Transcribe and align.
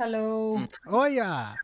Hello. 0.00 0.56
Olha! 0.86 1.54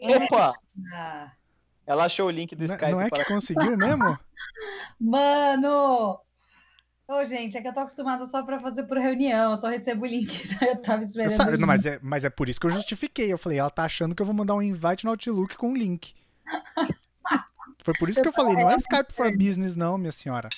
Opa! 0.00 0.54
Ela 1.84 2.04
achou 2.04 2.28
o 2.28 2.30
link 2.30 2.54
do 2.54 2.64
Não, 2.68 2.74
Skype 2.76 2.92
não 2.92 3.00
é 3.00 3.08
para... 3.08 3.24
que 3.24 3.28
conseguiu 3.28 3.76
mesmo? 3.76 4.16
Mano! 5.00 6.20
Ô, 7.08 7.24
gente, 7.24 7.56
é 7.56 7.60
que 7.60 7.66
eu 7.66 7.74
tô 7.74 7.80
acostumada 7.80 8.24
só 8.28 8.44
pra 8.44 8.60
fazer 8.60 8.84
por 8.84 8.96
reunião, 8.96 9.50
eu 9.50 9.58
só 9.58 9.66
recebo 9.66 10.04
o 10.04 10.06
link. 10.06 10.30
Eu 10.62 10.80
tava 10.80 11.02
Eu 11.02 11.06
esperando. 11.06 11.30
sa- 11.30 11.48
o 11.48 11.58
não, 11.58 11.66
mas, 11.66 11.84
é, 11.84 11.98
mas 12.00 12.24
é 12.24 12.30
por 12.30 12.48
isso 12.48 12.60
que 12.60 12.66
eu 12.68 12.70
justifiquei. 12.70 13.32
Eu 13.32 13.36
falei, 13.38 13.58
ela 13.58 13.68
tá 13.68 13.82
achando 13.82 14.14
que 14.14 14.22
eu 14.22 14.26
vou 14.26 14.34
mandar 14.34 14.54
um 14.54 14.62
invite 14.62 15.04
no 15.04 15.10
Outlook 15.10 15.56
com 15.56 15.70
um 15.70 15.76
link. 15.76 16.14
Foi 17.82 17.94
por 17.98 18.08
isso 18.08 18.22
que 18.22 18.28
eu 18.28 18.32
falei, 18.32 18.54
não 18.54 18.70
é 18.70 18.76
Skype 18.76 19.12
for 19.12 19.36
Business, 19.36 19.74
não, 19.74 19.98
minha 19.98 20.12
senhora. 20.12 20.48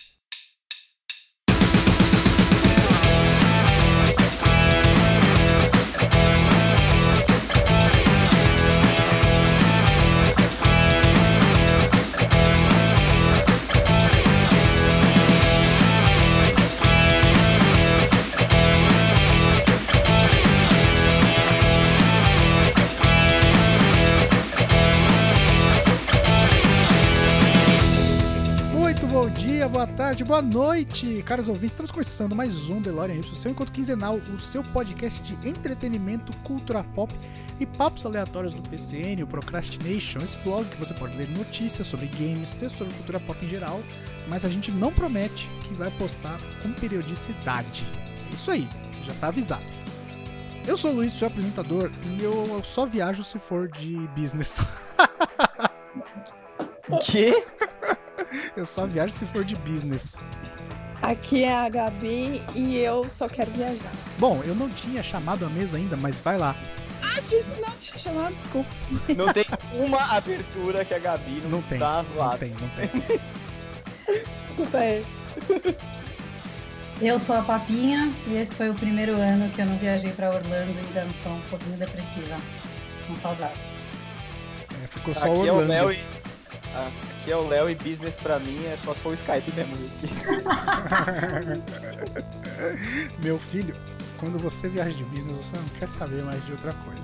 Bom 29.22 29.30
dia, 29.30 29.68
boa 29.68 29.86
tarde, 29.86 30.24
boa 30.24 30.42
noite, 30.42 31.22
caros 31.24 31.48
ouvintes. 31.48 31.74
Estamos 31.74 31.92
começando 31.92 32.34
mais 32.34 32.68
um 32.68 32.80
DeLorean 32.80 33.18
Hits, 33.18 33.30
o 33.30 33.36
seu 33.36 33.52
encontro 33.52 33.72
quinzenal, 33.72 34.16
o 34.16 34.38
seu 34.40 34.64
podcast 34.64 35.22
de 35.22 35.48
entretenimento, 35.48 36.36
cultura 36.38 36.82
pop 36.82 37.14
e 37.60 37.64
papos 37.64 38.04
aleatórios 38.04 38.52
do 38.52 38.68
PCN, 38.68 39.22
o 39.22 39.26
Procrastination, 39.28 40.18
esse 40.18 40.36
blog 40.38 40.68
que 40.68 40.76
você 40.76 40.92
pode 40.92 41.16
ler 41.16 41.29
notícias 41.29 41.87
sobre 41.87 42.06
games, 42.06 42.52
textos 42.54 42.79
sobre 42.79 42.92
cultura 42.95 43.20
pop 43.20 43.46
em 43.46 43.48
geral, 43.48 43.80
mas 44.26 44.45
a 44.45 44.48
gente 44.48 44.73
não 44.73 44.92
promete 44.92 45.48
que 45.68 45.73
vai 45.73 45.92
postar 45.92 46.40
com 46.60 46.73
periodicidade. 46.73 47.86
É 48.29 48.34
isso 48.34 48.51
aí, 48.51 48.68
você 48.90 49.04
já 49.04 49.14
tá 49.20 49.29
avisado. 49.29 49.62
Eu 50.66 50.76
sou 50.76 50.90
o 50.90 50.95
Luiz, 50.96 51.12
seu 51.12 51.29
apresentador, 51.29 51.92
e 52.10 52.24
eu, 52.24 52.60
só 52.64 52.84
viajo 52.84 53.23
se 53.23 53.38
for 53.38 53.68
de 53.68 53.98
business. 54.16 54.66
Quê? 57.07 57.46
Eu 58.57 58.65
só 58.66 58.87
viajo 58.87 59.13
se 59.13 59.27
for 59.27 59.45
de 59.45 59.55
business. 59.57 60.23
Aqui 61.02 61.43
é 61.43 61.52
a 61.57 61.68
Gabi 61.68 62.41
e 62.54 62.77
eu 62.79 63.09
só 63.10 63.29
quero 63.29 63.51
viajar. 63.51 63.91
Bom, 64.19 64.41
eu 64.44 64.54
não 64.54 64.69
tinha 64.71 65.03
chamado 65.03 65.44
a 65.44 65.49
mesa 65.49 65.77
ainda, 65.77 65.97
mas 65.97 66.16
vai 66.19 66.38
lá. 66.38 66.54
Ah, 67.03 67.19
disse 67.21 67.60
não, 67.60 67.69
eu 67.71 67.99
chamar, 67.99 68.32
desculpa. 68.32 68.71
Não 69.16 69.32
tem 69.32 69.44
uma 69.75 70.00
abertura 70.16 70.84
que 70.84 70.94
a 70.94 71.00
Gabi 71.00 71.41
não, 71.43 71.50
Não 71.50 71.62
tem. 71.62 71.78
dá 71.81 71.88
uma 71.94 72.03
Não 72.04 72.04
zoada. 72.04 72.38
tem, 72.38 72.50
não 72.50 72.69
tem. 72.71 73.21
Desculpa 74.47 74.78
aí. 74.78 75.04
Eu 77.00 77.19
sou 77.19 77.34
a 77.37 77.43
Papinha 77.43 78.12
e 78.28 78.37
esse 78.37 78.54
foi 78.54 78.71
o 78.71 78.75
primeiro 78.75 79.21
ano 79.21 79.50
que 79.50 79.60
eu 79.60 79.66
não 79.66 79.76
viajei 79.78 80.12
pra 80.12 80.28
Orlando 80.31 80.71
e 80.72 80.99
ainda 80.99 81.06
estou 81.12 81.32
um 81.32 81.41
pouquinho 81.50 81.76
depressiva. 81.78 82.37
Com 83.09 83.16
saudade. 83.16 83.59
É, 84.82 84.87
ficou 84.87 85.12
só 85.15 85.32
Aqui 85.32 85.49
é 85.49 85.53
o 85.53 85.56
Orlando. 85.56 85.69
Léo 85.69 85.93
e... 85.93 85.99
Ah, 86.76 86.91
Aqui 87.22 87.31
é 87.31 87.37
o 87.37 87.47
Léo 87.47 87.70
e 87.70 87.75
business 87.76 88.16
pra 88.16 88.41
mim 88.41 88.66
é 88.66 88.76
só 88.76 88.92
se 88.92 89.00
for 89.00 89.10
o 89.10 89.15
Skype 89.15 89.53
mesmo. 89.53 89.76
Meu 93.22 93.38
filho, 93.38 93.76
quando 94.19 94.42
você 94.42 94.69
viaja 94.69 94.91
de 94.91 95.04
business, 95.04 95.47
você 95.47 95.56
não 95.56 95.64
quer 95.78 95.88
saber 95.88 96.25
mais 96.25 96.44
de 96.44 96.50
outra 96.50 96.72
coisa. 96.72 97.00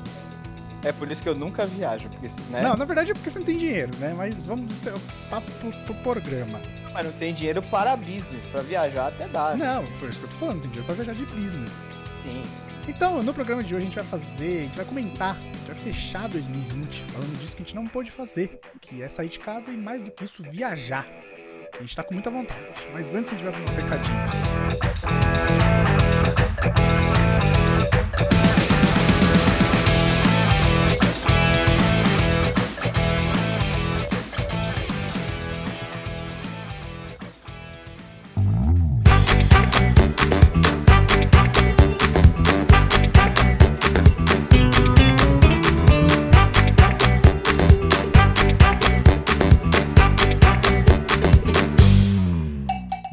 É 0.82 0.90
por 0.90 1.08
isso 1.08 1.22
que 1.22 1.28
eu 1.28 1.36
nunca 1.36 1.68
viajo, 1.68 2.08
porque 2.08 2.26
né? 2.50 2.62
Não, 2.62 2.74
na 2.74 2.84
verdade 2.84 3.12
é 3.12 3.14
porque 3.14 3.30
você 3.30 3.38
não 3.38 3.46
tem 3.46 3.56
dinheiro, 3.56 3.92
né? 3.98 4.12
Mas 4.16 4.42
vamos 4.42 4.66
do 4.66 4.74
seu 4.74 5.00
papo 5.30 5.48
pro, 5.52 5.70
pro 5.84 5.94
programa. 6.02 6.60
Mas 6.92 7.04
não 7.04 7.12
tem 7.12 7.32
dinheiro 7.32 7.62
para 7.62 7.94
business, 7.96 8.44
pra 8.50 8.62
viajar 8.62 9.06
até 9.08 9.28
dá. 9.28 9.54
né? 9.54 9.72
Não, 9.72 9.86
por 10.00 10.08
isso 10.08 10.18
que 10.18 10.26
eu 10.26 10.30
tô 10.30 10.36
falando, 10.36 10.62
tem 10.62 10.70
dinheiro 10.70 10.86
pra 10.86 10.96
viajar 10.96 11.14
de 11.14 11.24
business. 11.26 11.76
Sim. 12.24 12.42
Então, 12.88 13.22
no 13.22 13.32
programa 13.32 13.62
de 13.62 13.72
hoje 13.72 13.84
a 13.84 13.86
gente 13.86 13.94
vai 13.94 14.04
fazer, 14.04 14.58
a 14.58 14.62
gente 14.62 14.76
vai 14.76 14.84
comentar, 14.84 15.36
fechar 15.78 16.28
2020 16.28 17.04
falando 17.12 17.38
disso 17.38 17.56
que 17.56 17.62
a 17.62 17.64
gente 17.64 17.74
não 17.74 17.86
pôde 17.86 18.10
fazer, 18.10 18.60
que 18.80 19.02
é 19.02 19.08
sair 19.08 19.28
de 19.28 19.38
casa 19.38 19.70
e 19.70 19.76
mais 19.76 20.02
do 20.02 20.10
que 20.10 20.24
isso, 20.24 20.42
viajar. 20.50 21.06
A 21.74 21.80
gente 21.80 21.94
tá 21.94 22.02
com 22.02 22.14
muita 22.14 22.30
vontade. 22.30 22.60
Mas 22.92 23.14
antes 23.14 23.32
a 23.32 23.36
gente 23.36 23.44
vai 23.44 23.52
para 23.52 23.70
os 23.70 23.76
recadinhos. 23.76 24.30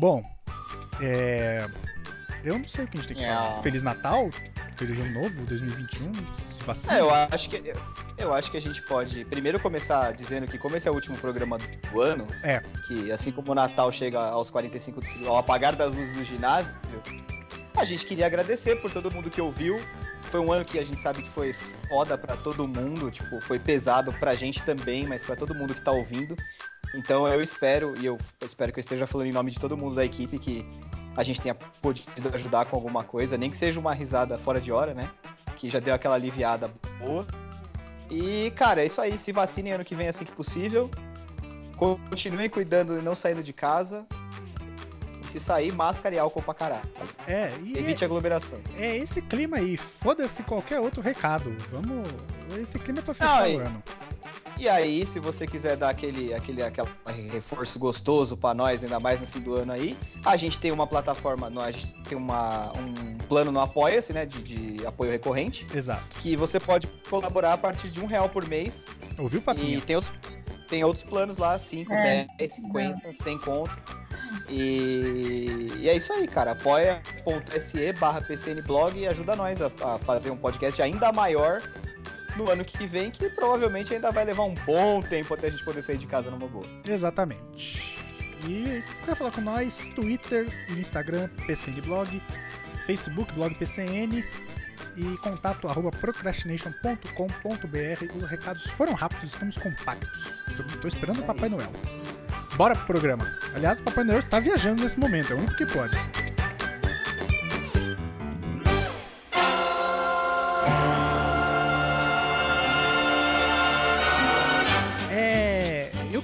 Bom, 0.06 0.24
é. 1.02 1.68
Eu 2.44 2.60
não 2.60 2.68
sei 2.68 2.86
o 2.86 2.88
que 2.88 2.96
a 2.96 3.02
gente 3.02 3.08
tem 3.08 3.18
que 3.18 3.24
É. 3.24 3.34
falar. 3.34 3.62
Feliz 3.64 3.82
Natal? 3.82 4.30
Feliz 4.76 5.00
Ano 5.00 5.20
Novo, 5.24 5.44
2021? 5.48 6.12
Se 6.32 6.62
vacina. 6.62 6.94
É, 6.94 7.02
eu 7.02 7.10
acho 7.12 7.50
que 7.50 7.74
eu, 8.16 8.32
acho 8.36 8.52
que 8.52 8.58
a 8.58 8.62
gente 8.62 8.84
pode 8.84 9.26
primeiro 9.26 9.60
começar 9.60 10.12
dizendo 10.14 10.46
que 10.46 10.60
como 10.60 10.76
esse 10.78 10.88
é 10.88 10.92
o 10.92 10.94
último 10.94 11.18
programa 11.18 11.58
do 11.58 12.02
ano, 12.02 12.28
É. 12.44 12.62
que 12.86 13.12
assim 13.12 13.32
como 13.32 13.52
o 13.52 13.56
Natal 13.56 13.92
chega 13.92 14.20
aos 14.20 14.52
45 14.52 15.02
do 15.02 15.28
ao 15.28 15.38
apagar 15.40 15.76
das 15.76 15.92
luzes 15.92 16.16
do 16.16 16.24
ginásio, 16.24 16.76
a 17.76 17.84
gente 17.84 18.06
queria 18.06 18.28
agradecer 18.28 18.76
por 18.76 18.92
todo 18.92 19.10
mundo 19.10 19.32
que 19.32 19.42
ouviu. 19.42 19.82
Foi 20.30 20.40
um 20.40 20.52
ano 20.52 20.66
que 20.66 20.78
a 20.78 20.84
gente 20.84 21.00
sabe 21.02 21.24
que 21.24 21.30
foi 21.30 21.54
foda 21.88 22.16
pra 22.18 22.36
todo 22.38 22.68
mundo, 22.68 23.10
tipo, 23.10 23.42
foi 23.42 23.58
pesado 23.58 24.14
pra 24.14 24.36
gente 24.36 24.62
também, 24.62 25.08
mas 25.08 25.24
pra 25.24 25.36
todo 25.36 25.56
mundo 25.56 25.74
que 25.74 25.82
tá 25.82 25.92
ouvindo. 25.92 26.36
Então 26.96 27.28
eu 27.28 27.42
espero, 27.42 27.94
e 28.00 28.06
eu 28.06 28.18
espero 28.42 28.72
que 28.72 28.80
eu 28.80 28.82
esteja 28.82 29.06
falando 29.06 29.28
em 29.28 29.34
nome 29.34 29.52
de 29.52 29.60
todo 29.60 29.76
mundo 29.76 29.96
da 29.96 30.06
equipe, 30.06 30.38
que 30.40 30.66
a 31.16 31.24
gente 31.24 31.42
tenha 31.42 31.56
podido 31.56 32.30
ajudar 32.34 32.66
com 32.66 32.76
alguma 32.76 33.04
coisa, 33.04 33.38
nem 33.38 33.50
que 33.50 33.58
seja 33.58 33.80
uma 33.80 33.94
risada 33.94 34.38
fora 34.38 34.60
de 34.62 34.72
hora, 34.72 34.94
né? 34.94 35.10
Que 35.56 35.70
já 35.70 35.80
deu 35.80 35.94
aquela 35.94 36.16
aliviada 36.16 36.72
boa. 37.00 37.26
E, 38.10 38.52
cara, 38.56 38.82
é 38.82 38.86
isso 38.86 39.02
aí. 39.02 39.18
Se 39.18 39.32
vacinem 39.32 39.74
ano 39.74 39.84
que 39.84 39.96
vem 39.96 40.08
assim 40.08 40.26
que 40.26 40.32
possível. 40.32 40.90
Continuem 42.10 42.50
cuidando 42.50 42.98
e 42.98 43.02
não 43.02 43.16
saindo 43.16 43.42
de 43.44 43.52
casa. 43.52 44.06
E 45.22 45.28
se 45.28 45.40
sair, 45.40 45.72
máscara 45.74 46.16
e 46.16 46.20
álcool 46.20 46.42
pra 46.42 46.54
caralho. 46.54 46.90
É, 47.28 47.52
e 47.64 47.78
Evite 47.78 48.06
aglomerações. 48.06 48.64
é, 48.78 48.92
é 48.92 48.98
esse 48.98 49.22
clima 49.22 49.58
aí. 49.58 49.76
Foda-se 49.76 50.44
qualquer 50.44 50.80
outro 50.80 51.02
recado. 51.02 51.56
Vamos. 51.72 52.08
Esse 52.62 52.78
clima 52.80 53.00
é 53.00 53.02
pra 53.02 53.14
fechar 53.14 53.48
Não, 53.50 53.56
o 53.56 53.60
ano. 53.60 53.84
E 54.12 54.15
aí, 54.68 55.06
se 55.06 55.20
você 55.20 55.46
quiser 55.46 55.76
dar 55.76 55.90
aquele, 55.90 56.34
aquele, 56.34 56.64
aquele 56.64 57.30
reforço 57.30 57.78
gostoso 57.78 58.38
pra 58.38 58.54
nós, 58.54 58.84
ainda 58.84 59.00
mais 59.00 59.20
no 59.20 59.28
fim 59.28 59.40
do 59.42 59.54
ano 59.56 59.72
aí, 59.74 59.98
a 60.26 60.36
gente 60.38 60.60
tem 60.60 60.72
uma 60.72 60.88
plataforma, 60.88 61.50
nós- 61.50 61.68
a 61.68 61.72
gente 61.72 61.94
tem 62.04 62.18
uma, 62.18 62.72
um 62.80 63.18
plano 63.28 63.52
no 63.52 63.60
Apoia-se, 63.60 64.14
né, 64.14 64.26
de, 64.26 64.42
de 64.78 64.86
apoio 64.86 65.12
recorrente, 65.12 65.68
Exato. 65.74 66.04
que 66.22 66.36
você 66.38 66.60
pode 66.60 66.88
colaborar 67.10 67.54
a 67.54 67.58
partir 67.58 67.90
de 67.90 68.00
um 68.00 68.06
real 68.06 68.30
por 68.30 68.48
mês. 68.48 68.86
Ouviu, 69.18 69.40
E 69.40 69.44
papinho? 69.44 69.82
tem 69.82 69.96
outros, 69.98 70.14
tem 70.70 70.84
outros 70.84 71.04
planos 71.04 71.38
lá, 71.38 71.60
5, 71.60 71.92
É. 71.94 72.26
10, 72.38 72.54
50, 72.54 73.14
100 73.14 73.38
conto. 73.40 73.72
E, 74.50 75.68
e 75.80 75.90
é 75.90 75.96
isso 75.96 76.12
aí, 76.14 76.28
cara. 76.28 76.52
Apoia.se 76.52 77.94
barra 77.94 78.22
PCNblog 78.22 78.98
e 78.98 79.08
ajuda 79.08 79.36
nós 79.36 79.62
a, 79.62 79.68
a 79.68 80.00
fazer 80.00 80.30
um 80.30 80.38
podcast 80.38 80.82
ainda 80.82 81.12
maior 81.12 81.62
no 82.36 82.50
ano 82.50 82.64
que 82.64 82.86
vem, 82.86 83.12
que 83.12 83.30
provavelmente 83.30 83.94
ainda 83.94 84.12
vai 84.12 84.26
levar 84.26 84.44
um 84.44 84.56
bom 84.66 85.02
tempo 85.02 85.34
até 85.34 85.48
a 85.48 85.50
gente 85.50 85.64
poder 85.64 85.82
sair 85.82 85.98
de 85.98 86.08
casa 86.08 86.30
numa 86.30 86.48
boa. 86.48 86.66
Exatamente. 86.88 88.00
E 88.48 88.84
quer 89.04 89.16
falar 89.16 89.32
com 89.32 89.42
nós? 89.42 89.90
Twitter 89.96 90.48
e 90.70 90.74
Instagram, 90.74 91.30
PCNblog, 91.48 92.22
Facebook, 92.86 93.34
blog 93.34 93.56
PCN 93.56 94.24
e 94.96 95.18
contato 95.18 95.68
arroba 95.68 95.92
procrastination.com.br. 95.92 98.16
Os 98.16 98.30
recados 98.30 98.68
foram 98.68 98.94
rápidos, 98.94 99.34
estamos 99.34 99.58
compactos. 99.58 100.34
Tô 100.82 100.88
esperando 100.88 101.20
o 101.20 101.24
É 101.24 101.26
Papai 101.26 101.48
isso. 101.48 101.58
Noel. 101.58 101.72
Bora 102.56 102.76
pro 102.76 102.86
programa. 102.86 103.26
Aliás, 103.54 103.80
o 103.80 103.84
Papai 103.84 104.04
Noel 104.04 104.20
está 104.20 104.40
viajando 104.40 104.82
nesse 104.82 105.00
momento, 105.00 105.34
é 105.34 105.36
o 105.36 105.40
único 105.40 105.58
que 105.58 105.66
pode. 105.66 105.96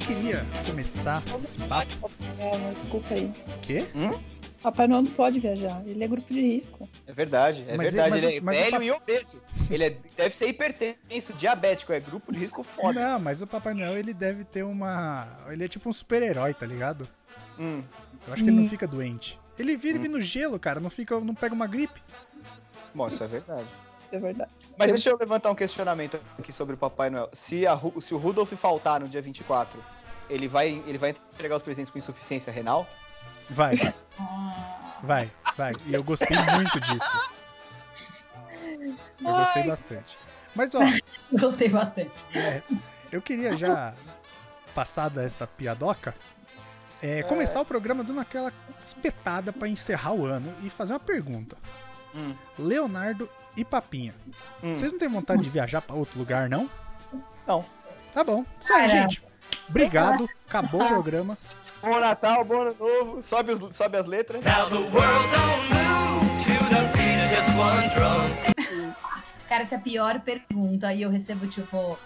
Queria 0.06 0.46
começar 0.66 1.24
esse 1.42 1.58
papo. 1.60 2.10
É, 2.40 2.74
desculpa 2.78 3.14
aí. 3.14 3.26
O 3.26 3.60
quê? 3.62 3.86
Hum? 3.96 4.20
Papai 4.62 4.88
Noel 4.88 5.02
não 5.02 5.12
pode 5.12 5.40
viajar, 5.40 5.82
ele 5.88 6.04
é 6.04 6.08
grupo 6.08 6.32
de 6.32 6.40
risco. 6.40 6.88
É 7.08 7.12
verdade, 7.14 7.66
é 7.68 7.76
Mas 7.76 7.94
verdade. 7.94 8.18
ele- 8.18 8.34
Ele, 8.34 8.42
mas- 8.42 8.58
é 8.58 8.60
mas 8.62 8.68
o 8.70 8.72
velho 8.74 8.84
e 8.84 8.92
obeso. 8.92 9.42
Ele 9.72 9.84
é- 9.86 9.98
deve 10.16 10.36
ser 10.36 10.48
hipertenso, 10.50 11.34
diabético, 11.34 11.92
é 11.94 12.00
grupo 12.00 12.32
de 12.32 12.38
risco 12.40 12.62
foda. 12.62 12.94
Não, 12.94 13.20
mas 13.20 13.42
o 13.42 13.48
Papai 13.48 13.74
Noel 13.74 13.98
ele 13.98 14.14
deve 14.14 14.44
ter 14.44 14.62
uma. 14.64 15.28
Ele 15.50 15.64
é 15.64 15.68
tipo 15.68 15.90
um 15.90 15.94
super-herói, 15.94 16.54
tá 16.54 16.66
ligado? 16.68 17.08
Hum. 17.60 17.82
Eu 18.28 18.34
acho 18.34 18.44
que 18.44 18.50
ele 18.52 18.60
não 18.62 18.70
fica 18.70 18.86
doente. 18.88 19.40
Ele 19.58 19.76
vive 19.76 20.08
no 20.08 20.22
gelo, 20.22 20.60
cara, 20.60 20.80
não 20.80 20.92
fica, 20.92 21.20
não 21.20 21.34
pega 21.34 21.56
uma 21.56 21.66
gripe. 21.66 22.00
Bom, 22.94 23.08
isso 23.08 23.24
é 23.24 23.28
verdade. 23.28 23.68
É 24.12 24.20
verdade. 24.20 24.52
Mas 24.78 24.90
deixa 24.90 25.10
eu 25.10 25.18
levantar 25.18 25.52
um 25.52 25.56
questionamento 25.56 26.20
aqui 26.38 26.52
sobre 26.52 26.76
o 26.76 26.78
Papai 26.78 27.10
Noel. 27.10 27.30
Se, 27.34 27.66
a 27.66 27.80
se 28.02 28.14
o 28.14 28.18
Rudolf 28.18 28.52
faltar 28.54 29.00
no 29.00 29.08
dia 29.08 29.22
24, 29.22 29.82
ele 30.30 30.48
vai, 30.48 30.84
ele 30.86 30.98
vai 30.98 31.12
entregar 31.34 31.56
os 31.56 31.64
presentes 31.64 31.92
com 31.92 31.98
insuficiência 31.98 32.52
renal? 32.52 32.88
Vai, 33.50 33.76
Ah, 34.20 35.00
vai, 35.04 35.32
vai. 35.58 35.72
E 35.86 35.94
eu 35.94 36.04
gostei 36.04 36.38
muito 36.56 36.80
disso. 36.80 37.32
Eu 39.20 39.34
gostei 39.36 39.64
bastante. 39.64 40.18
Mas 40.56 40.76
ó, 40.76 40.80
Gostei 41.32 41.70
bastante. 41.70 42.26
É, 42.34 42.62
eu 43.12 43.22
queria 43.22 43.56
já, 43.56 43.94
passada 44.74 45.24
esta 45.24 45.48
piadoca, 45.48 46.16
é, 47.02 47.24
começar 47.24 47.62
o 47.62 47.66
programa 47.66 48.04
dando 48.04 48.20
aquela 48.20 48.54
espetada 48.82 49.52
pra 49.52 49.68
encerrar 49.68 50.14
o 50.14 50.26
ano 50.26 50.54
e 50.64 50.70
fazer 50.70 50.94
uma 50.94 51.00
pergunta. 51.00 51.58
Hum. 52.14 52.36
Leonardo 52.60 53.30
e 53.56 53.64
Papinha, 53.66 54.14
Hum. 54.64 54.76
vocês 54.76 54.92
não 54.92 55.00
têm 55.00 55.08
vontade 55.10 55.42
de 55.42 55.50
viajar 55.50 55.82
pra 55.82 55.96
outro 55.96 56.18
lugar, 56.18 56.50
não? 56.50 56.70
Não. 57.48 57.66
Tá 58.14 58.24
bom. 58.24 58.46
Isso 58.60 58.74
aí, 58.74 58.88
Cara. 58.88 59.02
gente. 59.02 59.24
Obrigado. 59.70 60.30
Acabou 60.48 60.82
o 60.84 60.88
programa. 60.88 61.38
Bom 61.82 62.00
Natal, 62.00 62.44
bom 62.44 62.62
ano 62.62 62.76
novo. 62.80 63.22
Sobe, 63.24 63.54
os- 63.54 63.76
sobe 63.76 63.98
as 63.98 64.06
letras. 64.06 64.44
Now 64.44 64.70
the 64.70 64.76
world 64.76 64.92
don't 65.32 65.74
move 65.74 66.44
to 66.44 66.70
the 66.70 66.82
beat 66.98 67.24
of 67.26 67.36
just 67.36 67.58
one 67.58 67.88
drum. 67.90 68.92
Cara, 69.48 69.64
essa 69.64 69.76
é 69.76 69.78
a 69.78 69.82
pior 69.82 70.20
pergunta. 70.22 70.94
E 70.94 71.02
eu 71.02 71.10
recebo, 71.10 71.48
tipo, 71.48 71.98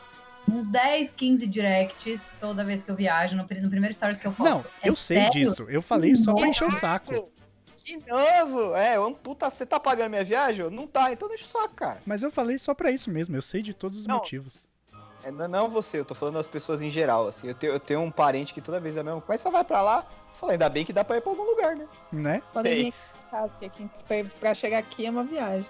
uns 0.49 0.67
10, 0.67 1.11
15 1.15 1.45
directs 1.47 2.21
toda 2.39 2.63
vez 2.63 2.81
que 2.83 2.89
eu 2.89 2.95
viajo, 2.95 3.35
no, 3.35 3.43
no 3.43 3.69
primeiro 3.69 3.93
stories 3.93 4.17
que 4.17 4.27
eu 4.27 4.31
posto. 4.31 4.49
Não, 4.49 4.65
É 4.81 4.89
eu 4.89 4.95
sei 4.95 5.17
sério? 5.17 5.31
disso. 5.33 5.63
Eu 5.69 5.81
falei 5.81 6.15
só 6.15 6.33
pra 6.33 6.47
encher 6.47 6.67
o 6.67 6.71
saco. 6.71 7.29
De 7.75 7.97
novo? 8.07 8.75
É, 8.75 8.99
um 8.99 9.13
puta, 9.13 9.49
você 9.49 9.65
tá 9.65 9.79
pagando 9.79 10.09
minha 10.11 10.23
viagem? 10.23 10.69
Não 10.69 10.87
tá, 10.87 11.11
então 11.11 11.27
deixa 11.27 11.45
o 11.45 11.47
saco, 11.47 11.75
cara. 11.75 12.01
Mas 12.05 12.23
eu 12.23 12.31
falei 12.31 12.57
só 12.57 12.73
pra 12.73 12.91
isso 12.91 13.09
mesmo. 13.09 13.35
Eu 13.35 13.41
sei 13.41 13.61
de 13.61 13.73
todos 13.73 13.97
os 13.97 14.07
Não. 14.07 14.15
motivos. 14.15 14.69
É, 15.23 15.31
não, 15.31 15.47
não 15.47 15.69
você, 15.69 15.99
eu 15.99 16.05
tô 16.05 16.13
falando 16.13 16.35
das 16.35 16.47
pessoas 16.47 16.81
em 16.81 16.89
geral, 16.89 17.27
assim. 17.27 17.47
Eu 17.47 17.55
tenho, 17.55 17.73
eu 17.73 17.79
tenho 17.79 17.99
um 18.01 18.11
parente 18.11 18.53
que 18.53 18.61
toda 18.61 18.79
vez 18.79 18.95
é 18.95 19.03
mesmo. 19.03 19.23
Mas 19.27 19.41
você 19.41 19.49
vai 19.49 19.63
pra 19.63 19.81
lá? 19.81 20.05
Eu 20.29 20.35
falei, 20.39 20.53
ainda 20.53 20.69
bem 20.69 20.85
que 20.85 20.93
dá 20.93 21.03
pra 21.03 21.17
ir 21.17 21.21
pra 21.21 21.31
algum 21.31 21.43
lugar, 21.43 21.75
né? 21.75 21.87
Né? 22.11 22.43
Quando 22.53 22.67
a 22.67 22.69
Sei. 22.69 22.83
gente 22.83 24.03
pra, 24.07 24.23
pra 24.39 24.53
chegar 24.53 24.77
aqui 24.77 25.05
é 25.05 25.09
uma 25.09 25.23
viagem. 25.23 25.65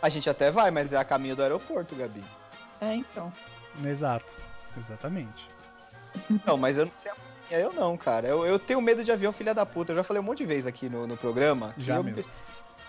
A 0.00 0.08
gente 0.08 0.28
até 0.28 0.50
vai, 0.50 0.70
mas 0.70 0.92
é 0.92 0.96
a 0.96 1.04
caminho 1.04 1.34
do 1.34 1.42
aeroporto, 1.42 1.96
Gabi. 1.96 2.22
É, 2.80 2.94
então. 2.94 3.32
Exato. 3.84 4.36
Exatamente. 4.76 5.48
Não, 6.46 6.56
mas 6.56 6.78
eu 6.78 6.86
não 6.86 6.92
sei 6.96 7.10
a 7.10 7.14
eu 7.50 7.72
não, 7.72 7.96
cara. 7.96 8.26
Eu, 8.28 8.44
eu 8.46 8.58
tenho 8.58 8.80
medo 8.80 9.02
de 9.04 9.10
avião, 9.12 9.32
filha 9.32 9.54
da 9.54 9.64
puta. 9.66 9.92
Eu 9.92 9.96
já 9.96 10.04
falei 10.04 10.20
um 10.20 10.24
monte 10.24 10.38
de 10.38 10.46
vezes 10.46 10.66
aqui 10.66 10.88
no, 10.88 11.06
no 11.06 11.16
programa. 11.16 11.74
Já 11.78 11.96
eu- 11.96 12.04
mesmo. 12.04 12.30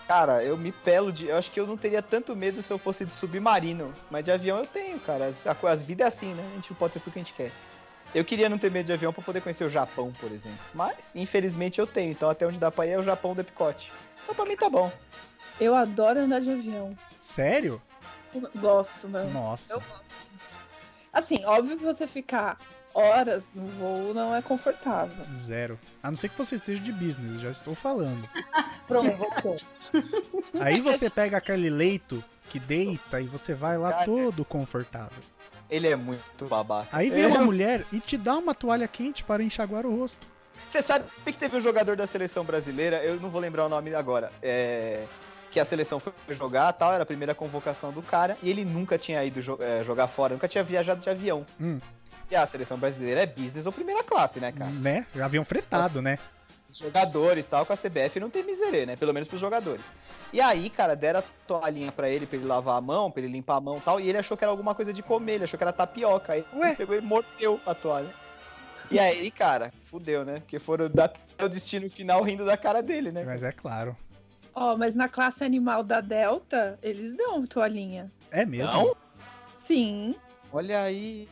Cara, 0.06 0.42
eu 0.42 0.56
me 0.56 0.72
pelo 0.72 1.12
de. 1.12 1.28
Eu 1.28 1.36
acho 1.36 1.50
que 1.52 1.60
eu 1.60 1.66
não 1.68 1.76
teria 1.76 2.02
tanto 2.02 2.34
medo 2.34 2.62
se 2.64 2.70
eu 2.72 2.78
fosse 2.78 3.04
de 3.04 3.12
submarino. 3.12 3.94
Mas 4.10 4.24
de 4.24 4.32
avião 4.32 4.58
eu 4.58 4.66
tenho, 4.66 4.98
cara. 4.98 5.26
As, 5.26 5.46
a- 5.46 5.56
as 5.68 5.82
vidas 5.82 6.04
é 6.04 6.08
assim, 6.08 6.34
né? 6.34 6.44
A 6.50 6.54
gente 6.56 6.74
pode 6.74 6.94
ter 6.94 7.00
tudo 7.00 7.12
que 7.12 7.18
a 7.20 7.22
gente 7.22 7.32
quer. 7.34 7.52
Eu 8.12 8.24
queria 8.24 8.48
não 8.48 8.58
ter 8.58 8.72
medo 8.72 8.86
de 8.86 8.92
avião 8.92 9.12
pra 9.12 9.22
poder 9.22 9.40
conhecer 9.40 9.62
o 9.62 9.68
Japão, 9.68 10.12
por 10.20 10.32
exemplo. 10.32 10.58
Mas, 10.74 11.12
infelizmente, 11.14 11.78
eu 11.78 11.86
tenho. 11.86 12.10
Então, 12.10 12.28
até 12.28 12.44
onde 12.44 12.58
dá 12.58 12.68
pra 12.70 12.84
ir 12.86 12.90
é 12.90 12.98
o 12.98 13.04
Japão 13.04 13.34
do 13.36 13.40
Epicote. 13.40 13.92
Então, 14.24 14.34
pra 14.34 14.44
mim, 14.46 14.56
tá 14.56 14.68
bom. 14.68 14.90
Eu 15.60 15.76
adoro 15.76 16.18
andar 16.18 16.40
de 16.40 16.50
avião. 16.50 16.90
Sério? 17.20 17.80
Gosto, 18.56 19.06
né? 19.06 19.30
Nossa. 19.32 19.74
Eu- 19.74 19.82
Assim, 21.12 21.44
óbvio 21.44 21.76
que 21.76 21.84
você 21.84 22.06
ficar 22.06 22.58
horas 22.94 23.50
no 23.54 23.66
voo 23.66 24.12
não 24.14 24.34
é 24.34 24.42
confortável. 24.42 25.24
Zero. 25.32 25.78
A 26.02 26.10
não 26.10 26.16
ser 26.16 26.28
que 26.28 26.38
você 26.38 26.56
esteja 26.56 26.82
de 26.82 26.92
business, 26.92 27.40
já 27.40 27.50
estou 27.50 27.74
falando. 27.74 28.28
Pronto, 28.86 29.16
voltou. 29.16 29.56
Aí 30.60 30.80
você 30.80 31.08
pega 31.08 31.36
aquele 31.36 31.70
leito 31.70 32.22
que 32.48 32.58
deita 32.58 33.20
e 33.20 33.26
você 33.26 33.54
vai 33.54 33.78
lá 33.78 33.92
Cara. 33.92 34.04
todo 34.06 34.44
confortável. 34.44 35.22
Ele 35.70 35.86
é 35.86 35.94
muito 35.94 36.46
babaca. 36.46 36.88
Aí 36.90 37.10
vem 37.10 37.26
uma 37.26 37.44
mulher 37.44 37.86
e 37.92 38.00
te 38.00 38.16
dá 38.16 38.36
uma 38.36 38.54
toalha 38.54 38.88
quente 38.88 39.22
para 39.22 39.42
enxaguar 39.42 39.86
o 39.86 39.96
rosto. 39.96 40.26
Você 40.66 40.82
sabe 40.82 41.04
que 41.24 41.32
teve 41.36 41.56
um 41.56 41.60
jogador 41.60 41.96
da 41.96 42.06
seleção 42.06 42.44
brasileira, 42.44 43.02
eu 43.04 43.20
não 43.20 43.30
vou 43.30 43.40
lembrar 43.40 43.66
o 43.66 43.68
nome 43.68 43.92
agora, 43.94 44.30
é, 44.42 45.04
que 45.50 45.58
a 45.58 45.64
seleção 45.64 45.98
foi 45.98 46.12
jogar 46.28 46.72
tal, 46.74 46.92
era 46.92 47.02
a 47.02 47.06
primeira 47.06 47.34
convocação 47.34 47.92
do 47.92 48.02
cara, 48.02 48.36
e 48.42 48.50
ele 48.50 48.64
nunca 48.64 48.96
tinha 48.98 49.24
ido 49.24 49.40
jo- 49.40 49.58
é, 49.60 49.82
jogar 49.82 50.06
fora, 50.06 50.34
nunca 50.34 50.46
tinha 50.46 50.62
viajado 50.62 51.00
de 51.00 51.10
avião. 51.10 51.44
Hum. 51.60 51.80
E 52.30 52.36
a 52.36 52.46
seleção 52.46 52.78
brasileira 52.78 53.22
é 53.22 53.26
business 53.26 53.66
ou 53.66 53.72
primeira 53.72 54.04
classe, 54.04 54.38
né, 54.38 54.52
cara? 54.52 54.70
Né? 54.70 55.04
Avião 55.20 55.44
fretado, 55.44 56.00
né? 56.00 56.18
Os 56.70 56.78
jogadores 56.78 57.48
tal, 57.48 57.66
com 57.66 57.72
a 57.72 57.76
CBF 57.76 58.20
não 58.20 58.30
tem 58.30 58.44
miserê, 58.44 58.86
né? 58.86 58.94
Pelo 58.94 59.12
menos 59.12 59.26
pros 59.26 59.40
jogadores. 59.40 59.92
E 60.32 60.40
aí, 60.40 60.70
cara, 60.70 60.94
deram 60.94 61.18
a 61.18 61.24
toalhinha 61.44 61.90
pra 61.90 62.08
ele, 62.08 62.26
pra 62.26 62.38
ele 62.38 62.46
lavar 62.46 62.78
a 62.78 62.80
mão, 62.80 63.10
pra 63.10 63.20
ele 63.20 63.32
limpar 63.32 63.56
a 63.56 63.60
mão 63.60 63.78
e 63.78 63.80
tal, 63.80 63.98
e 63.98 64.08
ele 64.08 64.18
achou 64.18 64.36
que 64.36 64.44
era 64.44 64.52
alguma 64.52 64.72
coisa 64.72 64.92
de 64.92 65.02
comer, 65.02 65.34
ele 65.34 65.44
achou 65.44 65.58
que 65.58 65.64
era 65.64 65.72
tapioca. 65.72 66.34
Aí 66.34 66.44
Ué? 66.54 66.68
ele 66.68 66.76
pegou 66.76 66.96
e 66.96 67.00
mordeu 67.00 67.60
a 67.66 67.74
toalha. 67.74 68.14
E 68.88 68.98
aí, 68.98 69.30
cara, 69.32 69.72
fudeu, 69.84 70.24
né? 70.24 70.38
Porque 70.40 70.60
foram 70.60 70.88
dar 70.88 71.12
o 71.42 71.48
destino 71.48 71.90
final 71.90 72.22
rindo 72.22 72.44
da 72.44 72.56
cara 72.56 72.80
dele, 72.80 73.10
né? 73.10 73.24
Mas 73.24 73.42
é 73.42 73.50
claro. 73.50 73.96
Ó, 74.54 74.76
mas 74.76 74.94
na 74.94 75.08
classe 75.08 75.42
animal 75.42 75.82
da 75.82 76.00
Delta, 76.00 76.78
eles 76.82 77.12
dão 77.16 77.46
toalhinha. 77.46 78.10
É 78.30 78.44
mesmo. 78.44 78.72
Não? 78.72 78.96
Sim. 79.58 80.14
Olha 80.52 80.82
aí. 80.82 81.28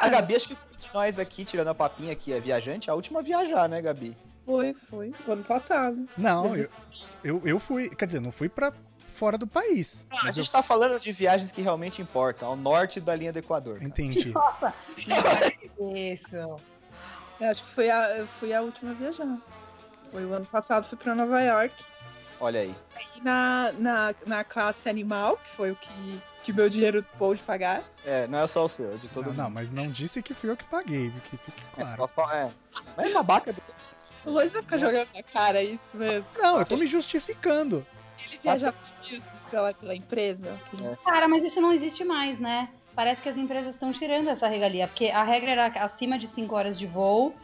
A 0.00 0.08
Gabi, 0.08 0.36
acho 0.36 0.48
que 0.48 0.56
foi 0.56 0.76
de 0.76 0.88
nós 0.92 1.18
aqui, 1.18 1.44
tirando 1.44 1.68
a 1.68 1.74
papinha 1.74 2.14
que 2.14 2.32
é 2.32 2.40
viajante, 2.40 2.90
a 2.90 2.94
última 2.94 3.20
a 3.20 3.22
viajar, 3.22 3.68
né, 3.68 3.80
Gabi? 3.80 4.16
Foi, 4.44 4.74
foi. 4.74 5.12
O 5.26 5.32
ano 5.32 5.44
passado. 5.44 6.08
Não, 6.16 6.56
eu, 6.56 6.68
eu, 7.24 7.42
eu 7.44 7.58
fui. 7.60 7.88
Quer 7.90 8.06
dizer, 8.06 8.20
não 8.20 8.30
fui 8.30 8.48
pra 8.48 8.72
fora 9.08 9.38
do 9.38 9.46
país. 9.46 10.06
a 10.10 10.24
Mas 10.24 10.36
eu 10.36 10.44
gente 10.44 10.52
tá 10.52 10.62
falando 10.62 10.98
de 10.98 11.10
viagens 11.12 11.50
que 11.50 11.62
realmente 11.62 12.02
importam, 12.02 12.48
ao 12.48 12.56
norte 12.56 13.00
da 13.00 13.14
linha 13.14 13.32
do 13.32 13.38
Equador. 13.38 13.74
cara. 13.74 13.86
entendi. 13.86 14.30
Nossa. 14.30 14.74
Isso. 15.94 16.36
Eu 17.40 17.50
acho 17.50 17.62
que 17.62 17.68
foi 17.68 17.90
a, 17.90 18.16
eu 18.16 18.26
fui 18.26 18.52
a 18.52 18.62
última 18.62 18.92
a 18.92 18.94
viajar. 18.94 19.38
Foi 20.10 20.24
o 20.24 20.32
ano 20.32 20.46
passado, 20.46 20.84
fui 20.84 20.96
pra 20.96 21.14
Nova 21.14 21.40
York. 21.40 21.74
Olha 22.40 22.60
aí. 22.60 22.74
E 23.16 23.20
na, 23.22 23.72
na, 23.78 24.14
na 24.26 24.44
classe 24.44 24.88
animal, 24.88 25.36
que 25.38 25.48
foi 25.50 25.70
o 25.70 25.76
que, 25.76 26.22
que 26.46 26.52
meu 26.52 26.68
dinheiro 26.70 27.04
pôde 27.18 27.42
pagar. 27.42 27.82
É, 28.04 28.26
não 28.28 28.38
é 28.38 28.46
só 28.46 28.64
o 28.64 28.68
seu, 28.68 28.92
é 28.94 28.96
de 28.96 29.08
todo 29.08 29.24
Não, 29.24 29.30
mundo. 29.32 29.42
não, 29.42 29.50
mas 29.50 29.70
não 29.72 29.88
disse 29.90 30.22
que 30.22 30.32
fui 30.32 30.48
eu 30.48 30.56
que 30.56 30.62
paguei, 30.64 31.10
que 31.24 31.36
fique 31.36 31.60
É, 31.76 31.80
claro. 31.82 32.06
fa- 32.06 32.36
é. 32.36 32.50
Mas 32.96 33.10
é 33.10 33.12
babaca 33.14 33.52
do... 33.52 33.60
O 34.24 34.30
Luiz 34.30 34.52
vai 34.52 34.62
ficar 34.62 34.78
jogando 34.78 35.08
na 35.14 35.22
cara, 35.24 35.58
é 35.58 35.64
isso 35.64 35.96
mesmo. 35.96 36.24
Não, 36.38 36.58
eu 36.58 36.64
tô 36.64 36.76
me 36.76 36.86
justificando. 36.86 37.84
Ele 38.28 38.38
viaja 38.42 38.72
pela, 39.50 39.74
pela 39.74 39.94
empresa. 39.94 40.56
gente- 40.72 41.02
Cara, 41.04 41.26
mas 41.28 41.44
isso 41.44 41.60
não 41.60 41.72
existe 41.72 42.04
mais, 42.04 42.38
né? 42.38 42.68
Parece 42.94 43.20
que 43.22 43.28
as 43.28 43.36
empresas 43.36 43.74
estão 43.74 43.92
tirando 43.92 44.28
essa 44.28 44.46
regalia, 44.48 44.86
porque 44.88 45.08
a 45.10 45.22
regra 45.24 45.50
era 45.50 45.66
acima 45.84 46.16
de 46.18 46.26
5 46.28 46.54
horas 46.54 46.78
de 46.78 46.86
voo 46.86 47.34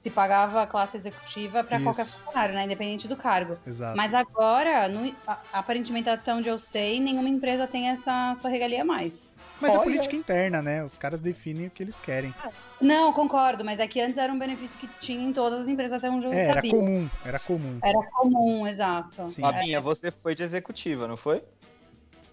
se 0.00 0.08
pagava 0.08 0.62
a 0.62 0.66
classe 0.66 0.96
executiva 0.96 1.62
para 1.62 1.78
qualquer 1.78 2.06
funcionário, 2.06 2.54
né? 2.54 2.64
Independente 2.64 3.06
do 3.06 3.16
cargo. 3.16 3.58
Exato. 3.66 3.96
Mas 3.96 4.14
agora, 4.14 4.88
no- 4.88 5.14
aparentemente, 5.52 6.08
até 6.08 6.34
onde 6.34 6.48
eu 6.48 6.58
sei, 6.58 6.98
nenhuma 6.98 7.28
empresa 7.28 7.66
tem 7.66 7.88
essa, 7.90 8.34
essa 8.36 8.48
regalia 8.48 8.82
mais. 8.82 9.12
Mas 9.60 9.74
é 9.74 9.76
Olha. 9.76 9.84
política 9.84 10.16
interna, 10.16 10.62
né? 10.62 10.82
Os 10.82 10.96
caras 10.96 11.20
definem 11.20 11.66
o 11.66 11.70
que 11.70 11.82
eles 11.82 12.00
querem. 12.00 12.34
Não, 12.80 13.12
concordo, 13.12 13.62
mas 13.62 13.78
é 13.78 13.86
que 13.86 14.00
antes 14.00 14.16
era 14.16 14.32
um 14.32 14.38
benefício 14.38 14.78
que 14.78 14.88
tinha 15.00 15.22
em 15.22 15.34
todas 15.34 15.60
as 15.60 15.68
empresas, 15.68 15.92
até 15.92 16.08
onde 16.08 16.26
eu 16.26 16.32
É, 16.32 16.44
era 16.44 16.62
comum, 16.62 17.10
era 17.22 17.38
comum. 17.38 17.78
Era 17.82 17.98
comum, 18.10 18.66
exato. 18.66 19.22
Sim. 19.22 19.42
Babinha, 19.42 19.82
você 19.82 20.10
foi 20.10 20.34
de 20.34 20.42
executiva, 20.42 21.06
não 21.06 21.18
foi? 21.18 21.42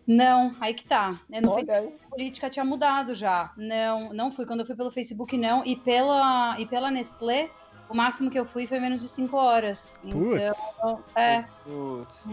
Não, 0.08 0.56
aí 0.62 0.74
que 0.74 0.86
tá. 0.86 1.20
Eu 1.30 1.42
não 1.42 1.52
Olha 1.52 1.80
aí. 1.80 1.94
a 2.06 2.10
política 2.10 2.50
tinha 2.50 2.64
mudado 2.64 3.14
já. 3.14 3.52
Não, 3.58 4.14
não 4.14 4.32
fui. 4.32 4.46
Quando 4.46 4.62
eu 4.62 4.66
fui 4.66 4.76
pelo 4.76 4.90
Facebook, 4.90 5.38
não. 5.38 5.66
E 5.66 5.76
pela, 5.76 6.58
e 6.58 6.66
pela 6.66 6.90
Nestlé, 6.90 7.50
o 7.90 7.94
máximo 7.94 8.30
que 8.30 8.40
eu 8.40 8.46
fui 8.46 8.66
foi 8.66 8.80
menos 8.80 9.02
de 9.02 9.10
5 9.10 9.36
horas. 9.36 9.94
Putz. 10.10 10.78
Então, 10.78 11.04
é, 11.14 11.44
Putz. 11.64 12.26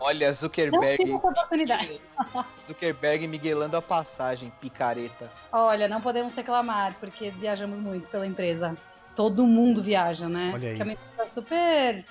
Olha, 0.00 0.26
não 0.26 0.34
Zuckerberg, 0.34 0.96
tive 1.04 1.16
essa 1.16 1.26
oportunidade. 1.28 2.00
Zuckerberg 2.66 3.28
miguelando 3.28 3.76
a 3.76 3.82
passagem, 3.82 4.52
picareta. 4.60 5.30
Olha, 5.52 5.86
não 5.86 6.00
podemos 6.00 6.34
reclamar, 6.34 6.96
porque 6.98 7.30
viajamos 7.30 7.78
muito 7.78 8.08
pela 8.08 8.26
empresa. 8.26 8.76
Todo 9.14 9.46
mundo 9.46 9.82
viaja, 9.82 10.28
né? 10.28 10.50
Olha 10.54 10.70
aí. 10.70 10.78
Porque 10.78 10.98
é 11.18 11.26
super, 11.28 12.04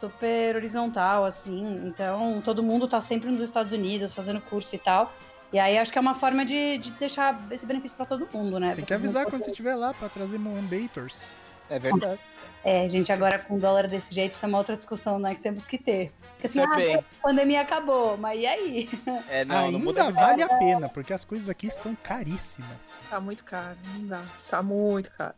super 0.00 0.56
horizontal, 0.56 1.24
assim. 1.24 1.82
Então, 1.86 2.40
todo 2.42 2.62
mundo 2.62 2.88
tá 2.88 3.00
sempre 3.00 3.30
nos 3.30 3.40
Estados 3.40 3.72
Unidos 3.72 4.14
fazendo 4.14 4.40
curso 4.40 4.74
e 4.74 4.78
tal. 4.78 5.12
E 5.52 5.58
aí, 5.58 5.78
acho 5.78 5.92
que 5.92 5.98
é 5.98 6.00
uma 6.00 6.14
forma 6.14 6.44
de, 6.44 6.78
de 6.78 6.90
deixar 6.92 7.40
esse 7.50 7.66
benefício 7.66 7.96
pra 7.96 8.06
todo 8.06 8.28
mundo, 8.32 8.58
né? 8.58 8.68
Você 8.68 8.76
tem 8.76 8.84
que 8.84 8.94
avisar 8.94 9.26
quando 9.26 9.42
você 9.42 9.50
estiver 9.50 9.74
lá 9.74 9.92
pra 9.92 10.08
trazer 10.08 10.38
Moambators. 10.38 11.34
É 11.68 11.78
verdade. 11.78 12.20
É, 12.64 12.88
gente, 12.88 13.12
agora 13.12 13.38
com 13.38 13.58
dólar 13.58 13.88
desse 13.88 14.12
jeito, 14.12 14.34
isso 14.34 14.44
é 14.44 14.48
uma 14.48 14.58
outra 14.58 14.76
discussão, 14.76 15.18
né, 15.18 15.34
que 15.34 15.40
temos 15.40 15.66
que 15.66 15.78
ter. 15.78 16.12
Porque 16.32 16.46
assim, 16.46 16.60
Também. 16.60 16.96
ah, 16.96 16.98
a 16.98 17.22
pandemia 17.22 17.60
acabou, 17.60 18.18
mas 18.18 18.38
e 18.40 18.46
aí? 18.46 18.88
É, 19.28 19.44
não, 19.44 19.70
não 19.70 19.78
muda 19.78 20.04
Ainda 20.04 20.20
vale 20.20 20.42
a 20.42 20.48
pena, 20.48 20.88
porque 20.88 21.12
as 21.12 21.24
coisas 21.24 21.48
aqui 21.48 21.68
estão 21.68 21.94
caríssimas. 21.94 22.98
Tá 23.08 23.20
muito 23.20 23.44
caro, 23.44 23.76
não 23.94 24.06
dá. 24.06 24.22
Tá 24.50 24.62
muito 24.62 25.10
caro. 25.12 25.34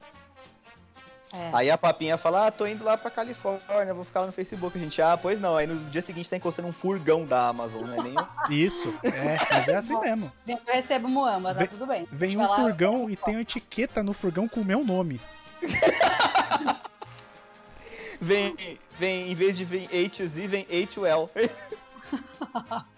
É. 1.32 1.50
Aí 1.52 1.70
a 1.70 1.78
papinha 1.78 2.18
fala, 2.18 2.46
ah, 2.46 2.50
tô 2.50 2.66
indo 2.66 2.84
lá 2.84 2.98
pra 2.98 3.10
Califórnia, 3.10 3.94
vou 3.94 4.04
ficar 4.04 4.20
lá 4.20 4.26
no 4.26 4.32
Facebook. 4.32 4.76
A 4.76 4.80
gente, 4.80 5.00
ah, 5.00 5.16
pois 5.16 5.40
não. 5.40 5.56
Aí 5.56 5.66
no 5.66 5.76
dia 5.88 6.02
seguinte 6.02 6.28
tá 6.28 6.36
encostando 6.36 6.68
um 6.68 6.72
furgão 6.72 7.24
da 7.24 7.48
Amazon, 7.48 7.86
não 7.86 7.94
é 7.94 8.02
nem... 8.02 8.14
Isso, 8.50 8.94
é, 9.02 9.38
mas 9.50 9.66
é 9.66 9.76
assim 9.76 9.98
mesmo. 9.98 10.30
Eu 10.46 10.58
recebo 10.66 11.08
Moamba, 11.08 11.54
tá 11.54 11.60
Vem- 11.60 11.68
tudo 11.68 11.86
bem. 11.86 12.06
Vem 12.10 12.36
um 12.36 12.46
furgão 12.46 13.08
e 13.08 13.16
tem 13.16 13.36
uma 13.36 13.42
etiqueta 13.42 14.02
no 14.02 14.12
furgão 14.12 14.46
com 14.46 14.60
o 14.60 14.64
meu 14.64 14.84
nome. 14.84 15.18
vem, 18.20 18.78
vem, 18.98 19.30
em 19.32 19.34
vez 19.34 19.56
de 19.56 19.64
vir 19.64 19.86
A 19.86 20.10
to 20.10 20.26
Z, 20.26 20.46
vem 20.46 20.66
A 20.70 20.86
to 20.86 21.06
L. 21.06 21.30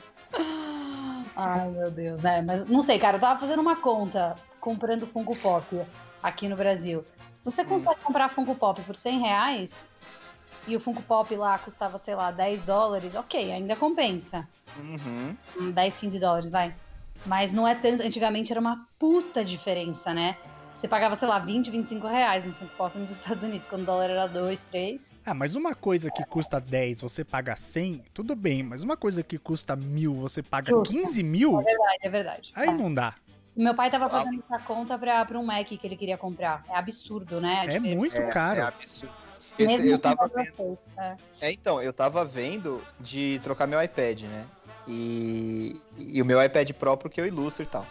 Ai, 1.36 1.68
meu 1.68 1.90
Deus, 1.90 2.20
né? 2.20 2.42
Mas 2.42 2.64
não 2.66 2.82
sei, 2.82 2.98
cara, 2.98 3.16
eu 3.16 3.20
tava 3.20 3.38
fazendo 3.38 3.60
uma 3.60 3.76
conta 3.76 4.34
comprando 4.60 5.06
Funko 5.06 5.36
Pop 5.36 5.80
aqui 6.22 6.48
no 6.48 6.56
Brasil. 6.56 7.04
Se 7.44 7.50
você 7.50 7.62
consegue 7.62 8.00
comprar 8.00 8.30
Funko 8.30 8.54
Pop 8.54 8.80
por 8.80 8.96
100 8.96 9.20
reais 9.20 9.90
e 10.66 10.74
o 10.74 10.80
Funko 10.80 11.02
Pop 11.02 11.36
lá 11.36 11.58
custava, 11.58 11.98
sei 11.98 12.14
lá, 12.14 12.30
10 12.30 12.62
dólares, 12.62 13.14
ok, 13.14 13.52
ainda 13.52 13.76
compensa. 13.76 14.48
Uhum. 14.78 15.36
Hum, 15.58 15.70
10, 15.70 15.94
15 15.98 16.18
dólares, 16.18 16.48
vai. 16.48 16.74
Mas 17.26 17.52
não 17.52 17.68
é 17.68 17.74
tanto. 17.74 18.02
Antigamente 18.02 18.50
era 18.50 18.58
uma 18.58 18.88
puta 18.98 19.44
diferença, 19.44 20.14
né? 20.14 20.38
Você 20.74 20.88
pagava, 20.88 21.14
sei 21.14 21.28
lá, 21.28 21.38
20, 21.38 21.70
25 21.70 22.06
reais 22.06 22.46
no 22.46 22.52
Funko 22.54 22.74
Pop 22.78 22.98
nos 22.98 23.10
Estados 23.10 23.44
Unidos, 23.44 23.68
quando 23.68 23.82
o 23.82 23.84
dólar 23.84 24.08
era 24.08 24.26
2, 24.26 24.64
3. 24.64 25.12
Ah, 25.26 25.34
mas 25.34 25.54
uma 25.54 25.74
coisa 25.74 26.10
que 26.10 26.24
custa 26.24 26.58
10, 26.58 27.02
você 27.02 27.22
paga 27.26 27.54
100, 27.54 28.04
tudo 28.14 28.34
bem. 28.34 28.62
Mas 28.62 28.82
uma 28.82 28.96
coisa 28.96 29.22
que 29.22 29.36
custa 29.36 29.76
mil, 29.76 30.14
você 30.14 30.42
paga 30.42 30.70
Justo. 30.70 30.90
15 30.94 31.22
mil, 31.22 31.60
É 31.60 31.62
verdade, 31.64 31.98
é 32.00 32.08
verdade. 32.08 32.52
aí 32.56 32.68
É. 32.70 32.72
não 32.74 32.92
dá. 32.92 33.14
Meu 33.56 33.75
pai 33.75 33.90
tava 33.90 34.08
fazendo 34.08 34.42
essa 34.49 34.62
conta 34.64 34.99
pra, 34.99 35.25
pra 35.25 35.38
um 35.38 35.44
Mac 35.44 35.66
que 35.66 35.78
ele 35.84 35.96
queria 35.96 36.18
comprar. 36.18 36.64
É 36.68 36.76
absurdo, 36.76 37.40
né? 37.40 37.61
É 37.64 37.66
diferença. 37.68 37.96
muito 37.96 38.20
É, 38.20 38.30
caro. 38.32 38.61
é 38.61 38.62
absurdo. 38.64 39.14
Esse- 39.56 39.76
Mesmo 39.82 39.87
eu 39.90 39.99
tava 39.99 40.26
vendo, 40.28 40.78
é. 40.99 41.16
é, 41.40 41.52
então, 41.52 41.80
eu 41.80 41.92
tava 41.92 42.25
vendo 42.25 42.82
de 42.99 43.38
trocar 43.42 43.66
meu 43.68 43.80
iPad, 43.80 44.23
né? 44.23 44.44
E, 44.88 45.80
e 45.96 46.20
o 46.20 46.25
meu 46.25 46.42
iPad 46.42 46.68
Pro 46.73 46.96
porque 46.96 47.20
eu 47.20 47.26
ilustro 47.26 47.62
e 47.62 47.66
tal. 47.66 47.87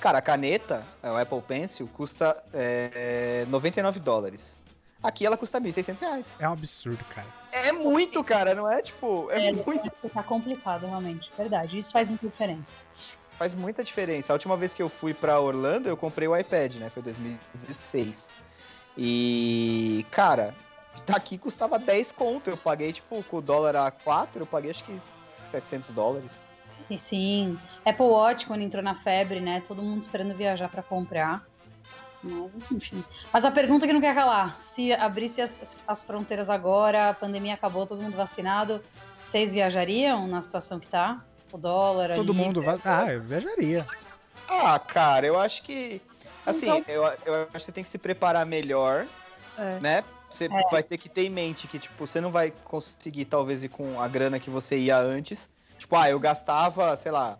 Cara, 0.00 0.18
a 0.18 0.22
caneta, 0.22 0.84
o 1.02 1.16
Apple 1.16 1.42
Pencil, 1.42 1.86
custa 1.88 2.42
é, 2.52 3.44
99 3.48 4.00
dólares. 4.00 4.58
Aqui 5.02 5.26
ela 5.26 5.36
custa 5.36 5.60
1.600 5.60 6.00
reais. 6.00 6.34
É 6.38 6.48
um 6.48 6.52
absurdo, 6.52 7.04
cara. 7.14 7.26
É 7.52 7.70
muito, 7.72 8.24
cara, 8.24 8.54
não 8.54 8.70
é 8.70 8.80
tipo. 8.80 9.30
É, 9.30 9.48
É, 9.48 9.52
muito. 9.52 9.90
Tá 10.14 10.22
complicado, 10.22 10.86
realmente. 10.86 11.30
Verdade. 11.36 11.78
Isso 11.78 11.92
faz 11.92 12.08
muita 12.08 12.26
diferença. 12.26 12.76
Faz 13.38 13.54
muita 13.54 13.82
diferença. 13.82 14.32
A 14.32 14.34
última 14.34 14.56
vez 14.56 14.72
que 14.72 14.82
eu 14.82 14.88
fui 14.88 15.12
pra 15.12 15.40
Orlando, 15.40 15.88
eu 15.88 15.96
comprei 15.96 16.28
o 16.28 16.36
iPad, 16.36 16.74
né? 16.74 16.88
Foi 16.90 17.02
2016. 17.02 18.30
E, 18.96 20.06
cara, 20.10 20.54
aqui 21.12 21.36
custava 21.36 21.78
10 21.78 22.12
conto. 22.12 22.48
Eu 22.48 22.56
paguei, 22.56 22.92
tipo, 22.92 23.22
com 23.24 23.38
o 23.38 23.42
dólar 23.42 23.74
a 23.74 23.90
4, 23.90 24.42
eu 24.42 24.46
paguei 24.46 24.70
acho 24.70 24.84
que 24.84 25.00
700 25.30 25.88
dólares. 25.88 26.44
E 26.88 26.98
sim, 26.98 27.58
Apple 27.84 28.06
Watch, 28.06 28.46
quando 28.46 28.60
entrou 28.60 28.82
na 28.82 28.94
febre, 28.94 29.40
né? 29.40 29.62
Todo 29.66 29.82
mundo 29.82 30.02
esperando 30.02 30.34
viajar 30.34 30.68
pra 30.68 30.82
comprar. 30.82 31.44
Mas, 32.22 32.52
enfim. 32.70 33.04
Mas 33.32 33.44
a 33.44 33.50
pergunta 33.50 33.86
que 33.86 33.92
não 33.92 34.00
quer 34.00 34.14
calar: 34.14 34.56
se 34.58 34.92
abrisse 34.92 35.40
as, 35.40 35.76
as 35.86 36.02
fronteiras 36.02 36.48
agora, 36.48 37.10
a 37.10 37.14
pandemia 37.14 37.54
acabou, 37.54 37.86
todo 37.86 38.02
mundo 38.02 38.16
vacinado, 38.16 38.82
vocês 39.24 39.52
viajariam 39.52 40.26
na 40.26 40.40
situação 40.40 40.78
que 40.78 40.86
tá? 40.86 41.22
O 41.54 41.58
dólar 41.58 42.16
Todo 42.16 42.32
ali, 42.32 42.40
mundo 42.40 42.60
vai. 42.60 42.80
Ah, 42.84 43.12
eu 43.12 43.22
viajaria. 43.22 43.86
Ah, 44.48 44.76
cara, 44.76 45.24
eu 45.24 45.38
acho 45.38 45.62
que. 45.62 46.02
Assim, 46.44 46.66
Então- 46.66 46.84
eu, 46.88 47.04
eu 47.24 47.34
acho 47.42 47.50
que 47.52 47.60
você 47.60 47.70
tem 47.72 47.84
que 47.84 47.88
se 47.88 47.96
preparar 47.96 48.44
melhor, 48.44 49.06
É. 49.56 49.78
né? 49.78 50.04
Você 50.28 50.48
vai 50.48 50.82
ter 50.82 50.98
que 50.98 51.08
ter 51.08 51.22
em 51.26 51.30
mente 51.30 51.68
que, 51.68 51.78
tipo, 51.78 52.04
você 52.08 52.20
não 52.20 52.32
vai 52.32 52.52
conseguir, 52.64 53.26
talvez, 53.26 53.62
ir 53.62 53.68
com 53.68 54.00
a 54.00 54.08
grana 54.08 54.40
que 54.40 54.50
você 54.50 54.76
ia 54.76 54.98
antes. 54.98 55.48
Tipo, 55.78 55.94
ah, 55.94 56.10
eu 56.10 56.18
gastava, 56.18 56.96
sei 56.96 57.12
lá, 57.12 57.38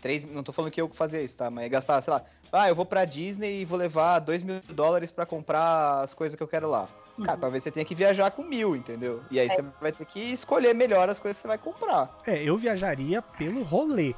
três. 0.00 0.24
Não 0.24 0.42
tô 0.42 0.50
falando 0.50 0.72
que 0.72 0.80
eu 0.80 0.88
fazia 0.88 1.22
isso, 1.22 1.36
tá? 1.36 1.48
Mas 1.48 1.70
gastava, 1.70 2.02
sei 2.02 2.12
lá, 2.12 2.22
ah, 2.52 2.68
eu 2.68 2.74
vou 2.74 2.84
pra 2.84 3.04
Disney 3.04 3.60
e 3.60 3.64
vou 3.64 3.78
levar 3.78 4.18
dois 4.18 4.42
mil 4.42 4.60
dólares 4.70 5.12
pra 5.12 5.24
comprar 5.24 6.00
as 6.00 6.14
coisas 6.14 6.34
que 6.34 6.42
eu 6.42 6.48
quero 6.48 6.68
lá. 6.68 6.88
Cara, 7.18 7.32
Uhum. 7.34 7.40
talvez 7.40 7.62
você 7.62 7.70
tenha 7.70 7.84
que 7.84 7.94
viajar 7.94 8.30
com 8.30 8.42
mil, 8.42 8.74
entendeu? 8.74 9.22
E 9.30 9.38
aí 9.38 9.48
você 9.48 9.62
vai 9.80 9.92
ter 9.92 10.04
que 10.06 10.18
escolher 10.32 10.74
melhor 10.74 11.08
as 11.08 11.18
coisas 11.18 11.36
que 11.36 11.42
você 11.42 11.48
vai 11.48 11.58
comprar. 11.58 12.16
É, 12.26 12.42
eu 12.42 12.56
viajaria 12.56 13.20
pelo 13.20 13.62
rolê, 13.62 14.14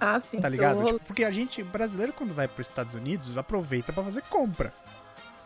Ah, 0.00 0.18
sim. 0.18 0.40
tá 0.40 0.48
ligado? 0.48 0.84
Tipo, 0.84 1.00
porque 1.04 1.24
a 1.24 1.30
gente, 1.30 1.62
brasileiro, 1.62 2.12
quando 2.12 2.34
vai 2.34 2.48
pros 2.48 2.66
Estados 2.66 2.94
Unidos, 2.94 3.38
aproveita 3.38 3.92
pra 3.92 4.02
fazer 4.02 4.22
compra. 4.22 4.72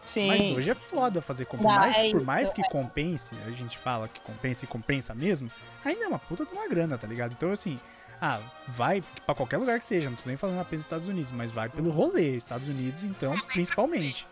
Sim. 0.06 0.26
Mas 0.28 0.56
hoje 0.56 0.70
é 0.70 0.74
foda 0.74 1.20
fazer 1.20 1.44
compra. 1.44 1.66
Mas, 1.68 1.96
é 1.98 2.10
por 2.12 2.24
mais 2.24 2.50
que 2.50 2.62
compense, 2.70 3.34
a 3.46 3.50
gente 3.50 3.76
fala 3.76 4.08
que 4.08 4.20
compensa 4.20 4.64
e 4.64 4.68
compensa 4.68 5.14
mesmo, 5.14 5.50
ainda 5.84 6.04
é 6.06 6.08
uma 6.08 6.18
puta 6.18 6.46
de 6.46 6.52
uma 6.52 6.66
grana, 6.66 6.96
tá 6.96 7.06
ligado? 7.06 7.32
Então, 7.32 7.52
assim, 7.52 7.78
ah, 8.22 8.40
vai 8.66 9.04
pra 9.26 9.34
qualquer 9.34 9.58
lugar 9.58 9.78
que 9.78 9.84
seja, 9.84 10.08
não 10.08 10.16
tô 10.16 10.22
nem 10.26 10.36
falando 10.36 10.60
apenas 10.60 10.78
dos 10.84 10.86
Estados 10.86 11.08
Unidos, 11.08 11.30
mas 11.30 11.50
vai 11.50 11.68
pelo 11.68 11.90
rolê, 11.90 12.36
Estados 12.36 12.70
Unidos, 12.70 13.04
então, 13.04 13.38
principalmente. 13.48 14.26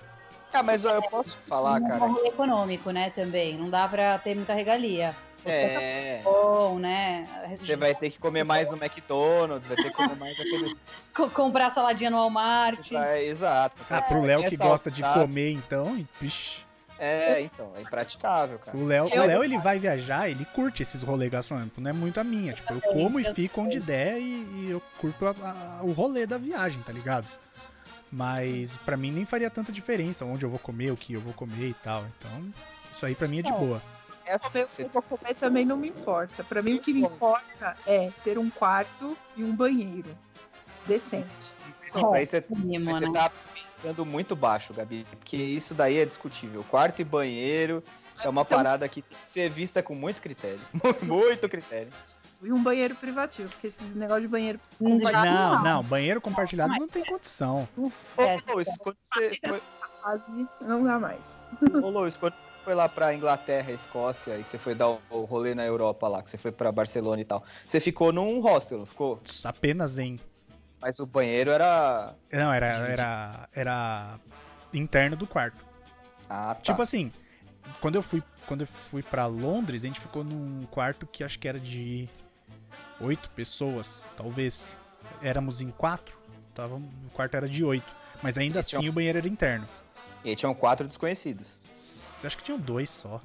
Ah, 0.59 0.63
mas 0.63 0.85
ó, 0.85 0.95
eu 0.95 1.03
posso 1.03 1.37
falar, 1.47 1.79
é 1.83 1.87
cara. 1.89 2.05
um 2.05 2.13
rolê 2.13 2.29
econômico, 2.29 2.91
né? 2.91 3.11
Também. 3.11 3.57
Não 3.59 3.69
dá 3.71 3.87
pra 3.89 4.19
ter 4.19 4.35
muita 4.35 4.55
regalia. 4.55 5.15
É. 5.45 6.23
Bom, 6.25 6.79
né? 6.79 7.29
Você 7.57 7.77
vai 7.77 7.95
ter 7.95 8.11
que 8.11 8.19
comer 8.19 8.43
mais 8.43 8.69
no 8.69 8.77
McDonald's, 8.77 9.67
vai 9.69 9.77
ter 9.77 9.91
que 9.91 9.97
comer 9.97 10.17
mais 10.17 10.35
aqueles. 10.41 10.77
Co- 11.15 11.31
comprar 11.31 11.71
saladinha 11.71 12.11
no 12.11 12.17
Walmart. 12.17 12.91
É, 12.93 13.25
exato. 13.25 13.77
Ah, 13.89 14.03
pro 14.03 14.21
Léo 14.23 14.49
que 14.49 14.57
gosta 14.57 14.91
de 14.91 15.03
comer, 15.03 15.53
então, 15.53 16.05
vixi. 16.21 16.67
É, 16.99 17.43
então, 17.43 17.71
é 17.77 17.83
impraticável, 17.83 18.59
cara. 18.59 18.77
O 18.77 18.85
Léo, 18.85 19.05
o 19.07 19.27
Léo, 19.27 19.45
ele 19.45 19.59
vai 19.59 19.79
viajar, 19.79 20.31
ele 20.31 20.47
curte 20.47 20.83
esses 20.83 21.03
rolês 21.03 21.31
gastronômicos, 21.31 21.83
não 21.83 21.91
é 21.91 21.93
muito 21.93 22.19
a 22.19 22.25
minha. 22.25 22.55
Tipo, 22.55 22.73
eu 22.73 22.81
como 22.81 23.21
e 23.21 23.25
fico 23.35 23.61
onde 23.61 23.79
der 23.79 24.19
e, 24.19 24.23
e 24.25 24.69
eu 24.71 24.83
curto 24.99 25.27
a- 25.27 25.35
a- 25.43 25.81
o 25.83 25.93
rolê 25.93 26.27
da 26.27 26.39
viagem, 26.39 26.81
tá 26.83 26.93
ligado? 26.93 27.27
Mas 28.17 28.79
pra 28.79 28.97
mim 28.97 29.13
nem 29.13 29.27
faria 29.27 29.51
tanta 29.51 29.71
diferença 29.71 30.25
onde 30.25 30.43
eu 30.47 30.49
vou 30.49 30.59
comer, 30.59 30.91
o 30.91 30.97
que 30.97 31.13
eu 31.13 31.21
vou 31.21 31.35
comer 31.35 31.69
e 31.69 31.75
tal. 31.75 32.03
Então, 32.17 32.51
isso 32.91 33.05
aí 33.05 33.15
pra 33.15 33.29
mim 33.29 33.41
é 33.41 33.43
de 33.43 33.51
Não. 33.51 33.59
boa. 33.59 33.83
É, 34.25 34.39
Comer 34.39 34.63
o 34.63 34.67
que 34.67 34.73
você- 34.73 34.85
eu 34.85 34.89
vou 34.89 35.03
comer 35.03 35.35
também 35.35 35.67
não 35.67 35.77
me 35.77 35.91
importa. 35.91 36.43
Pra 36.43 36.63
mim, 36.63 36.77
o 36.77 36.81
que 36.81 36.95
me 36.95 37.03
importa 37.03 37.77
é 37.87 38.11
ter 38.25 38.39
um 38.39 38.49
quarto 38.49 39.15
e 39.37 39.45
um 39.45 39.55
banheiro 39.55 40.09
decente. 40.87 41.29
Isso 41.85 41.99
aí 42.15 42.27
você, 42.27 42.41
você 42.41 43.07
né? 43.07 43.13
tá 43.13 43.31
pensando 43.53 44.07
muito 44.07 44.35
baixo, 44.35 44.73
Gabi. 44.73 45.07
Porque 45.11 45.37
isso 45.37 45.75
daí 45.75 45.99
é 45.99 46.07
discutível. 46.07 46.65
Quarto 46.71 47.03
e 47.03 47.05
banheiro 47.05 47.85
é 48.23 48.29
uma 48.29 48.43
Então- 48.43 48.57
parada 48.57 48.89
que 48.89 49.03
tem 49.03 49.19
que 49.19 49.29
ser 49.29 49.49
vista 49.51 49.83
com 49.83 49.95
muito 49.95 50.21
critério. 50.23 50.61
muito 51.03 51.49
critério. 51.49 51.89
E 52.43 52.53
um 52.53 52.63
banheiro 52.63 52.95
privativo, 52.95 53.49
porque 53.49 53.67
esses 53.67 53.95
negócios 53.95 54.23
de 54.23 54.29
banheiro. 54.29 54.61
Não, 54.81 55.01
já 55.01 55.25
Não, 55.25 55.63
não, 55.63 55.83
banheiro 55.83 56.21
compartilhado 56.21 56.75
não 56.75 56.87
tem 56.89 57.05
condição. 57.05 57.69
É, 58.19 58.37
Ô, 58.37 58.43
quando 58.79 58.97
você 59.03 59.39
foi, 59.47 59.63
Quase 60.03 60.47
não 60.61 60.85
dá 60.85 61.01
mais. 61.01 61.41
ô, 61.83 61.89
Lois, 61.91 62.17
quando 62.17 62.35
você 62.35 62.51
foi 62.65 62.75
lá 62.77 62.89
pra 62.89 63.13
Inglaterra, 63.13 63.73
Escócia, 63.73 64.39
e 64.39 64.45
você 64.45 64.57
foi 64.57 64.73
dar 64.73 64.91
o, 64.91 65.01
o 65.11 65.25
rolê 65.25 65.53
na 65.53 65.65
Europa 65.65 66.07
lá, 66.07 66.23
que 66.23 66.31
você 66.31 66.39
foi 66.39 66.53
pra 66.53 66.71
Barcelona 66.71 67.21
e 67.21 67.25
tal, 67.25 67.43
você 67.67 67.81
ficou 67.81 68.13
num 68.13 68.41
hostel, 68.41 68.79
não 68.79 68.87
ficou? 68.87 69.21
Apenas 69.45 69.99
em. 69.99 70.21
Mas 70.81 71.01
o 71.01 71.07
banheiro 71.07 71.51
era. 71.51 72.15
Não, 72.33 72.53
era, 72.53 72.67
era, 72.67 73.49
era 73.53 74.21
interno 74.73 75.17
do 75.17 75.27
quarto. 75.27 75.65
Ah, 76.31 76.55
tá. 76.55 76.61
Tipo 76.61 76.83
assim, 76.83 77.11
quando 77.81 77.97
eu 77.97 78.03
fui, 78.03 78.23
quando 78.47 78.63
eu 78.63 78.67
fui 78.67 79.03
para 79.03 79.27
Londres, 79.27 79.83
a 79.85 79.87
gente 79.87 80.01
ficou 80.01 80.23
num 80.25 80.65
quarto 80.71 81.07
que 81.07 81.23
acho 81.25 81.39
que 81.39 81.47
era 81.49 81.59
de 81.61 82.09
oito 83.01 83.29
pessoas, 83.31 84.09
talvez. 84.17 84.79
Éramos 85.23 85.61
em 85.61 85.71
quatro, 85.71 86.19
tava, 86.55 86.75
o 86.77 87.11
quarto 87.13 87.37
era 87.37 87.49
de 87.49 87.65
oito, 87.65 87.95
mas 88.23 88.37
ainda 88.39 88.59
E 88.59 88.61
assim 88.61 88.89
o 88.89 88.93
banheiro 88.93 89.19
era 89.19 89.29
interno. 89.29 89.67
E 90.25 90.31
aí 90.31 90.37
tinham 90.37 90.55
quatro 90.55 90.87
desconhecidos. 90.87 91.59
S- 91.73 92.27
Acho 92.27 92.37
que 92.37 92.43
tinham 92.45 92.59
dois 92.59 92.91
só. 92.91 93.21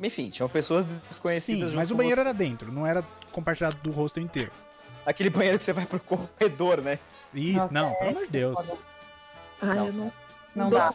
Enfim, 0.00 0.28
tinham 0.30 0.48
pessoas 0.48 0.84
desconhecidas 0.84 1.70
Sim, 1.70 1.76
mas 1.76 1.90
o 1.90 1.94
banheiro 1.94 2.20
era 2.20 2.34
dentro, 2.34 2.70
não 2.72 2.86
era 2.86 3.02
compartilhado 3.32 3.76
do 3.82 3.90
hostel 3.90 4.22
inteiro. 4.22 4.52
Aquele 5.04 5.30
banheiro 5.30 5.56
que 5.58 5.64
você 5.64 5.72
vai 5.72 5.86
pro 5.86 6.00
corredor, 6.00 6.80
né? 6.82 6.98
Isso, 7.32 7.58
Nossa, 7.58 7.72
não, 7.72 7.90
é 7.90 7.94
pelo 7.94 8.10
amor 8.10 8.24
de 8.24 8.30
Deus. 8.30 8.58
Ah, 9.60 9.74
Não. 9.74 9.86
eu 9.86 9.92
não, 9.92 10.12
Não 10.54 10.70
dou 10.70 10.78
dá. 10.78 10.94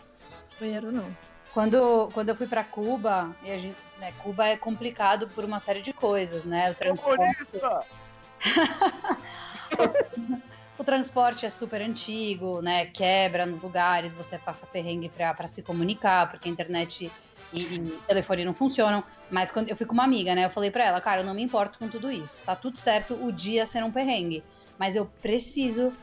banheiro, 0.59 0.91
não. 0.91 1.15
Quando, 1.53 2.09
quando 2.13 2.29
eu 2.29 2.35
fui 2.35 2.47
pra 2.47 2.63
Cuba, 2.63 3.35
e 3.43 3.51
a 3.51 3.57
gente, 3.57 3.77
né, 3.99 4.13
Cuba 4.19 4.47
é 4.47 4.55
complicado 4.55 5.27
por 5.29 5.43
uma 5.43 5.59
série 5.59 5.81
de 5.81 5.91
coisas, 5.91 6.45
né? 6.45 6.71
O 6.71 6.75
transporte, 6.75 7.61
o 10.79 10.83
transporte 10.83 11.45
é 11.45 11.49
super 11.49 11.81
antigo, 11.81 12.61
né? 12.61 12.85
Quebra 12.85 13.45
nos 13.45 13.61
lugares, 13.61 14.13
você 14.13 14.37
passa 14.37 14.65
perrengue 14.65 15.09
pra 15.09 15.47
se 15.47 15.61
comunicar, 15.61 16.31
porque 16.31 16.47
a 16.47 16.51
internet 16.51 17.11
e, 17.51 17.61
e 17.61 17.79
telefone 18.07 18.45
não 18.45 18.53
funcionam. 18.53 19.03
Mas 19.29 19.51
quando 19.51 19.69
eu 19.69 19.75
fui 19.75 19.85
com 19.85 19.93
uma 19.93 20.05
amiga, 20.05 20.33
né? 20.33 20.45
Eu 20.45 20.49
falei 20.49 20.71
pra 20.71 20.85
ela, 20.85 21.01
cara, 21.01 21.21
eu 21.21 21.25
não 21.25 21.33
me 21.33 21.43
importo 21.43 21.77
com 21.77 21.89
tudo 21.89 22.09
isso. 22.09 22.39
Tá 22.45 22.55
tudo 22.55 22.77
certo 22.77 23.13
o 23.21 23.31
dia 23.31 23.65
ser 23.65 23.83
um 23.83 23.91
perrengue. 23.91 24.43
Mas 24.77 24.95
eu 24.95 25.05
preciso 25.21 25.93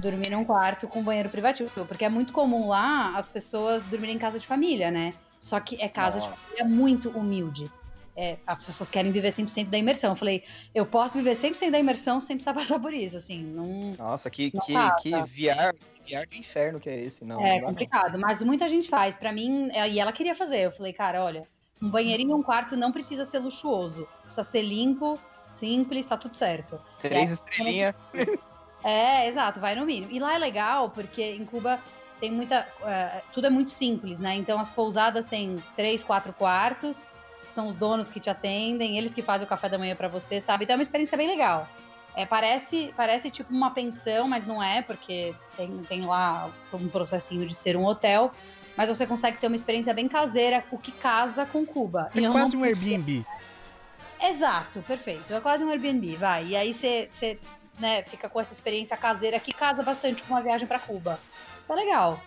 dormir 0.00 0.30
num 0.30 0.44
quarto 0.44 0.88
com 0.88 1.02
banheiro 1.02 1.28
privativo. 1.28 1.86
Porque 1.86 2.04
é 2.04 2.08
muito 2.08 2.32
comum 2.32 2.68
lá 2.68 3.16
as 3.16 3.28
pessoas 3.28 3.84
dormirem 3.84 4.16
em 4.16 4.18
casa 4.18 4.38
de 4.38 4.46
família, 4.46 4.90
né? 4.90 5.14
Só 5.40 5.58
que 5.60 5.80
é 5.80 5.88
casa 5.88 6.18
Nossa. 6.18 6.32
de 6.32 6.38
família 6.38 6.64
muito 6.64 7.10
humilde. 7.10 7.70
É, 8.16 8.36
as 8.46 8.66
pessoas 8.66 8.90
querem 8.90 9.12
viver 9.12 9.32
100% 9.32 9.68
da 9.68 9.78
imersão. 9.78 10.10
Eu 10.10 10.16
falei, 10.16 10.44
eu 10.74 10.84
posso 10.84 11.16
viver 11.16 11.36
100% 11.36 11.70
da 11.70 11.78
imersão 11.78 12.20
sem 12.20 12.36
precisar 12.36 12.52
passar 12.54 12.78
por 12.78 12.92
isso, 12.92 13.16
assim, 13.16 13.42
não... 13.42 13.94
Nossa, 13.98 14.28
que, 14.28 14.50
Não 14.52 14.60
que, 14.60 14.72
passa. 14.72 14.96
que 15.00 15.10
VR, 15.10 15.74
VR 16.04 16.28
do 16.28 16.36
inferno 16.36 16.80
que 16.80 16.90
é 16.90 17.00
esse, 17.00 17.24
não. 17.24 17.40
É 17.44 17.60
não 17.60 17.68
complicado, 17.68 18.18
mas 18.18 18.42
muita 18.42 18.68
gente 18.68 18.88
faz. 18.88 19.16
Pra 19.16 19.32
mim, 19.32 19.70
é, 19.72 19.88
e 19.88 19.98
ela 19.98 20.12
queria 20.12 20.34
fazer. 20.34 20.60
Eu 20.60 20.72
falei, 20.72 20.92
cara, 20.92 21.22
olha, 21.22 21.46
um 21.80 21.88
banheirinho 21.88 22.32
e 22.32 22.34
um 22.34 22.42
quarto 22.42 22.76
não 22.76 22.92
precisa 22.92 23.24
ser 23.24 23.38
luxuoso. 23.38 24.06
Precisa 24.22 24.44
ser 24.44 24.62
limpo, 24.62 25.18
simples, 25.54 26.04
tá 26.04 26.16
tudo 26.16 26.36
certo. 26.36 26.74
não. 27.02 27.10
Três 27.10 27.30
estrelinhas. 27.30 27.94
É, 28.82 29.28
exato, 29.28 29.60
vai 29.60 29.74
no 29.74 29.84
mínimo. 29.84 30.10
E 30.10 30.18
lá 30.18 30.34
é 30.34 30.38
legal, 30.38 30.90
porque 30.90 31.22
em 31.22 31.44
Cuba 31.44 31.78
tem 32.18 32.30
muita. 32.30 32.66
é, 32.84 33.22
tudo 33.32 33.46
é 33.46 33.50
muito 33.50 33.70
simples, 33.70 34.18
né? 34.20 34.34
Então 34.36 34.58
as 34.60 34.70
pousadas 34.70 35.24
têm 35.24 35.62
três, 35.76 36.02
quatro 36.02 36.32
quartos, 36.32 37.06
são 37.50 37.68
os 37.68 37.76
donos 37.76 38.10
que 38.10 38.20
te 38.20 38.30
atendem, 38.30 38.96
eles 38.96 39.12
que 39.12 39.22
fazem 39.22 39.44
o 39.46 39.48
café 39.48 39.68
da 39.68 39.78
manhã 39.78 39.94
pra 39.94 40.08
você, 40.08 40.40
sabe? 40.40 40.64
Então 40.64 40.74
é 40.74 40.76
uma 40.78 40.82
experiência 40.82 41.16
bem 41.16 41.28
legal. 41.28 41.68
É, 42.16 42.26
parece, 42.26 42.92
parece 42.96 43.30
tipo 43.30 43.52
uma 43.52 43.70
pensão, 43.70 44.26
mas 44.28 44.44
não 44.44 44.62
é, 44.62 44.82
porque 44.82 45.34
tem, 45.56 45.78
tem 45.88 46.04
lá 46.04 46.50
um 46.72 46.88
processinho 46.88 47.46
de 47.46 47.54
ser 47.54 47.76
um 47.76 47.84
hotel. 47.84 48.32
Mas 48.76 48.88
você 48.88 49.06
consegue 49.06 49.36
ter 49.38 49.46
uma 49.46 49.56
experiência 49.56 49.92
bem 49.92 50.08
caseira, 50.08 50.64
o 50.70 50.78
que 50.78 50.90
casa 50.92 51.44
com 51.44 51.66
Cuba. 51.66 52.06
É 52.14 52.28
quase 52.30 52.56
não- 52.56 52.62
um 52.62 52.64
Airbnb. 52.64 53.24
Exato, 54.22 54.82
perfeito. 54.82 55.32
É 55.32 55.40
quase 55.40 55.64
um 55.64 55.68
Airbnb, 55.70 56.16
vai. 56.16 56.46
E 56.48 56.56
aí 56.56 56.74
você, 56.74 57.08
né, 57.80 58.02
fica 58.02 58.28
com 58.28 58.40
essa 58.40 58.52
experiência 58.52 58.96
caseira 58.96 59.40
que 59.40 59.52
casa 59.52 59.82
bastante 59.82 60.22
com 60.22 60.34
uma 60.34 60.42
viagem 60.42 60.66
pra 60.68 60.78
Cuba. 60.78 61.18
Tá 61.66 61.74
legal. 61.74 62.20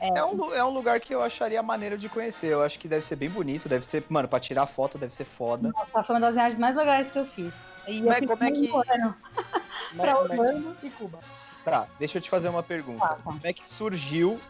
É 0.00 0.24
um, 0.24 0.32
lu- 0.34 0.52
é 0.54 0.64
um 0.64 0.70
lugar 0.70 0.98
que 1.00 1.14
eu 1.14 1.22
acharia 1.22 1.62
maneiro 1.62 1.96
de 1.96 2.08
conhecer. 2.08 2.48
Eu 2.48 2.62
acho 2.62 2.78
que 2.78 2.88
deve 2.88 3.04
ser 3.04 3.14
bem 3.16 3.30
bonito, 3.30 3.68
deve 3.68 3.84
ser, 3.86 4.04
mano, 4.08 4.26
pra 4.28 4.40
tirar 4.40 4.66
foto 4.66 4.98
deve 4.98 5.14
ser 5.14 5.24
foda. 5.24 5.70
Nossa, 5.72 6.02
foi 6.02 6.14
uma 6.16 6.20
das 6.20 6.34
viagens 6.34 6.58
mais 6.58 6.74
legais 6.74 7.10
que 7.10 7.18
eu 7.18 7.24
fiz. 7.24 7.54
E 7.86 8.00
eu 8.00 8.06
Mas 8.06 8.18
fiz 8.18 8.28
como 8.28 8.44
é 8.44 8.50
que- 8.50 8.70
um 8.72 8.76
ano 8.78 9.16
pra 9.96 10.14
mas- 10.14 10.30
Orlando 10.38 10.76
e 10.82 10.90
Cuba. 10.90 11.20
tá, 11.64 11.86
deixa 11.98 12.18
eu 12.18 12.22
te 12.22 12.28
fazer 12.28 12.48
uma 12.48 12.62
pergunta. 12.62 13.06
Tá, 13.06 13.14
tá. 13.14 13.22
Como 13.22 13.40
é 13.44 13.52
que 13.52 13.68
surgiu 13.68 14.40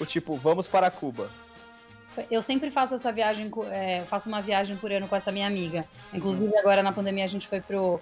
o 0.00 0.04
tipo, 0.04 0.36
vamos 0.36 0.66
para 0.66 0.90
Cuba? 0.90 1.30
Eu 2.28 2.42
sempre 2.42 2.68
faço 2.70 2.96
essa 2.96 3.12
viagem, 3.12 3.48
é, 3.70 4.02
faço 4.08 4.28
uma 4.28 4.42
viagem 4.42 4.76
por 4.76 4.90
ano 4.90 5.06
com 5.06 5.14
essa 5.14 5.30
minha 5.30 5.46
amiga. 5.46 5.84
Inclusive, 6.12 6.54
agora 6.58 6.82
na 6.82 6.92
pandemia 6.92 7.24
a 7.24 7.28
gente 7.28 7.46
foi 7.46 7.60
pro, 7.60 8.00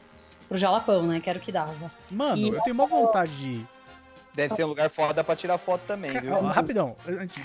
pro 0.49 0.57
Jalapão, 0.59 1.07
né? 1.07 1.21
Que 1.21 1.29
era 1.31 1.39
o 1.39 1.43
que 1.43 1.51
dava. 1.53 1.91
Mano, 2.11 2.37
E- 2.39 2.49
eu 2.49 2.61
tenho 2.63 2.75
uma 2.75 2.87
vontade 2.87 3.37
de 3.39 3.49
ir. 3.49 3.69
Deve 4.35 4.55
ser 4.55 4.65
um 4.65 4.69
lugar 4.69 4.91
foda 4.91 5.25
pra 5.25 5.35
tirar 5.35 5.57
foto 5.57 5.81
também, 5.87 6.13
Ca- 6.13 6.21
viu? 6.21 6.35
ó, 6.35 6.41
rapidão, 6.43 6.95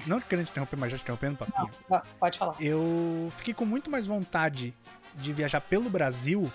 não 0.05 0.19
querendo 0.19 0.45
te 0.45 0.51
interromper, 0.51 0.75
mas 0.75 0.91
já 0.91 0.97
te 0.97 1.03
interrompendo, 1.03 1.37
papinho. 1.37 1.69
Ó, 1.89 2.01
Pode 2.19 2.37
falar. 2.37 2.55
Eu 2.59 3.31
fiquei 3.37 3.53
com 3.53 3.63
muito 3.63 3.89
mais 3.89 4.05
vontade 4.05 4.73
de 5.15 5.31
viajar 5.31 5.61
pelo 5.61 5.89
Brasil 5.89 6.51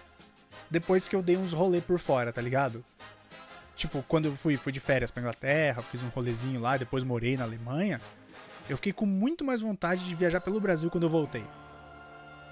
depois 0.70 1.08
que 1.08 1.16
eu 1.16 1.22
dei 1.22 1.38
uns 1.38 1.54
rolê 1.54 1.80
por 1.80 1.98
fora, 1.98 2.32
tá 2.34 2.42
ligado? 2.42 2.84
Tipo, 3.74 4.02
quando 4.06 4.26
eu 4.26 4.36
fui, 4.36 4.56
fui 4.58 4.72
de 4.72 4.80
férias 4.80 5.10
pra 5.10 5.22
Inglaterra, 5.22 5.82
fiz 5.82 6.02
um 6.02 6.08
rolezinho 6.08 6.60
lá, 6.60 6.76
depois 6.76 7.02
morei 7.02 7.36
na 7.38 7.44
Alemanha. 7.44 7.98
Eu 8.68 8.76
fiquei 8.76 8.92
com 8.92 9.06
muito 9.06 9.42
mais 9.44 9.60
vontade 9.62 10.04
de 10.06 10.14
viajar 10.14 10.40
pelo 10.42 10.60
Brasil 10.60 10.90
quando 10.90 11.04
eu 11.04 11.10
voltei. 11.10 11.44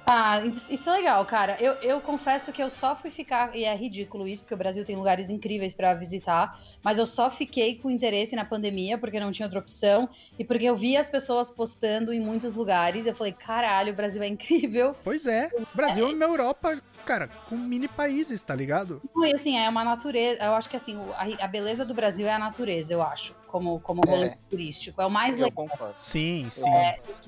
Ah, 0.07 0.39
isso 0.45 0.91
é 0.91 0.93
legal, 0.93 1.25
cara. 1.25 1.57
Eu, 1.61 1.73
eu 1.75 2.01
confesso 2.01 2.53
que 2.53 2.63
eu 2.63 2.69
só 2.69 2.95
fui 2.95 3.11
ficar, 3.11 3.57
e 3.57 3.65
é 3.65 3.75
ridículo 3.75 4.29
isso, 4.29 4.43
porque 4.45 4.55
o 4.55 4.59
Brasil 4.59 4.85
tem 4.85 4.97
lugares 4.97 5.31
incríveis 5.31 5.75
pra 5.75 5.95
visitar, 5.95 6.59
mas 6.83 6.99
eu 6.99 7.07
só 7.07 7.31
fiquei 7.31 7.77
com 7.79 7.91
interesse 7.91 8.37
na 8.37 8.45
pandemia, 8.45 8.99
porque 8.99 9.19
não 9.19 9.33
tinha 9.33 9.47
outra 9.47 9.61
opção, 9.61 10.09
e 10.39 10.45
porque 10.45 10.65
eu 10.67 10.77
vi 10.77 10.97
as 10.97 11.09
pessoas 11.09 11.51
postando 11.51 12.13
em 12.13 12.21
muitos 12.21 12.53
lugares, 12.55 13.07
eu 13.07 13.15
falei, 13.15 13.33
caralho, 13.33 13.93
o 13.93 13.97
Brasil 13.97 14.23
é 14.23 14.29
incrível. 14.29 14.95
Pois 15.03 15.27
é, 15.27 15.49
Brasil 15.75 16.07
é 16.07 16.13
uma 16.15 16.25
Europa, 16.25 16.79
cara, 17.07 17.29
com 17.49 17.57
mini 17.57 17.89
países, 17.89 18.43
tá 18.43 18.55
ligado? 18.55 19.01
E 19.17 19.35
assim, 19.35 19.57
é 19.57 19.67
uma 19.69 19.85
natureza, 19.85 20.43
eu 20.43 20.53
acho 20.55 20.69
que 20.69 20.77
assim, 20.77 20.97
o- 20.97 21.13
a, 21.15 21.45
a 21.45 21.49
beleza 21.49 21.85
do 21.85 21.95
Brasil 21.95 22.27
é 22.27 22.33
a 22.33 22.39
natureza, 22.39 22.93
eu 22.93 23.03
acho, 23.03 23.35
como, 23.55 23.79
como 23.79 24.03
rolê 24.05 24.27
É. 24.27 24.37
turístico. 24.51 25.01
É 25.01 25.07
o 25.07 25.11
mais 25.11 25.37
Eu 25.37 25.45
legal. 25.45 25.69
concordo. 25.69 25.95
Sim, 25.97 26.49
sim. 26.51 26.69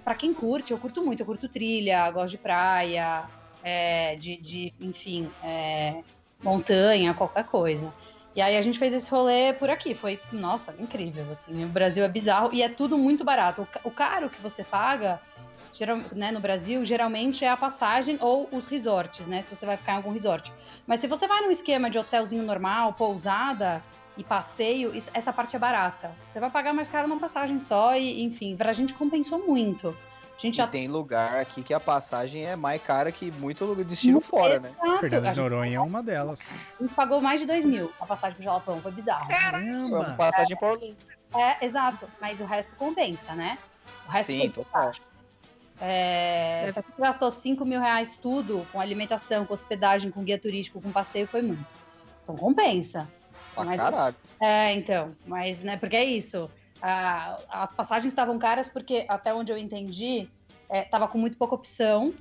Pra 0.02 0.16
quem 0.16 0.34
curte, 0.34 0.72
eu 0.72 0.78
curto 0.78 1.04
muito, 1.04 1.20
eu 1.20 1.26
curto 1.26 1.48
trilha, 1.48 2.10
gosto 2.10 2.30
de 2.32 2.38
praia, 2.38 3.30
é, 3.62 4.16
de, 4.16 4.36
de, 4.36 4.74
enfim, 4.80 5.30
é, 5.40 6.02
montanha, 6.42 7.14
qualquer 7.14 7.44
coisa. 7.44 7.92
E 8.34 8.42
aí 8.42 8.56
a 8.56 8.60
gente 8.60 8.76
fez 8.76 8.92
esse 8.92 9.08
rolê 9.08 9.52
por 9.52 9.70
aqui, 9.70 9.94
foi, 9.94 10.18
nossa, 10.32 10.74
incrível, 10.80 11.24
assim, 11.30 11.64
o 11.64 11.68
Brasil 11.68 12.04
é 12.04 12.08
bizarro 12.08 12.50
e 12.52 12.60
é 12.60 12.68
tudo 12.68 12.98
muito 12.98 13.24
barato. 13.24 13.62
O, 13.84 13.88
o 13.88 13.90
caro 13.92 14.28
que 14.28 14.40
você 14.42 14.64
paga, 14.64 15.20
geral, 15.72 16.00
né, 16.12 16.32
no 16.32 16.40
Brasil, 16.40 16.84
geralmente 16.84 17.44
é 17.44 17.48
a 17.48 17.56
passagem 17.56 18.18
ou 18.20 18.48
os 18.50 18.66
resorts, 18.66 19.26
né, 19.28 19.42
se 19.42 19.54
você 19.54 19.64
vai 19.64 19.76
ficar 19.76 19.92
em 19.92 19.96
algum 19.96 20.10
resort. 20.12 20.52
Mas 20.88 20.98
se 21.00 21.06
você 21.06 21.28
vai 21.28 21.40
num 21.42 21.52
esquema 21.52 21.88
de 21.88 21.98
hotelzinho 21.98 22.42
normal, 22.42 22.94
pousada 22.94 23.80
e 24.16 24.24
passeio, 24.24 24.92
essa 25.12 25.32
parte 25.32 25.54
é 25.54 25.58
barata. 25.58 26.10
Você 26.32 26.40
vai 26.40 26.50
pagar 26.50 26.72
mais 26.72 26.88
caro 26.88 27.06
numa 27.06 27.20
passagem 27.20 27.58
só 27.58 27.96
e, 27.96 28.22
enfim, 28.22 28.56
pra 28.56 28.72
gente 28.72 28.94
compensou 28.94 29.46
muito. 29.46 29.96
A 30.36 30.40
gente 30.40 30.54
E 30.54 30.56
já 30.58 30.66
tem 30.66 30.86
lugar 30.86 31.36
aqui 31.36 31.62
que 31.62 31.72
a 31.72 31.80
passagem 31.80 32.44
é 32.44 32.54
mais 32.56 32.82
cara 32.82 33.10
que 33.10 33.30
muito 33.30 33.64
lugar 33.64 33.84
destino 33.84 34.20
fora, 34.20 34.60
né? 34.60 34.74
Exato. 34.82 35.00
Fernando 35.00 35.26
A 35.26 35.32
de 35.32 35.40
Noronha 35.40 35.76
é 35.76 35.80
uma 35.80 36.02
delas. 36.02 36.58
A 36.78 36.82
gente 36.82 36.94
pagou 36.94 37.20
mais 37.20 37.40
de 37.40 37.46
2 37.46 37.64
mil 37.64 37.90
a 37.98 38.06
passagem 38.06 38.36
pro 38.36 38.44
Jalapão, 38.44 38.80
foi 38.82 38.92
bizarro. 38.92 39.30
É 39.30 39.34
uma 39.34 39.50
Caramba! 39.50 40.14
passagem 40.16 40.56
por 40.56 40.72
Orlando. 40.72 40.96
É, 41.34 41.64
exato, 41.64 42.06
mas 42.20 42.40
o 42.40 42.44
resto 42.44 42.70
compensa, 42.76 43.34
né? 43.34 43.58
O 44.06 44.10
resto 44.10 44.26
Sim, 44.32 44.38
foi 44.40 44.48
total. 44.50 44.92
É, 45.80 46.70
se 46.72 46.80
você 46.80 46.88
gastou 46.98 47.30
5 47.30 47.64
mil 47.64 47.80
reais 47.80 48.16
tudo, 48.22 48.66
com 48.72 48.80
alimentação, 48.80 49.44
com 49.44 49.52
hospedagem, 49.52 50.10
com 50.10 50.22
guia 50.22 50.38
turístico, 50.38 50.80
com 50.80 50.90
passeio, 50.90 51.26
foi 51.26 51.42
muito. 51.42 51.74
Então 52.22 52.36
compensa. 52.36 53.08
Pra 53.56 53.64
Mas- 53.64 53.80
caralho. 53.80 54.16
É, 54.40 54.72
então, 54.74 55.16
mas, 55.26 55.60
né, 55.62 55.76
porque 55.76 55.96
é 55.96 56.04
isso. 56.04 56.48
a- 56.82 57.38
as 57.48 57.72
passagens 57.72 58.12
estavam 58.12 58.38
caras 58.38 58.68
porque, 58.68 59.06
até 59.08 59.32
onde 59.34 59.50
eu 59.50 59.56
entendi, 59.56 60.28
é, 60.68 60.82
tava 60.82 61.08
com 61.08 61.16
muito 61.18 61.38
pouca 61.38 61.54
opção 61.54 62.12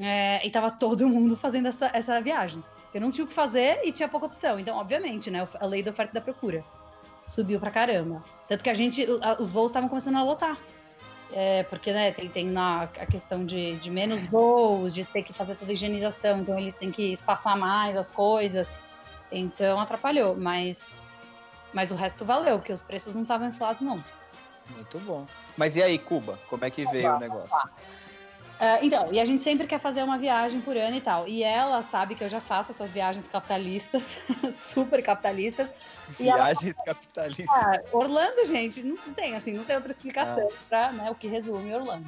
é, 0.00 0.44
e 0.44 0.50
tava 0.50 0.70
todo 0.70 1.06
mundo 1.06 1.36
fazendo 1.36 1.68
essa, 1.68 1.90
essa 1.92 2.18
viagem. 2.20 2.64
Eu 2.94 3.00
não 3.00 3.10
tinha 3.10 3.24
o 3.24 3.28
que 3.28 3.34
fazer 3.34 3.80
e 3.84 3.92
tinha 3.92 4.08
pouca 4.08 4.26
opção. 4.26 4.58
Então, 4.58 4.76
obviamente, 4.78 5.30
né, 5.30 5.46
a 5.60 5.66
lei 5.66 5.82
da 5.82 5.90
oferta 5.90 6.12
e 6.12 6.14
da 6.14 6.20
procura 6.20 6.64
subiu 7.26 7.60
pra 7.60 7.70
caramba. 7.70 8.24
Tanto 8.48 8.64
que 8.64 8.70
a 8.70 8.74
gente, 8.74 9.06
os 9.38 9.52
voos 9.52 9.70
estavam 9.70 9.88
começando 9.88 10.16
a 10.16 10.24
lotar. 10.24 10.56
É, 11.32 11.62
porque, 11.64 11.92
né, 11.92 12.10
tem, 12.10 12.28
tem 12.28 12.46
na, 12.46 12.82
a 12.84 13.06
questão 13.06 13.44
de, 13.46 13.76
de 13.76 13.88
menos 13.90 14.20
voos, 14.28 14.92
de 14.94 15.04
ter 15.04 15.22
que 15.22 15.32
fazer 15.32 15.54
toda 15.54 15.70
a 15.70 15.74
higienização, 15.74 16.38
então 16.40 16.58
eles 16.58 16.74
têm 16.74 16.90
que 16.90 17.12
espaçar 17.12 17.56
mais 17.56 17.96
as 17.96 18.10
coisas. 18.10 18.68
Então 19.30 19.80
atrapalhou, 19.80 20.36
mas 20.36 21.00
mas 21.72 21.90
o 21.90 21.94
resto 21.94 22.24
valeu, 22.24 22.58
porque 22.58 22.72
os 22.72 22.82
preços 22.82 23.14
não 23.14 23.22
estavam 23.22 23.48
inflados, 23.48 23.80
não. 23.80 24.02
Muito 24.70 24.98
bom. 25.00 25.26
Mas 25.56 25.76
e 25.76 25.82
aí, 25.82 25.98
Cuba? 25.98 26.38
Como 26.48 26.64
é 26.64 26.70
que 26.70 26.84
veio 26.86 27.14
o 27.14 27.18
negócio? 27.18 27.56
Ah, 28.58 28.78
então, 28.82 29.10
e 29.12 29.18
a 29.18 29.24
gente 29.24 29.42
sempre 29.42 29.66
quer 29.66 29.78
fazer 29.78 30.02
uma 30.02 30.18
viagem 30.18 30.60
por 30.60 30.76
ano 30.76 30.96
e 30.96 31.00
tal. 31.00 31.26
E 31.26 31.42
ela 31.42 31.80
sabe 31.82 32.14
que 32.14 32.22
eu 32.22 32.28
já 32.28 32.40
faço 32.40 32.72
essas 32.72 32.90
viagens 32.90 33.26
capitalistas, 33.28 34.04
super 34.52 35.02
capitalistas. 35.02 35.70
E 36.18 36.28
ela- 36.28 36.44
Viagens 36.44 36.76
capitalistas. 36.84 37.50
Ah, 37.58 37.80
Orlando, 37.92 38.44
gente, 38.46 38.82
não 38.82 38.96
tem 39.14 39.34
assim, 39.34 39.52
não 39.54 39.64
tem 39.64 39.76
outra 39.76 39.92
explicação 39.92 40.50
pra 40.68 40.92
né, 40.92 41.10
o 41.10 41.14
que 41.14 41.26
resume 41.26 41.72
Orlando. 41.74 42.06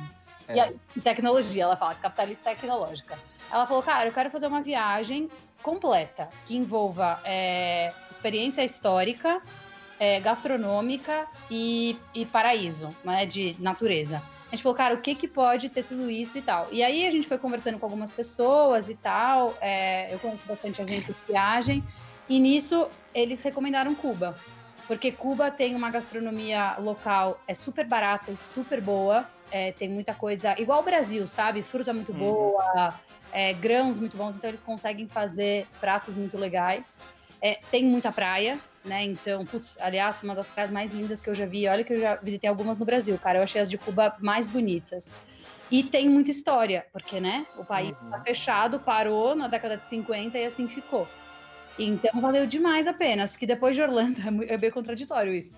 É. 0.49 0.57
E, 0.57 0.61
a, 0.61 0.73
e 0.97 1.01
tecnologia, 1.01 1.63
ela 1.63 1.77
fala, 1.77 1.95
capitalista 1.95 2.51
tecnológica. 2.51 3.19
Ela 3.51 3.67
falou, 3.67 3.83
cara, 3.83 4.09
eu 4.09 4.13
quero 4.13 4.31
fazer 4.31 4.47
uma 4.47 4.61
viagem 4.61 5.31
completa, 5.63 6.29
que 6.47 6.57
envolva 6.57 7.21
é, 7.25 7.93
experiência 8.11 8.65
histórica, 8.65 9.41
é, 9.99 10.19
gastronômica 10.21 11.27
e, 11.51 11.97
e 12.15 12.27
paraíso, 12.27 12.95
né, 13.05 13.25
de 13.25 13.57
natureza. 13.61 14.21
A 14.49 14.55
gente 14.55 14.63
falou, 14.63 14.77
cara, 14.77 14.95
o 14.95 15.01
que 15.01 15.15
que 15.15 15.27
pode 15.29 15.69
ter 15.71 15.83
tudo 15.85 16.11
isso 16.11 16.37
e 16.37 16.43
tal. 16.43 16.69
E 16.71 16.83
aí 16.83 17.07
a 17.07 17.11
gente 17.11 17.27
foi 17.27 17.39
conversando 17.39 17.79
com 17.79 17.87
algumas 17.87 18.11
pessoas 18.11 18.89
e 18.89 18.95
tal, 18.95 19.57
é, 19.61 20.13
eu 20.13 20.19
conheço 20.19 20.43
bastante 20.47 20.83
agência 20.83 21.15
de 21.15 21.33
viagem, 21.33 21.83
e 22.29 22.39
nisso 22.39 22.89
eles 23.15 23.43
recomendaram 23.43 23.95
Cuba. 23.95 24.39
Porque 24.87 25.13
Cuba 25.13 25.51
tem 25.51 25.75
uma 25.75 25.91
gastronomia 25.91 26.77
local, 26.79 27.41
é 27.49 27.55
super 27.55 27.87
barata 27.87 28.31
e 28.33 28.37
super 28.37 28.81
boa. 28.81 29.27
é, 29.55 29.71
tem 29.73 29.87
muita 29.87 30.15
coisa, 30.15 30.59
igual 30.59 30.81
o 30.81 30.83
Brasil, 30.83 31.27
sabe? 31.27 31.63
Fruta 31.63 31.93
muito 31.93 32.11
Uhum. 32.13 32.19
boa, 32.19 32.95
é, 33.33 33.55
grãos 33.55 33.99
muito 33.99 34.17
bons, 34.17 34.37
então 34.37 34.49
eles 34.51 34.63
conseguem 34.63 35.09
fazer 35.09 35.69
pratos 35.81 36.15
muito 36.15 36.39
legais. 36.39 37.01
É, 37.43 37.55
tem 37.71 37.85
muita 37.87 38.13
praia, 38.13 38.63
né? 38.85 39.05
Então, 39.05 39.47
putz, 39.47 39.77
aliás, 39.79 40.23
uma 40.23 40.35
das 40.35 40.49
praias 40.51 40.71
mais 40.71 40.93
lindas 40.93 41.21
que 41.23 41.31
eu 41.31 41.35
já 41.35 41.47
vi. 41.47 41.67
Olha 41.69 41.85
que 41.85 41.93
eu 41.95 42.01
já 42.01 42.17
visitei 42.17 42.49
algumas 42.49 42.79
no 42.79 42.85
Brasil, 42.87 43.19
cara. 43.19 43.39
Eu 43.39 43.43
achei 43.45 43.61
as 43.61 43.71
de 43.71 43.79
Cuba 43.79 44.17
mais 44.21 44.47
bonitas. 44.47 45.17
E 45.71 45.85
tem 45.91 46.09
muita 46.09 46.31
história, 46.31 46.87
porque, 46.93 47.21
né? 47.21 47.47
O 47.55 47.65
país 47.65 47.93
Uhum. 48.01 48.11
tá 48.11 48.21
fechado, 48.23 48.81
parou 48.81 49.35
na 49.35 49.49
década 49.49 49.77
de 49.79 49.87
50 49.87 50.39
e 50.39 50.45
assim 50.45 50.69
ficou. 50.69 51.09
Então 51.79 52.21
valeu 52.21 52.47
demais 52.47 52.87
a 52.87 52.93
pena. 52.93 53.25
Acho 53.25 53.39
que 53.39 53.47
depois 53.47 53.75
de 53.75 53.83
Orlando, 53.83 54.21
é 54.29 54.31
mui- 54.31 54.47
é 54.49 54.59
bem 54.59 54.71
contraditório 54.71 55.33
isso. 55.35 55.55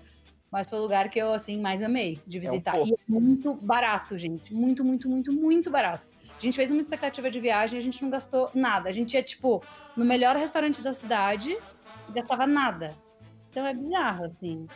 Mas 0.51 0.69
foi 0.69 0.79
o 0.79 0.81
lugar 0.83 1.09
que 1.09 1.19
eu, 1.19 1.33
assim, 1.33 1.59
mais 1.59 1.81
amei 1.83 2.23
de 2.25 2.39
visitar. 2.39 2.71
pouco. 2.73 2.87
e 2.87 2.93
é 2.93 3.19
muito 3.19 3.53
barato, 3.55 4.17
gente. 4.17 4.53
Muito, 4.53 4.85
muito, 4.85 5.09
muito, 5.09 5.33
muito 5.33 5.69
barato. 5.69 6.05
A 6.37 6.41
gente 6.41 6.55
fez 6.55 6.71
uma 6.71 6.81
expectativa 6.81 7.31
de 7.31 7.39
viagem 7.39 7.77
e 7.77 7.81
a 7.81 7.83
gente 7.83 8.01
não 8.03 8.09
gastou 8.09 8.51
nada. 8.53 8.89
A 8.89 8.93
gente 8.93 9.13
ia, 9.13 9.23
tipo, 9.23 9.63
no 9.95 10.03
melhor 10.03 10.35
restaurante 10.35 10.81
da 10.81 10.91
cidade 10.91 11.57
e 12.09 12.11
gastava 12.11 12.45
nada. 12.45 12.93
Então 13.51 13.65
é 13.65 13.73
bizarro, 13.73 14.25
assim. 14.25 14.67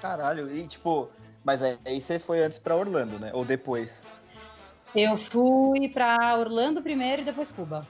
Caralho, 0.00 0.50
e 0.50 0.66
tipo, 0.66 1.10
mas 1.44 1.62
aí 1.62 2.00
você 2.00 2.18
foi 2.18 2.42
antes 2.42 2.58
pra 2.58 2.76
Orlando, 2.76 3.18
né? 3.18 3.30
Ou 3.34 3.44
depois? 3.44 4.04
Eu 4.94 5.18
fui 5.18 5.88
pra 5.88 6.36
Orlando 6.38 6.80
primeiro 6.80 7.22
e 7.22 7.24
depois 7.24 7.50
Cuba. 7.50 7.86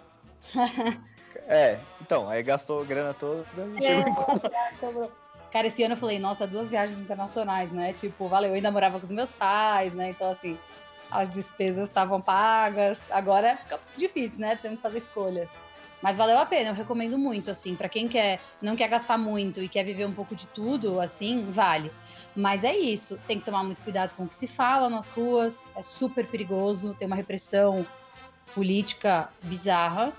É, 1.47 1.79
então, 2.01 2.29
aí 2.29 2.43
gastou 2.43 2.85
grana 2.85 3.15
toda 3.15 3.45
e 3.57 3.77
É. 3.79 3.81
chegou 3.81 4.09
em 4.09 4.15
Cuba. 4.15 5.11
Cara, 5.53 5.67
esse 5.67 5.83
ano 5.83 5.95
eu 5.95 5.99
falei, 5.99 6.19
nossa, 6.19 6.47
duas 6.47 6.69
viagens 6.69 6.99
internacionais, 6.99 7.71
né? 7.73 7.93
Tipo, 7.93 8.29
valeu, 8.29 8.51
eu 8.51 8.57
ainda 8.57 8.71
morava 8.71 8.99
com 8.99 9.07
os 9.07 9.13
meus 9.13 9.33
pais, 9.33 9.95
né? 9.95 10.11
Então, 10.11 10.33
assim, 10.33 10.59
as 11.11 11.31
despesas 11.31 11.89
estavam 11.89 12.21
pagas. 12.21 13.01
Agora 13.11 13.57
fica 13.57 13.81
difícil, 13.97 14.41
né? 14.41 14.57
Temos 14.57 14.79
que 14.79 14.83
fazer 14.83 14.99
escolhas. 14.99 15.49
Mas 16.01 16.17
valeu 16.17 16.39
a 16.39 16.47
pena, 16.47 16.71
eu 16.71 16.75
recomendo 16.75 17.19
muito, 17.19 17.51
assim, 17.51 17.75
pra 17.75 17.89
quem 17.89 18.07
quer, 18.07 18.41
não 18.63 18.77
quer 18.77 18.89
gastar 18.89 19.19
muito 19.19 19.61
e 19.61 19.69
quer 19.69 19.83
viver 19.83 20.07
um 20.07 20.13
pouco 20.13 20.35
de 20.35 20.47
tudo, 20.47 21.01
assim, 21.01 21.51
vale. 21.51 21.91
Mas 22.37 22.63
é 22.63 22.77
isso, 22.77 23.19
tem 23.27 23.41
que 23.41 23.45
tomar 23.45 23.65
muito 23.65 23.83
cuidado 23.83 24.15
com 24.15 24.23
o 24.23 24.29
que 24.29 24.35
se 24.35 24.47
fala 24.47 24.89
nas 24.89 25.09
ruas, 25.09 25.69
é 25.75 25.83
super 25.83 26.25
perigoso, 26.27 26.95
tem 26.95 27.07
uma 27.07 27.17
repressão 27.17 27.85
política 28.55 29.29
bizarra. 29.43 30.13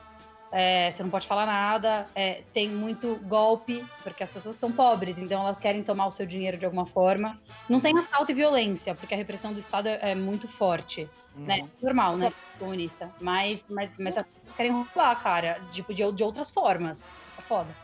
É, 0.52 0.90
você 0.90 1.04
não 1.04 1.12
pode 1.12 1.28
falar 1.28 1.46
nada, 1.46 2.10
é, 2.16 2.44
tem 2.54 2.70
muito 2.70 3.18
golpe, 3.28 3.86
porque 4.02 4.24
as 4.24 4.32
pessoas 4.32 4.56
são 4.56 4.72
pobres, 4.72 5.20
então 5.20 5.42
elas 5.42 5.60
querem 5.60 5.84
tomar 5.84 6.08
o 6.08 6.12
seu 6.12 6.26
dinheiro 6.26 6.58
de 6.58 6.66
alguma 6.66 6.88
forma. 6.88 7.40
Não 7.70 7.80
tem 7.80 7.98
assalto 7.98 8.32
e 8.32 8.36
violência, 8.36 8.96
porque 8.96 9.14
a 9.14 9.18
repressão 9.18 9.54
do 9.54 9.60
Estado 9.60 9.88
é, 9.88 10.12
é 10.12 10.16
muito 10.16 10.48
forte, 10.48 11.08
né? 11.36 11.60
Uhum. 11.62 11.70
Normal, 11.84 12.18
né? 12.18 12.32
Comunista. 12.58 13.14
Mas, 13.22 13.64
mas, 13.70 13.92
mas 14.00 14.18
as 14.18 14.26
pessoas 14.26 14.56
querem 14.56 14.72
roubar, 14.72 15.16
cara, 15.22 15.62
tipo, 15.72 15.94
de, 15.94 16.12
de 16.12 16.24
outras 16.24 16.50
formas. 16.50 17.04
É 17.38 17.42
foda. 17.42 17.76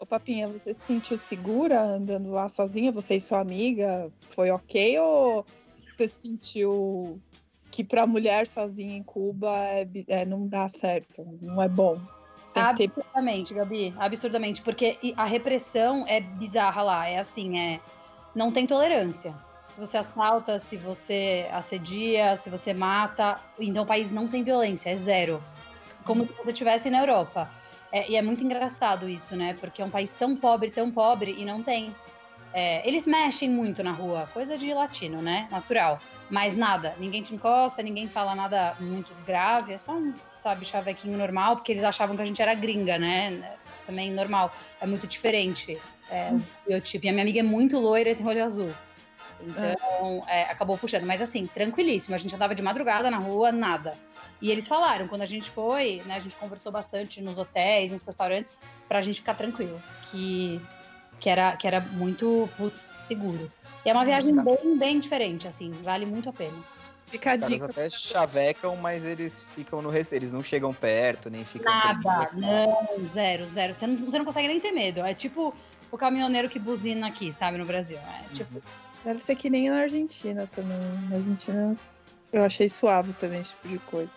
Ô, 0.00 0.06
Papinha, 0.06 0.48
você 0.48 0.74
se 0.74 0.80
sentiu 0.80 1.16
segura 1.16 1.80
andando 1.80 2.30
lá 2.30 2.48
sozinha? 2.48 2.92
Você 2.92 3.16
e 3.16 3.20
sua 3.20 3.40
amiga? 3.40 4.12
Foi 4.30 4.50
ok? 4.50 4.98
Ou 4.98 5.46
você 5.94 6.06
sentiu 6.06 7.20
que 7.70 7.84
pra 7.84 8.06
mulher 8.06 8.46
sozinha 8.46 8.96
em 8.96 9.02
Cuba 9.02 9.56
é 9.56 9.86
é, 10.08 10.24
não 10.24 10.46
dá 10.46 10.68
certo? 10.68 11.26
Não 11.40 11.62
é 11.62 11.68
bom? 11.68 11.98
Tem 12.52 12.64
que 12.74 12.88
ter... 12.88 13.00
Absurdamente, 13.00 13.54
Gabi, 13.54 13.94
absurdamente, 13.98 14.62
porque 14.62 14.98
a 15.16 15.24
repressão 15.24 16.04
é 16.06 16.20
bizarra 16.20 16.82
lá, 16.82 17.08
é 17.08 17.18
assim, 17.18 17.58
é 17.58 17.80
não 18.34 18.50
tem 18.50 18.66
tolerância. 18.66 19.34
Se 19.74 19.80
você 19.80 19.96
assalta, 19.98 20.58
se 20.58 20.76
você 20.76 21.48
assedia, 21.52 22.36
se 22.36 22.50
você 22.50 22.74
mata, 22.74 23.40
então 23.60 23.84
o 23.84 23.86
país 23.86 24.10
não 24.10 24.26
tem 24.26 24.42
violência, 24.42 24.90
é 24.90 24.96
zero. 24.96 25.42
Como 26.04 26.24
se 26.24 26.32
você 26.32 26.50
estivesse 26.50 26.90
na 26.90 27.00
Europa. 27.00 27.48
É, 27.92 28.10
e 28.10 28.16
é 28.16 28.22
muito 28.22 28.42
engraçado 28.44 29.08
isso, 29.08 29.36
né? 29.36 29.56
Porque 29.60 29.80
é 29.80 29.84
um 29.84 29.90
país 29.90 30.12
tão 30.14 30.36
pobre, 30.36 30.70
tão 30.70 30.90
pobre, 30.90 31.34
e 31.38 31.44
não 31.44 31.62
tem. 31.62 31.94
É, 32.52 32.86
eles 32.88 33.06
mexem 33.06 33.48
muito 33.48 33.82
na 33.82 33.90
rua, 33.90 34.28
coisa 34.32 34.56
de 34.56 34.72
latino, 34.72 35.20
né? 35.20 35.48
Natural. 35.50 35.98
Mas 36.30 36.56
nada, 36.56 36.94
ninguém 36.98 37.22
te 37.22 37.34
encosta, 37.34 37.82
ninguém 37.82 38.08
fala 38.08 38.34
nada 38.34 38.74
muito 38.80 39.12
grave, 39.26 39.74
é 39.74 39.76
só 39.76 39.92
um, 39.92 40.14
sabe, 40.38 40.64
chavequinho 40.64 41.18
normal, 41.18 41.56
porque 41.56 41.72
eles 41.72 41.84
achavam 41.84 42.16
que 42.16 42.22
a 42.22 42.24
gente 42.24 42.40
era 42.40 42.54
gringa, 42.54 42.98
né? 42.98 43.56
Também 43.84 44.10
normal. 44.10 44.52
É 44.80 44.86
muito 44.86 45.06
diferente. 45.06 45.78
É, 46.10 46.30
o 46.32 46.68
biotipo. 46.68 47.04
E 47.06 47.08
a 47.08 47.12
minha 47.12 47.22
amiga 47.22 47.40
é 47.40 47.42
muito 47.42 47.78
loira 47.78 48.10
e 48.10 48.14
tem 48.14 48.26
olho 48.26 48.44
azul. 48.44 48.72
Então, 49.40 50.24
é, 50.26 50.42
acabou 50.44 50.76
puxando. 50.76 51.04
Mas 51.04 51.22
assim, 51.22 51.46
tranquilíssimo. 51.46 52.14
A 52.14 52.18
gente 52.18 52.34
andava 52.34 52.54
de 52.54 52.62
madrugada 52.62 53.10
na 53.10 53.18
rua, 53.18 53.52
nada. 53.52 53.96
E 54.40 54.50
eles 54.50 54.68
falaram, 54.68 55.08
quando 55.08 55.22
a 55.22 55.26
gente 55.26 55.50
foi, 55.50 56.02
né? 56.06 56.16
A 56.16 56.20
gente 56.20 56.36
conversou 56.36 56.72
bastante 56.72 57.20
nos 57.20 57.38
hotéis, 57.38 57.92
nos 57.92 58.04
restaurantes, 58.04 58.52
pra 58.88 59.02
gente 59.02 59.16
ficar 59.16 59.34
tranquilo. 59.34 59.80
Que, 60.10 60.60
que, 61.20 61.28
era, 61.28 61.56
que 61.56 61.66
era 61.66 61.80
muito, 61.80 62.48
putz, 62.56 62.94
seguro. 63.00 63.50
E 63.84 63.90
é 63.90 63.92
uma 63.92 64.04
viagem 64.04 64.36
Os 64.36 64.44
bem, 64.44 64.76
bem 64.76 65.00
diferente, 65.00 65.46
assim. 65.46 65.70
Vale 65.82 66.04
muito 66.06 66.28
a 66.28 66.32
pena. 66.32 66.56
Fica 67.06 67.32
a 67.32 67.34
Os 67.34 67.40
caras 67.40 67.48
dica. 67.48 67.64
até 67.66 67.90
chavecam, 67.90 68.76
mas 68.76 69.04
eles 69.04 69.42
ficam 69.54 69.80
no 69.80 69.88
receio. 69.88 70.18
Eles 70.18 70.32
não 70.32 70.42
chegam 70.42 70.74
perto, 70.74 71.30
nem 71.30 71.44
ficam 71.44 71.72
Nada, 71.72 72.26
não, 72.36 73.08
zero, 73.08 73.46
zero. 73.46 73.72
Você 73.74 73.86
não, 73.86 73.96
você 73.96 74.18
não 74.18 74.24
consegue 74.24 74.48
nem 74.48 74.60
ter 74.60 74.72
medo. 74.72 75.00
É 75.00 75.14
tipo 75.14 75.54
o 75.90 75.96
caminhoneiro 75.96 76.48
que 76.48 76.58
buzina 76.58 77.06
aqui, 77.08 77.32
sabe, 77.32 77.56
no 77.56 77.64
Brasil. 77.64 77.96
É 77.98 78.34
tipo, 78.34 78.62
Deve 79.04 79.20
ser 79.20 79.36
que 79.36 79.48
nem 79.48 79.70
na 79.70 79.80
Argentina 79.80 80.48
também. 80.54 80.76
Na 81.08 81.16
Argentina 81.16 81.76
eu 82.32 82.44
achei 82.44 82.68
suave 82.68 83.12
também 83.14 83.40
esse 83.40 83.50
tipo 83.50 83.68
de 83.68 83.78
coisa. 83.78 84.12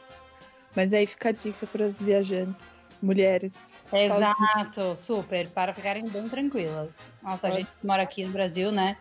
Mas 0.76 0.94
aí 0.94 1.06
fica 1.06 1.30
a 1.30 1.32
dica 1.32 1.66
para 1.68 1.86
as 1.86 2.02
viajantes, 2.02 2.81
mulheres. 3.02 3.86
sozinhas. 3.98 4.32
Exato, 4.64 4.96
super, 4.96 5.52
para 5.54 5.74
ficarem 5.74 6.10
bem 6.10 6.30
tranquilas. 6.30 6.98
Nossa, 7.22 7.48
a 7.48 7.52
Olha. 7.52 7.52
gente 7.52 7.72
mora 7.84 8.04
aqui 8.04 8.26
no 8.26 8.32
Brasil, 8.32 8.72
né? 8.72 8.96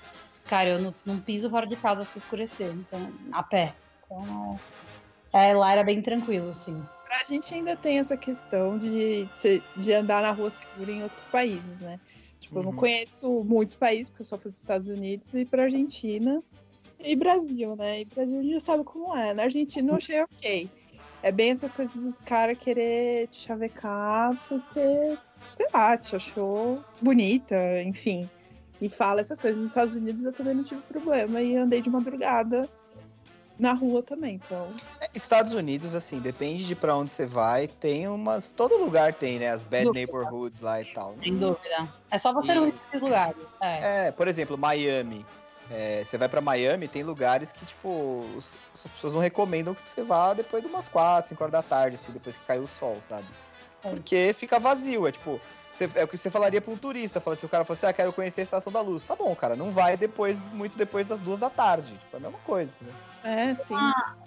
Cara, 0.46 0.70
eu 0.70 0.80
não, 0.80 1.00
não 1.04 1.22
piso 1.22 1.48
fora 1.48 1.66
de 1.66 1.76
casa 1.76 2.04
se 2.04 2.18
escurecer, 2.18 2.70
então, 2.72 3.16
a 3.32 3.42
pé. 3.42 3.78
Então, 4.04 4.60
é, 5.34 5.54
lá 5.54 5.72
era 5.72 5.84
bem 5.84 6.02
tranquilo, 6.02 6.50
assim. 6.50 6.88
A 7.10 7.24
gente 7.24 7.52
ainda 7.54 7.76
tem 7.76 7.98
essa 7.98 8.16
questão 8.16 8.78
de, 8.78 9.28
de 9.74 9.92
andar 9.92 10.22
na 10.22 10.30
rua 10.32 10.48
segura 10.50 10.92
em 10.92 11.02
outros 11.02 11.26
países, 11.26 11.80
né? 11.80 12.00
Tipo, 12.38 12.60
eu 12.60 12.62
não 12.64 12.70
Uhum. 12.70 12.76
conheço 12.76 13.42
muitos 13.44 13.74
países, 13.76 14.10
porque 14.10 14.22
eu 14.22 14.26
só 14.26 14.38
fui 14.38 14.50
para 14.52 14.56
os 14.58 14.62
Estados 14.62 14.86
Unidos 14.86 15.32
e 15.34 15.44
para 15.44 15.64
Argentina 15.64 16.42
e 16.98 17.16
Brasil, 17.16 17.76
né? 17.76 18.00
E 18.02 18.06
Brasil 18.06 18.38
a 18.40 18.42
gente 18.42 18.52
já 18.54 18.60
sabe 18.60 18.84
como 18.84 19.16
é. 19.16 19.34
Na 19.34 19.44
Argentina 19.44 19.92
eu 19.92 19.96
achei 19.96 20.20
ok. 20.22 20.72
É 21.22 21.30
bem 21.30 21.50
essas 21.50 21.72
coisas 21.72 21.94
dos 21.94 22.22
caras 22.22 22.56
querer 22.58 23.28
te 23.28 23.36
chavecar 23.40 24.34
porque, 24.48 25.18
sei 25.52 25.66
lá, 25.72 25.96
te 25.96 26.16
achou 26.16 26.82
bonita, 27.00 27.54
enfim. 27.82 28.28
E 28.80 28.88
fala 28.88 29.20
essas 29.20 29.38
coisas. 29.38 29.60
Nos 29.60 29.70
Estados 29.70 29.94
Unidos 29.94 30.24
eu 30.24 30.32
também 30.32 30.54
não 30.54 30.62
tive 30.64 30.80
problema 30.82 31.42
e 31.42 31.56
andei 31.56 31.82
de 31.82 31.90
madrugada 31.90 32.66
na 33.58 33.74
rua 33.74 34.02
também, 34.02 34.36
então. 34.36 34.68
É, 35.02 35.08
Estados 35.14 35.52
Unidos, 35.52 35.94
assim, 35.94 36.18
depende 36.18 36.66
de 36.66 36.74
pra 36.74 36.96
onde 36.96 37.10
você 37.10 37.26
vai, 37.26 37.68
tem 37.68 38.08
umas. 38.08 38.50
Todo 38.50 38.78
lugar 38.78 39.12
tem, 39.12 39.38
né? 39.38 39.50
As 39.50 39.62
bad 39.62 39.84
Dúvida. 39.84 39.92
neighborhoods 39.92 40.60
lá 40.60 40.80
e 40.80 40.86
tal. 40.86 41.14
Sem 41.22 41.36
dúvida. 41.36 41.86
É 42.10 42.18
só 42.18 42.32
você 42.32 42.52
E- 42.52 42.54
não 42.54 42.68
ir 42.68 42.74
lugares. 42.94 43.42
É. 43.60 44.06
É, 44.06 44.12
por 44.12 44.26
exemplo, 44.26 44.56
Miami. 44.56 45.26
É, 45.70 46.02
você 46.04 46.18
vai 46.18 46.28
pra 46.28 46.40
Miami, 46.40 46.88
tem 46.88 47.02
lugares 47.04 47.52
que, 47.52 47.64
tipo, 47.64 48.24
os- 48.36 48.54
as 48.74 48.90
pessoas 48.90 49.12
não 49.12 49.20
recomendam 49.20 49.72
que 49.72 49.88
você 49.88 50.02
vá 50.02 50.34
depois 50.34 50.62
de 50.62 50.68
umas 50.68 50.88
4, 50.88 51.28
5 51.28 51.42
horas 51.44 51.52
da 51.52 51.62
tarde, 51.62 51.96
assim, 51.96 52.10
depois 52.10 52.36
que 52.36 52.44
caiu 52.44 52.64
o 52.64 52.68
sol, 52.68 52.98
sabe? 53.08 53.26
É. 53.84 53.90
Porque 53.90 54.34
fica 54.36 54.58
vazio, 54.58 55.06
é 55.06 55.12
tipo, 55.12 55.40
você- 55.70 55.88
é 55.94 56.02
o 56.02 56.08
que 56.08 56.18
você 56.18 56.28
falaria 56.28 56.60
pra 56.60 56.72
um 56.72 56.76
turista, 56.76 57.20
fala, 57.20 57.36
se 57.36 57.46
o 57.46 57.48
cara 57.48 57.64
fala 57.64 57.76
assim, 57.76 57.86
ah, 57.86 57.92
quero 57.92 58.12
conhecer 58.12 58.40
a 58.40 58.44
Estação 58.44 58.72
da 58.72 58.80
Luz. 58.80 59.04
Tá 59.04 59.14
bom, 59.14 59.32
cara, 59.36 59.54
não 59.54 59.70
vai 59.70 59.96
depois, 59.96 60.40
muito 60.52 60.76
depois 60.76 61.06
das 61.06 61.20
duas 61.20 61.38
da 61.38 61.48
tarde. 61.48 61.92
Tipo, 61.96 62.14
é 62.14 62.16
a 62.16 62.20
mesma 62.20 62.38
coisa, 62.40 62.72
entendeu? 62.74 62.94
É, 63.22 63.54
sim. 63.54 63.76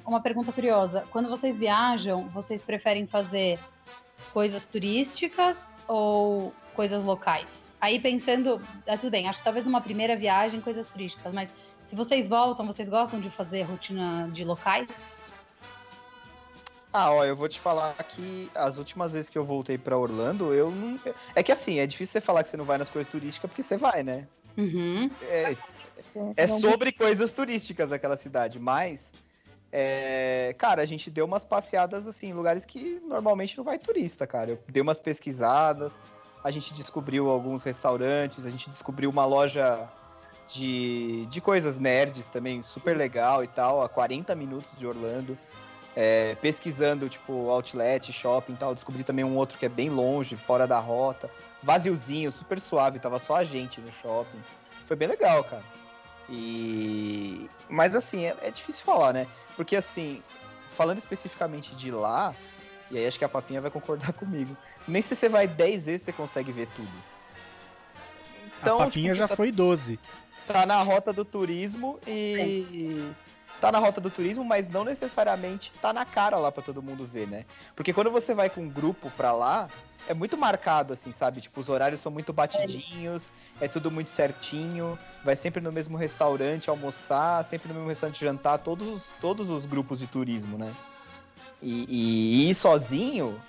Uma 0.05 0.21
pergunta 0.21 0.51
curiosa. 0.53 1.05
Quando 1.11 1.29
vocês 1.29 1.57
viajam, 1.57 2.29
vocês 2.29 2.63
preferem 2.63 3.05
fazer 3.05 3.59
coisas 4.31 4.65
turísticas 4.65 5.67
ou 5.87 6.53
coisas 6.73 7.03
locais? 7.03 7.62
Aí 7.83 7.99
pensando, 7.99 8.61
ah, 8.87 8.97
tudo 8.97 9.11
bem, 9.11 9.27
acho 9.27 9.39
que 9.39 9.43
talvez 9.43 9.65
numa 9.65 9.81
primeira 9.81 10.15
viagem 10.15 10.61
coisas 10.61 10.87
turísticas, 10.87 11.33
mas 11.33 11.51
se 11.85 11.97
vocês 11.97 12.29
voltam, 12.29 12.65
vocês 12.65 12.87
gostam 12.87 13.19
de 13.19 13.29
fazer 13.29 13.63
rotina 13.63 14.29
de 14.31 14.45
locais? 14.45 15.11
Ah, 16.93 17.11
ó, 17.11 17.25
eu 17.25 17.35
vou 17.35 17.49
te 17.49 17.59
falar 17.59 17.93
que 18.05 18.49
as 18.55 18.77
últimas 18.77 19.11
vezes 19.11 19.29
que 19.29 19.37
eu 19.37 19.43
voltei 19.43 19.77
pra 19.77 19.97
Orlando, 19.97 20.53
eu 20.53 20.71
não. 20.71 20.97
É 21.35 21.43
que 21.43 21.51
assim, 21.51 21.79
é 21.79 21.85
difícil 21.85 22.13
você 22.13 22.21
falar 22.21 22.41
que 22.43 22.47
você 22.47 22.55
não 22.55 22.63
vai 22.63 22.77
nas 22.77 22.89
coisas 22.89 23.11
turísticas 23.11 23.49
porque 23.49 23.61
você 23.61 23.75
vai, 23.75 24.01
né? 24.01 24.29
Uhum. 24.57 25.09
É, 25.19 25.57
É 26.37 26.47
sobre 26.47 26.93
coisas 26.93 27.33
turísticas 27.33 27.91
aquela 27.91 28.15
cidade, 28.15 28.59
mas. 28.59 29.13
é, 29.73 30.55
cara, 30.57 30.81
a 30.81 30.85
gente 30.85 31.11
deu 31.11 31.25
umas 31.25 31.43
passeadas 31.43 32.07
assim, 32.07 32.29
em 32.29 32.33
lugares 32.33 32.63
que 32.63 33.01
normalmente 33.01 33.57
não 33.57 33.63
vai 33.65 33.77
turista, 33.77 34.25
cara. 34.25 34.51
Eu 34.51 34.63
dei 34.69 34.81
umas 34.81 34.99
pesquisadas, 34.99 36.01
a 36.43 36.51
gente 36.51 36.73
descobriu 36.73 37.29
alguns 37.29 37.63
restaurantes, 37.63 38.45
a 38.45 38.49
gente 38.49 38.69
descobriu 38.69 39.09
uma 39.09 39.25
loja 39.25 39.89
de, 40.47 41.25
de 41.27 41.39
coisas 41.39 41.77
nerds 41.77 42.27
também, 42.27 42.61
super 42.61 42.97
legal 42.97 43.43
e 43.43 43.47
tal, 43.47 43.81
a 43.81 43.87
40 43.87 44.35
minutos 44.35 44.71
de 44.77 44.85
Orlando. 44.85 45.37
É, 45.95 46.35
pesquisando, 46.41 47.07
tipo, 47.07 47.49
outlet, 47.51 48.11
shopping 48.11 48.53
e 48.53 48.57
tal, 48.57 48.73
descobri 48.73 49.03
também 49.03 49.23
um 49.23 49.37
outro 49.37 49.59
que 49.59 49.65
é 49.65 49.69
bem 49.69 49.91
longe, 49.91 50.35
fora 50.35 50.65
da 50.65 50.79
rota. 50.79 51.29
Vaziozinho, 51.61 52.31
super 52.31 52.59
suave, 52.59 52.99
tava 52.99 53.19
só 53.19 53.35
a 53.37 53.43
gente 53.43 53.79
no 53.79 53.91
shopping. 53.91 54.39
Foi 54.85 54.97
bem 54.97 55.07
legal, 55.07 55.43
cara. 55.43 55.63
E. 56.27 57.47
Mas 57.69 57.95
assim, 57.95 58.25
é, 58.25 58.35
é 58.41 58.49
difícil 58.51 58.83
falar, 58.83 59.13
né? 59.13 59.27
Porque 59.55 59.75
assim, 59.75 60.21
falando 60.75 60.97
especificamente 60.97 61.75
de 61.75 61.91
lá, 61.91 62.35
e 62.91 62.97
aí 62.97 63.05
acho 63.07 63.17
que 63.17 63.25
a 63.25 63.29
papinha 63.29 63.61
vai 63.61 63.71
concordar 63.71 64.11
comigo. 64.13 64.55
Nem 64.87 65.01
se 65.01 65.15
você 65.15 65.29
vai 65.29 65.47
10 65.47 65.85
vezes 65.85 66.01
você 66.03 66.11
consegue 66.13 66.51
ver 66.51 66.67
tudo. 66.75 66.91
Então, 68.61 68.79
a 68.81 68.85
papinha 68.85 69.13
tipo, 69.13 69.19
já 69.19 69.27
tá- 69.27 69.35
foi 69.35 69.51
12. 69.51 69.99
tá 70.47 70.65
na 70.65 70.81
rota 70.81 71.11
do 71.11 71.25
turismo 71.25 71.99
e 72.07 73.11
tá 73.59 73.71
na 73.71 73.79
rota 73.79 73.99
do 73.99 74.09
turismo, 74.09 74.43
mas 74.43 74.69
não 74.69 74.83
necessariamente 74.83 75.71
tá 75.81 75.91
na 75.93 76.05
cara 76.05 76.37
lá 76.37 76.51
pra 76.51 76.63
todo 76.63 76.81
mundo 76.81 77.05
ver, 77.05 77.27
né? 77.27 77.45
Porque 77.75 77.93
quando 77.93 78.11
você 78.11 78.33
vai 78.33 78.49
com 78.49 78.61
um 78.61 78.69
grupo 78.69 79.09
pra 79.11 79.31
lá, 79.31 79.69
é 80.07 80.13
muito 80.13 80.37
marcado 80.37 80.93
assim, 80.93 81.11
sabe? 81.11 81.39
Tipo, 81.41 81.59
os 81.61 81.69
horários 81.69 81.99
são 82.01 82.11
muito 82.11 82.31
batidinhos, 82.33 83.31
é 83.61 83.67
tudo 83.67 83.89
muito 83.89 84.09
certinho, 84.09 84.97
vai 85.23 85.35
sempre 85.35 85.61
no 85.61 85.71
mesmo 85.71 85.97
restaurante 85.97 86.69
almoçar, 86.69 87.43
sempre 87.45 87.67
no 87.69 87.73
mesmo 87.75 87.89
restaurante 87.89 88.19
jantar, 88.19 88.57
todos 88.59 88.87
os, 88.87 89.09
todos 89.21 89.49
os 89.49 89.65
grupos 89.65 89.99
de 89.99 90.07
turismo, 90.07 90.57
né? 90.57 90.73
E, 91.63 91.85
e 91.87 92.49
ir 92.49 92.55
sozinho, 92.55 93.41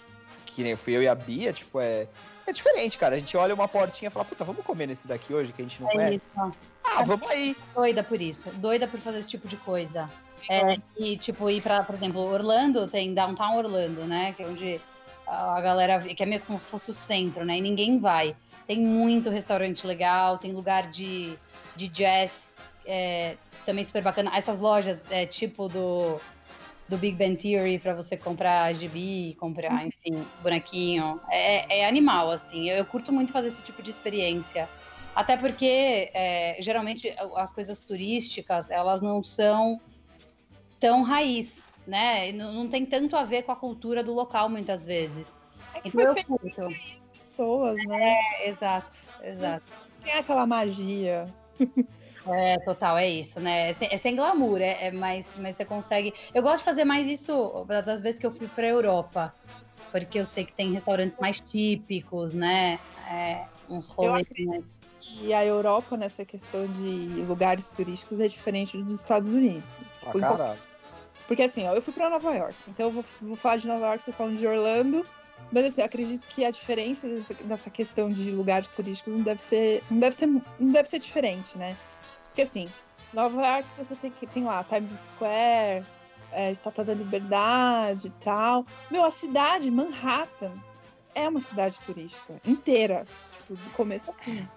que 0.47 0.63
nem 0.63 0.77
fui 0.77 0.97
eu 0.97 1.03
e 1.03 1.09
a 1.09 1.15
Bia, 1.15 1.53
tipo, 1.53 1.81
é 1.81 2.07
é 2.47 2.53
diferente, 2.53 2.99
cara. 2.99 3.15
A 3.17 3.19
gente 3.19 3.37
olha 3.37 3.55
uma 3.55 3.67
portinha 3.67 4.09
e 4.09 4.11
fala, 4.11 4.25
puta, 4.25 4.45
vamos 4.45 4.65
comer 4.65 4.87
nesse 4.87 5.07
daqui 5.07 5.33
hoje 5.33 5.53
que 5.53 5.63
a 5.63 5.65
gente 5.65 5.81
não 5.81 5.89
É 5.91 5.93
conhece? 5.93 6.15
isso. 6.17 6.27
Ah, 6.85 7.03
vamos 7.03 7.29
aí. 7.31 7.57
Doida 7.75 8.03
por 8.05 8.21
isso. 8.21 8.51
Doida 8.51 8.87
por 8.87 9.01
fazer 9.01 9.21
esse 9.21 9.29
tipo 9.29 9.49
de 9.49 9.57
coisa. 9.57 10.11
É, 10.49 10.75
e, 10.99 11.17
tipo, 11.17 11.49
ir 11.49 11.63
pra, 11.63 11.83
por 11.83 11.95
exemplo, 11.95 12.21
Orlando, 12.21 12.87
tem 12.87 13.15
Downtown 13.15 13.57
Orlando, 13.57 14.03
né? 14.05 14.35
Que 14.37 14.43
é 14.43 14.47
onde 14.47 14.81
a 15.27 15.59
galera. 15.63 16.01
que 16.01 16.23
é 16.23 16.27
meio 16.27 16.43
como 16.43 16.61
se 16.61 16.67
fosse 16.67 16.91
o 16.91 16.95
centro, 16.95 17.45
né? 17.47 17.57
E 17.57 17.63
ninguém 17.63 17.99
vai. 17.99 18.37
Tem 18.67 18.79
muito 18.79 19.31
restaurante 19.31 19.87
legal, 19.87 20.37
tem 20.37 20.53
lugar 20.53 20.91
de, 20.91 21.39
de 21.77 21.89
jazz 21.89 22.53
é, 22.85 23.37
também 23.65 23.85
super 23.85 24.03
bacana. 24.03 24.31
Essas 24.37 24.59
lojas, 24.59 25.03
é, 25.11 25.25
tipo 25.25 25.67
do, 25.69 26.21
do 26.89 26.99
Big 26.99 27.17
Bang 27.17 27.37
Theory, 27.37 27.79
pra 27.79 27.95
você 27.95 28.17
comprar 28.17 28.73
gibi, 28.75 29.35
comprar, 29.41 29.87
enfim, 29.87 30.23
bonequinho. 30.43 31.21
É, 31.31 31.81
é 31.81 31.87
animal, 31.89 32.31
assim. 32.31 32.69
Eu, 32.69 32.77
eu 32.77 32.85
curto 32.85 33.13
muito 33.13 33.33
fazer 33.33 33.49
esse 33.49 33.63
tipo 33.63 33.83
de 33.83 33.91
experiência. 33.91 34.69
Até 35.15 35.37
porque, 35.37 36.11
é, 36.13 36.57
geralmente, 36.61 37.15
as 37.37 37.53
coisas 37.53 37.81
turísticas, 37.81 38.71
elas 38.71 39.01
não 39.01 39.23
são 39.23 39.81
tão 40.79 41.03
raiz, 41.03 41.65
né? 41.87 42.33
Não, 42.33 42.53
não 42.53 42.69
tem 42.69 42.85
tanto 42.85 43.17
a 43.17 43.25
ver 43.25 43.45
com 43.45 43.53
a 43.53 43.57
cultura 43.57 44.03
do 44.03 44.13
local, 44.13 44.49
muitas 44.51 44.85
vezes. 44.85 45.37
É 45.73 45.81
que 45.81 45.89
Então 45.89 46.05
foi 46.05 46.15
feito 46.15 46.29
curto. 46.29 46.67
pessoas, 47.15 47.83
né? 47.87 48.13
É, 48.43 48.49
exato, 48.49 48.97
exato. 49.23 49.65
Tem 50.03 50.15
aquela 50.15 50.47
magia. 50.47 51.33
É, 52.27 52.59
total, 52.61 52.97
é 52.97 53.09
isso, 53.09 53.39
né? 53.39 53.71
É 53.71 53.73
sem, 53.75 53.89
é 53.91 53.99
sem 53.99 54.17
glamour, 54.17 54.61
é, 54.61 54.87
é 54.87 54.91
mais, 54.91 55.37
mas 55.37 55.57
você 55.57 55.65
consegue. 55.65 56.15
Eu 56.33 56.43
gosto 56.43 56.59
de 56.59 56.65
fazer 56.65 56.85
mais 56.85 57.07
isso 57.07 57.65
das 57.67 58.01
vezes 58.01 58.19
que 58.19 58.27
eu 58.27 58.33
fui 58.33 58.49
pra 58.49 58.67
Europa, 58.67 59.35
porque 59.93 60.19
eu 60.19 60.25
sei 60.25 60.45
que 60.45 60.53
tem 60.55 60.73
restaurantes 60.73 61.17
mais 61.21 61.41
típicos, 61.41 62.33
né? 62.33 62.79
É, 63.11 63.45
uns 63.69 63.89
rolês. 63.89 64.27
E 65.21 65.33
a 65.33 65.45
Europa, 65.45 65.97
nessa 65.97 66.25
questão 66.25 66.67
de 66.67 67.23
lugares 67.27 67.69
turísticos, 67.69 68.19
é 68.21 68.27
diferente 68.27 68.77
dos 68.83 69.01
Estados 69.01 69.29
Unidos. 69.29 69.85
Ah, 70.03 70.11
Por- 70.11 70.21
caralho. 70.21 70.61
Porque 71.29 71.43
assim, 71.43 71.67
ó, 71.67 71.75
eu 71.75 71.81
fui 71.83 71.93
pra 71.93 72.11
Nova 72.11 72.35
York, 72.35 72.57
então 72.69 72.87
eu 72.87 72.93
vou, 72.93 73.05
vou 73.21 73.37
falar 73.37 73.57
de 73.57 73.67
Nova 73.67 73.87
York, 73.87 74.03
vocês 74.03 74.17
falam 74.17 74.35
de 74.35 74.47
Orlando. 74.47 75.07
Mas 75.53 75.67
assim, 75.67 75.81
eu 75.83 75.87
acredito 75.87 76.27
que 76.29 76.45
a 76.45 76.51
diferença 76.51 77.07
dessa, 77.09 77.35
dessa 77.35 77.71
questão 77.71 78.11
de 78.11 78.31
lugares 78.31 78.69
turísticos 78.71 79.13
não 79.15 79.23
deve 79.23 79.41
ser. 79.41 79.83
Não 79.91 79.99
deve 79.99 80.15
ser, 80.15 80.27
não 80.27 80.73
deve 80.73 80.89
ser 80.89 80.99
diferente, 80.99 81.57
né? 81.57 81.77
Porque 82.35 82.43
assim, 82.43 82.69
Nova 83.13 83.41
York 83.47 83.69
você 83.79 83.95
tem, 83.95 84.11
que, 84.11 84.27
tem 84.27 84.43
lá 84.43 84.65
Times 84.65 84.91
Square, 84.91 85.87
é, 86.33 86.51
Estátua 86.51 86.85
da 86.85 86.93
Liberdade 86.93 88.09
e 88.09 88.11
tal. 88.11 88.67
Meu, 88.91 89.05
a 89.05 89.11
cidade, 89.11 89.71
Manhattan, 89.71 90.53
é 91.15 91.29
uma 91.29 91.41
cidade 91.41 91.79
turística 91.87 92.41
inteira. 92.45 93.07
Tipo, 93.31 93.55
do 93.55 93.71
começo 93.71 94.11
ao 94.11 94.17
fim. 94.17 94.49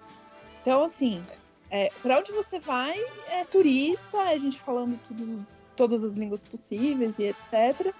Então, 0.60 0.82
assim, 0.82 1.24
é, 1.70 1.88
para 2.02 2.18
onde 2.18 2.32
você 2.32 2.58
vai 2.58 2.98
é 3.28 3.44
turista, 3.44 4.18
é 4.22 4.36
gente 4.36 4.58
falando 4.58 4.98
tudo, 5.06 5.46
todas 5.76 6.02
as 6.02 6.16
línguas 6.16 6.42
possíveis 6.42 7.16
e 7.20 7.26
etc. 7.28 7.94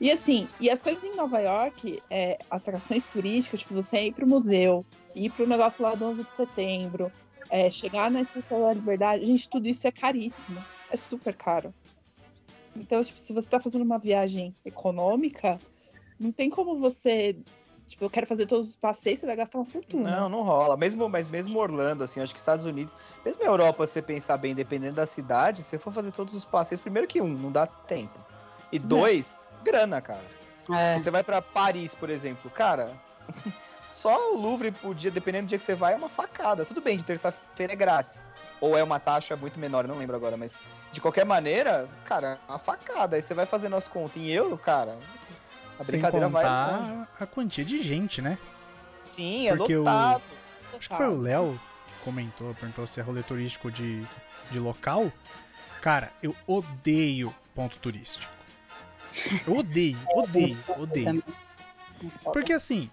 E 0.00 0.10
assim, 0.10 0.48
e 0.58 0.68
as 0.68 0.82
coisas 0.82 1.04
em 1.04 1.14
Nova 1.14 1.38
York, 1.38 2.02
é, 2.10 2.36
atrações 2.50 3.04
turísticas, 3.04 3.60
tipo, 3.60 3.74
você 3.74 4.06
ir 4.06 4.12
pro 4.12 4.26
museu, 4.26 4.84
ir 5.14 5.30
pro 5.30 5.46
negócio 5.46 5.84
lá 5.84 5.94
do 5.94 6.04
11 6.04 6.24
de 6.24 6.34
setembro, 6.34 7.12
é, 7.50 7.70
chegar 7.70 8.10
na 8.10 8.20
Estátua 8.20 8.68
da 8.68 8.74
Liberdade, 8.74 9.26
gente, 9.26 9.48
tudo 9.48 9.68
isso 9.68 9.86
é 9.86 9.92
caríssimo. 9.92 10.64
É 10.88 10.96
super 10.96 11.34
caro. 11.34 11.74
Então, 12.76 13.02
tipo, 13.02 13.18
se 13.18 13.32
você 13.32 13.50
tá 13.50 13.58
fazendo 13.58 13.82
uma 13.82 13.98
viagem 13.98 14.54
econômica, 14.64 15.60
não 16.18 16.30
tem 16.30 16.48
como 16.48 16.78
você. 16.78 17.36
Tipo, 17.86 18.04
eu 18.04 18.10
quero 18.10 18.26
fazer 18.26 18.46
todos 18.46 18.68
os 18.68 18.76
passeios, 18.76 19.18
você 19.18 19.26
vai 19.26 19.34
gastar 19.34 19.58
uma 19.58 19.64
fortuna. 19.64 20.20
Não, 20.20 20.28
não 20.28 20.42
rola. 20.42 20.76
Mesmo, 20.76 21.08
mas 21.08 21.26
mesmo 21.26 21.58
Orlando, 21.58 22.04
assim, 22.04 22.20
acho 22.20 22.32
que 22.32 22.38
Estados 22.38 22.64
Unidos, 22.64 22.96
mesmo 23.24 23.42
a 23.42 23.46
Europa, 23.46 23.84
se 23.84 23.94
você 23.94 24.02
pensar 24.02 24.36
bem, 24.36 24.54
dependendo 24.54 24.94
da 24.94 25.06
cidade, 25.06 25.62
se 25.62 25.70
você 25.70 25.78
for 25.78 25.92
fazer 25.92 26.12
todos 26.12 26.32
os 26.34 26.44
passeios, 26.44 26.80
primeiro 26.80 27.08
que 27.08 27.20
um, 27.20 27.28
não 27.28 27.50
dá 27.50 27.66
tempo. 27.66 28.18
E 28.70 28.78
dois, 28.78 29.40
grana, 29.64 30.00
cara. 30.00 30.24
É, 30.72 30.96
Você 30.96 31.10
vai 31.10 31.24
pra 31.24 31.42
Paris, 31.42 31.94
por 31.96 32.08
exemplo, 32.08 32.48
cara, 32.48 32.92
só 34.00 34.32
o 34.32 34.36
Louvre 34.40 34.70
por 34.72 34.94
dia, 34.94 35.10
dependendo 35.10 35.46
do 35.46 35.48
dia 35.50 35.58
que 35.58 35.64
você 35.64 35.74
vai, 35.74 35.92
é 35.92 35.96
uma 35.96 36.08
facada. 36.08 36.64
Tudo 36.64 36.80
bem, 36.80 36.96
de 36.96 37.04
terça-feira 37.04 37.72
é 37.74 37.76
grátis. 37.76 38.24
Ou 38.60 38.76
é 38.76 38.82
uma 38.82 38.98
taxa 38.98 39.36
muito 39.36 39.58
menor, 39.60 39.84
eu 39.84 39.88
não 39.88 39.98
lembro 39.98 40.16
agora, 40.16 40.36
mas 40.36 40.58
de 40.90 41.00
qualquer 41.00 41.24
maneira, 41.26 41.88
cara, 42.04 42.38
é 42.48 42.50
uma 42.52 42.58
facada. 42.58 43.16
Aí 43.16 43.22
você 43.22 43.34
vai 43.34 43.44
fazendo 43.46 43.76
as 43.76 43.86
contas 43.86 44.16
em 44.16 44.28
euro, 44.28 44.56
cara. 44.56 44.98
A 45.78 45.82
Sem 45.84 45.92
brincadeira 45.92 46.28
vai 46.28 46.44
longe. 46.44 46.90
contar 46.92 47.08
a 47.20 47.26
quantia 47.26 47.64
de 47.64 47.82
gente, 47.82 48.22
né? 48.22 48.38
Sim, 49.02 49.48
é 49.48 49.56
Porque 49.56 49.76
o- 49.76 49.80
lotado. 49.80 50.22
Acho 50.78 50.88
que 50.88 50.96
foi 50.96 51.08
o 51.08 51.16
Léo 51.16 51.60
que 51.88 52.04
comentou, 52.04 52.54
perguntou 52.54 52.86
se 52.86 53.00
é 53.00 53.02
rolê 53.02 53.22
turístico 53.22 53.70
de, 53.70 54.02
de 54.50 54.58
local. 54.58 55.10
Cara, 55.82 56.10
eu 56.22 56.34
odeio 56.46 57.34
ponto 57.54 57.78
turístico. 57.78 58.32
Eu 59.46 59.56
odeio, 59.56 59.98
odeio, 60.14 60.58
odeio. 60.78 61.24
Porque 62.32 62.52
assim, 62.52 62.90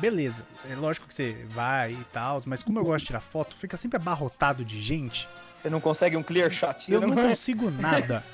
beleza, 0.00 0.44
é 0.68 0.74
lógico 0.74 1.06
que 1.06 1.14
você 1.14 1.46
vai 1.50 1.92
e 1.92 2.04
tal, 2.12 2.42
mas 2.46 2.62
como 2.62 2.78
eu 2.78 2.84
gosto 2.84 3.00
de 3.00 3.06
tirar 3.08 3.20
foto, 3.20 3.54
fica 3.54 3.76
sempre 3.76 3.96
abarrotado 3.96 4.64
de 4.64 4.80
gente. 4.80 5.28
Você 5.54 5.68
não 5.68 5.80
consegue 5.80 6.16
um 6.16 6.22
clear 6.22 6.50
shot. 6.50 6.90
Eu 6.90 7.00
não 7.00 7.08
não... 7.08 7.28
consigo 7.28 7.70
nada. 7.70 8.24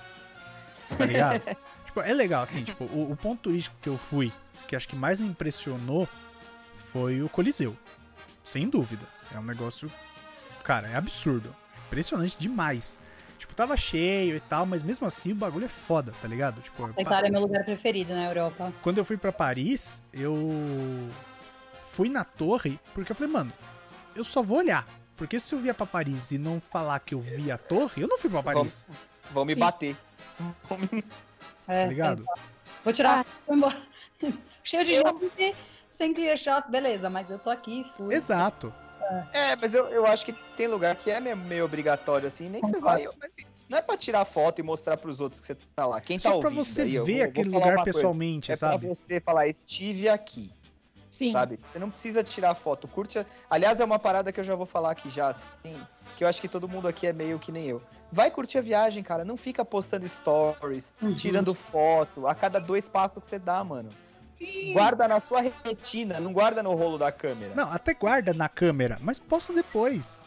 Tá 0.97 1.05
ligado? 1.05 1.43
Tipo, 1.87 2.01
é 2.01 2.13
legal, 2.13 2.43
assim, 2.43 2.63
tipo, 2.63 2.85
o, 2.85 3.11
o 3.11 3.17
ponto 3.17 3.41
turístico 3.45 3.75
que 3.81 3.89
eu 3.89 3.97
fui, 3.97 4.31
que 4.69 4.77
acho 4.77 4.87
que 4.87 4.95
mais 4.95 5.19
me 5.19 5.27
impressionou, 5.27 6.07
foi 6.77 7.23
o 7.23 7.29
Coliseu. 7.29 7.75
Sem 8.45 8.69
dúvida. 8.69 9.07
É 9.35 9.39
um 9.39 9.43
negócio. 9.43 9.91
Cara, 10.63 10.89
é 10.89 10.95
absurdo. 10.95 11.57
Impressionante 11.87 12.37
demais. 12.39 13.01
Tipo, 13.39 13.55
tava 13.55 13.77
cheio 13.77 14.37
e 14.37 14.41
tal, 14.41 14.67
mas 14.67 14.83
mesmo 14.83 15.07
assim 15.07 15.33
o 15.33 15.35
bagulho 15.35 15.65
é 15.65 15.69
foda, 15.69 16.13
tá 16.21 16.29
ligado? 16.29 16.61
Tipo, 16.61 16.85
A 16.97 17.01
Itália 17.01 17.29
é 17.29 17.31
meu 17.31 17.41
lugar 17.41 17.65
preferido 17.65 18.15
na 18.15 18.25
Europa. 18.27 18.73
quando 18.83 18.99
eu 18.99 19.05
fui 19.05 19.17
pra 19.17 19.33
Paris, 19.33 20.03
eu 20.13 21.09
fui 21.97 22.11
na 22.11 22.25
torre, 22.25 22.79
porque 22.95 23.13
eu 23.13 23.17
falei, 23.17 23.33
mano, 23.33 23.51
eu 24.15 24.23
só 24.23 24.43
vou 24.43 24.59
olhar. 24.59 24.87
Porque 25.17 25.41
se 25.41 25.55
eu 25.55 25.59
vier 25.59 25.75
pra 25.75 25.87
Paris 25.87 26.31
e 26.31 26.37
não 26.37 26.61
falar 26.61 27.01
que 27.01 27.15
eu 27.15 27.21
vi 27.21 27.51
a 27.51 27.57
torre, 27.57 28.03
eu 28.03 28.09
não 28.09 28.19
fui 28.19 28.29
pra 28.29 28.43
Paris, 28.43 28.87
Vão 29.33 29.45
me 29.47 29.55
Sim. 29.55 29.61
bater. 29.61 29.97
É, 31.67 31.81
tá 31.83 31.87
ligado? 31.89 32.25
Vou 32.85 32.93
tirar, 32.93 33.25
vou 33.47 33.57
embora. 33.57 33.77
Cheio 34.63 34.85
de 34.85 34.93
Eu- 34.93 35.21
gente, 35.39 35.57
sem 35.89 36.13
clear 36.13 36.37
shot, 36.37 36.71
beleza, 36.71 37.09
mas 37.09 37.31
eu 37.31 37.39
tô 37.39 37.49
aqui, 37.51 37.85
fui. 37.97 38.15
Exato. 38.15 38.73
É, 39.33 39.55
mas 39.57 39.73
eu, 39.73 39.87
eu 39.89 40.05
acho 40.05 40.25
que 40.27 40.33
tem 40.57 40.67
lugar 40.67 40.95
que 40.97 41.11
é 41.11 41.19
meio, 41.21 41.37
meio 41.37 41.65
obrigatório, 41.65 42.27
assim, 42.29 42.49
nem 42.49 42.61
que 42.61 42.69
você 42.69 42.79
vai. 42.81 43.05
Mas, 43.21 43.33
assim, 43.33 43.47
não 43.69 43.79
é 43.79 43.83
pra 43.83 43.97
tirar 43.97 44.25
foto 44.25 44.59
e 44.59 44.63
mostrar 44.63 44.97
pros 44.97 45.19
outros 45.21 45.41
que 45.41 45.47
você 45.47 45.57
tá 45.75 45.87
lá. 45.87 46.01
Quem 46.01 46.19
tá 46.19 46.25
Só 46.25 46.39
pra 46.41 46.49
ouvindo 46.49 46.63
você 46.65 46.83
aí, 46.83 46.91
ver 46.91 46.99
vou- 46.99 47.07
vou 47.07 47.23
aquele 47.25 47.51
falar 47.51 47.59
lugar 47.61 47.77
uma 47.79 47.85
coisa. 47.85 47.99
pessoalmente, 47.99 48.53
É 48.53 48.57
sabe? 48.57 48.87
pra 48.87 48.95
você 48.95 49.21
falar, 49.21 49.47
estive 49.49 50.09
aqui, 50.09 50.51
Sim. 51.17 51.33
sabe? 51.33 51.57
Você 51.57 51.79
não 51.79 51.91
precisa 51.91 52.23
tirar 52.23 52.55
foto, 52.55 52.87
curte. 52.87 53.19
a- 53.19 53.25
Aliás, 53.49 53.81
é 53.81 53.85
uma 53.85 53.99
parada 53.99 54.31
que 54.33 54.39
eu 54.41 54.45
já 54.45 54.55
vou 54.55 54.67
falar 54.67 54.91
aqui 54.91 55.09
já, 55.09 55.29
assim, 55.29 55.81
que 56.17 56.23
eu 56.23 56.29
acho 56.29 56.41
que 56.41 56.49
todo 56.49 56.69
mundo 56.69 56.87
aqui 56.87 57.07
é 57.07 57.13
meio 57.13 57.39
que 57.39 57.51
nem 57.51 57.67
eu. 57.67 57.83
Vai 58.13 58.31
curtir 58.31 58.59
a 58.59 58.61
viagem, 58.61 59.03
cara. 59.03 59.25
Não 59.25 59.37
fica 59.37 59.65
postando 59.65 60.07
stories, 60.09 60.93
Uhum. 61.01 61.15
tirando 61.15 61.55
foto 61.55 62.27
a 62.27 62.35
cada 62.35 62.59
dois 62.61 62.89
passos 62.89 63.19
que 63.21 63.27
você 63.27 63.39
dá, 63.39 63.65
mano. 63.65 63.89
Sim. 64.35 64.73
Guarda 64.75 65.09
na 65.09 65.19
sua 65.19 65.41
retina, 65.65 66.21
não 66.21 66.33
guarda 66.33 66.63
no 66.63 66.75
rolo 66.75 66.99
da 66.99 67.11
câmera. 67.11 67.55
Não, 67.55 67.73
até 67.73 67.95
guarda 67.95 68.35
na 68.35 68.49
câmera, 68.51 68.99
mas 69.01 69.19
posta 69.19 69.53
depois. 69.55 70.23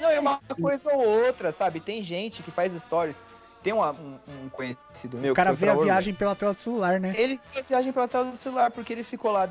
Não, 0.00 0.08
é 0.08 0.18
uma 0.18 0.40
coisa 0.60 0.90
ou 0.94 1.06
outra, 1.26 1.52
sabe? 1.52 1.78
Tem 1.78 2.02
gente 2.02 2.42
que 2.42 2.50
faz 2.50 2.72
stories 2.82 3.20
Tem 3.62 3.74
uma- 3.74 3.92
um, 3.92 4.18
um 4.26 4.48
conhecido 4.48 5.18
meu 5.18 5.32
O 5.32 5.36
cara 5.36 5.52
vê 5.52 5.66
a 5.68 5.72
Orlando. 5.72 5.84
viagem 5.92 6.14
pela 6.14 6.34
tela 6.34 6.54
do 6.54 6.58
celular, 6.58 6.98
né? 6.98 7.14
Ele 7.14 7.38
fez 7.52 7.62
a 7.62 7.68
viagem 7.68 7.92
pela 7.92 8.08
tela 8.08 8.30
do 8.30 8.38
celular, 8.38 8.70
porque 8.70 8.90
ele 8.90 9.04
ficou 9.04 9.30
lá, 9.30 9.50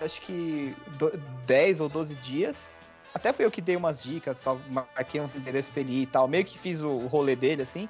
acho 0.00 0.20
que 0.22 0.74
do- 0.98 1.16
10 1.46 1.80
ou 1.80 1.88
12 1.88 2.14
dias. 2.16 2.70
Até 3.14 3.32
foi 3.32 3.44
eu 3.44 3.50
que 3.50 3.60
dei 3.60 3.74
umas 3.74 4.02
dicas, 4.02 4.44
marquei 4.68 5.20
uns 5.20 5.34
endereços 5.34 5.70
pra 5.70 5.80
ele 5.80 5.92
ir 5.92 6.02
e 6.02 6.06
tal. 6.06 6.28
Meio 6.28 6.44
que 6.44 6.58
fiz 6.58 6.82
o, 6.82 7.06
rolê 7.06 7.34
dele, 7.34 7.62
assim. 7.62 7.88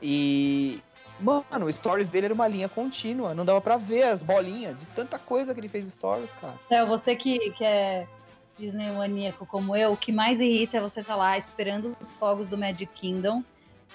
E. 0.00 0.82
Mano, 1.20 1.66
o 1.66 1.72
stories 1.72 2.08
dele 2.08 2.26
era 2.26 2.34
uma 2.34 2.48
linha 2.48 2.68
contínua. 2.68 3.34
Não 3.34 3.44
dava 3.44 3.60
pra 3.60 3.76
ver 3.76 4.02
as 4.02 4.20
bolinhas 4.20 4.76
de 4.76 4.86
tanta 4.86 5.16
coisa 5.16 5.54
que 5.54 5.60
ele 5.60 5.68
fez 5.68 5.86
stories, 5.92 6.34
cara. 6.34 6.58
É, 6.68 6.84
você 6.84 7.14
que, 7.14 7.38
que 7.52 7.64
é 7.64 8.04
Disney 8.58 8.90
maníaco 8.90 9.46
como 9.46 9.76
eu, 9.76 9.92
o 9.92 9.96
que 9.96 10.10
mais 10.10 10.40
irrita 10.40 10.78
é 10.78 10.80
você 10.80 11.00
estar 11.00 11.14
lá 11.14 11.38
esperando 11.38 11.96
os 12.00 12.14
fogos 12.14 12.48
do 12.48 12.58
Magic 12.58 12.86
Kingdom, 12.94 13.44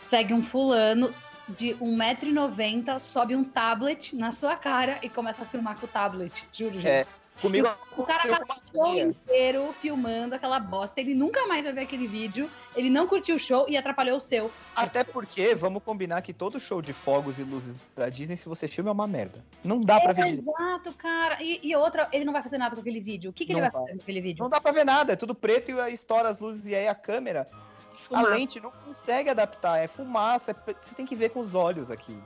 segue 0.01 0.33
um 0.33 0.41
fulano 0.41 1.11
de 1.49 1.75
1,90m, 1.75 2.99
sobe 2.99 3.35
um 3.35 3.43
tablet 3.43 4.15
na 4.15 4.31
sua 4.31 4.55
cara 4.55 4.99
e 5.01 5.09
começa 5.09 5.43
a 5.43 5.45
filmar 5.45 5.77
com 5.77 5.85
o 5.85 5.89
tablet. 5.89 6.47
Juro, 6.53 6.75
gente. 6.75 6.87
É, 6.87 7.05
Comigo 7.41 7.69
O 7.95 8.03
cara 8.03 8.45
passou 8.45 8.97
inteiro 8.97 9.73
filmando 9.81 10.35
aquela 10.35 10.59
bosta. 10.59 10.99
Ele 10.99 11.13
nunca 11.13 11.47
mais 11.47 11.63
vai 11.63 11.73
ver 11.73 11.81
aquele 11.81 12.07
vídeo. 12.07 12.49
Ele 12.75 12.89
não 12.89 13.07
curtiu 13.07 13.35
o 13.35 13.39
show 13.39 13.65
e 13.69 13.77
atrapalhou 13.77 14.17
o 14.17 14.19
seu. 14.19 14.51
Até 14.75 15.03
porque, 15.03 15.55
vamos 15.55 15.81
combinar 15.83 16.21
que 16.21 16.33
todo 16.33 16.59
show 16.59 16.81
de 16.81 16.93
fogos 16.93 17.39
e 17.39 17.43
luzes 17.43 17.77
da 17.95 18.09
Disney, 18.09 18.35
se 18.35 18.47
você 18.47 18.67
filma, 18.67 18.89
é 18.89 18.93
uma 18.93 19.07
merda. 19.07 19.43
Não 19.63 19.79
dá 19.79 19.99
pra 19.99 20.13
ver. 20.13 20.39
Exato, 20.39 20.93
cara. 20.93 21.41
E, 21.41 21.59
e 21.63 21.75
outra, 21.75 22.09
ele 22.11 22.25
não 22.25 22.33
vai 22.33 22.43
fazer 22.43 22.57
nada 22.57 22.75
com 22.75 22.81
aquele 22.81 22.99
vídeo. 22.99 23.29
O 23.31 23.33
que, 23.33 23.45
que 23.45 23.53
ele 23.53 23.61
vai, 23.61 23.71
vai. 23.71 23.81
fazer 23.81 23.95
com 23.95 24.01
aquele 24.03 24.21
vídeo? 24.21 24.41
Não 24.41 24.49
dá 24.49 24.59
pra 24.59 24.71
ver 24.71 24.85
nada, 24.85 25.13
é 25.13 25.15
tudo 25.15 25.33
preto 25.33 25.71
e 25.71 25.79
aí 25.79 25.93
estoura 25.93 26.29
as 26.29 26.39
luzes 26.39 26.67
e 26.67 26.75
aí 26.75 26.87
a 26.87 26.95
câmera, 26.95 27.47
a 27.51 28.07
Fumaça. 28.07 28.29
lente 28.29 28.59
não 28.59 28.71
consegue 28.71 29.29
adaptar, 29.29 29.77
é 29.77 29.87
fumaça, 29.87 30.51
é 30.51 30.73
você 30.81 30.95
tem 30.95 31.05
que 31.05 31.15
ver 31.15 31.29
com 31.29 31.39
os 31.39 31.55
olhos 31.55 31.91
aqui. 31.91 32.17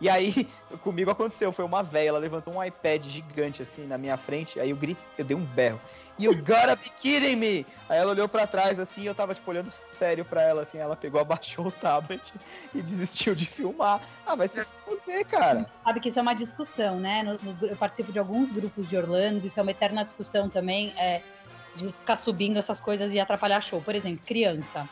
E 0.00 0.08
aí, 0.08 0.48
comigo 0.80 1.10
aconteceu, 1.10 1.52
foi 1.52 1.64
uma 1.64 1.82
véia, 1.82 2.10
ela 2.10 2.18
levantou 2.18 2.54
um 2.54 2.62
iPad 2.62 3.04
gigante 3.04 3.62
assim 3.62 3.86
na 3.86 3.98
minha 3.98 4.16
frente, 4.16 4.60
aí 4.60 4.70
eu 4.70 4.76
gritei, 4.76 5.04
eu 5.18 5.24
dei 5.24 5.36
um 5.36 5.44
berro. 5.44 5.80
You 6.20 6.34
gotta 6.34 6.74
be 6.74 6.90
kidding 6.90 7.36
me! 7.36 7.66
Aí 7.88 7.98
ela 7.98 8.10
olhou 8.10 8.28
pra 8.28 8.44
trás 8.44 8.80
assim, 8.80 9.02
e 9.02 9.06
eu 9.06 9.14
tava 9.14 9.34
tipo 9.34 9.48
olhando 9.48 9.70
sério 9.70 10.24
pra 10.24 10.42
ela 10.42 10.62
assim, 10.62 10.78
ela 10.78 10.96
pegou, 10.96 11.20
abaixou 11.22 11.68
o 11.68 11.72
tablet 11.72 12.34
e 12.74 12.82
desistiu 12.82 13.34
de 13.34 13.46
filmar. 13.46 14.00
Ah, 14.26 14.34
vai 14.34 14.48
se 14.48 14.64
fuder, 14.84 15.24
cara. 15.26 15.70
Sabe 15.84 16.00
que 16.00 16.08
isso 16.08 16.18
é 16.18 16.22
uma 16.22 16.34
discussão, 16.34 16.98
né? 16.98 17.22
No- 17.22 17.38
no- 17.40 17.66
eu 17.66 17.76
participo 17.76 18.12
de 18.12 18.18
alguns 18.18 18.50
grupos 18.50 18.88
de 18.88 18.96
Orlando, 18.96 19.46
isso 19.46 19.60
é 19.60 19.62
uma 19.62 19.70
eterna 19.70 20.04
discussão 20.04 20.48
também, 20.48 20.92
é, 20.98 21.22
de 21.76 21.86
ficar 21.86 22.16
subindo 22.16 22.58
essas 22.58 22.80
coisas 22.80 23.12
e 23.12 23.20
atrapalhar 23.20 23.60
show. 23.60 23.80
Por 23.80 23.94
exemplo, 23.94 24.20
criança. 24.26 24.88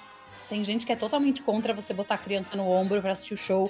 Tem 0.48 0.64
gente 0.64 0.86
que 0.86 0.92
é 0.92 0.96
totalmente 0.96 1.42
contra 1.42 1.74
você 1.74 1.92
botar 1.92 2.14
a 2.14 2.18
criança 2.18 2.56
no 2.56 2.68
ombro 2.70 3.02
pra 3.02 3.12
assistir 3.12 3.34
o 3.34 3.36
show, 3.36 3.68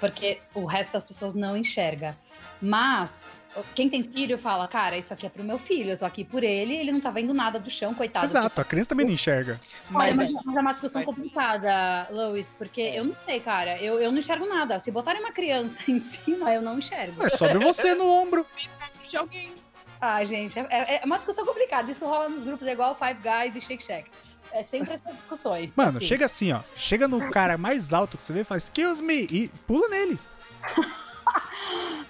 porque 0.00 0.40
o 0.54 0.64
resto 0.64 0.92
das 0.92 1.04
pessoas 1.04 1.34
não 1.34 1.56
enxerga. 1.56 2.16
Mas 2.60 3.26
quem 3.74 3.88
tem 3.88 4.04
filho 4.04 4.36
fala, 4.38 4.68
cara, 4.68 4.96
isso 4.96 5.12
aqui 5.12 5.26
é 5.26 5.28
pro 5.28 5.42
meu 5.42 5.58
filho, 5.58 5.90
eu 5.90 5.96
tô 5.98 6.04
aqui 6.04 6.22
por 6.24 6.44
ele, 6.44 6.76
ele 6.76 6.92
não 6.92 7.00
tá 7.00 7.10
vendo 7.10 7.32
nada 7.34 7.58
do 7.58 7.70
chão, 7.70 7.92
coitado. 7.94 8.26
Exato, 8.26 8.60
a 8.60 8.64
criança 8.64 8.90
também 8.90 9.06
não 9.06 9.12
enxerga. 9.12 9.60
Olha, 9.92 10.14
Mas, 10.14 10.30
mas, 10.32 10.44
mas 10.44 10.56
é 10.56 10.60
uma 10.60 10.72
discussão 10.72 11.02
mas- 11.04 11.14
complicada, 11.14 12.06
Lois, 12.10 12.52
porque 12.56 12.80
É. 12.82 12.98
eu 13.00 13.04
não 13.06 13.16
sei, 13.24 13.40
cara. 13.40 13.80
Eu, 13.82 14.00
eu 14.00 14.12
não 14.12 14.18
enxergo 14.18 14.46
nada. 14.46 14.78
Se 14.78 14.90
botarem 14.90 15.20
uma 15.20 15.32
criança 15.32 15.78
em 15.90 15.98
cima, 15.98 16.52
eu 16.52 16.62
não 16.62 16.78
enxergo. 16.78 17.22
É, 17.24 17.28
sobe 17.30 17.58
você 17.58 17.94
no 17.94 18.06
ombro. 18.08 18.46
De 19.08 19.16
alguém. 19.16 19.54
Ah, 20.00 20.22
gente, 20.24 20.56
é, 20.58 20.66
é- 20.70 21.00
é 21.02 21.04
uma 21.04 21.16
discussão 21.16 21.44
complicada. 21.44 21.90
Isso 21.90 22.04
rola 22.06 22.28
nos 22.28 22.44
grupos, 22.44 22.66
é 22.68 22.72
igual 22.72 22.94
Five 22.94 23.18
Guys 23.22 23.56
e 23.56 23.60
Shake 23.60 23.82
Shack. 23.82 24.08
É 24.52 24.62
sempre 24.62 24.94
essas 24.94 25.14
discussões. 25.14 25.72
Mano, 25.76 25.98
assim. 25.98 26.06
chega 26.06 26.24
assim, 26.24 26.52
ó. 26.52 26.60
Chega 26.76 27.06
no 27.06 27.30
cara 27.30 27.56
mais 27.58 27.92
alto 27.92 28.16
que 28.16 28.22
você 28.22 28.32
vê 28.32 28.40
e 28.40 28.44
fala, 28.44 28.58
excuse 28.58 29.02
me, 29.02 29.24
e 29.30 29.48
pula 29.66 29.88
nele. 29.88 30.18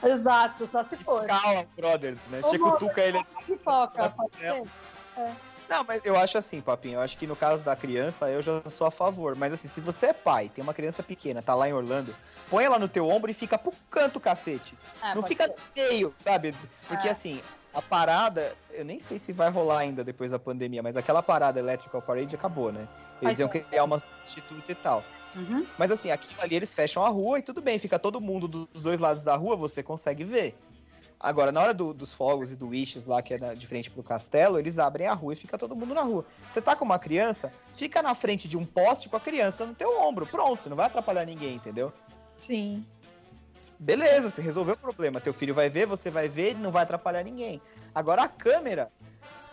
Exato, 0.03 0.69
só 0.69 0.83
se 0.85 0.97
for. 0.97 1.23
escala, 1.23 1.67
brother, 1.77 2.17
né? 2.31 2.41
Ô, 2.43 2.55
o 2.69 2.77
tuca 2.77 3.01
ele 3.03 3.25
Pipoca, 3.47 4.11
pode 4.11 4.39
Céu. 4.39 4.67
ser. 5.17 5.31
Não, 5.69 5.85
mas 5.85 6.01
eu 6.05 6.17
acho 6.19 6.39
assim, 6.39 6.61
papinho. 6.61 6.95
Eu 6.95 7.01
acho 7.03 7.19
que 7.19 7.27
no 7.27 7.37
caso 7.37 7.63
da 7.63 7.77
criança, 7.77 8.31
eu 8.31 8.41
já 8.41 8.63
sou 8.71 8.87
a 8.87 8.91
favor. 8.91 9.35
Mas 9.35 9.53
assim, 9.53 9.69
se 9.69 9.81
você 9.81 10.07
é 10.07 10.13
pai, 10.13 10.49
tem 10.55 10.63
uma 10.63 10.73
criança 10.73 11.03
pequena, 11.03 11.43
tá 11.43 11.55
lá 11.55 11.69
em 11.69 11.73
Orlando, 11.75 12.15
põe 12.49 12.65
ela 12.65 12.79
no 12.79 12.89
teu 12.89 13.07
ombro 13.07 13.31
e 13.31 13.35
fica 13.35 13.59
pro 13.59 13.73
canto, 13.91 14.19
cacete. 14.19 14.75
É, 15.03 15.15
não 15.15 15.23
fica 15.23 15.45
ser. 15.47 15.55
feio, 15.75 16.15
sabe? 16.17 16.55
Porque 16.87 17.09
É. 17.09 17.11
assim, 17.11 17.43
a 17.75 17.83
parada, 17.83 18.55
eu 18.73 18.85
nem 18.85 18.99
sei 18.99 19.19
se 19.19 19.33
vai 19.33 19.51
rolar 19.51 19.79
ainda 19.81 20.03
depois 20.03 20.31
da 20.31 20.39
pandemia, 20.39 20.83
mas 20.83 20.97
aquela 20.97 21.23
parada 21.23 21.59
Electrical 21.61 22.01
Parade 22.03 22.35
acabou, 22.35 22.73
né? 22.73 22.89
Eles 23.21 23.39
iam 23.39 23.49
criar 23.49 23.85
uma 23.85 24.01
substituta 24.01 24.73
e 24.73 24.75
tal. 24.75 25.05
Uhum. 25.37 25.65
Mas 25.77 25.91
assim, 25.91 26.11
aquilo 26.11 26.41
ali 26.41 26.57
eles 26.57 26.73
fecham 26.73 27.05
a 27.05 27.09
rua 27.09 27.39
e 27.39 27.43
tudo 27.43 27.61
bem, 27.61 27.79
fica 27.79 27.99
todo 27.99 28.21
mundo 28.21 28.49
dos 28.49 28.81
dois 28.81 28.99
lados 28.99 29.23
da 29.23 29.37
rua, 29.37 29.55
você 29.57 29.83
consegue 29.83 30.25
ver. 30.25 30.59
Agora, 31.21 31.51
na 31.51 31.61
hora 31.61 31.75
do- 31.75 31.93
dos 31.93 32.15
fogos 32.15 32.53
e 32.53 32.57
do 32.57 32.69
wishes 32.69 33.05
lá, 33.05 33.21
que 33.21 33.35
é 33.35 33.39
na- 33.39 33.53
de 33.55 33.67
frente 33.67 33.91
pro 33.91 34.05
castelo, 34.05 34.57
eles 34.59 34.79
abrem 34.79 35.09
a 35.09 35.15
rua 35.15 35.33
e 35.33 35.37
fica 35.37 35.59
todo 35.59 35.75
mundo 35.75 35.93
na 35.93 36.03
rua. 36.03 36.25
Você 36.49 36.63
tá 36.63 36.77
com 36.77 36.85
uma 36.85 36.99
criança, 36.99 37.53
fica 37.75 38.01
na 38.01 38.15
frente 38.15 38.47
de 38.49 38.57
um 38.57 38.65
poste 38.65 39.09
com 39.09 39.17
a 39.17 39.21
criança 39.21 39.67
no 39.67 39.75
teu 39.75 40.01
ombro. 40.01 40.27
Pronto, 40.27 40.63
você 40.63 40.69
não 40.69 40.77
vai 40.77 40.87
atrapalhar 40.87 41.25
ninguém, 41.27 41.57
entendeu? 41.57 41.93
Sim. 42.39 42.87
Beleza, 43.79 44.31
você 44.31 44.43
resolveu 44.43 44.75
o 44.75 44.79
problema. 44.79 45.21
Teu 45.21 45.33
filho 45.33 45.55
vai 45.55 45.71
ver, 45.71 45.87
você 45.87 46.11
vai 46.11 46.29
ver, 46.29 46.51
ele 46.51 46.61
não 46.61 46.73
vai 46.73 46.83
atrapalhar 46.83 47.23
ninguém. 47.23 47.63
Agora 47.95 48.23
a 48.23 48.29
câmera, 48.29 48.91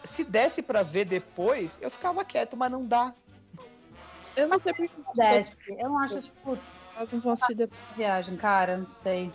se 0.03 0.23
desse 0.23 0.61
pra 0.61 0.83
ver 0.83 1.05
depois, 1.05 1.77
eu 1.81 1.91
ficava 1.91 2.25
quieto, 2.25 2.57
mas 2.57 2.71
não 2.71 2.85
dá. 2.85 3.13
Eu 4.35 4.47
não 4.47 4.57
sei 4.57 4.71
as 4.71 4.77
pessoas 4.77 5.07
Desce. 5.15 5.51
Eu 5.67 5.89
não 5.89 5.99
acho, 5.99 6.21
putz, 6.43 6.65
não 7.11 7.19
vão 7.21 7.31
assistir 7.31 7.55
depois. 7.55 7.81
viagem, 7.95 8.35
cara, 8.35 8.77
não 8.77 8.89
sei. 8.89 9.31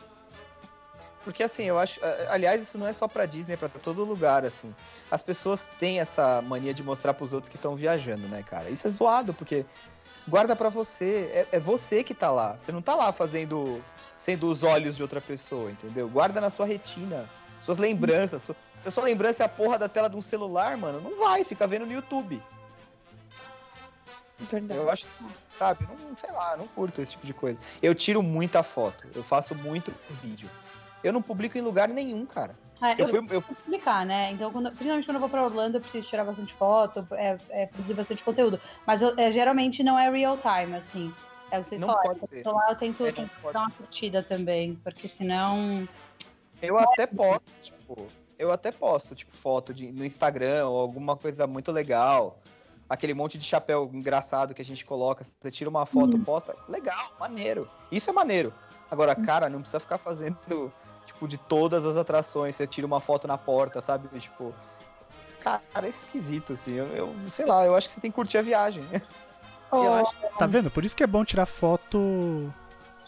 Porque 1.25 1.43
assim, 1.43 1.65
eu 1.65 1.79
acho. 1.79 2.01
Aliás, 2.29 2.63
isso 2.63 2.79
não 2.79 2.87
é 2.87 2.93
só 2.93 3.07
pra 3.07 3.27
Disney, 3.27 3.55
é 3.55 3.57
pra 3.57 3.69
todo 3.69 4.05
lugar, 4.05 4.45
assim. 4.45 4.75
As 5.11 5.23
pessoas 5.23 5.67
têm 5.79 6.01
essa 6.01 6.41
mania 6.43 6.73
de 6.73 6.83
mostrar 6.83 7.15
pros 7.15 7.33
outros 7.33 7.49
que 7.49 7.57
estão 7.57 7.77
viajando, 7.77 8.27
né, 8.29 8.43
cara? 8.43 8.71
Isso 8.71 8.87
é 8.87 8.91
zoado, 8.91 9.35
porque 9.35 9.67
guarda 10.27 10.57
pra 10.57 10.69
você. 10.69 11.31
É, 11.33 11.57
é 11.57 11.61
você 11.61 12.03
que 12.03 12.15
tá 12.15 12.31
lá. 12.31 12.55
Você 12.55 12.73
não 12.73 12.81
tá 12.81 12.95
lá 12.95 13.13
fazendo. 13.13 13.83
Sendo 14.21 14.51
os 14.51 14.63
olhos 14.63 14.97
de 14.97 15.03
outra 15.03 15.19
pessoa, 15.19 15.71
entendeu? 15.71 16.07
Guarda 16.07 16.43
na 16.43 16.51
sua 16.51 16.67
retina. 16.67 17.27
Suas 17.65 17.79
lembranças. 17.79 18.43
Su- 18.43 18.55
Se 18.79 18.89
a 18.89 18.91
sua 18.91 19.03
lembrança 19.05 19.43
é 19.43 19.47
a 19.47 19.49
porra 19.49 19.79
da 19.79 19.89
tela 19.89 20.11
de 20.11 20.17
um 20.17 20.21
celular, 20.21 20.77
mano, 20.77 21.01
não 21.01 21.19
vai, 21.19 21.43
fica 21.43 21.67
vendo 21.67 21.87
no 21.87 21.93
YouTube. 21.93 22.43
Verdade. 24.39 24.79
Eu 24.79 24.91
acho, 24.91 25.07
sabe, 25.59 25.87
não, 25.89 26.17
sei 26.17 26.31
lá, 26.33 26.55
não 26.57 26.67
curto 26.67 27.01
esse 27.01 27.13
tipo 27.13 27.27
de 27.27 27.33
coisa. 27.33 27.59
Eu 27.83 27.95
tiro 27.95 28.23
muita 28.23 28.63
foto, 28.63 29.07
eu 29.15 29.23
faço 29.23 29.55
muito 29.55 29.91
vídeo. 30.23 30.51
Eu 31.03 31.15
não 31.15 31.23
publico 31.23 31.57
em 31.57 31.63
lugar 31.63 31.89
nenhum, 31.89 32.27
cara. 32.27 32.55
É, 32.83 32.93
Eu 32.93 32.99
eu, 33.01 33.09
fui, 33.09 33.19
eu, 33.19 33.41
vou 33.41 33.57
explicar, 33.59 34.05
né? 34.05 34.33
Então, 34.33 34.51
quando- 34.53 34.71
principalmente 34.71 35.07
quando 35.07 35.17
eu 35.17 35.21
vou 35.21 35.29
pra 35.31 35.43
Orlando, 35.45 35.77
eu 35.79 35.81
preciso 35.81 36.07
tirar 36.09 36.25
bastante 36.27 36.53
foto, 36.55 37.07
é, 37.13 37.39
é, 37.51 37.67
produzir 37.67 37.95
bastante 37.95 38.23
conteúdo. 38.25 38.61
Mas 38.87 39.01
eu- 39.03 39.15
é, 39.19 39.31
geralmente 39.33 39.83
não 39.83 39.99
é 39.99 40.11
real 40.11 40.37
time, 40.39 40.75
assim. 40.77 41.13
É 41.51 41.59
o 41.59 41.63
que 41.63 41.69
vocês 41.69 41.81
Não 41.81 41.89
falaram. 41.89 42.15
pode 42.15 42.29
ser. 42.29 42.47
Lá 42.47 42.67
eu 42.71 42.77
tento, 42.77 43.07
É, 43.07 43.13
tento 43.13 43.31
dar 43.53 43.61
uma 43.61 43.71
curtida 43.71 44.23
também, 44.23 44.77
porque 44.77 45.09
senão. 45.09 45.89
eu 46.63 46.79
até 46.79 47.07
posto, 47.07 47.51
tipo, 47.61 48.07
eu 48.39 48.53
até 48.53 48.71
posto, 48.71 49.15
tipo, 49.15 49.37
foto 49.37 49.75
de, 49.75 49.91
no 49.91 50.05
Instagram 50.05 50.69
ou 50.69 50.79
alguma 50.81 51.17
coisa 51.17 51.47
muito 51.47 51.73
legal. 51.73 52.39
Aquele 52.89 53.15
monte 53.15 53.39
de 53.39 53.45
chapéu 53.45 53.89
engraçado 53.93 54.53
que 54.55 54.63
a 54.63 54.65
gente 54.65 54.85
coloca, 54.85 55.25
você 55.25 55.51
tira 55.51 55.71
uma 55.71 55.87
foto, 55.87 56.19
posta, 56.19 56.57
legal, 56.69 57.13
maneiro. 57.21 57.69
Isso 57.91 58.11
é 58.11 58.13
maneiro. 58.13 58.53
Agora, 58.91 59.15
cara, 59.15 59.49
não 59.49 59.61
precisa 59.61 59.79
ficar 59.79 59.99
fazendo, 59.99 60.73
tipo, 61.07 61.29
de 61.29 61.39
todas 61.39 61.85
as 61.87 61.97
atrações, 61.97 62.57
você 62.57 62.67
tira 62.67 62.87
uma 62.87 63.01
foto 63.01 63.29
na 63.29 63.39
porta, 63.39 63.81
sabe? 63.81 64.09
Tipo, 64.19 64.53
cara, 65.39 65.63
é 65.83 65.89
esquisito, 65.89 66.53
assim. 66.55 66.75
Eu, 66.75 66.87
eu 66.97 67.15
sei 67.29 67.47
lá, 67.47 67.65
eu 67.65 67.77
acho 67.77 67.87
que 67.87 67.93
você 67.95 68.01
tem 68.01 68.11
que 68.11 68.15
curtir 68.17 68.39
a 68.39 68.43
viagem. 68.43 68.83
Acho 69.73 70.15
Tá 70.39 70.47
vendo? 70.47 70.71
Por 70.71 70.85
isso 70.85 70.97
que 70.97 71.03
é 71.03 71.07
bom 71.07 71.25
tirar 71.25 71.47
foto 71.47 72.53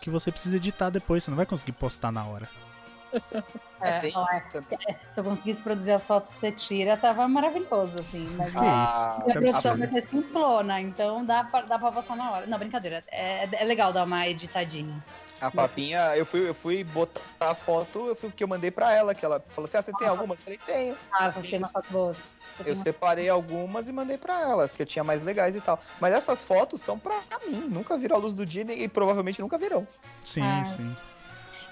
que 0.00 0.10
você 0.10 0.30
precisa 0.30 0.56
editar 0.56 0.90
depois. 0.90 1.24
Você 1.24 1.30
não 1.30 1.36
vai 1.36 1.46
conseguir 1.46 1.72
postar 1.72 2.10
na 2.12 2.24
hora. 2.24 2.48
É, 3.82 3.98
é, 3.98 4.08
isso 4.08 4.18
também. 4.50 4.78
se 5.10 5.20
eu 5.20 5.24
conseguisse 5.24 5.62
produzir 5.62 5.92
as 5.92 6.06
fotos 6.06 6.30
que 6.30 6.36
você 6.36 6.52
tira, 6.52 6.96
tava 6.96 7.26
maravilhoso, 7.28 7.98
assim. 7.98 8.26
Mas 8.38 8.52
Que 8.52 8.58
Ah, 8.58 8.84
isso? 8.84 9.30
a 9.30 9.32
produção 9.32 9.76
vai 9.76 9.88
ser 9.88 10.08
simplona, 10.08 10.80
então 10.80 11.24
dá 11.24 11.44
pra, 11.44 11.62
dá 11.62 11.78
pra 11.78 11.92
postar 11.92 12.16
na 12.16 12.30
hora. 12.30 12.46
Não, 12.46 12.58
brincadeira. 12.58 13.04
É, 13.08 13.48
é 13.52 13.64
legal 13.64 13.92
dar 13.92 14.04
uma 14.04 14.26
editadinha. 14.26 15.02
A 15.42 15.50
papinha, 15.50 16.16
eu 16.16 16.24
fui, 16.24 16.48
eu 16.48 16.54
fui 16.54 16.84
botar 16.84 17.20
a 17.40 17.52
foto, 17.54 18.06
eu 18.06 18.14
fui 18.14 18.30
que 18.30 18.44
eu 18.44 18.48
mandei 18.48 18.70
pra 18.70 18.94
ela, 18.94 19.12
que 19.12 19.24
ela 19.24 19.44
falou 19.50 19.66
assim: 19.66 19.76
ah, 19.76 19.82
você 19.82 19.92
tem 19.92 20.06
alguma? 20.06 20.34
Eu 20.34 20.38
falei, 20.38 20.58
tenho. 20.64 20.96
Ah, 21.12 21.32
você 21.32 21.42
tem 21.42 21.58
umas 21.58 21.72
fotos 21.72 21.90
boas. 21.90 22.28
Eu 22.64 22.74
uma- 22.74 22.82
separei 22.84 23.28
algumas 23.28 23.88
e 23.88 23.92
mandei 23.92 24.16
pra 24.16 24.40
elas, 24.40 24.70
que 24.72 24.80
eu 24.80 24.86
tinha 24.86 25.02
mais 25.02 25.20
legais 25.22 25.56
e 25.56 25.60
tal. 25.60 25.80
Mas 26.00 26.14
essas 26.14 26.44
fotos 26.44 26.80
são 26.80 26.96
pra 26.96 27.18
mim, 27.48 27.56
nunca 27.68 27.98
viram 27.98 28.14
a 28.16 28.18
luz 28.20 28.34
do 28.34 28.46
dia 28.46 28.62
e 28.72 28.86
provavelmente 28.86 29.40
nunca 29.40 29.58
virão. 29.58 29.86
Sim, 30.24 30.42
Ah. 30.42 30.64
sim. 30.64 30.96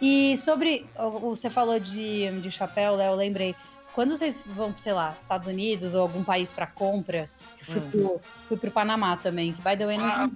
E 0.02 0.36
sobre. 0.38 0.88
Você 1.20 1.48
falou 1.48 1.78
de, 1.78 2.28
de 2.40 2.50
chapéu, 2.50 2.96
Léo, 2.96 3.12
eu 3.12 3.16
lembrei. 3.16 3.54
Quando 3.94 4.16
vocês 4.16 4.38
vão, 4.46 4.72
sei 4.76 4.92
lá, 4.92 5.10
Estados 5.18 5.48
Unidos 5.48 5.94
ou 5.94 6.02
algum 6.02 6.22
país 6.22 6.52
pra 6.52 6.66
compras, 6.66 7.42
fui, 7.62 7.78
Hum. 7.80 7.90
pro, 7.90 8.20
fui 8.48 8.56
pro 8.56 8.70
Panamá 8.70 9.16
também, 9.16 9.52
que 9.52 9.60
by 9.60 9.76
the 9.76 9.84
way, 9.86 9.98
não! 9.98 10.32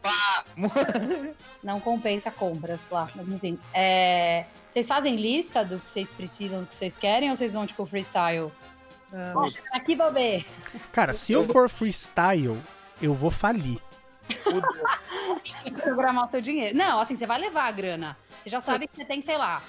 Não 1.63 1.81
compensa 1.81 2.31
compras 2.31 2.81
lá. 2.91 3.09
Mas 3.15 3.29
enfim. 3.29 3.59
É, 3.73 4.45
Vocês 4.73 4.89
fazem 4.89 5.17
lista 5.17 5.65
do 5.65 5.79
que 5.79 5.89
vocês 5.89 6.11
precisam, 6.13 6.61
do 6.63 6.67
que 6.67 6.75
vocês 6.75 6.97
querem, 6.97 7.31
ou 7.31 7.37
vocês 7.37 7.53
vão, 7.53 7.65
tipo, 7.67 7.87
freestyle? 7.87 8.51
Ah, 9.13 9.33
Ó, 9.37 9.49
aqui, 9.73 9.95
bobê. 9.95 10.45
Cara, 10.91 11.13
se 11.13 11.33
eu 11.33 11.45
for 11.45 11.69
freestyle, 11.69 12.59
eu 13.01 13.15
vou 13.15 13.31
falir. 13.31 13.79
Programar 15.83 16.27
o 16.27 16.31
seu 16.31 16.41
dinheiro. 16.41 16.77
Não, 16.77 16.99
assim, 17.01 17.17
você 17.17 17.27
vai 17.27 17.39
levar 17.39 17.65
a 17.65 17.73
grana. 17.73 18.17
Você 18.43 18.51
já 18.51 18.61
sabe 18.61 18.87
que 18.89 18.97
você 18.97 19.05
tem, 19.05 19.23
sei 19.23 19.37
lá, 19.37 19.63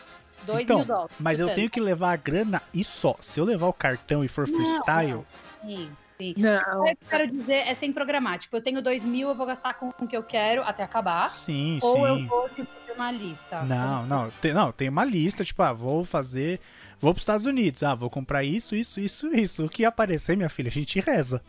dois 0.45 0.63
Então, 0.63 0.77
mil 0.77 0.85
dólares. 0.85 1.15
Mas 1.19 1.39
eu 1.39 1.53
tenho 1.53 1.69
que 1.69 1.79
levar 1.79 2.13
a 2.13 2.15
grana 2.15 2.61
e 2.73 2.83
só. 2.83 3.15
Se 3.19 3.39
eu 3.39 3.45
levar 3.45 3.67
o 3.67 3.73
cartão 3.73 4.23
e 4.23 4.27
for 4.27 4.47
Não, 4.47 4.55
freestyle, 4.55 5.25
Sim, 5.61 5.97
sim. 6.17 6.33
Não, 6.37 6.81
O 6.81 6.85
que 6.85 6.91
eu 6.91 7.09
quero 7.09 7.27
dizer 7.31 7.67
é 7.67 7.73
sem 7.73 7.91
programar. 7.91 8.37
Tipo, 8.39 8.57
eu 8.57 8.61
tenho 8.61 8.81
dois 8.81 9.03
mil, 9.03 9.29
eu 9.29 9.35
vou 9.35 9.45
gastar 9.45 9.73
com 9.73 9.89
o 9.89 10.07
que 10.07 10.15
eu 10.15 10.23
quero 10.23 10.61
até 10.63 10.83
acabar. 10.83 11.29
sim, 11.29 11.79
Ou 11.81 12.07
eu 12.07 12.15
sim. 12.17 12.25
vou, 12.27 12.47
tipo, 12.49 12.67
ter 12.85 12.93
uma 12.93 13.11
lista. 13.11 13.63
Não, 13.63 14.05
não, 14.05 14.31
tem, 14.31 14.53
não, 14.53 14.71
tem 14.71 14.89
uma 14.89 15.03
lista, 15.03 15.43
tipo, 15.43 15.61
ah, 15.63 15.73
vou 15.73 16.05
fazer, 16.05 16.59
vou 16.99 17.13
pros 17.13 17.23
Estados 17.23 17.45
Unidos, 17.45 17.83
ah, 17.83 17.95
vou 17.95 18.09
comprar 18.09 18.43
isso, 18.43 18.75
isso, 18.75 18.99
isso, 18.99 19.27
isso. 19.35 19.65
O 19.65 19.69
que 19.69 19.83
aparecer, 19.83 20.37
minha 20.37 20.49
filha, 20.49 20.69
a 20.69 20.71
gente 20.71 20.99
reza. 20.99 21.41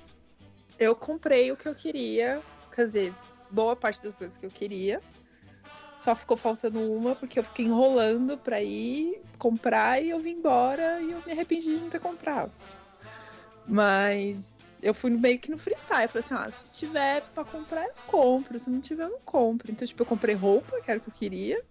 eu 0.78 0.94
comprei 0.97 1.53
o 1.53 1.57
que 1.57 1.68
eu 1.68 1.74
queria, 1.74 2.40
quer 2.74 2.86
dizer, 2.86 3.14
boa 3.51 3.76
parte 3.76 4.03
das 4.03 4.16
coisas 4.16 4.36
que 4.36 4.44
eu 4.47 4.51
queria. 4.51 5.01
Só 5.97 6.14
ficou 6.14 6.36
faltando 6.36 6.80
uma, 6.80 7.16
porque 7.16 7.38
eu 7.38 7.44
fiquei 7.44 7.64
enrolando 7.64 8.36
pra 8.36 8.62
ir 8.62 9.22
comprar 9.38 10.03
e 10.03 10.11
eu 10.11 10.20
vim 10.20 10.32
embora 10.32 11.01
e 11.01 11.11
eu 11.11 11.22
me 11.24 11.32
arrependi 11.32 11.74
de 11.74 11.80
não 11.80 11.88
ter 11.88 12.01
comprado. 12.01 12.53
Mas 13.66 14.57
eu 14.82 14.92
fui 14.92 15.11
meio 15.11 15.38
que 15.38 15.51
no 15.51 15.57
freestyle. 15.57 16.03
Eu 16.03 16.09
falei 16.09 16.24
assim: 16.24 16.34
ah, 16.34 16.51
se 16.51 16.72
tiver 16.72 17.22
pra 17.34 17.44
comprar, 17.44 17.84
eu 17.84 17.94
compro. 18.07 18.59
Se 18.59 18.68
não 18.68 18.80
tiver, 18.80 19.05
eu 19.05 19.11
não 19.11 19.20
compro. 19.24 19.72
Então, 19.72 19.88
tipo, 19.88 20.03
eu 20.03 20.07
comprei 20.07 20.34
roupa, 20.34 20.80
que 20.82 20.90
era 20.90 21.01
o 21.01 21.03
que 21.03 21.09
eu 21.09 21.14
queria. 21.14 21.62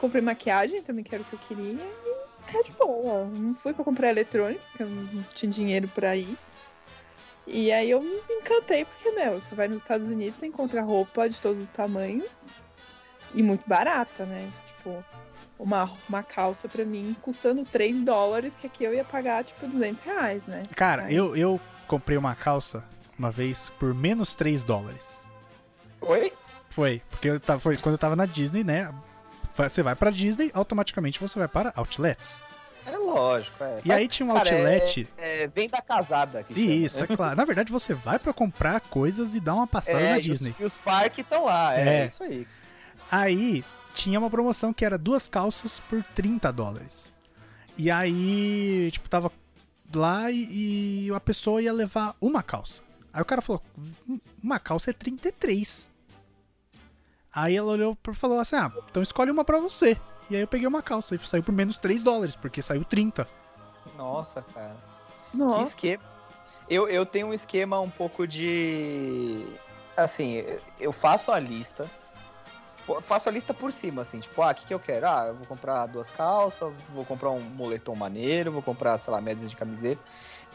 Comprei 0.00 0.22
maquiagem, 0.22 0.82
também 0.82 1.04
que 1.04 1.14
era 1.14 1.22
o 1.22 1.26
que 1.26 1.34
eu 1.34 1.38
queria. 1.38 1.84
E 1.84 2.52
tá 2.52 2.60
de 2.62 2.72
boa. 2.72 3.26
Não 3.26 3.54
fui 3.54 3.74
pra 3.74 3.84
comprar 3.84 4.08
eletrônico, 4.08 4.62
porque 4.70 4.82
eu 4.84 4.88
não 4.88 5.22
tinha 5.34 5.50
dinheiro 5.50 5.86
pra 5.88 6.16
isso. 6.16 6.54
E 7.46 7.70
aí 7.72 7.90
eu 7.90 8.02
me 8.02 8.20
encantei, 8.30 8.84
porque, 8.84 9.10
meu, 9.10 9.40
você 9.40 9.54
vai 9.54 9.68
nos 9.68 9.82
Estados 9.82 10.08
Unidos, 10.08 10.38
você 10.38 10.46
encontra 10.46 10.82
roupa 10.82 11.28
de 11.28 11.40
todos 11.40 11.62
os 11.62 11.70
tamanhos 11.70 12.54
e 13.34 13.42
muito 13.42 13.68
barata, 13.68 14.24
né? 14.24 14.50
Tipo, 14.66 15.04
uma, 15.58 15.90
uma 16.08 16.22
calça 16.22 16.68
pra 16.68 16.84
mim 16.84 17.16
custando 17.20 17.64
3 17.64 18.00
dólares, 18.00 18.56
que 18.56 18.66
aqui 18.66 18.84
eu 18.84 18.94
ia 18.94 19.04
pagar, 19.04 19.44
tipo, 19.44 19.66
200 19.66 20.02
reais, 20.02 20.46
né? 20.46 20.62
Cara, 20.76 21.10
eu, 21.12 21.36
eu 21.36 21.60
comprei 21.86 22.16
uma 22.16 22.34
calça 22.34 22.84
uma 23.18 23.30
vez 23.30 23.70
por 23.78 23.92
menos 23.94 24.34
3 24.34 24.62
dólares. 24.64 25.26
Oi? 26.00 26.32
Foi, 26.70 27.02
porque 27.10 27.28
eu 27.28 27.40
tava, 27.40 27.58
foi 27.60 27.76
quando 27.76 27.94
eu 27.94 27.98
tava 27.98 28.14
na 28.14 28.26
Disney, 28.26 28.62
né? 28.62 28.94
Você 29.54 29.82
vai 29.82 29.96
pra 29.96 30.10
Disney, 30.10 30.50
automaticamente 30.54 31.18
você 31.18 31.38
vai 31.38 31.48
para 31.48 31.72
outlets. 31.74 32.42
É 32.86 32.96
lógico, 32.96 33.62
é. 33.64 33.80
E 33.84 33.92
aí 33.92 34.06
tinha 34.06 34.24
um 34.30 34.32
Cara, 34.34 34.50
outlet. 34.50 35.08
É, 35.18 35.48
vem 35.48 35.68
da 35.68 35.82
casada. 35.82 36.42
Que 36.44 36.54
chama. 36.54 36.66
Isso, 36.66 37.04
é 37.04 37.06
claro. 37.08 37.36
Na 37.36 37.44
verdade, 37.44 37.70
você 37.72 37.92
vai 37.92 38.18
pra 38.18 38.32
comprar 38.32 38.80
coisas 38.80 39.34
e 39.34 39.40
dar 39.40 39.54
uma 39.54 39.66
passada 39.66 39.98
É, 40.00 40.10
na 40.12 40.16
e 40.16 40.20
os- 40.20 40.24
Disney. 40.24 40.54
E 40.58 40.64
os, 40.64 40.76
parques 40.78 41.18
estão 41.18 41.44
lá, 41.46 41.76
é, 41.76 42.02
É. 42.04 42.06
isso 42.06 42.22
aí. 42.22 42.46
Aí 43.10 43.64
tinha 43.94 44.18
uma 44.18 44.30
promoção 44.30 44.72
que 44.72 44.84
era 44.84 44.98
duas 44.98 45.28
calças 45.28 45.80
por 45.80 46.02
30 46.14 46.52
dólares. 46.52 47.12
E 47.76 47.90
aí, 47.90 48.90
tipo, 48.92 49.08
tava 49.08 49.30
lá 49.94 50.30
e, 50.30 51.06
e 51.06 51.12
a 51.14 51.20
pessoa 51.20 51.62
ia 51.62 51.72
levar 51.72 52.14
uma 52.20 52.42
calça. 52.42 52.82
Aí 53.12 53.22
o 53.22 53.24
cara 53.24 53.40
falou: 53.40 53.62
"Um- 54.08 54.18
uma 54.42 54.58
calça 54.58 54.90
é 54.90 54.92
33. 54.92 55.90
Aí 57.32 57.56
ela 57.56 57.72
olhou 57.72 57.96
e 58.08 58.14
falou 58.14 58.38
assim: 58.40 58.56
ah, 58.56 58.72
então 58.90 59.02
escolhe 59.02 59.30
uma 59.30 59.44
pra 59.44 59.58
você. 59.60 59.98
E 60.30 60.36
aí 60.36 60.42
eu 60.42 60.48
peguei 60.48 60.66
uma 60.66 60.82
calça 60.82 61.14
e 61.14 61.18
saiu 61.18 61.42
por 61.42 61.52
menos 61.52 61.78
3 61.78 62.02
dólares, 62.02 62.36
porque 62.36 62.60
saiu 62.60 62.84
30. 62.84 63.26
Nossa, 63.96 64.42
cara. 64.42 64.76
Que 65.30 65.36
Nossa, 65.36 65.62
esquema. 65.62 66.02
Eu, 66.68 66.86
eu 66.88 67.06
tenho 67.06 67.28
um 67.28 67.32
esquema 67.32 67.80
um 67.80 67.88
pouco 67.90 68.26
de. 68.26 69.46
Assim, 69.96 70.44
eu 70.78 70.92
faço 70.92 71.32
a 71.32 71.38
lista. 71.40 71.90
Pô, 72.88 73.02
Faço 73.02 73.28
a 73.28 73.32
lista 73.32 73.52
por 73.52 73.70
cima, 73.70 74.00
assim, 74.00 74.18
tipo, 74.18 74.40
ah, 74.40 74.50
o 74.50 74.54
que, 74.54 74.64
que 74.64 74.72
eu 74.72 74.80
quero? 74.80 75.06
Ah, 75.06 75.26
eu 75.28 75.34
vou 75.34 75.46
comprar 75.46 75.84
duas 75.84 76.10
calças, 76.10 76.72
vou 76.88 77.04
comprar 77.04 77.30
um 77.30 77.38
moletom 77.38 77.94
maneiro, 77.94 78.50
vou 78.50 78.62
comprar, 78.62 78.96
sei 78.96 79.12
lá, 79.12 79.20
médias 79.20 79.50
de 79.50 79.54
camiseta. 79.54 80.00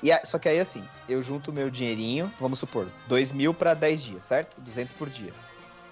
E 0.01 0.09
só 0.25 0.39
que 0.39 0.49
aí, 0.49 0.59
assim, 0.59 0.83
eu 1.07 1.21
junto 1.21 1.51
o 1.51 1.53
meu 1.53 1.69
dinheirinho, 1.69 2.33
vamos 2.39 2.57
supor, 2.57 2.87
2 3.07 3.31
mil 3.31 3.53
pra 3.53 3.75
10 3.75 4.01
dias, 4.01 4.25
certo? 4.25 4.59
200 4.59 4.91
por 4.93 5.11
dia. 5.11 5.31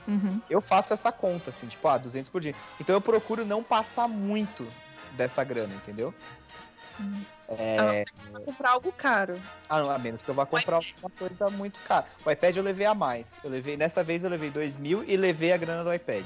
Uhum. 0.08 0.42
Eu 0.50 0.62
faço 0.62 0.92
essa 0.92 1.12
conta, 1.12 1.52
assim, 1.52 1.68
tipo, 1.68 1.88
ah, 1.88 2.00
200 2.00 2.28
por 2.28 2.42
dia. 2.42 2.56
Então 2.80 2.96
eu 2.96 3.02
procuro 3.02 3.46
não 3.46 3.64
passar 3.64 4.08
muito 4.08 4.68
dessa 5.12 5.44
grana, 5.44 5.76
entendeu? 5.76 6.12
Uhum. 7.00 7.22
É, 7.58 8.06
Vou 8.32 8.42
comprar 8.42 8.72
algo 8.72 8.92
caro. 8.94 9.38
ah, 9.70 9.80
não, 9.80 9.92
a 9.92 10.00
menos 10.00 10.22
que 10.22 10.30
eu 10.30 10.34
vá 10.36 10.46
comprar 10.46 10.80
uma 10.80 11.10
coisa 11.10 11.50
muito 11.50 11.80
cara. 11.82 12.06
O 12.26 12.32
iPad 12.32 12.56
eu 12.56 12.64
levei 12.64 12.86
a 12.86 12.94
mais. 12.94 13.36
Eu 13.44 13.50
levei, 13.50 13.76
nessa 13.76 14.04
vez 14.04 14.24
eu 14.24 14.30
levei 14.30 14.50
2 14.50 14.78
mil 14.78 15.04
e 15.06 15.18
levei 15.18 15.52
a 15.52 15.58
grana 15.58 15.84
do 15.84 15.94
iPad. 15.94 16.24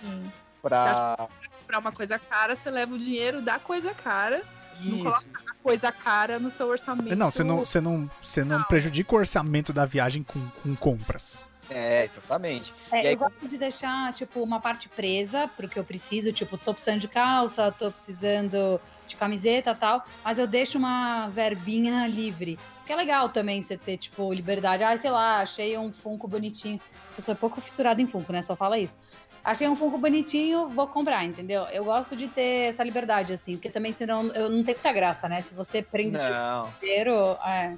Sim. 0.00 0.30
Pra. 0.60 1.16
Comprar 1.60 1.78
uma 1.78 1.92
coisa 1.92 2.18
cara, 2.18 2.54
você 2.54 2.70
leva 2.70 2.94
o 2.94 2.98
dinheiro 2.98 3.40
da 3.40 3.58
coisa 3.58 3.92
cara, 3.94 4.42
não 4.80 4.94
Isso. 4.94 5.02
coloca 5.04 5.26
a 5.50 5.54
coisa 5.62 5.92
cara 5.92 6.38
no 6.38 6.50
seu 6.50 6.66
orçamento. 6.66 7.14
Não, 7.16 7.30
você 7.30 7.44
não, 7.44 7.58
você 7.60 7.80
não, 7.80 8.10
você 8.22 8.44
não 8.44 8.62
prejudica 8.64 9.14
o 9.14 9.18
orçamento 9.18 9.72
da 9.72 9.84
viagem 9.86 10.22
com, 10.22 10.48
com 10.62 10.74
compras. 10.76 11.40
É, 11.70 12.04
exatamente. 12.06 12.72
É, 12.90 13.04
E 13.04 13.06
aí, 13.08 13.12
eu 13.12 13.18
gosto 13.18 13.46
de 13.46 13.58
deixar, 13.58 14.12
tipo, 14.14 14.42
uma 14.42 14.58
parte 14.60 14.88
presa 14.88 15.46
pro 15.48 15.68
que 15.68 15.78
eu 15.78 15.84
preciso. 15.84 16.32
Tipo, 16.32 16.56
tô 16.56 16.72
precisando 16.72 17.00
de 17.00 17.08
calça, 17.08 17.70
tô 17.70 17.90
precisando 17.90 18.80
de 19.08 19.16
camiseta 19.16 19.70
e 19.70 19.74
tal. 19.74 20.04
Mas 20.24 20.38
eu 20.38 20.46
deixo 20.46 20.78
uma 20.78 21.28
verbinha 21.28 22.06
livre. 22.06 22.58
Que 22.86 22.92
é 22.92 22.96
legal 22.96 23.28
também 23.28 23.60
você 23.60 23.76
ter, 23.76 23.96
tipo, 23.96 24.32
liberdade. 24.32 24.82
Ah, 24.82 24.96
sei 24.96 25.10
lá, 25.10 25.40
achei 25.40 25.76
um 25.76 25.92
Funko 25.92 26.26
bonitinho. 26.28 26.80
Eu 27.16 27.22
sou 27.22 27.34
pouco 27.34 27.60
fissurada 27.60 28.00
em 28.00 28.06
Funko, 28.06 28.32
né? 28.32 28.40
Só 28.40 28.54
fala 28.56 28.78
isso. 28.78 28.96
Achei 29.44 29.68
um 29.68 29.76
Funko 29.76 29.98
bonitinho, 29.98 30.68
vou 30.68 30.86
comprar, 30.86 31.24
entendeu? 31.24 31.62
Eu 31.64 31.84
gosto 31.84 32.16
de 32.16 32.28
ter 32.28 32.70
essa 32.70 32.82
liberdade, 32.84 33.32
assim. 33.32 33.56
Porque 33.56 33.70
também, 33.70 33.92
senão, 33.92 34.26
eu 34.28 34.48
não 34.48 34.62
tem 34.62 34.74
muita 34.74 34.92
graça, 34.92 35.28
né? 35.28 35.42
Se 35.42 35.54
você 35.54 35.82
prende 35.82 36.16
o 36.16 36.18
seu 36.18 36.30
Não. 36.30 36.70
dinheiro... 36.80 37.12
É, 37.44 37.74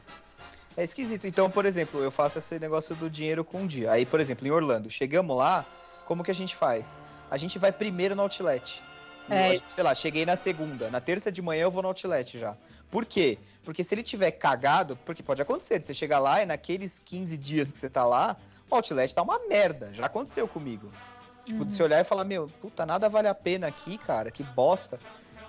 É 0.76 0.84
esquisito. 0.84 1.26
Então, 1.26 1.50
por 1.50 1.66
exemplo, 1.66 2.02
eu 2.02 2.10
faço 2.10 2.38
esse 2.38 2.58
negócio 2.58 2.94
do 2.94 3.10
dinheiro 3.10 3.44
com 3.44 3.62
um 3.62 3.66
dia. 3.66 3.90
Aí, 3.90 4.06
por 4.06 4.20
exemplo, 4.20 4.46
em 4.46 4.50
Orlando, 4.50 4.88
chegamos 4.90 5.36
lá, 5.36 5.64
como 6.04 6.22
que 6.22 6.30
a 6.30 6.34
gente 6.34 6.56
faz? 6.56 6.96
A 7.30 7.36
gente 7.36 7.58
vai 7.58 7.72
primeiro 7.72 8.14
no 8.14 8.22
outlet. 8.22 8.82
É. 9.30 9.56
Eu, 9.56 9.62
sei 9.70 9.84
lá, 9.84 9.94
cheguei 9.94 10.26
na 10.26 10.36
segunda. 10.36 10.90
Na 10.90 11.00
terça 11.00 11.30
de 11.30 11.40
manhã 11.40 11.62
eu 11.62 11.70
vou 11.70 11.82
no 11.82 11.88
outlet 11.88 12.38
já. 12.38 12.56
Por 12.90 13.04
quê? 13.04 13.38
Porque 13.64 13.84
se 13.84 13.94
ele 13.94 14.02
tiver 14.02 14.32
cagado, 14.32 14.96
porque 15.04 15.22
pode 15.22 15.40
acontecer, 15.40 15.80
você 15.82 15.94
chegar 15.94 16.18
lá 16.18 16.42
e 16.42 16.46
naqueles 16.46 16.98
15 16.98 17.36
dias 17.36 17.72
que 17.72 17.78
você 17.78 17.88
tá 17.88 18.04
lá, 18.04 18.36
o 18.68 18.74
outlet 18.74 19.14
tá 19.14 19.22
uma 19.22 19.38
merda. 19.48 19.92
Já 19.92 20.06
aconteceu 20.06 20.48
comigo. 20.48 20.90
Tipo, 21.44 21.64
de 21.64 21.74
você 21.74 21.82
olhar 21.82 22.00
e 22.00 22.04
falar, 22.04 22.24
meu, 22.24 22.48
puta, 22.60 22.84
nada 22.84 23.08
vale 23.08 23.28
a 23.28 23.34
pena 23.34 23.66
aqui, 23.66 23.96
cara, 23.98 24.30
que 24.30 24.42
bosta. 24.42 24.98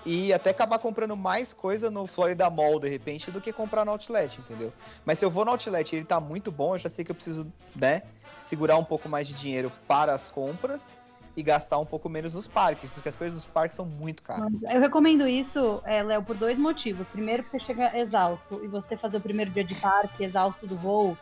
E 0.05 0.33
até 0.33 0.49
acabar 0.49 0.79
comprando 0.79 1.15
mais 1.15 1.53
coisa 1.53 1.91
no 1.91 2.07
Florida 2.07 2.49
Mall, 2.49 2.79
de 2.79 2.89
repente, 2.89 3.29
do 3.29 3.39
que 3.39 3.53
comprar 3.53 3.85
no 3.85 3.91
Outlet, 3.91 4.39
entendeu? 4.39 4.73
Mas 5.05 5.19
se 5.19 5.25
eu 5.25 5.29
vou 5.29 5.45
no 5.45 5.51
Outlet 5.51 5.93
e 5.93 5.99
ele 5.99 6.05
tá 6.05 6.19
muito 6.19 6.51
bom, 6.51 6.73
eu 6.73 6.79
já 6.79 6.89
sei 6.89 7.05
que 7.05 7.11
eu 7.11 7.15
preciso, 7.15 7.51
né, 7.75 8.01
segurar 8.39 8.77
um 8.77 8.83
pouco 8.83 9.07
mais 9.07 9.27
de 9.27 9.35
dinheiro 9.35 9.71
para 9.87 10.13
as 10.13 10.27
compras 10.27 10.91
e 11.35 11.43
gastar 11.43 11.79
um 11.79 11.85
pouco 11.85 12.09
menos 12.09 12.33
nos 12.33 12.47
parques, 12.47 12.89
porque 12.89 13.09
as 13.09 13.15
coisas 13.15 13.43
dos 13.43 13.51
parques 13.51 13.75
são 13.75 13.85
muito 13.85 14.21
caras. 14.23 14.61
Eu 14.63 14.81
recomendo 14.81 15.27
isso, 15.27 15.81
é, 15.85 16.03
Léo, 16.03 16.23
por 16.23 16.37
dois 16.37 16.57
motivos. 16.59 17.07
Primeiro, 17.07 17.43
que 17.43 17.49
você 17.49 17.59
chega 17.59 17.97
exausto 17.97 18.63
e 18.63 18.67
você 18.67 18.97
fazer 18.97 19.17
o 19.17 19.21
primeiro 19.21 19.51
dia 19.51 19.63
de 19.63 19.75
parque 19.75 20.23
exausto 20.23 20.67
do 20.67 20.77
voo 20.77 21.17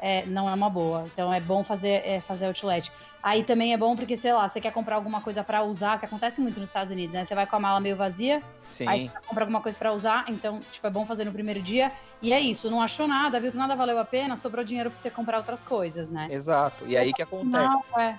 é, 0.00 0.26
não 0.26 0.48
é 0.48 0.54
uma 0.54 0.68
boa. 0.68 1.08
Então 1.12 1.32
é 1.32 1.40
bom 1.40 1.62
fazer, 1.62 2.02
é, 2.04 2.20
fazer 2.20 2.46
outlet. 2.46 2.90
Aí 3.22 3.44
também 3.44 3.72
é 3.72 3.76
bom 3.76 3.94
porque, 3.94 4.16
sei 4.16 4.32
lá, 4.32 4.48
você 4.48 4.60
quer 4.60 4.72
comprar 4.72 4.96
alguma 4.96 5.20
coisa 5.20 5.44
pra 5.44 5.62
usar, 5.62 5.98
que 6.00 6.06
acontece 6.06 6.40
muito 6.40 6.58
nos 6.58 6.68
Estados 6.68 6.92
Unidos, 6.92 7.14
né? 7.14 7.24
Você 7.24 7.34
vai 7.34 7.46
com 7.46 7.54
a 7.54 7.60
mala 7.60 7.78
meio 7.78 7.96
vazia, 7.96 8.42
Sim. 8.68 8.88
aí 8.88 9.08
você 9.08 9.20
compra 9.24 9.44
alguma 9.44 9.60
coisa 9.60 9.78
pra 9.78 9.92
usar, 9.92 10.24
então, 10.28 10.60
tipo, 10.72 10.84
é 10.84 10.90
bom 10.90 11.06
fazer 11.06 11.24
no 11.24 11.32
primeiro 11.32 11.62
dia. 11.62 11.92
E 12.20 12.32
é 12.32 12.40
isso, 12.40 12.68
não 12.68 12.82
achou 12.82 13.06
nada, 13.06 13.40
viu 13.40 13.52
que 13.52 13.56
nada 13.56 13.76
valeu 13.76 13.96
a 13.96 14.04
pena, 14.04 14.36
sobrou 14.36 14.64
dinheiro 14.64 14.90
pra 14.90 14.98
você 14.98 15.08
comprar 15.08 15.38
outras 15.38 15.62
coisas, 15.62 16.08
né? 16.08 16.26
Exato. 16.30 16.84
E 16.84 16.96
aí 16.96 17.12
que 17.12 17.22
acontece? 17.22 17.54
Não, 17.54 18.00
é. 18.00 18.18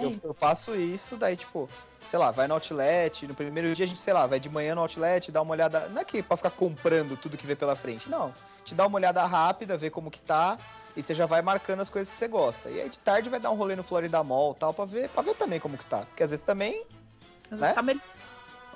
Eu, 0.00 0.14
eu 0.24 0.34
faço 0.34 0.74
isso, 0.74 1.16
daí, 1.16 1.36
tipo, 1.36 1.68
sei 2.08 2.18
lá, 2.18 2.30
vai 2.30 2.48
no 2.48 2.54
outlet, 2.54 3.26
no 3.26 3.34
primeiro 3.34 3.74
dia 3.74 3.84
a 3.84 3.88
gente, 3.88 4.00
sei 4.00 4.12
lá, 4.12 4.26
vai 4.26 4.40
de 4.40 4.48
manhã 4.48 4.74
no 4.74 4.80
outlet, 4.80 5.30
dá 5.30 5.42
uma 5.42 5.52
olhada. 5.52 5.88
Não 5.88 6.00
é 6.00 6.04
que 6.04 6.22
pra 6.22 6.36
ficar 6.36 6.50
comprando 6.50 7.16
tudo 7.16 7.36
que 7.36 7.46
vê 7.46 7.54
pela 7.54 7.76
frente, 7.76 8.08
não. 8.08 8.34
Te 8.64 8.74
dá 8.74 8.86
uma 8.86 8.96
olhada 8.96 9.22
rápida, 9.24 9.76
vê 9.76 9.90
como 9.90 10.10
que 10.10 10.20
tá, 10.20 10.56
e 10.96 11.02
você 11.02 11.14
já 11.14 11.26
vai 11.26 11.42
marcando 11.42 11.80
as 11.80 11.90
coisas 11.90 12.10
que 12.10 12.16
você 12.16 12.28
gosta. 12.28 12.70
E 12.70 12.80
aí 12.80 12.88
de 12.88 12.98
tarde 12.98 13.28
vai 13.28 13.40
dar 13.40 13.50
um 13.50 13.54
rolê 13.56 13.74
no 13.76 13.82
Florida 13.82 14.22
Mall 14.22 14.54
tal, 14.54 14.72
pra 14.72 14.84
ver, 14.84 15.08
pra 15.08 15.22
ver 15.22 15.34
também 15.34 15.58
como 15.60 15.76
que 15.76 15.86
tá. 15.86 16.00
Porque 16.06 16.22
às 16.22 16.30
vezes 16.30 16.44
também, 16.44 16.84
Às 17.50 17.58
né? 17.58 17.58
vezes 17.58 17.74
tá 17.74 17.82
melhor. 17.82 18.02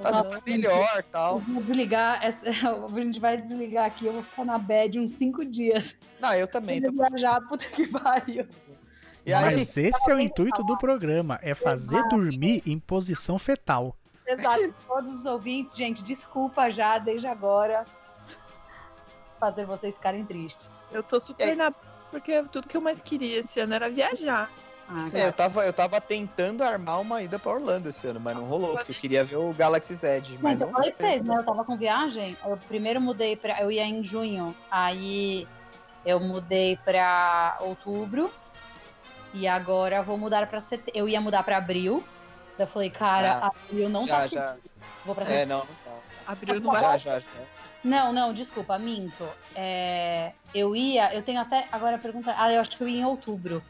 vezes 0.03 0.27
tá 0.27 0.41
melhor 0.47 0.97
Eu 0.97 1.03
tal. 1.05 1.39
vou 1.41 1.63
desligar, 1.63 2.25
essa- 2.25 2.47
a 2.51 3.01
gente 3.01 3.21
vai 3.21 3.37
desligar 3.37 3.87
aqui, 3.87 4.07
eu 4.07 4.13
vou 4.15 4.23
ficar 4.23 4.45
na 4.45 4.59
bed 4.59 4.99
uns 4.99 5.13
cinco 5.13 5.45
dias. 5.45 5.95
Não, 6.21 6.33
eu 6.35 6.47
também. 6.49 6.77
Ainda 6.77 6.93
Tô... 6.93 7.09
viajar, 7.09 7.41
puta 7.49 7.65
que 7.67 7.87
pariu. 7.89 8.47
E 9.27 9.35
aí, 9.35 9.57
Mas 9.57 9.77
esse 9.77 10.09
é 10.09 10.15
o 10.15 10.21
intuito 10.21 10.63
do 10.63 10.79
programa, 10.79 11.37
é 11.43 11.53
fazer 11.53 12.01
dormir 12.09 12.63
em 12.65 12.79
posição 12.79 13.37
fetal. 13.41 13.97
Exato. 14.25 14.73
Todos 14.87 15.13
os 15.13 15.27
ouvintes, 15.27 15.77
gente, 15.77 16.01
desculpa 16.01 16.71
já, 16.71 16.97
desde 16.99 17.27
agora, 17.27 17.85
fazer 19.41 19.67
vocês 19.67 19.97
ficarem 19.97 20.25
tristes. 20.25 20.71
Eu 20.93 21.03
tô 21.03 21.19
super 21.19 21.49
É. 21.49 21.55
na 21.57 21.73
porque 22.11 22.41
tudo 22.45 22.69
que 22.69 22.77
eu 22.77 22.81
mais 22.81 23.03
queria 23.03 23.41
esse 23.41 23.59
ano 23.59 23.75
era 23.75 23.91
viajar. 23.91 24.49
Ah, 24.89 25.09
é, 25.13 25.27
eu, 25.27 25.33
tava, 25.33 25.67
eu 25.67 25.73
tava 25.73 26.01
tentando 26.01 26.63
armar 26.63 27.01
uma 27.01 27.21
ida 27.21 27.37
pra 27.41 27.51
Orlando 27.51 27.89
esse 27.89 28.07
ano, 28.07 28.21
mas 28.21 28.37
não 28.37 28.45
rolou, 28.45 28.75
porque 28.77 28.93
eu 28.93 28.97
queria 28.97 29.25
ver 29.25 29.37
o 29.37 29.53
Galaxy 29.53 29.93
Z. 29.97 30.23
Mas 30.41 30.41
Mas 30.41 30.61
eu 30.61 30.69
falei 30.69 30.93
pra 30.93 31.09
vocês, 31.09 31.23
né? 31.23 31.37
Eu 31.37 31.45
tava 31.45 31.65
com 31.65 31.77
viagem, 31.77 32.37
eu 32.45 32.57
primeiro 32.69 33.01
mudei 33.01 33.35
pra. 33.35 33.61
Eu 33.61 33.73
ia 33.73 33.85
em 33.85 34.05
junho, 34.05 34.55
aí 34.71 35.49
eu 36.05 36.21
mudei 36.21 36.79
pra 36.85 37.57
outubro, 37.61 38.31
e 39.33 39.47
agora 39.47 39.97
eu 39.97 40.05
vou 40.05 40.19
mudar 40.19 40.47
pra 40.47 40.61
setembro. 40.61 40.93
Eu 40.95 41.09
ia 41.09 41.21
mudar 41.21 41.43
pra 41.43 41.57
abril, 41.59 42.03
eu 42.59 42.67
falei, 42.67 42.91
cara, 42.91 43.39
Ah, 43.43 43.53
abril 43.69 43.89
não 43.89 44.05
já, 44.05 44.21
tá 44.21 44.27
já. 44.27 44.57
Vou 45.05 45.15
pra 45.15 45.25
É, 45.25 45.27
setembro. 45.27 45.49
não, 45.49 45.65
não 45.67 45.75
tá. 45.75 46.01
Abriu 46.27 46.61
não 46.61 46.73
vai. 46.73 46.83
Já, 46.83 46.97
já, 46.97 47.21
já. 47.21 47.27
Não, 47.85 48.13
não, 48.13 48.33
desculpa, 48.33 48.79
minto. 48.79 49.29
É, 49.55 50.33
eu 50.53 50.75
ia, 50.75 51.15
eu 51.15 51.23
tenho 51.23 51.41
até. 51.41 51.69
Agora 51.71 51.97
a 51.97 51.99
pergunta. 51.99 52.35
Ah, 52.37 52.53
eu 52.53 52.61
acho 52.61 52.77
que 52.77 52.83
eu 52.83 52.89
ia 52.89 53.01
em 53.01 53.05
outubro. 53.05 53.63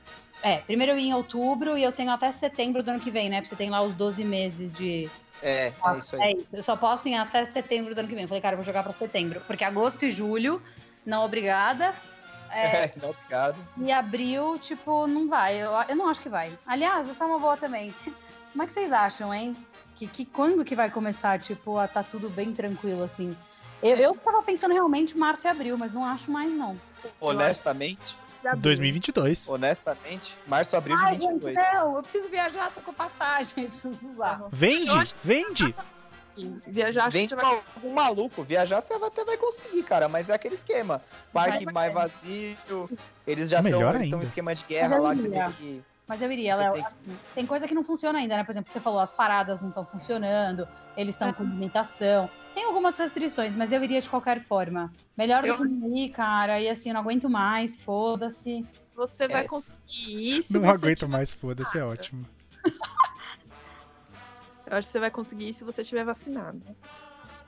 É, 0.43 0.59
primeiro 0.59 0.93
eu 0.93 0.99
ia 0.99 1.09
em 1.11 1.15
outubro 1.15 1.77
e 1.77 1.83
eu 1.83 1.93
tenho 1.93 2.11
até 2.11 2.31
setembro 2.31 2.83
do 2.83 2.91
ano 2.91 3.01
que 3.01 3.11
vem, 3.11 3.29
né? 3.29 3.37
Porque 3.37 3.51
você 3.51 3.57
tem 3.57 3.69
lá 3.69 3.83
os 3.83 3.95
12 3.95 4.25
meses 4.25 4.75
de. 4.75 5.11
É, 5.43 5.67
é 5.67 5.99
isso 5.99 6.17
aí. 6.17 6.23
É 6.23 6.33
isso. 6.33 6.47
Eu 6.53 6.63
só 6.63 6.77
posso 6.77 7.09
ir 7.09 7.15
até 7.15 7.45
setembro 7.45 7.95
do 7.95 7.99
ano 7.99 8.09
que 8.09 8.15
vem. 8.15 8.25
Eu 8.25 8.29
falei, 8.29 8.41
cara, 8.41 8.55
eu 8.55 8.59
vou 8.59 8.65
jogar 8.65 8.83
pra 8.83 8.95
setembro. 8.95 9.43
Porque 9.47 9.65
agosto 9.65 10.03
e 10.05 10.11
julho, 10.11 10.63
não 11.05 11.25
obrigada. 11.25 11.95
É, 12.51 12.85
É, 12.87 12.93
não, 13.01 13.11
obrigado. 13.11 13.57
e 13.79 13.93
abril, 13.93 14.59
tipo, 14.59 15.07
não 15.07 15.29
vai. 15.29 15.57
Eu, 15.63 15.71
eu 15.89 15.97
não 15.97 16.09
acho 16.09 16.21
que 16.21 16.29
vai. 16.29 16.57
Aliás, 16.67 17.09
essa 17.09 17.25
é 17.25 17.27
uma 17.27 17.39
boa 17.39 17.57
também. 17.57 17.95
Como 18.53 18.63
é 18.63 18.67
que 18.67 18.73
vocês 18.73 18.93
acham, 18.93 19.35
hein? 19.35 19.57
Que, 19.97 20.07
que 20.07 20.25
quando 20.25 20.65
que 20.65 20.75
vai 20.75 20.91
começar, 20.91 21.39
tipo, 21.39 21.79
a 21.79 21.87
tá 21.87 22.03
tudo 22.03 22.29
bem 22.31 22.53
tranquilo, 22.55 23.03
assim? 23.03 23.37
Eu, 23.83 23.97
eu 23.97 24.15
tava 24.15 24.43
pensando 24.43 24.73
realmente 24.73 25.17
março 25.17 25.47
e 25.47 25.51
abril, 25.51 25.77
mas 25.77 25.93
não 25.93 26.05
acho 26.05 26.31
mais, 26.31 26.51
não. 26.53 26.81
Honestamente, 27.21 28.17
2022. 28.59 29.49
honestamente, 29.49 30.37
março, 30.47 30.77
abril 30.77 30.97
de 30.97 31.03
Ai, 31.05 31.15
gente, 31.15 31.33
22. 31.33 31.55
não, 31.55 31.97
eu 31.97 32.03
preciso 32.03 32.29
viajar, 32.29 32.71
tô 32.73 32.81
com 32.81 32.93
passagem, 32.93 33.67
preciso 33.69 34.09
usar. 34.09 34.43
Vende, 34.51 34.91
Eu 34.91 35.75
Viajar, 36.67 37.03
acho 37.07 37.11
que 37.13 37.19
Vem 37.19 37.29
com 37.29 37.37
vai. 37.37 37.63
algum 37.77 37.95
maluco, 37.95 38.43
viajar 38.43 38.81
você 38.81 38.95
até 38.95 39.25
vai 39.25 39.37
conseguir, 39.37 39.83
cara, 39.83 40.09
mas 40.09 40.29
é 40.31 40.35
aquele 40.35 40.55
esquema. 40.55 41.03
Parque 41.33 41.65
Vai, 41.65 41.73
mais 41.75 41.93
vai. 41.95 42.09
vazio, 42.09 42.57
eles 43.27 43.49
já 43.49 43.61
estão 43.61 44.19
um 44.19 44.23
esquema 44.23 44.55
de 44.55 44.65
guerra 44.65 44.99
lá 44.99 45.15
que 45.15 45.23
você 45.23 45.31
tem 45.31 45.51
que. 45.53 45.83
Mas 46.09 46.23
eu 46.23 46.31
iria, 46.31 46.55
Léo. 46.55 46.73
tem 46.75 46.83
que- 46.83 46.87
assim, 46.89 47.19
Tem 47.35 47.47
coisa 47.47 47.67
que 47.67 47.75
não 47.75 47.83
funciona 47.83 48.19
ainda, 48.21 48.37
né? 48.37 48.45
Por 48.45 48.53
exemplo, 48.53 48.71
você 48.73 48.79
falou, 48.79 49.01
as 49.01 49.11
paradas 49.11 49.61
não 49.61 49.71
estão 49.71 49.85
funcionando, 49.85 50.69
eles 50.97 51.17
estão 51.17 51.33
com 51.33 51.43
limitação. 51.43 52.31
Tem 52.55 52.63
algumas 52.65 52.97
restrições, 52.97 53.57
mas 53.57 53.73
eu 53.73 53.83
iria 53.83 54.01
de 54.01 54.09
qualquer 54.09 54.41
forma. 54.41 54.93
Melhor 55.17 55.43
do 55.43 55.49
Eu- 55.49 55.57
que 55.57 55.65
não 55.65 55.97
ir, 55.97 56.11
cara. 56.11 56.61
E 56.61 56.69
assim, 56.69 56.91
eu 56.91 56.95
não 56.95 57.01
aguento 57.01 57.29
mais, 57.29 57.77
foda-se. 57.79 58.65
Você 58.95 59.27
vai 59.27 59.45
É. 59.45 59.49
conseguir 59.49 60.39
ir 60.39 60.43
se 60.45 60.57
Não 60.59 60.71
aguento 60.71 60.99
tiver- 61.01 61.11
mais, 61.11 61.35
foda-se, 61.35 61.77
é 61.77 61.83
ótimo. 61.85 62.25
Eu 64.67 64.77
acho 64.77 64.89
que 64.89 64.93
você 64.93 64.99
vai 65.01 65.11
conseguir 65.11 65.49
ir 65.49 65.55
se 65.55 65.65
você 65.65 65.83
estiver 65.83 66.05
vacinado. 66.05 66.61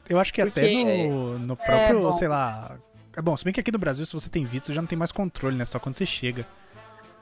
Eu 0.09 0.19
acho 0.19 0.33
que 0.33 0.41
até 0.41 0.61
Porque- 0.63 1.09
no, 1.09 1.39
no 1.39 1.57
próprio, 1.57 2.01
bom. 2.03 2.13
sei 2.13 2.29
lá. 2.29 2.79
É 3.17 3.21
bom, 3.21 3.37
se 3.37 3.45
bem 3.45 3.53
que 3.53 3.61
aqui 3.61 3.73
no 3.73 3.79
Brasil, 3.79 4.07
se 4.07 4.13
você 4.13 4.31
tem 4.31 4.45
visto, 4.45 4.73
já 4.73 4.81
não 4.81 4.87
tem 4.87 4.97
mais 4.99 5.11
controle, 5.13 5.57
né? 5.57 5.65
Só 5.65 5.79
quando 5.79 5.95
você 5.97 6.07
chega. 6.07 6.47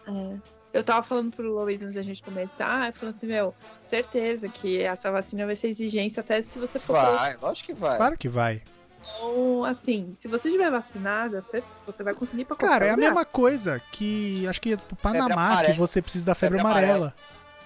É. 0.07 0.37
Eu 0.73 0.85
tava 0.85 1.03
falando 1.03 1.35
pro 1.35 1.51
Luiz 1.51 1.81
antes 1.81 1.95
da 1.95 2.03
gente 2.03 2.23
começar, 2.23 2.89
eu 2.89 2.93
falando 2.93 3.15
assim, 3.15 3.27
meu, 3.27 3.55
certeza 3.83 4.47
que 4.49 4.83
essa 4.83 5.11
vacina 5.11 5.47
vai 5.47 5.57
ser 5.57 5.69
exigência 5.69 6.21
até 6.21 6.43
se 6.43 6.59
você 6.59 6.79
for 6.79 6.93
Vai, 7.01 7.37
lógico 7.41 7.73
que 7.73 7.81
vai. 7.81 7.97
Claro 7.97 8.19
que 8.19 8.29
vai. 8.29 8.61
Então, 9.01 9.65
assim, 9.65 10.11
se 10.15 10.29
você 10.29 10.49
estiver 10.49 10.71
vacinada, 10.71 11.41
você, 11.41 11.63
vai 12.05 12.13
conseguir 12.13 12.43
ir 12.43 12.45
pra 12.45 12.57
qualquer 12.57 12.73
Cara, 12.75 12.87
é 12.87 12.91
a 12.91 12.95
lugar. 12.95 13.07
mesma 13.09 13.25
coisa 13.25 13.81
que 13.93 14.47
acho 14.47 14.61
que 14.61 14.73
é 14.75 14.77
pro 14.77 14.97
Panamá 14.97 15.27
que 15.29 15.33
amarela. 15.33 15.75
você 15.75 16.03
precisa 16.03 16.27
da 16.27 16.35
febre, 16.35 16.59
Febre 16.59 16.71
amarela. 16.71 17.15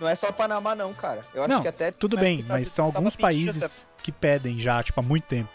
Não 0.01 0.09
é 0.09 0.15
só 0.15 0.33
Panamá, 0.33 0.75
não, 0.75 0.95
cara. 0.95 1.25
Eu 1.35 1.43
acho 1.45 1.53
Não, 1.55 1.63
que 1.63 1.69
até. 1.69 1.91
Tudo 1.91 2.17
na 2.17 2.23
bem, 2.23 2.43
mas 2.49 2.69
são 2.69 2.87
alguns 2.87 3.15
pediu 3.15 3.23
países 3.29 3.87
que 4.03 4.11
pedem 4.11 4.59
já, 4.59 4.83
tipo, 4.83 4.99
há 4.99 5.03
muito 5.03 5.25
tempo. 5.25 5.51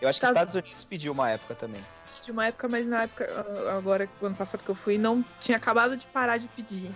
Eu 0.00 0.08
acho 0.08 0.18
que 0.18 0.26
os 0.26 0.30
Estados- 0.32 0.54
Unidos 0.56 0.84
pediu 0.84 1.12
uma 1.12 1.30
época 1.30 1.54
também. 1.54 1.80
De 2.22 2.32
uma 2.32 2.46
época, 2.46 2.68
mas 2.68 2.86
na 2.86 3.02
época, 3.04 3.46
agora, 3.78 4.08
ano 4.20 4.34
passado 4.34 4.64
que 4.64 4.68
eu 4.68 4.74
fui, 4.74 4.98
não 4.98 5.24
tinha 5.40 5.56
acabado 5.56 5.96
de 5.96 6.04
parar 6.06 6.38
de 6.38 6.48
pedir. 6.48 6.90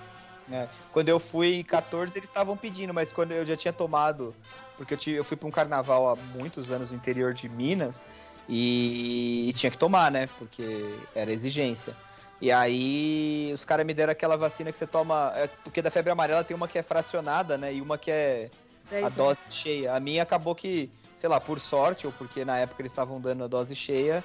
Quando 0.90 1.08
eu 1.08 1.20
fui 1.20 1.54
em 1.60 1.62
14, 1.62 2.18
eles 2.18 2.28
estavam 2.28 2.56
pedindo, 2.56 2.92
mas 2.92 3.12
quando 3.12 3.30
eu 3.30 3.46
já 3.46 3.56
tinha 3.56 3.72
tomado. 3.72 4.34
Porque 4.76 4.94
eu, 4.94 4.98
tive- 4.98 5.16
eu 5.18 5.22
fui 5.24 5.36
pra 5.36 5.46
um 5.46 5.50
carnaval 5.52 6.08
há 6.08 6.16
muitos 6.16 6.72
anos 6.72 6.90
no 6.90 6.96
interior 6.96 7.32
de 7.32 7.48
Minas 7.48 8.02
e, 8.48 9.48
e 9.48 9.52
tinha 9.52 9.70
que 9.70 9.78
tomar, 9.78 10.10
né? 10.10 10.28
Porque 10.38 10.96
era 11.14 11.30
exigência. 11.30 11.94
E 12.40 12.50
aí 12.50 13.50
os 13.52 13.64
caras 13.64 13.84
me 13.84 13.92
deram 13.92 14.12
aquela 14.12 14.36
vacina 14.36 14.72
que 14.72 14.78
você 14.78 14.86
toma. 14.86 15.32
é, 15.36 15.46
porque 15.46 15.82
da 15.82 15.90
febre 15.90 16.10
amarela 16.10 16.42
tem 16.42 16.56
uma 16.56 16.66
que 16.66 16.78
é 16.78 16.82
fracionada, 16.82 17.58
né? 17.58 17.74
E 17.74 17.82
uma 17.82 17.98
que 17.98 18.10
é 18.10 18.50
a 18.90 18.96
anos. 18.96 19.14
dose 19.14 19.42
cheia. 19.50 19.94
A 19.94 20.00
minha 20.00 20.22
acabou 20.22 20.54
que, 20.54 20.90
sei 21.14 21.28
lá, 21.28 21.38
por 21.38 21.60
sorte, 21.60 22.06
ou 22.06 22.12
porque 22.12 22.44
na 22.44 22.58
época 22.58 22.80
eles 22.80 22.92
estavam 22.92 23.20
dando 23.20 23.44
a 23.44 23.46
dose 23.46 23.76
cheia, 23.76 24.24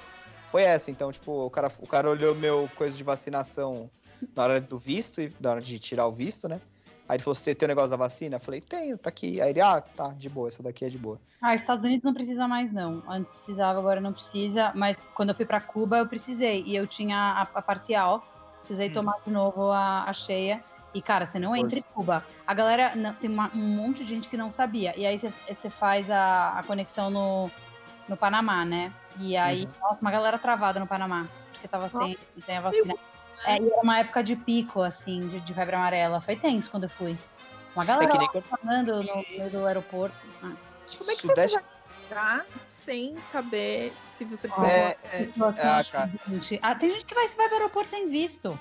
foi 0.50 0.62
essa. 0.62 0.90
Então, 0.90 1.12
tipo, 1.12 1.46
o 1.46 1.50
cara, 1.50 1.70
o 1.78 1.86
cara 1.86 2.08
olhou 2.08 2.34
meu 2.34 2.70
coisa 2.74 2.96
de 2.96 3.04
vacinação 3.04 3.90
na 4.34 4.44
hora 4.44 4.60
do 4.60 4.78
visto, 4.78 5.20
e 5.20 5.32
na 5.38 5.50
hora 5.50 5.60
de 5.60 5.78
tirar 5.78 6.06
o 6.06 6.12
visto, 6.12 6.48
né? 6.48 6.60
Aí 7.08 7.16
ele 7.16 7.22
falou, 7.22 7.34
você 7.36 7.54
tem 7.54 7.66
o 7.66 7.68
negócio 7.68 7.90
da 7.90 7.96
vacina? 7.96 8.36
Eu 8.36 8.40
falei, 8.40 8.60
tenho, 8.60 8.98
tá 8.98 9.08
aqui. 9.08 9.40
Aí 9.40 9.50
ele, 9.50 9.60
ah, 9.60 9.80
tá, 9.80 10.08
de 10.08 10.28
boa, 10.28 10.48
essa 10.48 10.62
daqui 10.62 10.84
é 10.84 10.88
de 10.88 10.98
boa. 10.98 11.20
Ah, 11.40 11.54
Estados 11.54 11.84
Unidos 11.84 12.02
não 12.04 12.12
precisa 12.14 12.48
mais, 12.48 12.72
não. 12.72 13.02
Antes 13.08 13.32
precisava, 13.32 13.78
agora 13.78 14.00
não 14.00 14.12
precisa. 14.12 14.72
Mas 14.74 14.96
quando 15.14 15.28
eu 15.28 15.34
fui 15.34 15.44
pra 15.46 15.60
Cuba, 15.60 15.98
eu 15.98 16.06
precisei. 16.06 16.64
E 16.66 16.74
eu 16.74 16.86
tinha 16.86 17.16
a, 17.16 17.42
a 17.42 17.62
parcial. 17.62 18.26
Precisei 18.60 18.88
Hum. 18.88 18.92
tomar 18.94 19.14
de 19.24 19.30
novo 19.32 19.70
a, 19.70 20.04
a 20.04 20.12
cheia. 20.12 20.64
E, 20.92 21.00
cara, 21.00 21.26
você 21.26 21.38
não 21.38 21.50
Força. 21.50 21.64
entra 21.66 21.78
em 21.78 21.84
Cuba. 21.94 22.24
A 22.46 22.54
galera, 22.54 22.96
não- 22.96 23.14
tem 23.14 23.30
uma- 23.30 23.50
um 23.54 23.58
monte 23.76 23.98
de 23.98 24.04
gente 24.06 24.28
que 24.28 24.36
não 24.36 24.50
sabia. 24.50 24.98
E 24.98 25.06
aí 25.06 25.16
você, 25.18 25.70
faz 25.70 26.10
a, 26.10 26.58
a 26.58 26.62
conexão 26.64 27.10
no, 27.10 27.50
no 28.08 28.16
Panamá, 28.16 28.64
né? 28.64 28.92
E 29.18 29.36
aí, 29.36 29.64
Uhum. 29.64 29.70
nossa, 29.80 30.00
uma 30.00 30.10
galera 30.10 30.38
travada 30.38 30.80
no 30.80 30.86
Panamá. 30.86 31.28
Porque 31.52 31.68
tava 31.68 31.88
sem, 31.88 32.18
sem 32.44 32.56
a 32.56 32.60
vacina. 32.62 32.94
É, 33.44 33.58
e 33.58 33.66
era 33.70 33.82
uma 33.82 33.98
época 33.98 34.22
de 34.22 34.34
pico, 34.36 34.82
assim, 34.82 35.28
de, 35.28 35.40
de 35.40 35.54
febre 35.54 35.76
amarela. 35.76 36.20
Foi 36.20 36.36
tenso 36.36 36.70
quando 36.70 36.84
eu 36.84 36.90
fui. 36.90 37.16
Uma 37.74 37.84
galera 37.84 38.10
É 38.14 38.28
que 38.28 38.40
falando 38.40 39.02
no 39.02 39.24
meio 39.28 39.50
do 39.50 39.66
aeroporto. 39.66 40.16
Ah. 40.42 40.52
Como 40.96 41.10
é 41.10 41.14
que 41.14 41.22
Sudeste- 41.26 41.58
você 41.58 42.14
vai 42.14 42.42
sem 42.64 43.20
saber 43.20 43.92
se 44.14 44.24
você 44.24 44.48
precisa... 44.48 44.66
É, 44.68 44.96
é, 45.12 45.28
ah, 45.38 45.84
cara. 45.84 46.10
Ah, 46.62 46.74
tem 46.74 46.90
gente 46.90 47.04
que 47.04 47.14
vai, 47.14 47.26
vai 47.28 47.48
pro 47.48 47.56
aeroporto 47.56 47.90
sem 47.90 48.08
visto. 48.08 48.58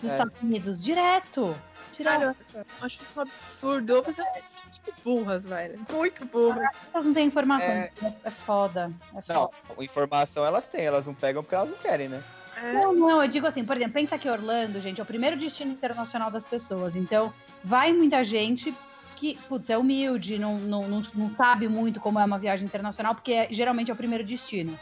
Dos 0.00 0.10
É. 0.10 0.12
Estados 0.14 0.34
Unidos, 0.42 0.82
direto. 0.82 1.56
Direto. 1.92 2.18
Cara, 2.20 2.36
eu 2.54 2.64
acho 2.80 3.02
isso 3.02 3.18
um 3.18 3.22
absurdo. 3.22 3.92
Eu 3.92 4.02
fazer 4.04 4.22
as 4.22 4.32
pessoas 4.32 4.64
muito 4.64 4.94
burras, 5.04 5.44
velho. 5.44 5.86
Muito 5.90 6.24
burras. 6.24 6.68
Elas 6.92 7.06
não 7.06 7.14
têm 7.14 7.26
informação. 7.26 7.68
É. 7.68 7.92
É, 8.02 8.12
é 8.24 8.30
foda. 8.30 8.90
É 9.14 9.32
Não, 9.32 9.50
foda. 9.68 9.84
informação 9.84 10.44
elas 10.44 10.66
têm, 10.66 10.84
elas 10.84 11.06
não 11.06 11.14
pegam 11.14 11.42
porque 11.42 11.54
elas 11.54 11.70
não 11.70 11.76
querem, 11.78 12.08
né? 12.08 12.22
É, 12.56 12.72
Não, 12.72 12.94
não, 12.94 13.22
eu 13.22 13.28
digo 13.28 13.46
assim, 13.46 13.64
por 13.64 13.76
exemplo, 13.76 13.94
pensa 13.94 14.18
que 14.18 14.28
Orlando, 14.28 14.80
gente, 14.80 15.00
é 15.00 15.02
o 15.02 15.06
primeiro 15.06 15.36
destino 15.36 15.72
internacional 15.72 16.30
das 16.30 16.46
pessoas. 16.46 16.96
Então, 16.96 17.32
vai 17.62 17.92
muita 17.92 18.22
gente 18.24 18.74
que, 19.16 19.38
putz, 19.48 19.70
é 19.70 19.78
humilde, 19.78 20.38
não, 20.38 20.58
não, 20.58 20.88
não, 20.88 21.02
não 21.14 21.34
sabe 21.36 21.68
muito 21.68 22.00
como 22.00 22.18
é 22.18 22.24
uma 22.24 22.38
viagem 22.38 22.66
internacional, 22.66 23.14
porque 23.14 23.32
é- 23.32 23.48
geralmente 23.50 23.90
é 23.90 23.94
o 23.94 23.96
primeiro 23.96 24.24
destino. 24.24 24.78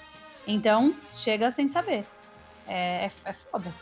Então, 0.46 0.94
chega 1.10 1.50
sem 1.50 1.68
saber. 1.68 2.04
É, 2.66 3.06
é, 3.06 3.10
é 3.26 3.32
foda. 3.32 3.72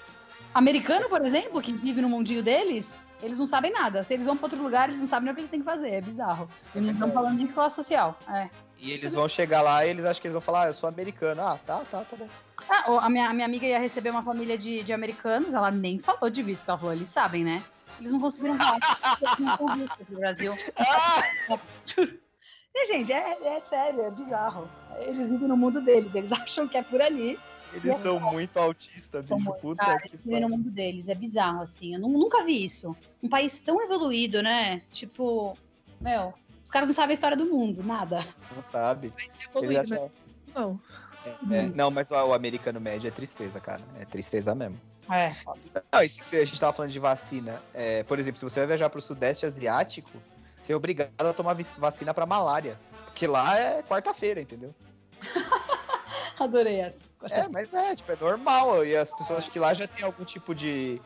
Americano, 0.53 1.09
por 1.09 1.25
exemplo, 1.25 1.61
que 1.63 1.73
vive 1.73 2.03
no 2.03 2.09
mundinho 2.09 2.43
deles, 2.43 2.89
eles 3.23 3.39
não 3.39 3.47
sabem 3.47 3.73
nada. 3.73 4.03
Se 4.03 4.15
eles 4.15 4.27
vão 4.27 4.37
para 4.37 4.47
outro 4.47 4.63
lugar, 4.63 4.89
eles 4.89 5.01
não 5.01 5.07
sabem 5.07 5.25
nem 5.25 5.33
o 5.33 5.35
que 5.35 5.41
eles 5.43 5.51
têm 5.51 5.61
que 5.61 5.67
fazer. 5.67 5.91
É 5.91 6.01
bizarro. 6.01 6.49
Eles 6.75 6.87
não 6.89 6.95
estão 6.95 7.13
falando 7.13 7.37
nem 7.37 7.47
de 7.47 7.53
classe 7.53 7.77
social. 7.77 8.19
É. 8.29 8.49
E 8.79 8.93
eles 8.93 9.13
vão 9.13 9.29
chegar 9.29 9.61
lá 9.61 9.85
e 9.85 9.91
eles 9.91 10.05
acham 10.05 10.21
que 10.21 10.27
eles 10.27 10.33
vão 10.33 10.41
falar, 10.41 10.63
ah, 10.63 10.67
eu 10.69 10.75
sou 10.75 10.89
americano. 10.89 11.43
Ah, 11.43 11.59
tá, 11.67 11.83
tá, 11.91 12.03
tá 12.03 12.17
bom. 12.17 12.29
Ah, 12.69 13.05
a, 13.07 13.11
minha, 13.11 13.29
a 13.29 13.33
minha 13.33 13.47
amiga 13.47 13.67
ia 13.67 13.79
receber 13.79 14.11
uma 14.11 14.23
família 14.23 14.57
de, 14.57 14.83
de 14.83 14.93
americanos, 14.93 15.55
ela 15.55 15.71
nem 15.71 15.99
falou 15.99 16.31
de 16.31 16.43
visto, 16.43 16.61
porque 16.61 16.71
ela 16.71 16.79
falou, 16.79 16.95
eles 16.95 17.09
sabem, 17.09 17.45
né? 17.45 17.63
Eles 17.99 18.13
não 18.13 18.21
conseguiram 18.21 18.57
falar 18.57 18.79
porque 18.81 19.25
eles 19.25 19.39
não 19.39 19.57
têm 19.57 19.83
visto 19.87 20.05
pro 20.07 20.17
Brasil. 20.17 20.53
E, 22.73 22.87
gente, 22.87 23.13
é, 23.13 23.57
é 23.57 23.61
sério, 23.61 24.01
é 24.03 24.11
bizarro. 24.13 24.71
Eles 25.01 25.27
vivem 25.27 25.49
no 25.49 25.57
mundo 25.57 25.81
deles, 25.81 26.15
eles 26.15 26.31
acham 26.41 26.69
que 26.69 26.77
é 26.77 26.83
por 26.83 27.03
ali. 27.03 27.37
Eles 27.73 27.99
são 27.99 28.21
muito 28.21 28.57
autistas, 28.57 29.25
bicho. 29.25 29.35
muito, 29.41 29.61
Puta 29.61 29.85
Cara, 29.85 29.99
que 29.99 30.09
eles 30.09 30.21
vivem 30.25 30.41
no 30.41 30.49
mundo 30.51 30.71
deles, 30.71 31.09
é 31.09 31.15
bizarro, 31.15 31.63
assim. 31.63 31.95
Eu 31.95 32.01
nu- 32.01 32.09
nunca 32.09 32.45
vi 32.45 32.65
isso. 32.65 32.97
Um 33.23 33.29
país 33.29 33.61
tão 33.61 33.83
evoluído, 33.83 34.41
né? 34.41 34.83
Tipo, 34.93 35.57
meu, 36.01 36.33
os 36.65 36.71
caras 36.71 36.89
não 36.89 36.95
sabem 36.95 37.11
a 37.11 37.15
história 37.15 37.37
do 37.37 37.47
mundo, 37.47 37.83
nada. 37.83 38.25
Não 38.55 38.63
sabe. 38.63 39.11
ser 39.11 39.23
Eles 39.25 39.45
evoluído, 39.49 39.89
mas 39.89 40.11
não. 40.55 40.81
É, 41.25 41.57
é. 41.57 41.63
Não, 41.75 41.91
mas 41.91 42.11
o, 42.11 42.33
americano 42.33 42.81
médio 42.81 43.09
é 43.09 43.11
tristeza, 43.11 43.61
cara. 43.61 43.83
É 43.99 44.05
tristeza 44.05 44.55
mesmo. 44.55 44.81
É. 45.11 45.35
Não, 45.93 46.03
e 46.03 46.09
se 46.09 46.23
você- 46.23 46.39
a 46.39 46.45
gente 46.45 46.59
tava 46.61 46.73
falando 46.73 46.93
de 46.93 46.99
vacina, 46.99 47.61
é, 47.75 48.03
por 48.05 48.19
exemplo, 48.19 48.39
se 48.39 48.45
você 48.45 48.61
vai 48.61 48.69
viajar 48.69 48.89
pro 48.89 49.01
Sudeste 49.01 49.45
Asiático, 49.45 50.11
você 50.59 50.73
é 50.73 50.77
obrigado 50.77 51.11
a 51.19 51.33
tomar 51.33 51.55
vacina 51.79 52.15
pra 52.15 52.27
malária. 52.27 52.79
Porque 53.07 53.27
lá 53.27 53.59
é 53.59 53.83
quarta-feira, 53.83 54.41
entendeu? 54.41 54.75
Adorei 56.39 56.81
essa. 56.81 57.11
É, 57.29 57.49
mas 57.49 57.73
é, 57.75 57.95
tipo, 57.95 58.11
é 58.13 58.17
normal. 58.19 58.85
E 58.85 58.97
as 58.97 59.11
pessoas 59.11 59.41
acham 59.41 59.53
que 59.53 59.59
lá 59.59 59.75
já 59.75 59.87
tem 59.87 60.05
algum 60.05 60.25
tipo 60.25 60.55
de 60.55 61.01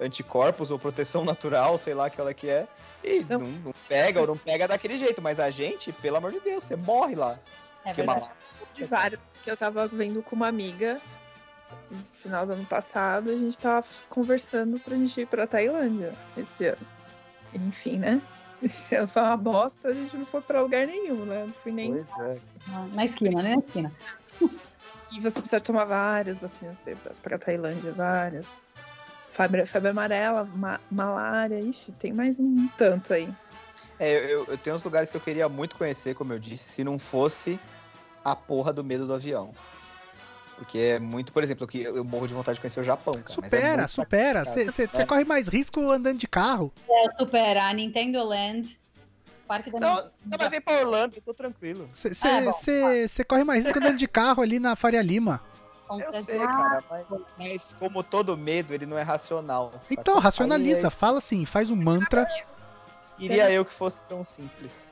anticorpos 0.00 0.70
ou 0.70 0.78
proteção 0.78 1.24
natural, 1.24 1.78
sei 1.78 1.94
lá 1.94 2.06
aquela 2.06 2.34
que 2.34 2.48
é. 2.48 2.66
E 3.04 3.24
Não. 3.28 3.40
não, 3.40 3.72
pega 3.88 4.20
ou 4.20 4.26
não 4.26 4.36
pega 4.36 4.66
daquele 4.66 4.96
jeito. 4.96 5.20
Mas 5.22 5.38
a 5.38 5.50
gente, 5.50 5.92
pelo 5.92 6.16
amor 6.16 6.32
de 6.32 6.40
Deus, 6.40 6.64
você 6.64 6.74
morre 6.74 7.14
lá. 7.14 7.38
É 7.84 7.88
Porque 7.88 8.02
malária. 8.02 8.32
De 8.74 8.84
várias 8.84 9.20
que 9.42 9.50
eu 9.50 9.56
tava 9.56 9.86
vendo 9.88 10.22
com 10.22 10.36
uma 10.36 10.48
amiga 10.48 11.00
no 11.90 12.02
final 12.12 12.46
do 12.46 12.52
ano 12.52 12.64
passado, 12.66 13.30
a 13.30 13.36
gente 13.36 13.58
tava 13.58 13.86
conversando 14.08 14.78
pra 14.78 14.96
gente 14.96 15.20
ir 15.20 15.26
pra 15.26 15.46
Tailândia 15.46 16.14
esse 16.36 16.66
ano. 16.66 16.86
Enfim, 17.54 17.98
né? 17.98 18.20
Esse 18.62 18.94
ano 18.94 19.08
foi 19.08 19.22
uma 19.22 19.36
bosta, 19.36 19.88
a 19.88 19.92
gente 19.94 20.16
não 20.16 20.24
foi 20.24 20.40
pra 20.40 20.62
lugar 20.62 20.86
nenhum, 20.86 21.24
né? 21.24 21.44
Não 21.44 21.52
fui 21.52 21.72
nem. 21.72 21.92
Pois 21.92 22.06
é. 22.20 22.38
Na 22.92 23.04
esquina, 23.04 23.42
né? 23.42 23.54
Na 23.54 23.60
esquina. 23.60 23.92
E 25.10 25.20
você 25.20 25.40
precisa 25.40 25.60
tomar 25.60 25.84
várias 25.84 26.38
vacinas 26.38 26.78
pra- 26.80 27.12
pra 27.22 27.38
Tailândia, 27.38 27.92
várias. 27.92 28.46
Febre, 29.32 29.66
febre 29.66 29.90
amarela, 29.90 30.44
ma- 30.44 30.80
malária, 30.90 31.60
ixi, 31.60 31.90
tem 31.92 32.12
mais 32.12 32.38
um 32.38 32.68
tanto 32.78 33.12
aí. 33.12 33.34
É, 33.98 34.32
eu, 34.32 34.46
eu 34.46 34.56
tenho 34.56 34.76
uns 34.76 34.84
lugares 34.84 35.10
que 35.10 35.16
eu 35.16 35.20
queria 35.20 35.48
muito 35.48 35.76
conhecer, 35.76 36.14
como 36.14 36.32
eu 36.32 36.38
disse, 36.38 36.68
se 36.68 36.84
não 36.84 36.98
fosse 37.00 37.58
a 38.24 38.34
porra 38.36 38.72
do 38.72 38.82
medo 38.84 39.06
do 39.06 39.14
avião. 39.14 39.52
Porque 40.56 40.78
é 40.78 40.98
muito, 40.98 41.32
por 41.32 41.42
exemplo, 41.42 41.66
que 41.66 41.82
eu 41.82 42.04
morro 42.04 42.28
de 42.28 42.34
vontade 42.34 42.56
de 42.56 42.60
conhecer 42.60 42.78
o 42.80 42.84
Japão. 42.84 43.14
Cara, 43.14 43.24
mas 43.24 43.30
é 43.30 43.34
Supera, 43.34 43.88
supera. 43.88 44.44
Você 44.44 44.88
É. 44.98 45.06
corre 45.06 45.24
mais 45.24 45.48
risco 45.48 45.80
andando 45.90 46.18
de 46.18 46.28
carro. 46.28 46.72
É, 46.88 47.16
supera 47.18 47.64
a 47.68 47.72
Nintendo 47.72 48.22
Land, 48.22 48.78
Parque 49.48 49.70
da 49.70 49.80
Não, 49.80 50.10
não 50.24 50.38
vai 50.38 50.48
vir 50.48 50.60
pra 50.60 50.78
Orlando, 50.80 51.16
eu 51.16 51.22
tô 51.22 51.34
tranquilo. 51.34 51.88
Ah, 51.90 52.40
bom. 52.44 52.52
Você 52.52 53.24
corre 53.26 53.44
mais 53.44 53.66
risco 53.66 53.78
andando 53.78 53.96
de 53.98 54.06
carro 54.06 54.42
ali 54.42 54.58
na 54.60 54.76
Faria 54.76 55.02
Lima. 55.02 55.40
Eu 55.90 56.22
sei, 56.22 56.38
cara, 56.38 56.82
mas, 56.88 57.06
mas 57.36 57.74
como 57.74 58.02
todo 58.02 58.34
medo, 58.36 58.72
ele 58.72 58.86
não 58.86 58.96
é 58.96 59.02
racional. 59.02 59.74
Então, 59.90 60.18
racionaliza. 60.18 60.86
Aí, 60.86 60.90
Fala 60.90 61.18
assim, 61.18 61.44
faz 61.44 61.70
um 61.70 61.76
mantra. 61.76 62.26
Queria 63.18 63.50
eu 63.50 63.64
que 63.64 63.74
fosse 63.74 64.00
tão 64.04 64.24
simples. 64.24 64.88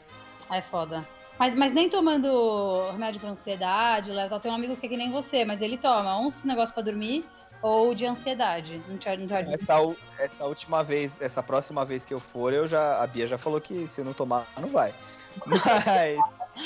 É 0.51 0.61
foda. 0.61 1.07
Mas, 1.41 1.55
mas 1.55 1.73
nem 1.73 1.89
tomando 1.89 2.91
remédio 2.91 3.19
pra 3.19 3.31
ansiedade, 3.31 4.13
Léo, 4.13 4.39
tem 4.39 4.53
um 4.53 4.55
amigo 4.55 4.77
que 4.77 4.85
é 4.85 4.89
que 4.91 4.97
nem 4.99 5.11
você, 5.11 5.43
mas 5.43 5.63
ele 5.63 5.79
toma 5.79 6.19
um 6.19 6.29
negócio 6.45 6.75
pra 6.75 6.83
dormir 6.83 7.25
ou 7.63 7.95
de 7.95 8.05
ansiedade. 8.05 8.79
Não 8.87 8.99
te, 8.99 9.09
não 9.17 9.37
ajuda. 9.39 9.55
Essa, 9.55 9.97
essa 10.19 10.45
última 10.45 10.85
vez, 10.85 11.19
essa 11.19 11.43
próxima 11.43 11.83
vez 11.83 12.05
que 12.05 12.13
eu 12.13 12.21
for, 12.21 12.53
eu 12.53 12.67
já. 12.67 13.03
A 13.03 13.07
Bia 13.07 13.27
já 13.27 13.39
falou 13.39 13.59
que 13.59 13.89
se 13.89 14.03
eu 14.03 14.05
não 14.05 14.13
tomar, 14.13 14.47
não 14.61 14.69
vai. 14.69 14.93
Mas 15.47 16.19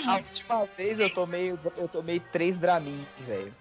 a 0.09 0.17
última 0.17 0.65
vez 0.77 0.99
eu 0.99 1.09
tomei. 1.09 1.57
Eu 1.77 1.87
tomei 1.87 2.19
três 2.19 2.59
Dramin, 2.59 3.07
velho. 3.21 3.55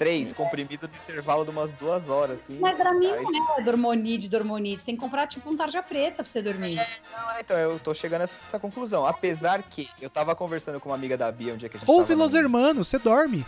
Três, 0.00 0.32
comprimido 0.32 0.88
no 0.88 0.94
intervalo 0.94 1.44
de 1.44 1.50
umas 1.50 1.72
duas 1.72 2.08
horas, 2.08 2.40
assim. 2.40 2.58
Mas 2.58 2.74
pra 2.74 2.94
mim 2.94 3.06
Aí- 3.06 3.22
não 3.22 3.58
é 3.58 3.62
dormonide, 3.62 4.30
dormonide. 4.30 4.80
Você 4.80 4.86
tem 4.86 4.94
que 4.94 5.00
comprar 5.02 5.26
tipo 5.26 5.50
um 5.50 5.54
tarja 5.54 5.82
preta 5.82 6.22
pra 6.22 6.24
você 6.24 6.40
dormir. 6.40 6.76
Não, 7.12 7.38
então, 7.38 7.54
eu 7.58 7.78
tô 7.78 7.92
chegando 7.92 8.22
a 8.22 8.24
essa 8.24 8.58
conclusão. 8.58 9.04
Apesar 9.04 9.62
que 9.62 9.90
eu 10.00 10.08
tava 10.08 10.34
conversando 10.34 10.80
com 10.80 10.88
uma 10.88 10.94
amiga 10.94 11.18
da 11.18 11.30
Bia 11.30 11.52
um 11.52 11.56
dia 11.58 11.68
que 11.68 11.76
a 11.76 11.80
gente 11.80 11.90
Ouve 11.90 12.14
tava 12.14 12.22
Los 12.22 12.32
Hermanos, 12.32 12.88
você 12.88 12.98
dorme. 12.98 13.44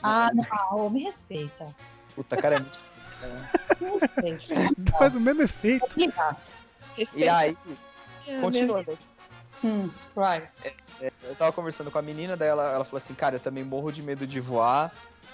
Ah, 0.00 0.30
não, 0.32 0.86
ah, 0.86 0.90
me 0.90 1.02
respeita. 1.02 1.74
Puta, 2.14 2.36
cara, 2.36 2.54
é 2.54 2.60
muito... 2.60 2.84
Respeita. 4.22 4.96
Faz 4.96 5.16
o 5.16 5.20
mesmo 5.20 5.42
efeito. 5.42 5.88
Explicar. 5.88 6.40
E 6.96 7.00
Respeita 7.00 7.34
aí, 7.34 7.58
a 7.66 8.30
minha 8.30 8.40
continuando. 8.40 8.96
Hum, 9.64 9.90
right. 10.16 10.48
Eu 11.24 11.34
tava 11.34 11.50
conversando 11.50 11.90
com 11.90 11.98
a 11.98 12.02
menina, 12.02 12.36
daí 12.36 12.48
ela, 12.48 12.74
ela 12.74 12.84
falou 12.84 12.98
assim, 12.98 13.12
cara, 13.12 13.34
eu 13.34 13.40
também 13.40 13.64
morro 13.64 13.90
de 13.90 14.04
medo 14.04 14.24
de 14.24 14.38
voar 14.38 14.92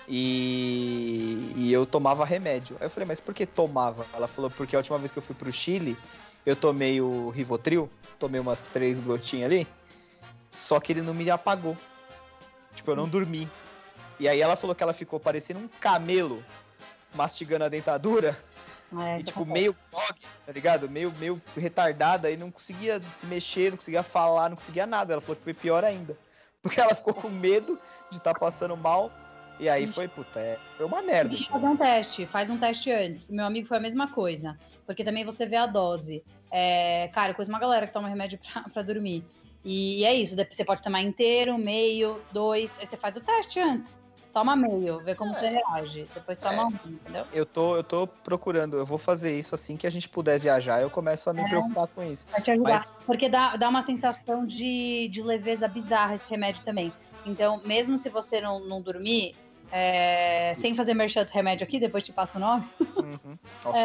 e, 0.08 1.52
e 1.56 1.72
eu 1.72 1.84
tomava 1.86 2.24
remédio. 2.24 2.76
Aí 2.80 2.86
eu 2.86 2.90
falei, 2.90 3.06
mas 3.06 3.20
por 3.20 3.34
que 3.34 3.46
tomava? 3.46 4.06
Ela 4.12 4.28
falou, 4.28 4.50
porque 4.50 4.76
a 4.76 4.78
última 4.78 4.98
vez 4.98 5.10
que 5.10 5.18
eu 5.18 5.22
fui 5.22 5.34
pro 5.34 5.52
Chile, 5.52 5.96
eu 6.44 6.54
tomei 6.54 7.00
o 7.00 7.30
Rivotril, 7.30 7.90
tomei 8.18 8.40
umas 8.40 8.62
três 8.64 9.00
gotinhas 9.00 9.46
ali, 9.50 9.66
só 10.50 10.78
que 10.80 10.92
ele 10.92 11.02
não 11.02 11.14
me 11.14 11.28
apagou. 11.30 11.76
Tipo, 12.74 12.92
eu 12.92 12.96
não 12.96 13.08
dormi. 13.08 13.50
E 14.18 14.28
aí 14.28 14.40
ela 14.40 14.56
falou 14.56 14.74
que 14.74 14.82
ela 14.82 14.92
ficou 14.94 15.18
parecendo 15.20 15.60
um 15.60 15.68
camelo 15.68 16.44
mastigando 17.14 17.64
a 17.64 17.68
dentadura 17.68 18.38
É, 18.92 19.18
e 19.18 19.20
isso 19.20 19.28
tipo, 19.28 19.42
acontece. 19.42 19.52
meio 19.52 19.76
dog, 19.90 20.20
tá 20.44 20.52
ligado? 20.52 20.88
Meio, 20.88 21.12
meio 21.18 21.42
retardada 21.56 22.30
e 22.30 22.36
não 22.36 22.50
conseguia 22.50 23.02
se 23.12 23.26
mexer, 23.26 23.70
não 23.70 23.78
conseguia 23.78 24.02
falar, 24.02 24.50
não 24.50 24.56
conseguia 24.56 24.86
nada. 24.86 25.14
Ela 25.14 25.20
falou 25.20 25.36
que 25.36 25.42
foi 25.42 25.54
pior 25.54 25.84
ainda. 25.84 26.16
Porque 26.62 26.80
ela 26.80 26.94
ficou 26.94 27.14
com 27.14 27.28
medo 27.28 27.78
de 28.10 28.18
estar 28.18 28.34
passando 28.34 28.76
mal. 28.76 29.10
E 29.58 29.68
aí 29.68 29.86
foi, 29.86 30.06
puta, 30.06 30.38
é, 30.38 30.58
foi 30.76 30.84
uma 30.86 31.02
merda. 31.02 31.30
Deixa 31.30 31.48
eu 31.48 31.52
fazer 31.52 31.66
um 31.66 31.76
teste, 31.76 32.26
faz 32.26 32.50
um 32.50 32.58
teste 32.58 32.90
antes. 32.90 33.30
Meu 33.30 33.44
amigo 33.46 33.66
foi 33.66 33.78
a 33.78 33.80
mesma 33.80 34.08
coisa. 34.08 34.58
Porque 34.84 35.02
também 35.02 35.24
você 35.24 35.46
vê 35.46 35.56
a 35.56 35.66
dose. 35.66 36.22
É, 36.50 37.08
cara, 37.08 37.30
eu 37.30 37.34
conheço 37.34 37.50
uma 37.50 37.58
galera 37.58 37.86
que 37.86 37.92
toma 37.92 38.08
remédio 38.08 38.38
pra, 38.52 38.62
pra 38.62 38.82
dormir. 38.82 39.24
E, 39.64 40.04
é 40.04 40.14
isso, 40.14 40.36
você 40.50 40.64
pode 40.64 40.82
tomar 40.82 41.00
inteiro, 41.00 41.56
meio, 41.58 42.20
dois. 42.32 42.78
Aí 42.78 42.86
você 42.86 42.96
faz 42.96 43.16
o 43.16 43.20
teste 43.20 43.58
antes. 43.58 43.98
Toma 44.32 44.54
meio, 44.54 45.00
vê 45.00 45.14
como 45.14 45.34
É. 45.34 45.38
você 45.40 45.48
reage. 45.48 46.06
Depois 46.14 46.36
toma 46.36 46.62
É. 46.62 46.66
um, 46.66 46.90
entendeu? 46.92 47.24
Eu 47.32 47.46
tô, 47.46 47.74
eu 47.76 47.82
tô 47.82 48.06
procurando, 48.06 48.76
eu 48.76 48.84
vou 48.84 48.98
fazer 48.98 49.36
isso 49.36 49.54
assim 49.54 49.78
que 49.78 49.86
a 49.86 49.90
gente 49.90 50.10
puder 50.10 50.38
viajar, 50.38 50.82
eu 50.82 50.90
começo 50.90 51.30
a 51.30 51.32
me 51.32 51.40
É. 51.40 51.48
preocupar 51.48 51.88
com 51.88 52.02
isso. 52.04 52.26
Vai 52.30 52.42
te 52.42 52.50
ajudar. 52.50 52.80
Mas- 52.80 52.98
Porque 53.06 53.30
dá, 53.30 53.56
dá 53.56 53.66
uma 53.70 53.82
sensação 53.82 54.44
de, 54.44 55.08
de 55.08 55.22
leveza 55.22 55.66
bizarra 55.66 56.16
esse 56.16 56.28
remédio 56.30 56.62
também. 56.64 56.92
Então, 57.24 57.60
mesmo 57.64 57.96
se 57.96 58.08
você 58.10 58.40
não, 58.40 58.60
não 58.60 58.80
dormir, 58.82 59.34
é, 59.72 60.52
sem 60.54 60.74
fazer 60.74 60.94
merchan 60.94 61.24
do 61.24 61.30
remédio 61.30 61.64
aqui, 61.64 61.78
depois 61.78 62.04
te 62.04 62.12
passo 62.12 62.38
o 62.38 62.40
nome. 62.40 62.68
Uhum, 62.80 63.38
ok. 63.64 63.80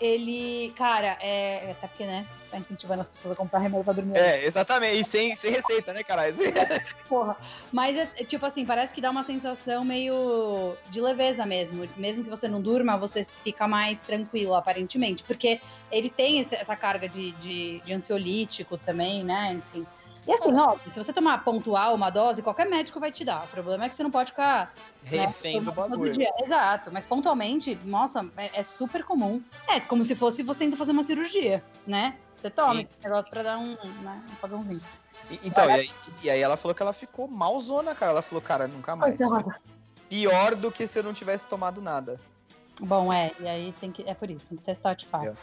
ele, 0.00 0.72
cara, 0.76 1.18
é. 1.20 1.70
Até 1.72 1.86
porque, 1.86 2.04
né? 2.04 2.26
Tá 2.50 2.58
incentivando 2.58 3.00
as 3.00 3.08
pessoas 3.08 3.32
a 3.32 3.36
comprar 3.36 3.58
remédio 3.58 3.84
pra 3.84 3.92
dormir. 3.92 4.16
É, 4.16 4.44
exatamente. 4.44 5.00
E 5.00 5.04
sem, 5.04 5.34
sem 5.34 5.50
receita, 5.50 5.92
né, 5.92 6.04
caralho? 6.04 6.36
Porra. 7.08 7.36
Mas 7.72 7.96
é, 7.96 8.08
é 8.16 8.24
tipo 8.24 8.46
assim, 8.46 8.64
parece 8.64 8.94
que 8.94 9.00
dá 9.00 9.10
uma 9.10 9.24
sensação 9.24 9.84
meio 9.84 10.76
de 10.88 11.00
leveza 11.00 11.44
mesmo. 11.44 11.88
Mesmo 11.96 12.22
que 12.22 12.30
você 12.30 12.46
não 12.46 12.62
durma, 12.62 12.96
você 12.96 13.24
fica 13.24 13.66
mais 13.66 14.00
tranquilo, 14.00 14.54
aparentemente. 14.54 15.24
Porque 15.24 15.60
ele 15.90 16.08
tem 16.08 16.46
essa 16.50 16.76
carga 16.76 17.08
de, 17.08 17.32
de, 17.32 17.80
de 17.80 17.92
ansiolítico 17.92 18.78
também, 18.78 19.24
né? 19.24 19.52
Enfim. 19.54 19.84
E 20.26 20.32
assim, 20.32 20.56
ó, 20.58 20.76
se 20.90 20.96
você 20.96 21.12
tomar 21.12 21.44
pontual 21.44 21.94
uma 21.94 22.08
dose, 22.08 22.42
qualquer 22.42 22.66
médico 22.68 22.98
vai 22.98 23.12
te 23.12 23.24
dar. 23.24 23.44
O 23.44 23.48
problema 23.48 23.84
é 23.84 23.88
que 23.88 23.94
você 23.94 24.02
não 24.02 24.10
pode 24.10 24.30
ficar 24.30 24.72
né, 25.02 25.26
Refém 25.26 25.58
do 25.60 25.66
tomando 25.66 25.76
todo 25.76 25.90
bagulho. 25.90 26.12
dia. 26.14 26.30
Exato, 26.38 26.90
mas 26.92 27.04
pontualmente, 27.04 27.78
nossa, 27.84 28.26
é, 28.36 28.60
é 28.60 28.62
super 28.62 29.04
comum. 29.04 29.42
É 29.68 29.80
como 29.80 30.02
se 30.04 30.14
fosse 30.14 30.42
você 30.42 30.64
indo 30.64 30.76
fazer 30.76 30.92
uma 30.92 31.02
cirurgia, 31.02 31.62
né? 31.86 32.16
Você 32.34 32.48
toma 32.48 32.76
Sim. 32.76 32.80
esse 32.82 33.02
negócio 33.04 33.30
pra 33.30 33.42
dar 33.42 33.58
um, 33.58 33.74
né, 34.02 34.22
um 34.32 34.34
pagãozinho. 34.36 34.80
E- 35.30 35.40
Então, 35.44 35.68
e 35.68 35.72
aí, 35.72 35.90
e 36.22 36.30
aí 36.30 36.40
ela 36.40 36.56
falou 36.56 36.74
que 36.74 36.82
ela 36.82 36.92
ficou 36.94 37.28
malzona, 37.28 37.94
cara. 37.94 38.12
Ela 38.12 38.22
falou, 38.22 38.40
cara, 38.42 38.66
nunca 38.66 38.96
mais. 38.96 39.16
Pior 40.08 40.54
do 40.54 40.70
que 40.70 40.86
se 40.86 40.98
eu 40.98 41.02
não 41.02 41.12
tivesse 41.12 41.46
tomado 41.46 41.80
nada. 41.82 42.18
Bom, 42.80 43.12
é, 43.12 43.30
e 43.38 43.46
aí 43.48 43.72
tem 43.80 43.90
que. 43.92 44.02
É 44.08 44.14
por 44.14 44.30
isso, 44.30 44.44
tem 44.46 44.58
que 44.58 44.64
testar 44.64 44.94
de 44.94 45.06
fato. 45.06 45.26
É. 45.26 45.34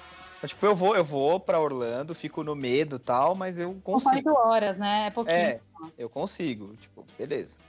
Tipo, 0.47 0.65
eu 0.65 0.75
vou, 0.75 0.95
eu 0.95 1.03
vou 1.03 1.39
pra 1.39 1.59
Orlando, 1.59 2.15
fico 2.15 2.43
no 2.43 2.55
medo 2.55 2.95
e 2.95 2.99
tal, 2.99 3.35
mas 3.35 3.57
eu 3.57 3.71
São 3.71 3.79
consigo. 3.81 4.23
quatro 4.23 4.33
horas, 4.49 4.77
né? 4.77 5.07
É 5.07 5.09
pouquinho. 5.11 5.37
É, 5.37 5.59
eu 5.97 6.09
consigo, 6.09 6.75
tipo, 6.77 7.05
beleza. 7.17 7.59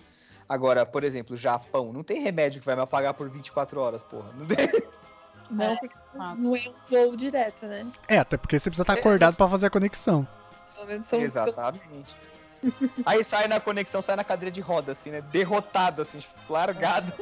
Agora, 0.49 0.85
por 0.87 1.05
exemplo, 1.05 1.37
Japão, 1.37 1.93
não 1.93 2.03
tem 2.03 2.21
remédio 2.23 2.61
que 2.61 2.67
vai 2.67 2.75
me 2.77 2.83
apagar 2.83 3.15
por 3.15 3.29
24 3.29 3.81
horas, 3.81 4.03
porra. 4.03 4.31
Não 4.37 4.47
tem. 4.47 4.57
Não, 5.51 5.65
É, 5.67 5.77
porque 5.77 5.95
fato. 6.17 6.39
não 6.41 6.57
é 6.57 6.61
um 6.61 6.75
voo 6.89 7.15
direto, 7.17 7.67
né? 7.67 7.87
É, 8.09 8.17
até 8.17 8.39
porque 8.39 8.59
você 8.59 8.71
precisa 8.71 8.85
estar 8.85 8.95
acordado 8.95 9.37
pra 9.37 9.47
fazer 9.47 9.67
a 9.67 9.71
conexão. 9.71 10.27
Pelo 10.75 10.87
menos 10.87 11.05
são. 11.05 11.21
Exatamente. 11.21 12.17
Aí 13.05 13.23
sai 13.23 13.49
na 13.49 13.61
conexão, 13.61 14.01
sai 14.01 14.17
na 14.17 14.25
cadeira 14.25 14.51
de 14.51 14.63
roda, 14.63 14.93
assim, 14.93 15.11
né? 15.11 15.21
Derrotado, 15.21 16.01
assim, 16.01 16.19
tipo, 16.19 16.35
largado. 16.49 17.13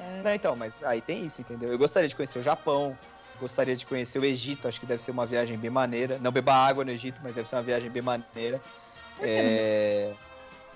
É. 0.00 0.22
Não, 0.22 0.34
então, 0.34 0.56
mas 0.56 0.82
aí 0.82 1.00
tem 1.00 1.24
isso, 1.24 1.40
entendeu? 1.42 1.70
Eu 1.70 1.78
gostaria 1.78 2.08
de 2.08 2.16
conhecer 2.16 2.40
o 2.40 2.42
Japão, 2.42 2.98
gostaria 3.40 3.76
de 3.76 3.84
conhecer 3.84 4.18
o 4.18 4.24
Egito, 4.24 4.68
acho 4.68 4.80
que 4.80 4.86
deve 4.86 5.02
ser 5.02 5.10
uma 5.10 5.26
viagem 5.26 5.56
bem 5.56 5.70
maneira. 5.70 6.18
Não 6.18 6.30
beba 6.30 6.54
água 6.54 6.84
no 6.84 6.90
Egito, 6.90 7.20
mas 7.22 7.34
deve 7.34 7.48
ser 7.48 7.56
uma 7.56 7.62
viagem 7.62 7.90
bem 7.90 8.02
maneira. 8.02 8.60
É... 9.20 10.12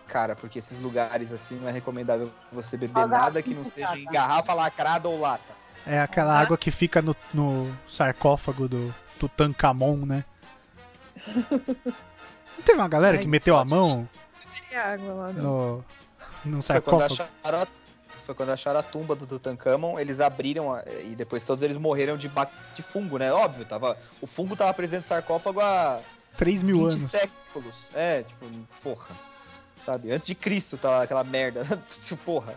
Cara, 0.06 0.34
porque 0.34 0.58
esses 0.58 0.78
lugares 0.78 1.32
assim 1.32 1.56
não 1.56 1.68
é 1.68 1.72
recomendável 1.72 2.30
você 2.50 2.76
beber 2.76 3.06
nada 3.06 3.42
que 3.42 3.54
não 3.54 3.68
seja 3.68 3.98
em 3.98 4.04
garrafa 4.06 4.54
lacrada 4.54 5.08
ou 5.08 5.20
lata. 5.20 5.58
É 5.86 6.00
aquela 6.00 6.38
água 6.38 6.56
que 6.56 6.70
fica 6.70 7.02
no, 7.02 7.14
no 7.32 7.70
sarcófago 7.88 8.68
do 8.68 8.94
Tutankhamon, 9.18 10.06
né? 10.06 10.24
Não 11.26 12.62
teve 12.64 12.78
uma 12.78 12.88
galera 12.88 13.18
que 13.18 13.26
meteu 13.26 13.56
a 13.56 13.64
mão 13.64 14.08
água 14.78 15.12
lá, 15.14 15.32
não. 15.32 15.42
no, 15.42 15.84
num 16.44 16.62
Foi 16.62 16.80
quando 16.80 17.00
sarcófago? 17.00 17.30
acharam 17.42 17.62
a, 17.62 17.66
foi 18.28 18.34
quando 18.34 18.50
acharam 18.50 18.78
a 18.78 18.82
tumba 18.82 19.16
do 19.16 19.26
Tutankhamon, 19.26 19.98
eles 19.98 20.20
abriram 20.20 20.70
a- 20.70 20.84
e 21.02 21.14
depois 21.16 21.44
todos 21.44 21.64
eles 21.64 21.78
morreram 21.78 22.14
de, 22.18 22.30
de 22.74 22.82
fungo, 22.82 23.16
né? 23.16 23.32
Óbvio, 23.32 23.64
tava, 23.64 23.96
o 24.20 24.26
fungo 24.26 24.54
tava 24.54 24.74
presente 24.74 25.00
no 25.00 25.06
sarcófago 25.06 25.60
há 25.62 26.02
3 26.36 26.62
mil 26.62 26.82
20 26.90 26.92
anos. 26.92 27.10
séculos. 27.10 27.90
É, 27.94 28.22
tipo, 28.24 28.46
porra. 28.82 29.16
Sabe? 29.82 30.12
Antes 30.12 30.26
de 30.26 30.34
Cristo 30.34 30.76
tá 30.76 31.02
aquela 31.02 31.24
merda. 31.24 31.62
porra. 32.22 32.54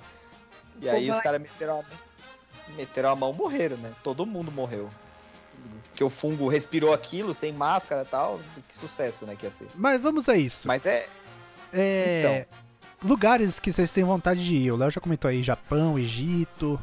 E 0.82 0.90
aí 0.90 1.06
Como 1.06 1.18
os 1.18 1.24
caras 1.24 1.42
meteram 1.42 1.80
a, 1.80 2.74
meteram 2.76 3.10
a 3.12 3.16
mão 3.16 3.32
morreram, 3.32 3.78
né? 3.78 3.94
Todo 4.04 4.26
mundo 4.26 4.52
morreu. 4.52 4.90
Porque 5.88 6.04
o 6.04 6.10
fungo 6.10 6.50
respirou 6.50 6.94
aquilo 6.94 7.34
sem 7.34 7.54
máscara 7.54 8.02
e 8.02 8.06
tal. 8.06 8.42
Que 8.68 8.76
sucesso, 8.76 9.26
né? 9.26 9.38
Que 9.38 9.46
ia 9.46 9.52
ser. 9.52 9.68
Mas 9.74 10.02
vamos 10.02 10.28
a 10.28 10.36
isso. 10.36 10.68
Mas 10.68 10.86
é. 10.86 11.08
É, 11.72 12.46
Lugares 13.04 13.60
que 13.60 13.72
vocês 13.72 13.92
têm 13.92 14.04
vontade 14.04 14.46
de 14.46 14.56
ir. 14.56 14.72
O 14.72 14.76
Léo 14.76 14.92
já 14.92 15.02
comentou 15.02 15.30
aí 15.30 15.42
Japão, 15.42 15.98
Egito. 15.98 16.80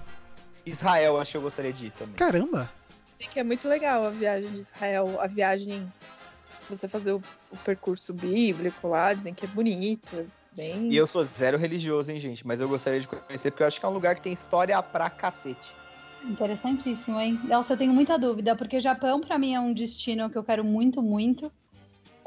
Israel, 0.67 1.21
acho 1.21 1.33
que 1.33 1.37
eu 1.37 1.43
gostaria 1.43 1.73
de 1.73 1.87
ir 1.87 1.91
também. 1.93 2.15
Caramba! 2.15 2.69
Sei 3.05 3.27
que 3.27 3.39
é 3.39 3.45
muito 3.45 3.69
legal 3.69 4.07
a 4.07 4.11
viagem 4.11 4.51
de 4.51 4.59
Israel, 4.59 5.19
a 5.21 5.27
viagem 5.27 5.91
você 6.69 6.87
fazer 6.87 7.13
o, 7.13 7.23
o 7.51 7.57
percurso 7.59 8.13
bíblico 8.13 8.89
lá, 8.89 9.15
dizem 9.15 9.33
que 9.33 9.45
é 9.45 9.49
bonito, 9.49 10.09
é 10.15 10.27
bem. 10.55 10.93
E 10.93 10.97
eu 10.97 11.07
sou 11.07 11.25
zero 11.25 11.57
religioso, 11.57 12.11
hein, 12.13 12.21
gente? 12.21 12.47
Mas 12.47 12.61
eu 12.61 12.69
gostaria 12.69 13.01
de 13.01 13.09
conhecer 13.09 13.51
porque 13.51 13.63
eu 13.63 13.67
acho 13.67 13.81
que 13.81 13.87
é 13.87 13.89
um 13.89 13.93
lugar 13.93 14.15
que 14.15 14.21
tem 14.21 14.33
história 14.33 14.81
pra 14.83 15.09
cacete. 15.09 15.73
Interessantíssimo, 16.25 17.19
hein? 17.19 17.41
Nossa, 17.45 17.73
eu 17.73 17.77
tenho 17.79 17.93
muita 17.93 18.19
dúvida, 18.19 18.55
porque 18.57 18.81
Japão, 18.81 19.21
pra 19.21 19.39
mim, 19.39 19.55
é 19.55 19.61
um 19.61 19.73
destino 19.73 20.29
que 20.29 20.37
eu 20.37 20.45
quero 20.45 20.65
muito, 20.65 21.01
muito. 21.01 21.51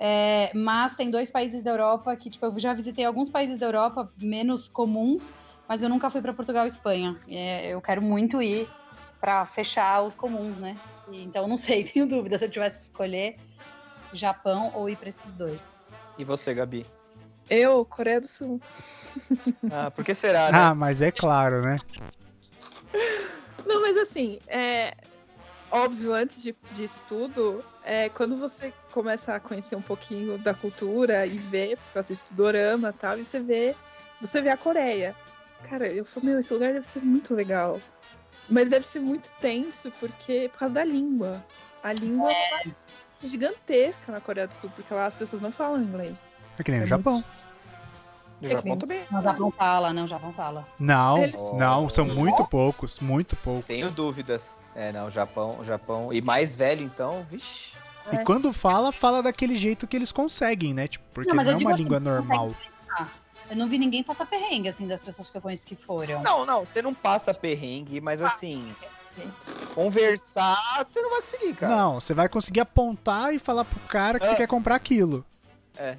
É, 0.04 0.52
mas 0.56 0.96
tem 0.96 1.12
dois 1.12 1.30
países 1.30 1.62
da 1.62 1.70
Europa 1.70 2.16
que, 2.16 2.28
tipo, 2.28 2.44
eu 2.44 2.60
já 2.60 2.74
visitei 2.74 3.06
alguns 3.06 3.30
países 3.30 3.60
da 3.60 3.68
Europa 3.68 4.10
menos 4.18 4.68
comuns, 4.68 5.32
mas 5.70 5.84
eu 5.84 5.90
nunca 5.90 6.10
fui 6.10 6.24
pra 6.24 6.34
Portugal 6.34 6.66
e 6.66 6.70
Espanha. 6.70 7.16
É, 7.28 7.70
eu 7.70 7.80
quero 7.80 8.02
muito 8.02 8.42
ir 8.42 8.68
pra 9.20 9.46
fechar 9.46 10.02
os 10.02 10.16
comuns, 10.16 10.58
né? 10.58 10.76
E, 11.08 11.22
então, 11.22 11.48
não 11.48 11.56
sei, 11.56 11.84
tenho 11.84 12.08
dúvida 12.08 12.36
se 12.36 12.46
eu 12.46 12.50
tivesse 12.50 12.78
que 12.78 12.84
escolher 12.86 13.36
Japão 14.12 14.72
ou 14.74 14.90
ir 14.90 14.98
pra 14.98 15.10
esses 15.10 15.32
dois. 15.34 15.78
E 16.18 16.26
você, 16.26 16.52
Gabi? 16.56 16.84
Eu, 17.48 17.86
Coreia 17.86 18.20
do 18.20 18.28
Sul. 18.28 18.60
Ah, 19.74 19.90
por 19.90 20.04
que 20.04 20.14
será, 20.14 20.52
né? 20.52 20.58
Ah, 20.58 20.76
mas 20.76 21.02
é 21.02 21.12
claro, 21.12 21.62
né? 21.62 21.78
Não, 23.66 23.82
mas 23.82 23.96
assim, 23.96 24.38
é 24.48 24.94
óbvio, 25.72 26.14
antes 26.14 26.44
de, 26.44 26.54
disso 26.74 27.02
tudo, 27.08 27.64
é, 27.84 28.10
quando 28.10 28.36
você 28.36 28.74
começa 28.92 29.36
a 29.36 29.40
conhecer 29.40 29.76
um 29.76 29.82
pouquinho 29.82 30.38
da 30.38 30.54
cultura 30.54 31.26
e 31.26 31.38
ver, 31.38 31.78
porque 31.78 31.98
eu 31.98 32.00
assisto 32.02 32.34
dorama 32.34 32.90
e 32.90 32.94
tal, 32.94 33.18
e 33.20 33.26
você 33.26 33.40
vê, 33.40 33.76
você 34.20 34.42
vê 34.42 34.50
a 34.50 34.58
Coreia. 34.58 35.16
Cara, 35.70 35.88
eu 35.88 36.04
falo, 36.06 36.26
meu, 36.28 36.40
esse 36.40 36.54
lugar 36.54 36.74
deve 36.74 36.86
ser 36.86 37.02
muito 37.04 37.34
legal. 37.34 37.80
Mas 38.50 38.70
deve 38.70 38.86
ser 38.86 39.00
muito 39.00 39.32
tenso, 39.40 39.92
porque 40.00 40.50
por 40.52 40.60
causa 40.60 40.76
da 40.76 40.84
língua. 40.86 41.44
A 41.84 41.94
língua 41.94 42.32
é 42.32 42.64
gigantesca 43.24 44.12
na 44.12 44.20
Coreia 44.20 44.48
do 44.48 44.54
Sul, 44.54 44.72
porque 44.76 44.94
lá 44.94 45.06
as 45.06 45.16
pessoas 45.16 45.42
não 45.42 45.52
falam 45.52 45.82
inglês. 45.82 46.30
É 46.60 46.64
que 46.64 46.72
nem 46.72 46.80
É 46.80 46.84
no 46.84 46.88
Japão. 46.88 47.24
No 48.42 48.48
Japão 48.50 48.78
também. 48.78 49.04
Não, 49.12 49.22
Japão 49.22 49.52
fala, 49.52 49.94
não, 49.94 50.08
Japão 50.08 50.34
fala. 50.34 50.68
Não, 50.80 51.18
Eles- 51.24 51.52
não, 51.54 51.88
são 51.88 52.06
muito 52.06 52.44
poucos, 52.46 53.00
muito 53.00 53.36
poucos. 53.36 53.66
Tenho 53.68 53.92
dúvidas. 53.92 54.60
É, 54.76 54.92
não, 54.92 55.10
Japão, 55.10 55.64
Japão. 55.64 56.12
E 56.12 56.22
mais 56.22 56.56
velho, 56.56 56.84
então, 56.84 57.26
vixi. 57.30 57.72
E 58.12 58.18
quando 58.24 58.52
fala, 58.54 58.92
fala 58.92 59.22
daquele 59.22 59.58
jeito 59.58 59.88
que 59.88 59.96
eles 59.96 60.12
conseguem, 60.12 60.74
né? 60.74 60.88
Tipo, 60.88 61.06
porque 61.14 61.34
Não, 61.34 61.44
não, 61.44 61.52
é 61.52 61.56
uma 61.56 61.74
assim, 61.74 61.84
língua 61.84 62.00
normal. 62.00 62.56
Eu 63.50 63.58
não 63.58 63.68
vi 63.68 63.78
ninguém 63.78 64.02
passar 64.02 64.26
perrengue, 64.26 64.70
assim, 64.70 64.88
das 64.88 65.02
pessoas 65.04 65.30
que 65.30 65.36
eu 65.38 65.42
conheço 65.42 65.66
que 65.68 65.76
foram. 65.76 66.22
Não, 66.24 66.46
não, 66.46 66.66
você 66.66 66.82
não 66.82 66.94
passa 66.94 67.34
perrengue, 67.34 68.00
mas 68.00 68.22
assim. 68.22 68.74
Conversar, 69.76 70.86
você 70.92 71.02
não 71.02 71.10
vai 71.10 71.20
conseguir, 71.22 71.54
cara. 71.56 71.76
Não, 71.76 72.00
você 72.00 72.14
vai 72.14 72.30
conseguir 72.30 72.60
apontar 72.62 73.34
e 73.34 73.40
falar 73.40 73.66
pro 73.66 73.80
cara 73.82 74.20
que 74.20 74.26
você 74.26 74.34
Ah. 74.34 74.38
quer 74.38 74.48
comprar 74.48 74.76
aquilo. 74.76 75.26
É. 75.76 75.98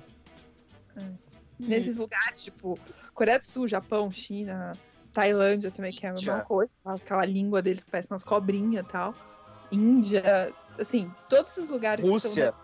Nesses 1.58 1.96
lugares, 1.96 2.42
tipo, 2.42 2.78
Coreia 3.14 3.38
do 3.38 3.44
Sul, 3.44 3.68
Japão, 3.68 4.10
China, 4.10 4.76
Tailândia 5.12 5.70
também, 5.70 5.92
que 5.92 6.04
é 6.06 6.08
a 6.08 6.12
mesma 6.12 6.32
Índia. 6.32 6.44
coisa. 6.44 6.70
Aquela 6.86 7.24
língua 7.24 7.62
deles 7.62 7.84
que 7.84 7.90
parece 7.90 8.10
umas 8.10 8.24
cobrinhas 8.24 8.84
e 8.84 8.88
tal. 8.88 9.14
Índia, 9.70 10.52
assim, 10.78 11.10
todos 11.28 11.52
esses 11.56 11.68
lugares 11.70 12.04
que 12.04 12.10
Rússia. 12.10 12.46
são 12.52 12.54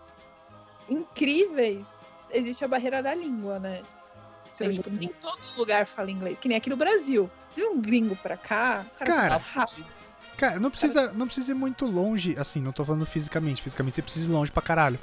incríveis, 0.97 1.85
existe 2.31 2.63
a 2.63 2.67
barreira 2.67 3.01
da 3.03 3.13
língua, 3.13 3.59
né? 3.59 3.81
Tipo, 4.53 4.89
nem 4.89 5.07
todo 5.09 5.39
lugar 5.57 5.85
fala 5.85 6.11
inglês, 6.11 6.37
que 6.37 6.47
nem 6.49 6.57
aqui 6.57 6.69
no 6.69 6.75
Brasil. 6.75 7.29
Se 7.49 7.63
um 7.63 7.79
gringo 7.79 8.15
pra 8.17 8.35
cá, 8.35 8.85
o 8.93 8.97
cara, 8.99 9.05
Cara, 9.15 9.39
fala 9.39 9.65
rápido. 9.65 9.87
Cara, 10.37 10.59
não 10.59 10.69
precisa, 10.69 11.11
não 11.13 11.25
precisa 11.27 11.51
ir 11.51 11.55
muito 11.55 11.85
longe, 11.85 12.35
assim, 12.37 12.61
não 12.61 12.71
tô 12.73 12.83
falando 12.83 13.05
fisicamente, 13.05 13.61
fisicamente 13.61 13.95
você 13.95 14.01
precisa 14.01 14.29
ir 14.29 14.33
longe 14.33 14.51
pra 14.51 14.61
caralho. 14.61 14.99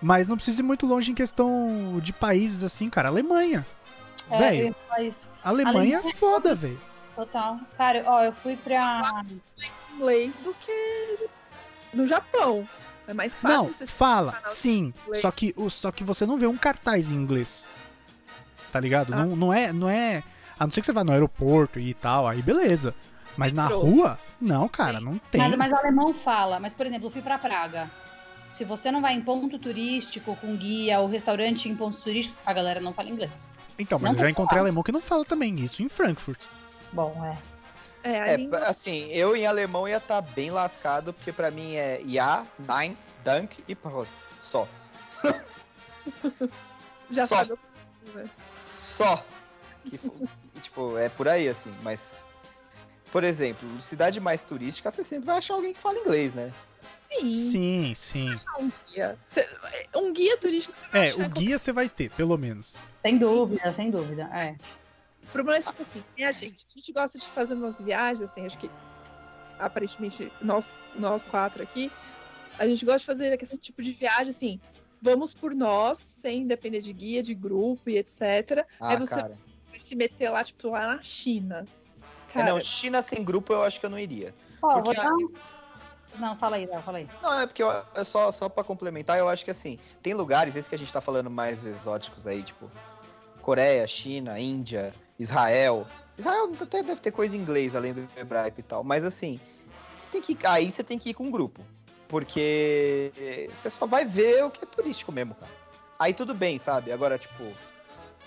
Mas 0.00 0.28
não 0.28 0.36
precisa 0.36 0.60
ir 0.60 0.64
muito 0.64 0.86
longe 0.86 1.10
em 1.10 1.14
questão 1.14 1.98
de 2.02 2.12
países 2.12 2.62
assim, 2.62 2.88
cara. 2.88 3.08
Alemanha. 3.08 3.66
É, 4.30 4.34
eu 4.34 4.38
Velho, 4.38 4.66
ia 4.68 4.74
falar 4.88 5.02
isso. 5.02 5.28
Alemanha 5.42 5.96
é 5.96 5.98
Alemanha- 5.98 6.16
foda, 6.16 6.54
velho. 6.54 6.80
Total. 7.16 7.58
Cara, 7.76 8.02
ó, 8.06 8.22
eu 8.22 8.32
fui 8.32 8.56
pra. 8.56 9.02
mais 9.58 9.86
inglês 9.94 10.38
do 10.40 10.54
que 10.54 11.28
no 11.92 12.06
Japão. 12.06 12.66
É 13.06 13.14
mais 13.14 13.38
fácil 13.38 13.56
Não, 13.56 13.66
você 13.66 13.86
fala, 13.86 14.40
sim. 14.44 14.94
Só 15.14 15.30
que, 15.30 15.54
só 15.68 15.90
que 15.90 16.04
você 16.04 16.24
não 16.24 16.38
vê 16.38 16.46
um 16.46 16.56
cartaz 16.56 17.12
em 17.12 17.16
inglês. 17.16 17.66
Tá 18.70 18.78
ligado? 18.78 19.12
Ah. 19.12 19.24
Não, 19.24 19.36
não 19.36 19.52
é, 19.52 19.72
não 19.72 19.88
é. 19.88 20.22
A 20.58 20.64
não 20.64 20.70
ser 20.70 20.80
que 20.80 20.86
você 20.86 20.92
vá 20.92 21.02
no 21.02 21.12
aeroporto 21.12 21.80
e 21.80 21.92
tal, 21.94 22.28
aí 22.28 22.40
beleza. 22.40 22.94
Mas 23.36 23.52
na 23.52 23.66
rua, 23.66 24.18
não, 24.40 24.68
cara, 24.68 25.00
não 25.00 25.18
tem. 25.18 25.40
Mas, 25.40 25.56
mas 25.56 25.72
alemão 25.72 26.12
fala. 26.12 26.60
Mas, 26.60 26.74
por 26.74 26.86
exemplo, 26.86 27.06
eu 27.06 27.10
fui 27.10 27.22
pra 27.22 27.38
Praga. 27.38 27.90
Se 28.48 28.64
você 28.64 28.90
não 28.90 29.00
vai 29.00 29.14
em 29.14 29.22
ponto 29.22 29.58
turístico 29.58 30.36
com 30.36 30.56
guia 30.56 31.00
ou 31.00 31.08
restaurante 31.08 31.68
em 31.68 31.74
pontos 31.74 32.02
turísticos, 32.02 32.38
a 32.44 32.52
galera 32.52 32.80
não 32.80 32.92
fala 32.92 33.08
inglês. 33.08 33.30
Então, 33.78 33.98
mas 33.98 34.12
não 34.12 34.18
eu 34.18 34.26
já 34.26 34.30
encontrei 34.30 34.60
alemão 34.60 34.82
que 34.82 34.92
não 34.92 35.00
fala 35.00 35.24
também 35.24 35.58
isso 35.60 35.82
em 35.82 35.88
Frankfurt. 35.88 36.40
Bom, 36.92 37.24
é. 37.24 37.38
É, 38.02 38.32
É, 38.32 38.36
língua 38.36 38.58
assim, 38.60 39.08
eu 39.10 39.36
em 39.36 39.46
alemão 39.46 39.86
ia 39.86 39.98
estar 39.98 40.20
bem 40.22 40.50
lascado, 40.50 41.12
porque 41.12 41.32
pra 41.32 41.50
mim 41.50 41.74
é 41.74 42.00
Ja, 42.06 42.46
Nein, 42.58 42.96
Dank 43.24 43.62
e 43.68 43.74
Prost. 43.74 44.12
Só. 44.40 44.66
já 47.10 47.26
só. 47.26 47.36
sabe. 47.36 47.54
né? 48.14 48.28
Só. 48.64 49.24
Que, 49.84 49.98
tipo, 50.60 50.96
é 50.96 51.08
por 51.08 51.28
aí, 51.28 51.48
assim, 51.48 51.74
mas. 51.82 52.24
Por 53.12 53.24
exemplo, 53.24 53.68
cidade 53.82 54.20
mais 54.20 54.44
turística, 54.44 54.90
você 54.90 55.02
sempre 55.02 55.26
vai 55.26 55.38
achar 55.38 55.54
alguém 55.54 55.74
que 55.74 55.80
fala 55.80 55.98
inglês, 55.98 56.32
né? 56.32 56.52
Sim. 57.06 57.34
Sim, 57.34 57.94
sim. 57.96 58.36
um 58.60 58.70
guia. 58.88 59.18
Um 59.96 60.12
guia 60.12 60.36
turístico 60.36 60.76
você 60.76 60.86
vai 60.92 61.06
É, 61.06 61.10
achar 61.10 61.26
o 61.26 61.28
guia 61.28 61.58
você 61.58 61.72
vai 61.72 61.88
ter, 61.88 62.08
pelo 62.12 62.38
menos. 62.38 62.76
Sem 63.02 63.18
dúvida, 63.18 63.74
sem 63.74 63.90
dúvida. 63.90 64.30
É. 64.32 64.54
O 65.30 65.32
problema 65.32 65.58
é 65.58 65.62
tipo 65.62 65.80
assim, 65.80 66.02
tem 66.16 66.24
a 66.26 66.32
gente, 66.32 66.66
a 66.68 66.72
gente 66.74 66.92
gosta 66.92 67.16
de 67.16 67.26
fazer 67.26 67.54
umas 67.54 67.80
viagens, 67.80 68.20
assim, 68.20 68.44
acho 68.44 68.58
que 68.58 68.68
aparentemente 69.60 70.30
nós, 70.42 70.74
nós 70.96 71.22
quatro 71.22 71.62
aqui, 71.62 71.90
a 72.58 72.66
gente 72.66 72.84
gosta 72.84 72.98
de 72.98 73.06
fazer 73.06 73.40
esse 73.40 73.56
tipo 73.56 73.80
de 73.80 73.92
viagem, 73.92 74.30
assim, 74.30 74.60
vamos 75.00 75.32
por 75.32 75.54
nós, 75.54 75.98
sem 75.98 76.46
depender 76.48 76.80
de 76.80 76.92
guia, 76.92 77.22
de 77.22 77.32
grupo 77.32 77.88
e 77.88 77.96
etc. 77.96 78.66
Ah, 78.80 78.90
Aí 78.90 78.96
você 78.98 79.14
cara. 79.14 79.38
vai 79.70 79.80
se 79.80 79.94
meter 79.94 80.30
lá, 80.30 80.42
tipo, 80.42 80.68
lá 80.68 80.96
na 80.96 81.02
China. 81.02 81.64
É, 82.28 82.32
Cara, 82.32 82.52
não, 82.52 82.60
China 82.60 83.00
sem 83.00 83.22
grupo 83.24 83.52
eu 83.52 83.62
acho 83.62 83.78
que 83.78 83.86
eu 83.86 83.90
não 83.90 83.98
iria. 83.98 84.34
Vou 84.60 84.82
Porque 84.82 85.00
dar 85.00 85.12
um... 85.12 85.32
Não, 86.18 86.36
fala 86.36 86.56
aí, 86.56 86.66
Léo, 86.66 86.82
fala 86.82 86.98
aí. 86.98 87.08
Não, 87.22 87.40
é 87.40 87.46
porque 87.46 87.62
eu, 87.62 87.70
é 87.94 88.04
só, 88.04 88.32
só 88.32 88.48
pra 88.48 88.64
complementar, 88.64 89.16
eu 89.16 89.28
acho 89.28 89.44
que 89.44 89.50
assim, 89.52 89.78
tem 90.02 90.12
lugares, 90.12 90.56
esses 90.56 90.68
que 90.68 90.74
a 90.74 90.78
gente 90.78 90.92
tá 90.92 91.00
falando 91.00 91.30
mais 91.30 91.64
exóticos 91.64 92.26
aí, 92.26 92.42
tipo 92.42 92.68
Coreia, 93.40 93.86
China, 93.86 94.38
Índia, 94.38 94.92
Israel. 95.20 95.86
Israel 96.18 96.50
até 96.60 96.82
deve 96.82 97.00
ter 97.00 97.10
coisa 97.10 97.36
em 97.36 97.40
inglês, 97.40 97.76
além 97.76 97.92
do 97.92 98.08
hebraico 98.16 98.58
e 98.58 98.62
tal. 98.62 98.82
Mas 98.82 99.04
assim, 99.04 99.38
você 99.96 100.08
tem 100.10 100.20
que, 100.20 100.46
aí 100.46 100.70
você 100.70 100.82
tem 100.82 100.98
que 100.98 101.10
ir 101.10 101.14
com 101.14 101.24
um 101.24 101.30
grupo. 101.30 101.62
Porque 102.08 103.12
você 103.56 103.70
só 103.70 103.86
vai 103.86 104.04
ver 104.04 104.44
o 104.44 104.50
que 104.50 104.64
é 104.64 104.66
turístico 104.66 105.12
mesmo, 105.12 105.34
cara. 105.34 105.52
Aí 105.98 106.12
tudo 106.12 106.34
bem, 106.34 106.58
sabe? 106.58 106.90
Agora, 106.90 107.16
tipo, 107.16 107.44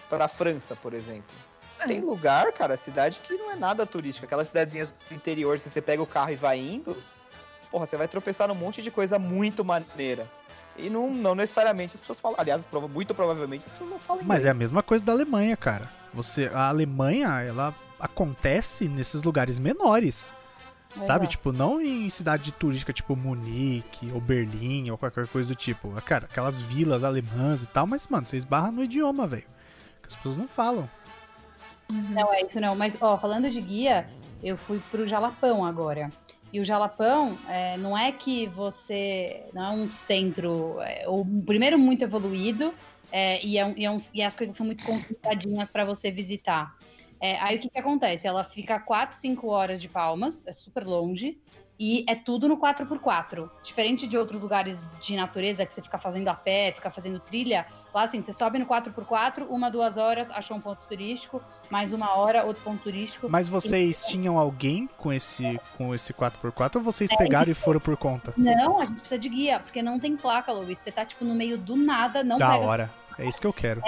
pra 0.10 0.28
França, 0.30 0.76
por 0.76 0.94
exemplo. 0.94 1.36
É. 1.80 1.88
Tem 1.88 2.00
lugar, 2.00 2.50
cara, 2.54 2.78
cidade 2.78 3.20
que 3.22 3.34
não 3.34 3.52
é 3.52 3.56
nada 3.56 3.86
turística. 3.86 4.26
Aquelas 4.26 4.48
cidadezinhas 4.48 4.88
do 5.10 5.16
interior, 5.16 5.60
se 5.60 5.70
você 5.70 5.82
pega 5.82 6.02
o 6.02 6.08
carro 6.08 6.32
e 6.32 6.36
vai 6.36 6.60
indo, 6.60 6.96
porra, 7.70 7.86
você 7.86 7.98
vai 7.98 8.08
tropeçar 8.08 8.48
num 8.48 8.56
monte 8.56 8.82
de 8.82 8.90
coisa 8.90 9.20
muito 9.20 9.66
maneira. 9.66 10.30
E 10.78 10.90
não, 10.90 11.10
não 11.14 11.36
necessariamente 11.36 11.94
as 11.96 12.02
pessoas 12.02 12.20
falam. 12.20 12.40
Aliás, 12.40 12.64
prova- 12.66 12.88
muito 12.88 13.14
provavelmente 13.14 13.66
as 13.66 13.72
pessoas 13.72 13.90
não 13.92 14.00
falam 14.00 14.24
Mas 14.26 14.44
é 14.46 14.50
a 14.50 14.52
inglês. 14.52 14.72
mesma 14.72 14.82
coisa 14.84 15.06
da 15.06 15.12
Alemanha, 15.12 15.56
cara. 15.56 15.90
Você, 16.14 16.50
a 16.54 16.68
Alemanha, 16.70 17.28
ela 17.42 17.74
acontece 18.00 18.88
nesses 18.88 19.24
lugares 19.24 19.60
menores. 19.60 20.32
Sabe? 21.00 21.26
Exato. 21.26 21.28
Tipo, 21.28 21.52
não 21.52 21.82
em 21.82 22.08
cidade 22.10 22.52
turística 22.52 22.94
tipo 22.94 23.16
Munique 23.16 24.12
ou 24.14 24.22
Berlim 24.22 24.92
ou 24.92 24.98
qualquer 24.98 25.28
coisa 25.28 25.50
do 25.50 25.56
tipo. 25.56 25.90
Cara, 26.04 26.26
aquelas 26.30 26.60
vilas 26.60 27.04
alemãs 27.04 27.64
e 27.64 27.68
tal, 27.68 27.88
mas, 27.88 28.08
mano, 28.08 28.26
você 28.26 28.38
esbarra 28.38 28.72
no 28.72 28.84
idioma, 28.84 29.26
velho. 29.26 29.42
Que 30.02 30.08
as 30.10 30.16
pessoas 30.16 30.38
não 30.38 30.48
falam. 30.48 30.88
Não 31.92 32.34
é 32.34 32.42
isso 32.42 32.60
não, 32.60 32.76
mas 32.76 32.96
ó, 33.02 33.18
falando 33.18 33.50
de 33.50 33.60
guia, 33.62 34.08
eu 34.44 34.56
fui 34.58 34.80
pro 34.92 35.08
Jalapão 35.08 35.66
agora. 35.66 36.12
E 36.54 36.60
o 36.60 36.64
Jalapão 36.64 37.36
é, 37.50 37.76
não 37.78 37.98
é 37.98 38.12
que 38.12 38.46
você 38.50 39.44
não 39.56 39.64
é 39.66 39.72
um 39.72 39.90
centro, 39.90 40.80
é, 40.82 41.04
primeiro 41.48 41.80
muito 41.80 42.04
evoluído 42.04 42.76
é, 43.12 43.44
e, 43.44 43.58
é 43.58 43.66
um- 43.66 43.74
e 43.76 43.86
é 43.86 43.90
um- 43.90 43.98
e 44.14 44.22
as 44.22 44.36
coisas 44.36 44.56
são 44.56 44.64
muito 44.64 44.86
complicadinhas 44.86 45.72
para 45.72 45.84
você 45.84 46.12
visitar. 46.12 46.72
É, 47.20 47.40
aí 47.40 47.58
o 47.58 47.60
que, 47.60 47.70
que 47.70 47.80
acontece? 47.80 48.28
Ela 48.28 48.44
fica 48.44 48.80
4, 48.80 49.18
5 49.18 49.48
horas 49.48 49.82
de 49.82 49.88
Palmas, 49.90 50.46
é 50.46 50.52
super 50.52 50.86
longe. 50.86 51.38
E 51.80 52.06
é 52.08 52.16
tudo 52.16 52.48
no 52.48 52.58
4x4. 52.58 53.50
Diferente 53.64 54.08
de 54.08 54.18
outros 54.18 54.42
lugares 54.42 54.88
de 55.02 55.16
natureza 55.16 55.66
que 55.66 55.74
você 55.74 55.82
fica 55.82 55.98
fazendo 55.98 56.28
a 56.28 56.34
pé, 56.34 56.72
fica 56.72 56.92
fazendo 56.92 57.20
trilha. 57.20 57.66
Lá 57.94 58.04
assim, 58.04 58.22
você 58.22 58.32
sobe 58.32 58.60
no 58.60 58.66
4x4, 58.66 59.48
uma, 59.50 59.70
duas 59.72 59.98
horas, 59.98 60.30
achou 60.32 60.56
um 60.56 60.62
ponto 60.62 60.86
turístico, 60.88 61.42
mais 61.70 61.92
uma 61.92 62.16
hora, 62.16 62.46
outro 62.46 62.64
ponto 62.64 62.84
turístico. 62.84 63.28
Mas 63.30 63.48
vocês 63.48 64.06
tinham 64.06 64.38
alguém 64.38 64.88
com 64.98 65.12
esse, 65.12 65.60
com 65.78 65.94
esse 65.94 66.14
4x4 66.14 66.76
ou 66.78 66.82
vocês 66.82 67.10
pegaram 67.16 67.52
e 67.52 67.56
foram 67.56 67.80
por 67.80 67.98
conta? 67.98 68.34
Não, 68.38 68.80
a 68.80 68.86
gente 68.86 69.00
precisa 69.00 69.20
de 69.20 69.30
guia, 69.30 69.60
porque 69.60 69.82
não 69.82 70.00
tem 70.00 70.16
placa, 70.16 70.52
Luiz. 70.52 70.78
Você 70.78 70.92
tá, 70.92 71.04
tipo, 71.06 71.26
no 71.26 71.34
meio 71.34 71.58
do 71.58 71.76
nada, 71.76 72.24
não 72.24 72.38
Da 72.38 72.52
pega. 72.52 72.66
hora. 72.66 72.94
É 73.18 73.28
isso 73.28 73.40
que 73.42 73.48
eu 73.48 73.54
quero. 73.54 73.82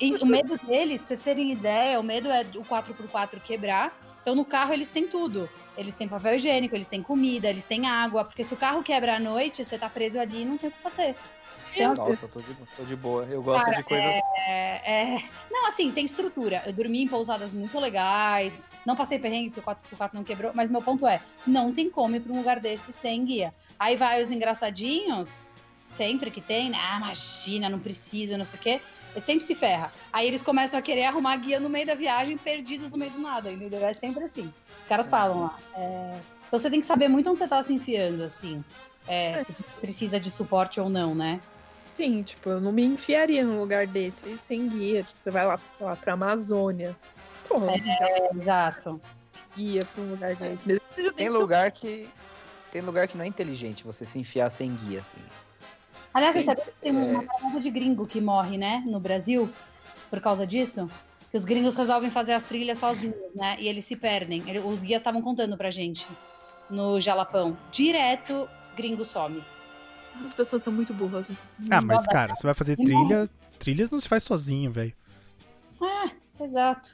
E 0.00 0.16
o 0.16 0.26
medo 0.26 0.58
deles, 0.66 1.00
pra 1.02 1.08
vocês 1.08 1.22
terem 1.22 1.52
ideia, 1.52 1.98
o 1.98 2.02
medo 2.02 2.30
é 2.30 2.42
o 2.56 2.62
4x4 2.62 3.40
quebrar. 3.42 3.92
Então 4.24 4.34
no 4.34 4.44
carro 4.46 4.72
eles 4.72 4.88
têm 4.88 5.06
tudo. 5.06 5.50
Eles 5.76 5.92
têm 5.92 6.08
papel 6.08 6.36
higiênico, 6.36 6.74
eles 6.74 6.88
têm 6.88 7.02
comida, 7.02 7.50
eles 7.50 7.64
têm 7.64 7.86
água. 7.86 8.24
Porque 8.24 8.42
se 8.42 8.54
o 8.54 8.56
carro 8.56 8.82
quebra 8.82 9.16
à 9.16 9.20
noite, 9.20 9.62
você 9.62 9.76
tá 9.76 9.86
preso 9.86 10.18
ali 10.18 10.40
e 10.40 10.44
não 10.46 10.56
tem 10.56 10.70
o 10.70 10.72
que 10.72 10.78
fazer. 10.78 11.14
Então, 11.74 11.94
Nossa, 11.94 12.26
tô 12.26 12.40
de, 12.40 12.54
tô 12.74 12.84
de 12.84 12.96
boa. 12.96 13.26
Eu 13.26 13.42
gosto 13.42 13.66
Cara, 13.66 13.76
de 13.76 13.82
coisas. 13.82 14.16
É, 14.46 15.16
é- 15.16 15.22
Não, 15.50 15.66
assim, 15.66 15.92
tem 15.92 16.06
estrutura. 16.06 16.62
Eu 16.64 16.72
dormi 16.72 17.02
em 17.02 17.08
pousadas 17.08 17.52
muito 17.52 17.78
legais. 17.78 18.64
Não 18.86 18.96
passei 18.96 19.18
perrengue 19.18 19.50
porque 19.50 19.60
o 19.60 19.96
4x4 19.98 20.14
não 20.14 20.24
quebrou. 20.24 20.52
Mas 20.54 20.70
meu 20.70 20.80
ponto 20.80 21.06
é, 21.06 21.20
não 21.46 21.70
tem 21.74 21.90
como 21.90 22.16
ir 22.16 22.20
pra 22.20 22.32
um 22.32 22.38
lugar 22.38 22.60
desse 22.60 22.94
sem 22.94 23.26
guia. 23.26 23.52
Aí 23.78 23.94
vai 23.94 24.22
os 24.22 24.30
engraçadinhos, 24.30 25.30
sempre 25.90 26.30
que 26.30 26.40
tem, 26.40 26.70
né? 26.70 26.78
Ah, 26.80 26.96
imagina, 26.96 27.68
não 27.68 27.78
precisa, 27.78 28.38
não 28.38 28.44
sei 28.46 28.58
o 28.58 28.62
quê. 28.62 28.80
E 29.16 29.20
sempre 29.20 29.44
se 29.44 29.54
ferra. 29.54 29.92
Aí 30.12 30.26
eles 30.26 30.42
começam 30.42 30.78
a 30.78 30.82
querer 30.82 31.04
arrumar 31.04 31.36
guia 31.36 31.60
no 31.60 31.68
meio 31.70 31.86
da 31.86 31.94
viagem, 31.94 32.36
perdidos 32.36 32.90
no 32.90 32.96
meio 32.98 33.12
do 33.12 33.20
nada, 33.20 33.50
entendeu? 33.50 33.84
É 33.84 33.92
sempre 33.92 34.24
assim. 34.24 34.52
Os 34.82 34.88
caras 34.88 35.08
falam 35.08 35.42
lá. 35.42 35.58
é, 35.76 36.18
Então 36.48 36.58
você 36.58 36.68
tem 36.70 36.80
que 36.80 36.86
saber 36.86 37.08
muito 37.08 37.30
onde 37.30 37.38
você 37.38 37.46
tá 37.48 37.62
se 37.62 37.72
enfiando, 37.72 38.22
assim. 38.24 38.64
É, 39.06 39.44
se 39.44 39.52
precisa 39.80 40.18
de 40.18 40.30
suporte 40.30 40.80
ou 40.80 40.88
não, 40.88 41.14
né? 41.14 41.40
Sim, 41.90 42.22
tipo, 42.24 42.48
eu 42.50 42.60
não 42.60 42.72
me 42.72 42.84
enfiaria 42.84 43.44
num 43.44 43.60
lugar 43.60 43.86
desse 43.86 44.36
sem 44.38 44.68
guia. 44.68 45.04
Tipo, 45.04 45.14
você 45.20 45.30
vai 45.30 45.46
lá, 45.46 45.60
sei 45.78 45.86
lá, 45.86 45.94
pra 45.94 46.14
Amazônia. 46.14 46.96
Porra, 47.48 47.72
É, 48.00 48.30
exato. 48.34 49.00
guia 49.54 49.82
pra 49.94 50.02
um 50.02 50.10
lugar 50.10 50.34
desse. 50.34 50.66
Mesmo 50.66 51.12
Tem 51.14 51.28
lugar 51.28 51.70
que. 51.70 52.08
Tem 52.72 52.82
lugar 52.82 53.06
que 53.06 53.16
não 53.16 53.24
é 53.24 53.28
inteligente 53.28 53.84
você 53.84 54.04
se 54.04 54.18
enfiar 54.18 54.50
sem 54.50 54.74
guia, 54.74 54.98
assim. 55.00 55.18
Aliás, 56.14 56.34
Sim, 56.34 56.40
você 56.40 56.46
sabia 56.46 56.64
que 56.64 56.80
tem 56.80 56.92
uma 56.92 57.26
caralhada 57.26 57.60
de 57.60 57.70
gringo 57.70 58.06
que 58.06 58.20
morre, 58.20 58.56
né, 58.56 58.82
no 58.86 59.00
Brasil, 59.00 59.52
por 60.08 60.20
causa 60.20 60.46
disso? 60.46 60.88
Que 61.30 61.36
os 61.36 61.44
gringos 61.44 61.74
resolvem 61.76 62.08
fazer 62.08 62.32
as 62.32 62.42
trilhas 62.44 62.78
sozinhos, 62.78 63.16
né? 63.34 63.56
E 63.58 63.68
eles 63.68 63.84
se 63.84 63.96
perdem. 63.96 64.42
Os 64.64 64.80
guias 64.80 65.00
estavam 65.00 65.20
contando 65.20 65.56
pra 65.56 65.72
gente 65.72 66.06
no 66.70 67.00
Jalapão. 67.00 67.58
Direto, 67.72 68.48
gringo 68.76 69.04
some. 69.04 69.42
As 70.22 70.32
pessoas 70.32 70.62
são 70.62 70.72
muito 70.72 70.94
burras. 70.94 71.26
Ah, 71.68 71.80
mas 71.80 72.06
cara, 72.06 72.36
você 72.36 72.46
vai 72.46 72.54
fazer 72.54 72.76
trilha. 72.76 73.28
Trilhas 73.58 73.90
não 73.90 73.98
se 73.98 74.08
faz 74.08 74.22
sozinho, 74.22 74.70
velho. 74.70 74.94
Exato. 76.40 76.90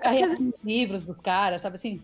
É 0.00 0.08
porque 0.08 0.20
Carregando 0.26 0.54
livros 0.64 1.02
dos 1.02 1.20
caras, 1.20 1.60
sabe 1.60 1.76
assim? 1.76 2.00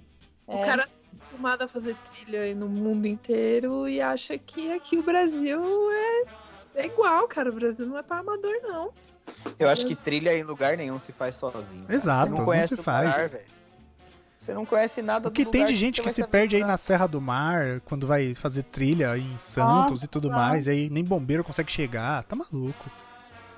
O 0.46 0.58
cara 0.60 0.82
é 0.82 1.06
acostumado 1.06 1.62
a 1.62 1.68
fazer 1.68 1.96
trilha 2.10 2.42
aí 2.42 2.54
no 2.54 2.68
mundo 2.68 3.06
inteiro 3.06 3.88
e 3.88 4.00
acha 4.00 4.36
que 4.36 4.72
aqui 4.72 4.98
o 4.98 5.02
Brasil 5.02 5.60
é, 5.90 6.24
é 6.74 6.86
igual, 6.86 7.26
cara. 7.28 7.50
O 7.50 7.52
Brasil 7.54 7.86
não 7.86 7.98
é 7.98 8.02
pra 8.02 8.18
amador, 8.18 8.54
não. 8.62 8.90
Eu 9.58 9.68
acho 9.68 9.86
que 9.86 9.94
trilha 9.96 10.36
em 10.36 10.42
lugar 10.42 10.76
nenhum 10.76 10.98
se 11.00 11.12
faz 11.12 11.34
sozinho. 11.36 11.82
cara. 11.84 11.94
Exato, 11.94 12.24
Você 12.26 12.30
não 12.30 12.38
não 12.38 12.44
conhece 12.44 12.68
se 12.68 12.74
o 12.74 12.76
lugar, 12.78 13.02
faz. 13.14 13.32
velho. 13.32 13.44
Você 14.38 14.52
não 14.52 14.66
conhece 14.66 15.00
nada 15.00 15.28
O 15.28 15.32
que 15.32 15.44
do 15.44 15.50
tem 15.50 15.62
lugar 15.62 15.72
de 15.72 15.78
gente 15.78 16.00
que 16.02 16.06
vai 16.06 16.12
se 16.12 16.26
perde 16.26 16.56
aí 16.56 16.60
lugar. 16.62 16.72
na 16.72 16.76
Serra 16.76 17.06
do 17.06 17.18
Mar, 17.20 17.80
quando 17.86 18.06
vai 18.06 18.34
fazer 18.34 18.62
trilha 18.64 19.16
em 19.16 19.38
Santos 19.38 20.02
e 20.02 20.06
tudo 20.06 20.30
mais, 20.30 20.66
e 20.66 20.70
aí 20.70 20.90
nem 20.90 21.02
bombeiro 21.02 21.42
consegue 21.42 21.72
chegar. 21.72 22.22
Tá 22.24 22.36
maluco. 22.36 22.90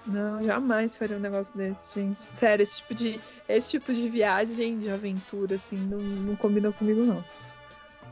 Não, 0.06 0.40
jamais 0.44 0.94
faria 0.96 1.16
um 1.16 1.20
negócio 1.20 1.52
desse, 1.56 1.92
gente. 1.92 2.20
Sério, 2.20 2.62
esse 2.62 2.76
tipo 2.76 2.94
de, 2.94 3.20
esse 3.48 3.70
tipo 3.70 3.92
de 3.92 4.08
viagem, 4.08 4.78
de 4.78 4.88
aventura, 4.88 5.56
assim, 5.56 5.76
não, 5.76 5.98
não 5.98 6.36
combina 6.36 6.70
comigo, 6.70 7.00
não. 7.02 7.24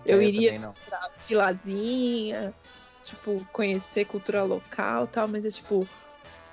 Eu 0.04 0.20
É, 0.20 0.24
iria 0.24 0.48
também 0.48 0.58
não. 0.66 0.74
pra 0.88 1.08
filazinha, 1.16 2.52
tipo, 3.04 3.46
conhecer 3.52 4.04
cultura 4.06 4.42
local 4.42 5.04
e 5.04 5.08
tal, 5.08 5.28
mas 5.28 5.44
é 5.44 5.50
tipo, 5.50 5.86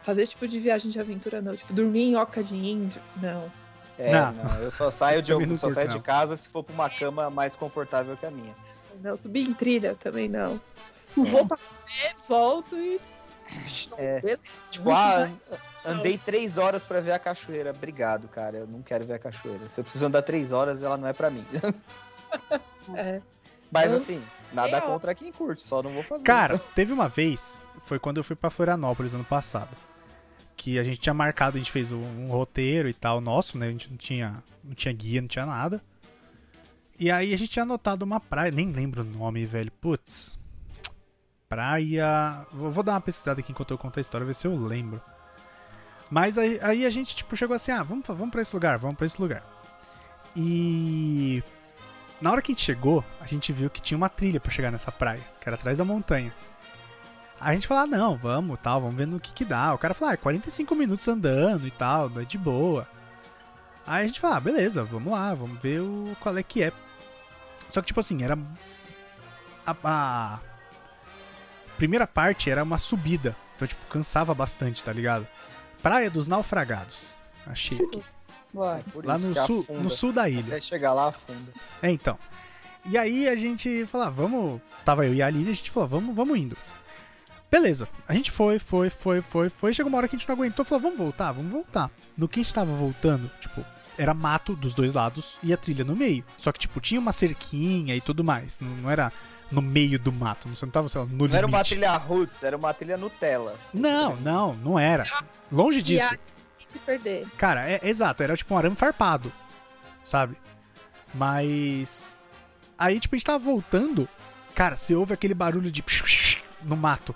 fazer 0.01 0.21
esse 0.23 0.31
tipo 0.33 0.47
de 0.47 0.59
viagem 0.59 0.91
de 0.91 0.99
aventura, 0.99 1.41
não. 1.41 1.55
Tipo, 1.55 1.73
dormir 1.73 2.03
em 2.09 2.15
oca 2.15 2.43
de 2.43 2.55
índio, 2.55 3.01
não. 3.21 3.51
É, 3.97 4.11
Não. 4.11 4.31
não. 4.31 4.55
Eu 4.57 4.71
só 4.71 4.89
saio 4.91 5.21
de, 5.21 5.31
não 5.45 5.55
só 5.55 5.69
saio 5.71 5.87
de 5.87 5.95
não. 5.95 6.01
casa 6.01 6.35
se 6.37 6.47
for 6.49 6.63
pra 6.63 6.73
uma 6.73 6.89
cama 6.89 7.29
mais 7.29 7.55
confortável 7.55 8.15
que 8.17 8.25
a 8.25 8.31
minha. 8.31 8.55
Não, 9.03 9.15
subir 9.17 9.47
em 9.47 9.53
trilha 9.53 9.95
também 9.95 10.27
não. 10.29 10.59
Vou 11.15 11.45
pra 11.45 11.57
comer, 11.57 12.15
volto 12.27 12.75
e. 12.77 12.99
É. 13.97 14.37
Tipo, 14.69 14.91
ah, 14.91 15.23
an- 15.85 15.91
andei 15.91 16.17
três 16.17 16.57
horas 16.57 16.83
pra 16.83 17.01
ver 17.01 17.11
a 17.11 17.19
cachoeira. 17.19 17.71
Obrigado, 17.71 18.27
cara. 18.29 18.57
Eu 18.59 18.67
não 18.67 18.81
quero 18.81 19.05
ver 19.05 19.15
a 19.15 19.19
cachoeira. 19.19 19.67
Se 19.67 19.79
eu 19.79 19.83
preciso 19.83 20.05
andar 20.05 20.21
três 20.21 20.51
horas, 20.53 20.81
ela 20.81 20.97
não 20.97 21.07
é 21.07 21.13
pra 21.13 21.29
mim. 21.29 21.45
É. 22.95 23.21
Mas 23.71 23.91
Eu- 23.91 23.97
assim, 23.97 24.23
nada 24.53 24.77
eu- 24.77 24.81
contra 24.81 25.15
quem 25.15 25.31
curte, 25.31 25.61
só 25.61 25.81
não 25.81 25.91
vou 25.91 26.03
fazer. 26.03 26.23
Cara, 26.23 26.57
teve 26.75 26.91
uma 26.93 27.07
vez, 27.07 27.59
foi 27.83 27.97
quando 27.99 28.17
eu 28.17 28.23
fui 28.23 28.35
pra 28.35 28.49
Florianópolis 28.49 29.13
ano 29.13 29.23
passado, 29.23 29.69
que 30.57 30.77
a 30.77 30.83
gente 30.83 30.99
tinha 30.99 31.13
marcado, 31.13 31.55
a 31.55 31.59
gente 31.59 31.71
fez 31.71 31.91
um, 31.91 32.01
um 32.01 32.29
roteiro 32.29 32.89
e 32.89 32.93
tal 32.93 33.21
nosso, 33.21 33.57
né? 33.57 33.67
A 33.67 33.71
gente 33.71 33.89
não 33.89 33.97
tinha, 33.97 34.43
não 34.63 34.73
tinha 34.75 34.93
guia, 34.93 35.21
não 35.21 35.27
tinha 35.27 35.45
nada. 35.45 35.81
E 36.99 37.09
aí 37.09 37.33
a 37.33 37.37
gente 37.37 37.49
tinha 37.49 37.63
anotado 37.63 38.05
uma 38.05 38.19
praia, 38.19 38.51
nem 38.51 38.71
lembro 38.71 39.01
o 39.01 39.05
nome, 39.05 39.43
velho. 39.45 39.71
Putz. 39.71 40.37
Praia. 41.49 42.45
Vou, 42.51 42.69
vou 42.71 42.83
dar 42.83 42.93
uma 42.93 43.01
pesquisada 43.01 43.39
aqui 43.39 43.51
enquanto 43.51 43.71
eu 43.71 43.77
conto 43.77 43.97
a 43.97 44.01
história, 44.01 44.25
ver 44.27 44.35
se 44.35 44.45
eu 44.47 44.55
lembro. 44.55 45.01
Mas 46.09 46.37
aí, 46.37 46.59
aí 46.61 46.85
a 46.85 46.89
gente, 46.89 47.15
tipo, 47.15 47.35
chegou 47.35 47.55
assim: 47.55 47.71
ah, 47.71 47.81
vamos, 47.81 48.05
vamos 48.07 48.29
pra 48.29 48.41
esse 48.41 48.55
lugar, 48.55 48.77
vamos 48.77 48.97
pra 48.97 49.05
esse 49.07 49.19
lugar. 49.19 49.43
E. 50.35 51.41
Na 52.21 52.31
hora 52.31 52.41
que 52.41 52.51
a 52.51 52.53
gente 52.53 52.63
chegou, 52.63 53.03
a 53.19 53.25
gente 53.25 53.51
viu 53.51 53.69
que 53.69 53.81
tinha 53.81 53.97
uma 53.97 54.07
trilha 54.07 54.39
pra 54.39 54.51
chegar 54.51 54.71
nessa 54.71 54.91
praia, 54.91 55.21
que 55.39 55.49
era 55.49 55.55
atrás 55.55 55.79
da 55.79 55.83
montanha. 55.83 56.31
A 57.39 57.55
gente 57.55 57.65
falou, 57.67 57.83
ah, 57.83 57.87
não, 57.87 58.15
vamos, 58.15 58.59
tal, 58.59 58.79
vamos 58.79 58.95
ver 58.95 59.07
no 59.07 59.19
que 59.19 59.33
que 59.33 59.43
dá. 59.43 59.73
O 59.73 59.77
cara 59.79 59.95
falou, 59.95 60.11
ah, 60.11 60.13
é 60.13 60.17
45 60.17 60.75
minutos 60.75 61.07
andando 61.07 61.67
e 61.67 61.71
tal, 61.71 62.11
é 62.19 62.23
de 62.23 62.37
boa. 62.37 62.87
Aí 63.87 64.03
a 64.03 64.07
gente 64.07 64.19
falou, 64.19 64.37
ah, 64.37 64.39
beleza, 64.39 64.83
vamos 64.83 65.11
lá, 65.11 65.33
vamos 65.33 65.59
ver 65.59 65.81
o, 65.81 66.15
qual 66.19 66.37
é 66.37 66.43
que 66.43 66.61
é. 66.61 66.71
Só 67.67 67.81
que, 67.81 67.87
tipo 67.87 67.99
assim, 67.99 68.21
era... 68.23 68.37
A, 69.65 69.75
a 69.83 70.39
primeira 71.77 72.05
parte 72.05 72.51
era 72.51 72.61
uma 72.61 72.77
subida, 72.77 73.35
então, 73.55 73.67
tipo, 73.67 73.83
cansava 73.87 74.35
bastante, 74.35 74.83
tá 74.83 74.93
ligado? 74.93 75.27
Praia 75.81 76.11
dos 76.11 76.27
Naufragados. 76.27 77.17
Achei 77.47 77.79
aqui. 77.79 78.03
Bora. 78.53 78.83
Lá 79.03 79.17
no 79.17 79.33
sul, 79.33 79.61
afunda. 79.61 79.79
no 79.79 79.89
sul 79.89 80.11
da 80.13 80.29
ilha. 80.29 80.41
Até 80.47 80.61
chegar 80.61 80.93
lá, 80.93 81.07
afunda. 81.09 81.51
É, 81.81 81.89
então. 81.89 82.17
E 82.85 82.97
aí 82.97 83.27
a 83.27 83.35
gente 83.35 83.85
falou, 83.85 84.07
ah, 84.07 84.09
vamos. 84.09 84.61
Tava 84.83 85.05
eu 85.05 85.13
e 85.13 85.21
a 85.21 85.27
Aline, 85.27 85.49
a 85.51 85.53
gente 85.53 85.71
falou, 85.71 85.87
vamos, 85.87 86.15
vamos 86.15 86.37
indo. 86.37 86.57
Beleza. 87.49 87.87
A 88.07 88.13
gente 88.13 88.31
foi, 88.31 88.59
foi, 88.59 88.89
foi, 88.89 89.21
foi, 89.21 89.49
foi. 89.49 89.73
Chegou 89.73 89.89
uma 89.89 89.97
hora 89.97 90.07
que 90.07 90.15
a 90.15 90.19
gente 90.19 90.27
não 90.27 90.35
aguentou, 90.35 90.63
falou, 90.65 90.81
vamos 90.81 90.97
voltar, 90.97 91.31
vamos 91.31 91.51
voltar. 91.51 91.91
No 92.17 92.27
que 92.27 92.39
a 92.39 92.43
gente 92.43 92.53
tava 92.53 92.71
voltando, 92.73 93.29
tipo, 93.39 93.63
era 93.97 94.13
mato 94.13 94.55
dos 94.55 94.73
dois 94.73 94.93
lados 94.95 95.37
e 95.43 95.53
a 95.53 95.57
trilha 95.57 95.83
no 95.83 95.95
meio. 95.95 96.23
Só 96.37 96.51
que, 96.51 96.59
tipo, 96.59 96.79
tinha 96.79 96.99
uma 96.99 97.11
cerquinha 97.11 97.95
e 97.95 98.01
tudo 98.01 98.23
mais. 98.23 98.59
Não, 98.59 98.69
não 98.77 98.89
era 98.89 99.11
no 99.51 99.61
meio 99.61 99.99
do 99.99 100.11
mato. 100.11 100.47
Você 100.49 100.65
não 100.65 100.71
tava, 100.71 100.87
sei 100.89 101.01
lá, 101.01 101.07
no 101.07 101.27
Não 101.27 101.35
era 101.35 101.45
uma 101.45 101.57
limite. 101.57 101.69
trilha 101.71 101.97
roots, 101.97 102.41
era 102.41 102.55
uma 102.57 102.73
trilha 102.73 102.97
Nutella. 102.97 103.55
Não, 103.73 104.15
não, 104.15 104.53
não 104.55 104.79
era. 104.79 105.05
Longe 105.51 105.81
disso. 105.81 106.15
Se 106.71 106.79
perder. 106.79 107.27
Cara, 107.37 107.69
é 107.69 107.79
exato, 107.83 108.23
era 108.23 108.35
tipo 108.35 108.53
um 108.53 108.57
arame 108.57 108.75
farpado, 108.75 109.31
sabe? 110.03 110.37
Mas. 111.13 112.17
Aí, 112.77 112.99
tipo, 112.99 113.15
a 113.15 113.17
gente 113.17 113.25
tava 113.25 113.39
voltando. 113.39 114.07
Cara, 114.55 114.75
você 114.75 114.95
ouve 114.95 115.13
aquele 115.13 115.33
barulho 115.33 115.71
de. 115.71 115.83
no 116.63 116.77
mato. 116.77 117.15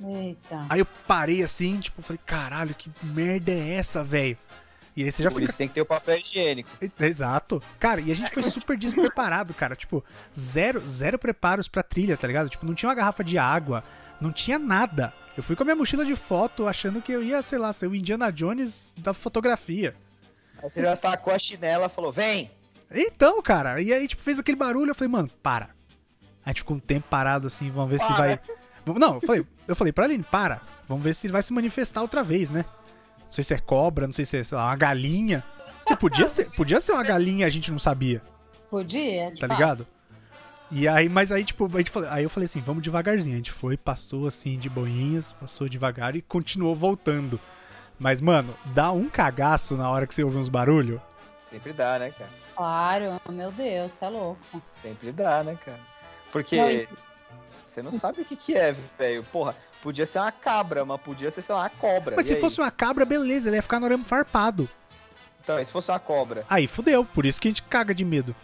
Eita. 0.00 0.66
Aí 0.68 0.78
eu 0.80 0.86
parei 1.06 1.42
assim, 1.42 1.78
tipo, 1.78 2.02
falei, 2.02 2.20
caralho, 2.24 2.74
que 2.74 2.90
merda 3.02 3.50
é 3.52 3.74
essa, 3.74 4.02
velho? 4.04 4.38
E 4.96 5.04
aí 5.04 5.12
você 5.12 5.22
já 5.22 5.28
Por 5.30 5.36
fica. 5.36 5.50
isso 5.50 5.58
tem 5.58 5.68
que 5.68 5.74
ter 5.74 5.80
o 5.80 5.86
papel 5.86 6.18
higiênico. 6.18 6.68
Exato. 6.98 7.62
Cara, 7.78 8.00
e 8.00 8.10
a 8.10 8.14
gente 8.14 8.30
foi 8.32 8.42
super 8.44 8.76
despreparado, 8.76 9.54
cara. 9.54 9.76
Tipo, 9.76 10.04
zero, 10.36 10.84
zero 10.84 11.18
preparos 11.18 11.68
pra 11.68 11.82
trilha, 11.82 12.16
tá 12.16 12.26
ligado? 12.26 12.48
Tipo, 12.48 12.66
não 12.66 12.74
tinha 12.74 12.88
uma 12.88 12.94
garrafa 12.94 13.22
de 13.22 13.38
água, 13.38 13.84
não 14.20 14.30
tinha 14.32 14.58
nada. 14.58 15.12
Eu 15.36 15.42
fui 15.42 15.54
com 15.54 15.62
a 15.62 15.66
minha 15.66 15.76
mochila 15.76 16.04
de 16.04 16.16
foto 16.16 16.66
achando 16.66 17.00
que 17.00 17.12
eu 17.12 17.22
ia, 17.22 17.40
sei 17.42 17.58
lá, 17.58 17.72
ser 17.72 17.86
o 17.86 17.94
Indiana 17.94 18.30
Jones 18.32 18.94
da 18.98 19.12
fotografia. 19.14 19.94
Aí 20.62 20.68
você 20.68 20.82
já 20.82 20.96
sacou 20.96 21.32
a 21.32 21.38
chinela 21.38 21.86
e 21.86 21.88
falou, 21.88 22.10
vem! 22.12 22.50
Então, 22.90 23.40
cara, 23.42 23.80
e 23.80 23.92
aí, 23.92 24.08
tipo, 24.08 24.22
fez 24.22 24.38
aquele 24.38 24.56
barulho, 24.56 24.90
eu 24.90 24.94
falei, 24.94 25.10
mano, 25.12 25.30
para. 25.42 25.66
Aí 25.66 25.70
a 26.46 26.48
gente 26.50 26.58
ficou 26.60 26.76
um 26.76 26.80
tempo 26.80 27.06
parado 27.08 27.46
assim, 27.46 27.70
vamos 27.70 27.90
ver 27.90 28.00
se 28.00 28.08
Para. 28.08 28.16
vai. 28.16 28.40
Vamos- 28.84 29.00
Não, 29.00 29.14
eu 29.16 29.20
falei, 29.20 29.46
eu 29.68 29.76
falei 29.76 29.92
pra 29.92 30.04
Aline, 30.06 30.24
para. 30.24 30.60
Vamos 30.88 31.04
ver 31.04 31.14
se 31.14 31.28
vai 31.28 31.42
se 31.42 31.52
manifestar 31.52 32.00
outra 32.02 32.22
vez, 32.22 32.50
né? 32.50 32.64
Não 33.24 33.30
sei 33.32 33.44
se 33.44 33.52
é 33.54 33.58
cobra, 33.58 34.06
não 34.06 34.12
sei 34.14 34.24
se 34.24 34.38
é, 34.38 34.42
sei 34.44 34.56
lá, 34.56 34.64
uma 34.66 34.76
galinha. 34.76 35.44
Podia 36.00 36.26
ser, 36.26 36.50
podia 36.50 36.80
ser 36.80 36.92
uma 36.92 37.02
galinha, 37.02 37.46
a 37.46 37.50
gente 37.50 37.70
não 37.70 37.78
sabia, 37.78 38.20
Podia, 38.70 39.30
de 39.32 39.38
tá 39.40 39.46
fato. 39.48 39.56
ligado? 39.58 39.86
E 40.70 40.86
aí, 40.86 41.08
mas 41.08 41.32
aí, 41.32 41.44
tipo, 41.44 41.64
a 41.74 41.78
gente 41.78 41.90
falou- 41.90 42.08
aí 42.10 42.22
eu 42.24 42.30
falei 42.30 42.44
assim, 42.44 42.60
vamos 42.60 42.82
devagarzinho. 42.82 43.34
A 43.34 43.38
gente 43.38 43.50
foi, 43.52 43.76
passou 43.76 44.26
assim 44.26 44.58
de 44.58 44.68
boinhas, 44.68 45.32
passou 45.32 45.68
devagar 45.68 46.14
e 46.14 46.20
continuou 46.22 46.74
voltando. 46.76 47.40
Mas, 47.98 48.20
mano, 48.20 48.54
dá 48.66 48.92
um 48.92 49.08
cagaço 49.08 49.76
na 49.76 49.88
hora 49.90 50.06
que 50.06 50.14
você 50.14 50.22
ouve 50.22 50.36
uns 50.36 50.48
barulhos. 50.48 51.00
Sempre 51.50 51.72
dá, 51.72 51.98
né, 51.98 52.10
cara? 52.16 52.30
Claro, 52.54 53.20
meu 53.32 53.50
Deus, 53.50 53.90
você 53.92 54.04
é 54.04 54.08
louco. 54.08 54.62
Sempre 54.72 55.10
dá, 55.10 55.42
né, 55.42 55.56
cara? 55.64 55.80
Porque 56.30 56.56
Não, 56.90 56.96
você 57.66 57.82
não 57.82 57.90
sabe 57.90 58.20
o 58.20 58.24
que 58.24 58.36
que 58.36 58.54
é, 58.54 58.74
velho. 58.98 59.24
Porra, 59.32 59.56
podia 59.82 60.04
ser 60.04 60.18
uma 60.18 60.30
cabra, 60.30 60.84
mas 60.84 61.00
podia 61.00 61.30
ser, 61.30 61.40
sei 61.40 61.54
lá, 61.54 61.62
uma 61.62 61.70
cobra. 61.70 62.14
Mas 62.16 62.26
E 62.26 62.28
se 62.28 62.34
aí? 62.34 62.40
fosse 62.40 62.60
uma 62.60 62.70
cabra, 62.70 63.04
beleza, 63.06 63.48
ele 63.48 63.56
ia 63.56 63.62
ficar 63.62 63.80
no 63.80 63.86
arame 63.86 64.04
farpado. 64.04 64.68
Então, 65.42 65.58
e 65.58 65.64
se 65.64 65.72
fosse 65.72 65.90
uma 65.90 65.98
cobra? 65.98 66.44
Aí 66.50 66.66
fudeu, 66.66 67.04
por 67.06 67.24
isso 67.24 67.40
que 67.40 67.48
a 67.48 67.50
gente 67.50 67.62
caga 67.62 67.94
de 67.94 68.04
medo. 68.04 68.36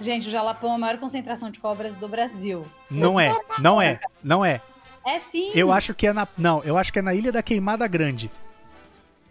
Gente, 0.00 0.28
o 0.28 0.30
Jalapão 0.30 0.72
é 0.72 0.74
a 0.74 0.78
maior 0.78 0.98
concentração 0.98 1.50
de 1.50 1.60
cobras 1.60 1.94
do 1.94 2.08
Brasil. 2.08 2.66
Não 2.90 3.20
é, 3.20 3.36
não 3.58 3.80
é, 3.80 4.00
não 4.22 4.44
é. 4.44 4.60
É 5.06 5.18
sim. 5.18 5.50
Eu 5.54 5.70
acho 5.70 5.94
que 5.94 6.06
é 6.06 6.12
na. 6.12 6.26
Não, 6.36 6.62
eu 6.64 6.76
acho 6.76 6.92
que 6.92 6.98
é 6.98 7.02
na 7.02 7.14
Ilha 7.14 7.30
da 7.30 7.42
Queimada 7.42 7.86
Grande. 7.86 8.30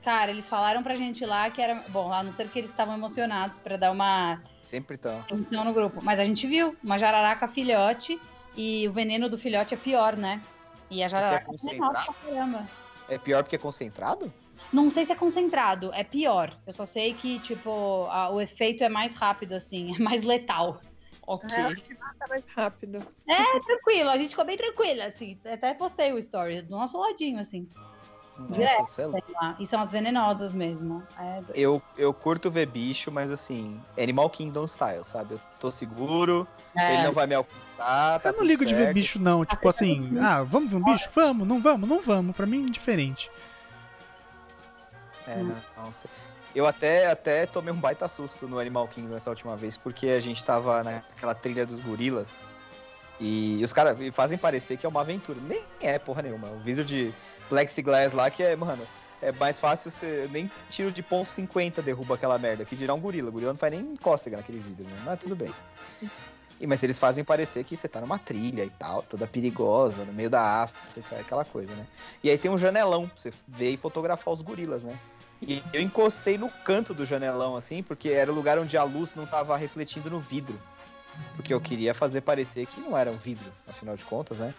Cara, 0.04 0.32
eles 0.32 0.48
falaram 0.48 0.82
pra 0.82 0.96
gente 0.96 1.26
lá 1.26 1.50
que 1.50 1.62
era. 1.62 1.84
Bom, 1.90 2.12
a 2.14 2.24
não 2.24 2.32
ser 2.32 2.48
que 2.50 2.60
eles 2.60 2.72
estavam 2.72 2.94
emocionados 2.94 3.60
pra 3.60 3.78
dar 3.78 3.92
uma 3.92 4.42
Sempre 4.62 4.96
então. 4.96 5.20
atenção 5.20 5.66
no 5.66 5.74
grupo. 5.74 6.02
Mas 6.02 6.20
a 6.20 6.26
gente 6.26 6.46
viu 6.48 6.76
uma 6.84 6.98
jararaca 6.98 7.48
filhote 7.48 8.20
e 8.56 8.88
o 8.88 8.92
veneno 8.92 9.28
do 9.28 9.38
filhote 9.38 9.74
é 9.74 9.78
pior, 9.78 10.16
né? 10.16 10.42
E 10.90 11.04
a 11.04 11.08
jararaca 11.08 11.44
é 11.44 11.46
concentrado? 11.46 11.94
nossa 11.94 12.14
pra 12.14 12.32
caramba. 12.32 12.64
É 13.08 13.18
pior 13.18 13.44
porque 13.44 13.56
é 13.56 13.60
concentrado? 13.60 14.32
Não 14.72 14.89
sei 14.89 15.03
se 15.05 15.12
é 15.12 15.16
concentrado, 15.16 15.91
é 15.93 16.03
pior. 16.03 16.55
Eu 16.66 16.74
só 16.74 16.86
sei 16.86 17.14
que, 17.14 17.39
tipo, 17.39 18.05
a- 18.10 18.30
o 18.32 18.39
efeito 18.39 18.84
é 18.84 18.89
mais 18.89 19.16
rápido, 19.16 19.53
assim, 19.53 19.88
é 19.97 19.99
mais 19.99 20.22
letal. 20.22 20.80
Ok. 21.26 21.49
Ela 21.57 21.76
te 21.76 21.93
mata 21.93 22.26
mais 22.30 22.45
rápido. 22.55 23.05
É 23.28 23.60
tranquilo, 23.60 24.10
a 24.10 24.18
gente 24.18 24.30
ficou 24.32 24.45
bem 24.45 24.57
tranquila, 24.57 25.05
assim. 25.05 25.39
Até 25.45 25.74
postei 25.74 26.12
o 26.12 26.18
story 26.18 26.62
do 26.64 26.72
nosso 26.72 26.97
ladinho, 26.99 27.39
assim. 27.39 27.68
Nossa, 28.38 29.01
é 29.01 29.05
louco. 29.05 29.26
sei 29.28 29.36
lá. 29.41 29.55
E 29.60 29.66
são 29.66 29.82
as 29.82 29.91
venenosas 29.91 30.53
mesmo. 30.53 31.03
É 31.20 31.41
eu, 31.53 31.82
eu 31.97 32.14
curto 32.14 32.49
ver 32.49 32.66
bicho, 32.68 33.12
mas 33.12 33.30
assim, 33.32 33.80
Animal 33.97 34.30
Kingdom 34.30 34.66
style, 34.66 35.03
sabe? 35.03 35.34
Eu 35.36 35.41
tô 35.60 35.70
seguro, 35.70 36.47
É, 36.78 36.93
ele 36.93 37.03
não 37.03 37.12
vai 37.12 37.28
me 37.28 37.36
alcançar. 37.36 38.20
Tá 38.22 38.30
eu 38.30 38.34
não 38.38 38.43
ligo 38.43 38.66
de 38.66 38.74
ver 38.74 38.84
certo. 38.84 38.93
bicho, 38.93 39.20
não. 39.20 39.45
Tipo 39.45 39.68
assim, 39.68 40.18
ah, 40.20 40.43
vamos 40.43 40.72
ver 40.72 40.78
um 40.78 40.84
bicho? 40.84 41.10
Vamos, 41.14 41.45
não 41.47 41.62
vamos, 41.62 41.88
não 41.89 42.01
vamos. 42.01 42.36
Pra 42.36 42.45
mim 42.45 42.57
é 42.57 42.62
indiferente. 42.62 43.30
É, 45.30 45.44
não, 45.44 45.56
não 45.78 45.94
sei. 45.94 46.10
Eu 46.56 46.66
até, 46.66 47.06
até 47.08 47.46
tomei 47.46 47.72
um 47.72 47.80
baita 47.80 48.08
susto 48.08 48.48
no 48.48 48.58
Animal 48.58 48.88
Kingdom 48.88 49.16
essa 49.16 49.30
última 49.30 49.56
vez, 49.56 49.78
porque 49.78 50.08
a 50.08 50.20
gente 50.20 50.44
tava 50.44 50.84
naquela 50.84 51.36
trilha 51.36 51.66
dos 51.66 51.80
gorilas. 51.80 52.34
E 53.20 53.62
os 53.64 53.74
caras 53.74 53.98
fazem 54.14 54.38
parecer 54.38 54.78
que 54.78 54.86
é 54.86 54.90
uma 54.90 55.02
aventura. 55.02 55.40
Nem 55.42 55.62
é 55.82 56.00
porra 56.00 56.22
nenhuma. 56.22 56.48
O 56.50 56.60
vidro 56.60 56.84
de 56.84 57.14
plexiglass 57.50 58.14
lá 58.14 58.32
que 58.32 58.42
é, 58.42 58.56
mano, 58.56 58.88
é 59.22 59.32
mais 59.34 59.60
fácil 59.60 59.92
você. 59.92 60.28
Nem 60.32 60.50
tiro 60.70 60.92
de 60.92 61.04
ponto 61.04 61.30
50 61.30 61.82
derruba 61.82 62.16
aquela 62.16 62.40
merda. 62.40 62.64
Que 62.66 62.76
dirá 62.76 62.94
um 62.94 63.00
gorila. 63.00 63.30
O 63.30 63.32
gorila 63.32 63.52
não 63.52 63.60
faz 63.60 63.74
nem 63.74 63.96
cócega 63.98 64.38
naquele 64.38 64.60
vidro, 64.60 64.86
né? 64.86 65.02
Mas 65.06 65.20
tudo 65.20 65.36
bem. 65.36 65.54
E, 66.60 66.68
mas 66.68 66.82
eles 66.82 66.98
fazem 66.98 67.24
parecer 67.24 67.64
que 67.64 67.78
você 67.78 67.88
tá 67.88 68.02
numa 68.02 68.20
trilha 68.20 68.64
e 68.64 68.70
tal, 68.72 69.02
toda 69.04 69.26
perigosa, 69.26 70.04
no 70.04 70.12
meio 70.12 70.30
da 70.30 70.64
África, 70.64 71.16
aquela 71.18 71.46
coisa, 71.46 71.74
né? 71.74 71.88
E 72.22 72.30
aí 72.30 72.38
tem 72.38 72.52
um 72.52 72.58
janelão 72.58 73.08
pra 73.08 73.18
você 73.18 73.32
ver 73.48 73.72
e 73.72 73.78
fotografar 73.78 74.34
os 74.34 74.42
gorilas, 74.42 74.84
né? 74.84 74.98
E 75.42 75.64
eu 75.74 75.82
encostei 75.82 76.38
no 76.38 76.50
canto 76.50 76.94
do 76.94 77.06
janelão, 77.06 77.56
assim, 77.56 77.82
porque 77.82 78.10
era 78.10 78.32
o 78.32 78.36
lugar 78.36 78.60
onde 78.60 78.78
a 78.78 78.84
luz 78.84 79.16
não 79.16 79.26
tava 79.26 79.56
refletindo 79.56 80.10
no 80.10 80.20
vidro. 80.20 80.60
Porque 81.36 81.54
eu 81.54 81.62
queria 81.62 81.94
fazer 81.94 82.22
parecer 82.22 82.66
que 82.66 82.80
não 82.80 82.98
era 82.98 83.12
um 83.12 83.18
vidro, 83.18 83.52
afinal 83.68 83.96
de 83.96 84.04
contas, 84.04 84.38
né? 84.38 84.54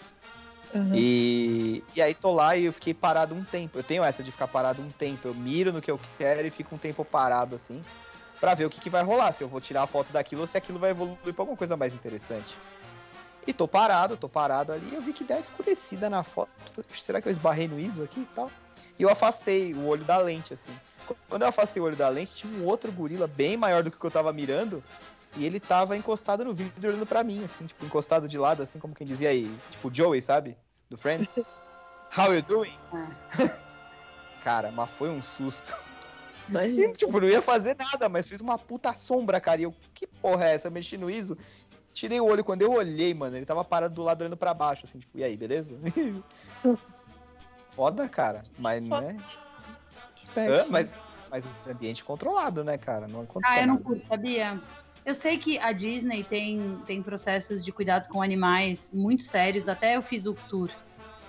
Uhum. 0.75 0.93
E, 0.95 1.85
e 1.95 2.01
aí 2.01 2.15
tô 2.15 2.31
lá 2.31 2.57
e 2.57 2.65
eu 2.65 2.73
fiquei 2.73 2.95
parado 2.95 3.35
um 3.35 3.45
tempo. 3.45 3.79
Eu 3.79 3.83
tenho 3.83 4.03
essa 4.05 4.23
de 4.23 4.31
ficar 4.31 4.49
parado 4.49 4.81
um 4.81 4.91
tempo. 4.91 5.29
Eu 5.29 5.35
miro 5.35 5.73
no 5.73 5.83
que 5.83 5.91
eu 5.91 6.01
quero 6.17 6.47
e 6.47 6.51
fico 6.51 6.75
um 6.75 6.79
tempo 6.79 7.05
parado, 7.05 7.57
assim, 7.57 7.85
pra 8.41 8.55
ver 8.55 8.67
o 8.67 8.71
que, 8.71 8.81
que 8.81 8.91
vai 8.91 9.03
rolar. 9.03 9.33
Se 9.33 9.43
eu 9.43 9.49
vou 9.49 9.61
tirar 9.61 9.83
a 9.83 9.87
foto 9.87 10.13
daquilo 10.13 10.43
ou 10.43 10.47
se 10.47 10.57
aquilo 10.57 10.79
vai 10.79 10.91
evoluir 10.91 11.35
pra 11.35 11.43
alguma 11.43 11.57
coisa 11.57 11.77
mais 11.77 11.95
interessante. 11.95 12.57
E 13.47 13.53
tô 13.53 13.67
parado, 13.67 14.17
tô 14.17 14.29
parado 14.29 14.73
ali. 14.73 14.95
Eu 14.95 15.03
vi 15.03 15.13
que 15.13 15.25
deu 15.25 15.37
uma 15.37 15.41
escurecida 15.41 16.09
na 16.09 16.23
foto. 16.23 16.51
Falei, 16.73 16.89
"Puxa, 16.89 17.03
será 17.03 17.21
que 17.21 17.29
eu 17.29 17.33
esbarrei 17.33 17.67
no 17.67 17.79
ISO 17.79 18.03
aqui 18.03 18.21
e 18.21 18.29
tal? 18.35 18.51
E 19.01 19.03
eu 19.03 19.09
afastei 19.09 19.73
o 19.73 19.87
olho 19.87 20.05
da 20.05 20.19
lente, 20.19 20.53
assim. 20.53 20.71
Quando 21.27 21.41
eu 21.41 21.49
afastei 21.49 21.81
o 21.81 21.87
olho 21.87 21.97
da 21.97 22.07
lente, 22.11 22.35
tinha 22.35 22.53
um 22.53 22.67
outro 22.67 22.93
gorila 22.93 23.27
bem 23.27 23.57
maior 23.57 23.83
do 23.83 23.91
que 23.91 23.97
o 23.97 24.01
que 24.01 24.05
eu 24.05 24.11
tava 24.11 24.31
mirando. 24.31 24.85
E 25.39 25.47
ele 25.47 25.59
tava 25.59 25.97
encostado 25.97 26.45
no 26.45 26.53
vidro 26.53 26.87
olhando 26.87 27.07
pra 27.07 27.25
mim, 27.25 27.43
assim, 27.43 27.65
tipo, 27.65 27.83
encostado 27.87 28.29
de 28.29 28.37
lado, 28.37 28.63
assim, 28.63 28.79
como 28.79 28.95
quem 28.95 29.07
dizia 29.07 29.31
aí, 29.31 29.51
tipo 29.71 29.91
Joey, 29.91 30.21
sabe? 30.21 30.55
Do 30.91 30.99
Friends. 30.99 31.31
How 32.15 32.35
you 32.35 32.43
doing? 32.43 32.77
Cara, 34.45 34.71
mas 34.71 34.91
foi 34.91 35.09
um 35.09 35.23
susto. 35.23 35.75
Imagina. 36.47 36.93
tipo, 36.93 37.19
não 37.19 37.29
ia 37.29 37.41
fazer 37.41 37.77
nada, 37.79 38.07
mas 38.07 38.29
fiz 38.29 38.43
uma 38.43 38.59
puta 38.59 38.93
sombra, 38.93 39.41
cara. 39.41 39.63
E 39.63 39.65
eu, 39.65 39.75
que 39.95 40.07
porra 40.07 40.45
é 40.45 40.55
essa? 40.57 40.69
Eu 40.69 40.73
Mexi 40.73 40.99
no 40.99 41.09
ISO. 41.09 41.39
Tirei 41.95 42.21
o 42.21 42.27
olho, 42.27 42.45
quando 42.45 42.61
eu 42.61 42.73
olhei, 42.73 43.15
mano, 43.15 43.37
ele 43.37 43.47
tava 43.47 43.65
parado 43.65 43.95
do 43.95 44.03
lado 44.03 44.21
olhando 44.21 44.37
pra 44.37 44.53
baixo, 44.53 44.85
assim, 44.85 44.99
tipo, 44.99 45.17
e 45.17 45.25
aí, 45.25 45.39
beleza? 45.39 45.79
Foda, 47.75 48.09
cara. 48.09 48.43
Mas, 48.59 48.85
né? 48.85 49.17
Hã? 50.37 50.67
Mas, 50.71 51.03
mas 51.31 51.45
ambiente 51.67 52.05
controlado, 52.05 52.65
né, 52.65 52.77
cara? 52.77 53.07
Não 53.07 53.23
aconteceu 53.23 53.59
Ah, 53.59 53.63
eu 53.63 53.67
não 53.67 53.79
curto, 53.79 54.07
sabia? 54.07 54.61
Eu 55.05 55.15
sei 55.15 55.39
que 55.39 55.59
a 55.59 55.73
Disney 55.73 56.25
tem, 56.25 56.79
tem 56.87 57.03
processos 57.03 57.65
de 57.65 57.73
cuidados 57.73 58.09
com 58.09 58.21
animais 58.21 58.91
muito 58.93 59.23
sérios. 59.23 59.69
Até 59.69 59.97
eu 59.97 60.03
fiz 60.03 60.27
o 60.27 60.35
tour 60.49 60.71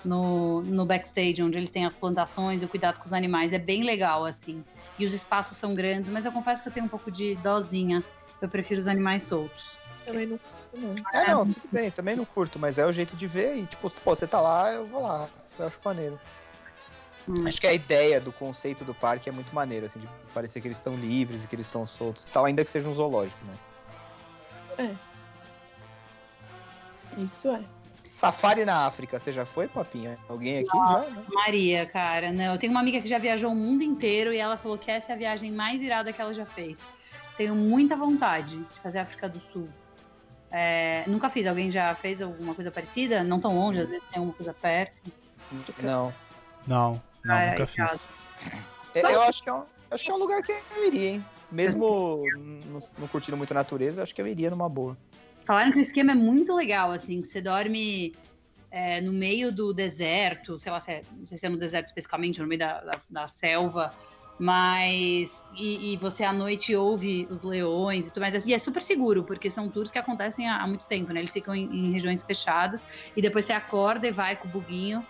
no, 0.04 0.62
no 0.62 0.84
backstage, 0.84 1.42
onde 1.42 1.56
eles 1.56 1.70
têm 1.70 1.86
as 1.86 1.96
plantações 1.96 2.62
e 2.62 2.66
o 2.66 2.68
cuidado 2.68 2.98
com 2.98 3.06
os 3.06 3.12
animais. 3.12 3.52
É 3.52 3.58
bem 3.58 3.82
legal, 3.82 4.24
assim. 4.24 4.62
E 4.98 5.06
os 5.06 5.14
espaços 5.14 5.56
são 5.56 5.74
grandes, 5.74 6.10
mas 6.10 6.26
eu 6.26 6.32
confesso 6.32 6.62
que 6.62 6.68
eu 6.68 6.72
tenho 6.72 6.86
um 6.86 6.88
pouco 6.88 7.10
de 7.10 7.36
dozinha. 7.36 8.04
Eu 8.40 8.48
prefiro 8.48 8.80
os 8.80 8.88
animais 8.88 9.22
soltos. 9.22 9.78
Também 10.04 10.26
não 10.26 10.38
curto, 10.38 10.76
não. 10.76 10.94
É, 11.14 11.32
não, 11.32 11.46
tudo 11.46 11.68
bem, 11.70 11.90
também 11.90 12.16
não 12.16 12.24
curto, 12.24 12.58
mas 12.58 12.76
é 12.76 12.84
o 12.84 12.92
jeito 12.92 13.16
de 13.16 13.26
ver 13.26 13.56
e, 13.56 13.66
tipo, 13.66 13.88
pô, 13.88 14.14
você 14.14 14.26
tá 14.26 14.40
lá, 14.40 14.72
eu 14.72 14.86
vou 14.86 15.00
lá. 15.00 15.30
Eu 15.58 15.66
acho 15.66 15.78
maneiro. 15.84 16.18
Hum. 17.28 17.46
Acho 17.46 17.60
que 17.60 17.66
a 17.66 17.72
ideia 17.72 18.20
do 18.20 18.32
conceito 18.32 18.84
do 18.84 18.94
parque 18.94 19.28
é 19.28 19.32
muito 19.32 19.54
maneiro, 19.54 19.86
assim, 19.86 20.00
de 20.00 20.08
parecer 20.34 20.60
que 20.60 20.66
eles 20.66 20.78
estão 20.78 20.96
livres 20.96 21.44
e 21.44 21.48
que 21.48 21.54
eles 21.54 21.66
estão 21.66 21.86
soltos 21.86 22.26
tal, 22.32 22.44
ainda 22.44 22.64
que 22.64 22.70
seja 22.70 22.88
um 22.88 22.94
zoológico, 22.94 23.44
né? 23.44 23.54
Isso 27.16 27.48
é. 27.48 27.62
Safari 28.04 28.64
na 28.64 28.86
África, 28.86 29.18
você 29.18 29.30
já 29.30 29.46
foi, 29.46 29.68
Papinha? 29.68 30.18
Alguém 30.28 30.58
aqui 30.58 30.76
já, 30.76 30.98
né? 30.98 31.24
Maria, 31.28 31.86
cara, 31.86 32.32
né? 32.32 32.52
Eu 32.52 32.58
tenho 32.58 32.72
uma 32.72 32.80
amiga 32.80 33.00
que 33.00 33.08
já 33.08 33.18
viajou 33.18 33.52
o 33.52 33.54
mundo 33.54 33.82
inteiro 33.82 34.32
e 34.32 34.38
ela 34.38 34.56
falou 34.56 34.76
que 34.76 34.90
essa 34.90 35.12
é 35.12 35.14
a 35.14 35.18
viagem 35.18 35.50
mais 35.50 35.80
irada 35.80 36.12
que 36.12 36.20
ela 36.20 36.34
já 36.34 36.44
fez. 36.44 36.80
Tenho 37.36 37.54
muita 37.54 37.96
vontade 37.96 38.58
de 38.58 38.80
fazer 38.82 38.98
a 38.98 39.02
África 39.02 39.28
do 39.28 39.40
Sul. 39.52 39.68
É, 40.50 41.04
nunca 41.06 41.30
fiz. 41.30 41.46
Alguém 41.46 41.70
já 41.70 41.94
fez 41.94 42.20
alguma 42.20 42.54
coisa 42.54 42.70
parecida? 42.70 43.24
Não 43.24 43.40
tão 43.40 43.54
longe, 43.54 43.80
às 43.80 43.88
vezes 43.88 44.04
tem 44.10 44.18
alguma 44.18 44.34
coisa 44.34 44.52
perto. 44.52 45.02
Não. 45.82 46.14
Não, 46.66 47.02
não, 47.24 47.34
Ah, 47.34 47.50
nunca 47.50 47.66
fiz. 47.66 48.08
Eu, 48.94 49.08
eu 49.10 49.22
acho 49.22 49.42
que 49.42 49.48
é 49.48 49.52
um, 49.52 49.62
acho 49.90 50.04
que 50.04 50.10
é 50.10 50.14
um 50.14 50.18
lugar 50.18 50.42
que 50.42 50.52
eu 50.52 50.86
iria, 50.86 51.10
hein? 51.10 51.24
Mesmo 51.50 52.30
não, 52.66 52.80
não 52.98 53.08
curtindo 53.08 53.36
muito 53.36 53.50
a 53.50 53.54
natureza, 53.54 54.02
acho 54.02 54.14
que 54.14 54.22
eu 54.22 54.26
iria 54.26 54.50
numa 54.50 54.68
boa. 54.68 54.96
Falaram 55.46 55.72
que 55.72 55.78
o 55.78 55.82
esquema 55.82 56.12
é 56.12 56.14
muito 56.14 56.54
legal, 56.54 56.92
assim, 56.92 57.20
que 57.20 57.26
você 57.26 57.40
dorme 57.40 58.14
é, 58.70 59.00
no 59.00 59.12
meio 59.12 59.50
do 59.52 59.72
deserto, 59.72 60.56
sei 60.56 60.70
lá, 60.72 60.78
se 60.80 60.92
é- 60.92 61.02
não 61.18 61.26
sei 61.26 61.36
se 61.36 61.46
é 61.46 61.48
no 61.48 61.58
deserto 61.58 61.86
especificamente, 61.88 62.40
ou 62.40 62.44
no 62.44 62.48
meio 62.48 62.60
da, 62.60 62.80
da, 62.80 62.98
da 63.10 63.28
selva, 63.28 63.92
mas. 64.38 65.44
E, 65.52 65.92
e 65.92 65.96
você 65.96 66.24
à 66.24 66.32
noite 66.32 66.74
ouve 66.74 67.26
os 67.30 67.42
leões 67.42 68.06
e 68.06 68.10
tudo 68.10 68.20
mais. 68.22 68.46
E 68.46 68.54
é 68.54 68.58
super 68.58 68.82
seguro, 68.82 69.24
porque 69.24 69.50
são 69.50 69.68
tours 69.68 69.90
que 69.90 69.98
acontecem 69.98 70.48
há, 70.48 70.62
há 70.62 70.66
muito 70.66 70.86
tempo, 70.86 71.12
né? 71.12 71.20
Eles 71.20 71.32
ficam 71.32 71.54
em, 71.54 71.64
em 71.64 71.92
regiões 71.92 72.22
fechadas, 72.22 72.82
e 73.16 73.20
depois 73.20 73.44
você 73.44 73.52
acorda 73.52 74.06
e 74.06 74.12
vai 74.12 74.36
com 74.36 74.48
o 74.48 74.50
buguinho. 74.50 75.06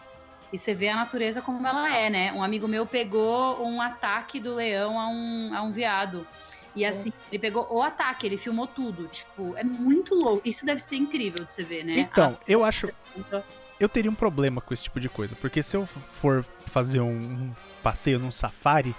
E 0.53 0.59
você 0.59 0.75
vê 0.75 0.89
a 0.89 0.97
natureza 0.97 1.41
como 1.41 1.67
ela 1.67 1.97
é, 1.97 2.11
né? 2.11 2.33
Um 2.33 2.43
amigo 2.43 2.69
meu 2.69 2.85
pegou 2.87 3.65
um 3.67 3.81
ataque 3.81 4.39
do 4.39 4.55
leão 4.57 4.99
a 5.01 5.09
um, 5.09 5.51
a 5.55 5.63
um 5.63 5.73
veado. 5.73 6.27
E 6.75 6.85
assim, 6.85 7.13
ele 7.31 7.39
pegou 7.39 7.67
o 7.71 7.83
ataque, 7.83 8.27
ele 8.27 8.37
filmou 8.39 8.67
tudo. 8.67 9.07
Tipo, 9.09 9.57
é 9.57 9.65
muito 9.65 10.15
louco. 10.15 10.43
Isso 10.47 10.65
deve 10.67 10.81
ser 10.81 10.97
incrível 10.97 11.45
de 11.45 11.53
você 11.53 11.63
ver, 11.63 11.85
né? 11.85 11.95
Então, 11.97 12.39
eu 12.47 12.65
acho. 12.65 12.89
A- 13.33 13.43
Eu 13.81 13.89
teria 13.89 14.11
um 14.11 14.15
problema 14.15 14.61
com 14.61 14.73
esse 14.73 14.85
tipo 14.85 15.01
de 15.01 15.09
coisa. 15.09 15.35
Porque 15.37 15.63
se 15.63 15.77
eu 15.77 15.85
for 15.87 16.45
fazer 16.67 17.01
um, 17.01 17.11
um 17.11 17.53
passeio 17.83 18.19
num 18.19 18.31
safari, 18.31 18.95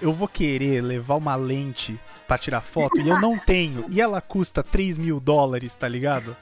eu 0.00 0.12
vou 0.12 0.26
querer 0.26 0.80
levar 0.82 1.14
uma 1.16 1.36
lente 1.36 1.98
pra 2.26 2.38
tirar 2.38 2.60
foto 2.60 3.00
e 3.00 3.08
eu 3.08 3.20
não 3.20 3.36
tenho, 3.44 3.84
e 3.88 4.00
ela 4.00 4.20
custa 4.20 4.62
3 4.62 4.98
mil 4.98 5.20
dólares, 5.20 5.76
tá 5.76 5.86
ligado? 5.86 6.36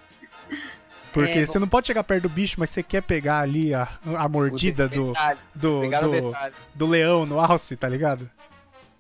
Porque 1.13 1.39
É, 1.41 1.47
você 1.47 1.59
não 1.59 1.67
pode 1.69 1.87
chegar 1.89 2.05
perto 2.05 2.23
do 2.23 2.29
bicho, 2.29 2.57
mas 2.59 2.71
você 2.71 2.83
quer 2.83 3.03
pegar 3.03 3.41
ali 3.41 3.75
a, 3.75 3.89
a 4.17 4.29
mordida 4.29 4.89
do, 4.89 5.13
do, 5.55 5.81
do, 5.91 6.33
do 6.75 6.87
leão 6.87 7.27
no 7.27 7.41
alce, 7.41 7.77
tá 7.77 7.89
ligado? 7.89 8.31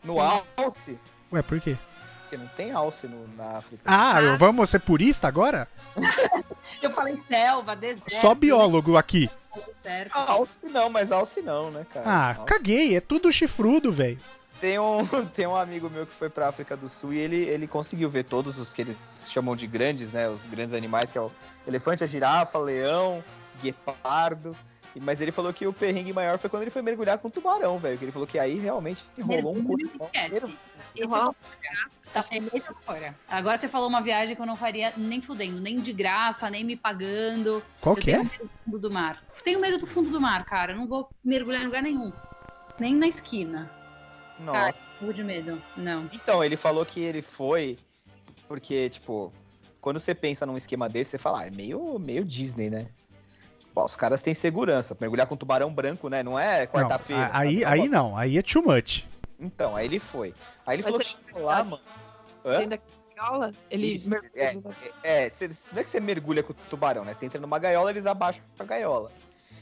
No 0.02 0.16
alce, 0.20 0.98
Ué, 1.32 1.42
por 1.42 1.60
quê? 1.60 1.76
porque 2.22 2.36
não 2.36 2.46
tem 2.56 2.70
alce 2.70 3.06
no- 3.08 3.26
na 3.36 3.58
África. 3.58 3.82
Ah, 3.84 4.22
eu- 4.22 4.36
vamos 4.36 4.70
ser 4.70 4.78
purista 4.80 5.26
agora? 5.26 5.66
Eu 6.80 6.92
falei 6.92 7.18
selva, 7.28 7.74
deserto. 7.74 8.08
Só 8.12 8.34
biólogo 8.34 8.96
aqui. 8.96 9.28
Alce 10.12 10.66
não, 10.66 10.88
mas 10.88 11.10
alce 11.10 11.42
não, 11.42 11.70
né, 11.70 11.84
cara? 11.92 12.08
Ah, 12.08 12.28
Alce. 12.28 12.44
caguei, 12.44 12.96
é 12.96 13.00
tudo 13.00 13.32
chifrudo, 13.32 13.90
velho. 13.90 14.18
Tem 14.60 14.78
um, 14.78 15.04
tem 15.34 15.46
um 15.46 15.56
amigo 15.56 15.88
meu 15.88 16.06
que 16.06 16.12
foi 16.14 16.28
pra 16.28 16.48
África 16.48 16.76
do 16.76 16.88
Sul 16.88 17.12
e 17.14 17.18
ele, 17.18 17.36
ele 17.36 17.66
conseguiu 17.66 18.08
ver 18.10 18.24
todos 18.24 18.58
os 18.58 18.72
que 18.72 18.82
eles 18.82 18.98
chamam 19.28 19.56
de 19.56 19.66
grandes, 19.66 20.12
né? 20.12 20.28
Os 20.28 20.40
grandes 20.42 20.74
animais, 20.74 21.10
que 21.10 21.16
é 21.18 21.20
o 21.20 21.30
elefante, 21.66 22.04
a 22.04 22.06
girafa, 22.06 22.58
leão, 22.58 23.24
guepardo. 23.62 24.54
E- 24.94 25.00
Mas 25.00 25.20
ele 25.20 25.30
falou 25.32 25.52
que 25.52 25.66
o 25.66 25.72
perrengue 25.72 26.12
maior 26.12 26.38
foi 26.38 26.50
quando 26.50 26.62
ele 26.62 26.70
foi 26.70 26.82
mergulhar 26.82 27.16
com 27.18 27.30
tubarão, 27.30 27.78
velho. 27.78 27.96
Que 27.96 28.04
ele 28.04 28.12
falou 28.12 28.26
que 28.26 28.38
aí 28.38 28.58
realmente 28.58 29.04
rolou 29.22 29.56
um. 29.56 29.76
Esse 30.94 31.06
Rola 31.06 31.34
tá 32.12 32.22
fora. 32.84 33.14
Agora 33.28 33.56
você 33.56 33.68
falou 33.68 33.88
uma 33.88 34.02
viagem 34.02 34.34
que 34.34 34.42
eu 34.42 34.46
não 34.46 34.56
faria 34.56 34.92
nem 34.96 35.22
fudendo, 35.22 35.60
nem 35.60 35.80
de 35.80 35.92
graça, 35.92 36.50
nem 36.50 36.64
me 36.64 36.74
pagando. 36.76 37.62
Qual 37.80 37.96
eu 37.96 38.02
que 38.02 38.10
é? 38.10 38.18
medo 38.18 38.28
do 38.42 38.50
fundo 38.64 38.78
do 38.80 38.90
mar. 38.90 39.22
Tenho 39.44 39.60
medo 39.60 39.78
do 39.78 39.86
fundo 39.86 40.10
do 40.10 40.20
mar, 40.20 40.44
cara. 40.44 40.72
Eu 40.72 40.76
não 40.76 40.88
vou 40.88 41.08
mergulhar 41.24 41.62
em 41.62 41.66
lugar 41.66 41.82
nenhum. 41.82 42.12
Nem 42.78 42.94
na 42.94 43.06
esquina. 43.06 43.70
Nossa. 44.40 44.78
Morro 45.00 45.14
de 45.14 45.24
medo. 45.24 45.62
Não. 45.76 46.08
Então, 46.12 46.42
ele 46.42 46.56
falou 46.56 46.84
que 46.84 47.00
ele 47.00 47.22
foi 47.22 47.78
porque, 48.48 48.90
tipo, 48.90 49.32
quando 49.80 50.00
você 50.00 50.14
pensa 50.14 50.44
num 50.44 50.56
esquema 50.56 50.88
desse, 50.88 51.12
você 51.12 51.18
fala, 51.18 51.42
ah, 51.42 51.46
é 51.46 51.50
meio, 51.50 51.98
meio 51.98 52.24
Disney, 52.24 52.68
né? 52.68 52.88
Pô, 53.72 53.84
os 53.84 53.94
caras 53.94 54.20
têm 54.20 54.34
segurança. 54.34 54.96
Mergulhar 55.00 55.26
com 55.26 55.36
tubarão 55.36 55.72
branco, 55.72 56.08
né? 56.08 56.22
Não 56.22 56.38
é 56.38 56.66
quarta-feira. 56.66 57.30
aí, 57.32 57.60
sabe? 57.60 57.80
aí 57.82 57.88
não, 57.88 58.16
aí 58.16 58.38
é 58.38 58.42
too 58.42 58.62
much. 58.62 59.06
Então, 59.38 59.76
aí 59.76 59.86
ele 59.86 60.00
foi. 60.00 60.34
Aí 60.66 60.76
ele 60.76 60.82
Mas 60.82 60.92
falou 60.92 60.98
que 61.00 61.16
chegou 61.26 61.44
lá, 61.44 61.62
mano. 61.62 61.82
Hã? 62.44 62.58
Dentro 62.58 62.70
da 62.70 62.78
gaiola, 63.16 63.52
ele 63.70 63.86
Isso, 63.86 64.10
mergulha. 64.10 64.76
É, 65.02 65.30
cê- 65.30 65.48
não 65.72 65.80
é 65.80 65.84
que 65.84 65.90
você 65.90 66.00
mergulha 66.00 66.42
com 66.42 66.52
o 66.52 66.56
tubarão, 66.68 67.04
né? 67.04 67.14
Você 67.14 67.26
entra 67.26 67.40
numa 67.40 67.58
gaiola, 67.58 67.90
eles 67.90 68.06
abaixam 68.06 68.42
a 68.58 68.64
gaiola. 68.64 69.12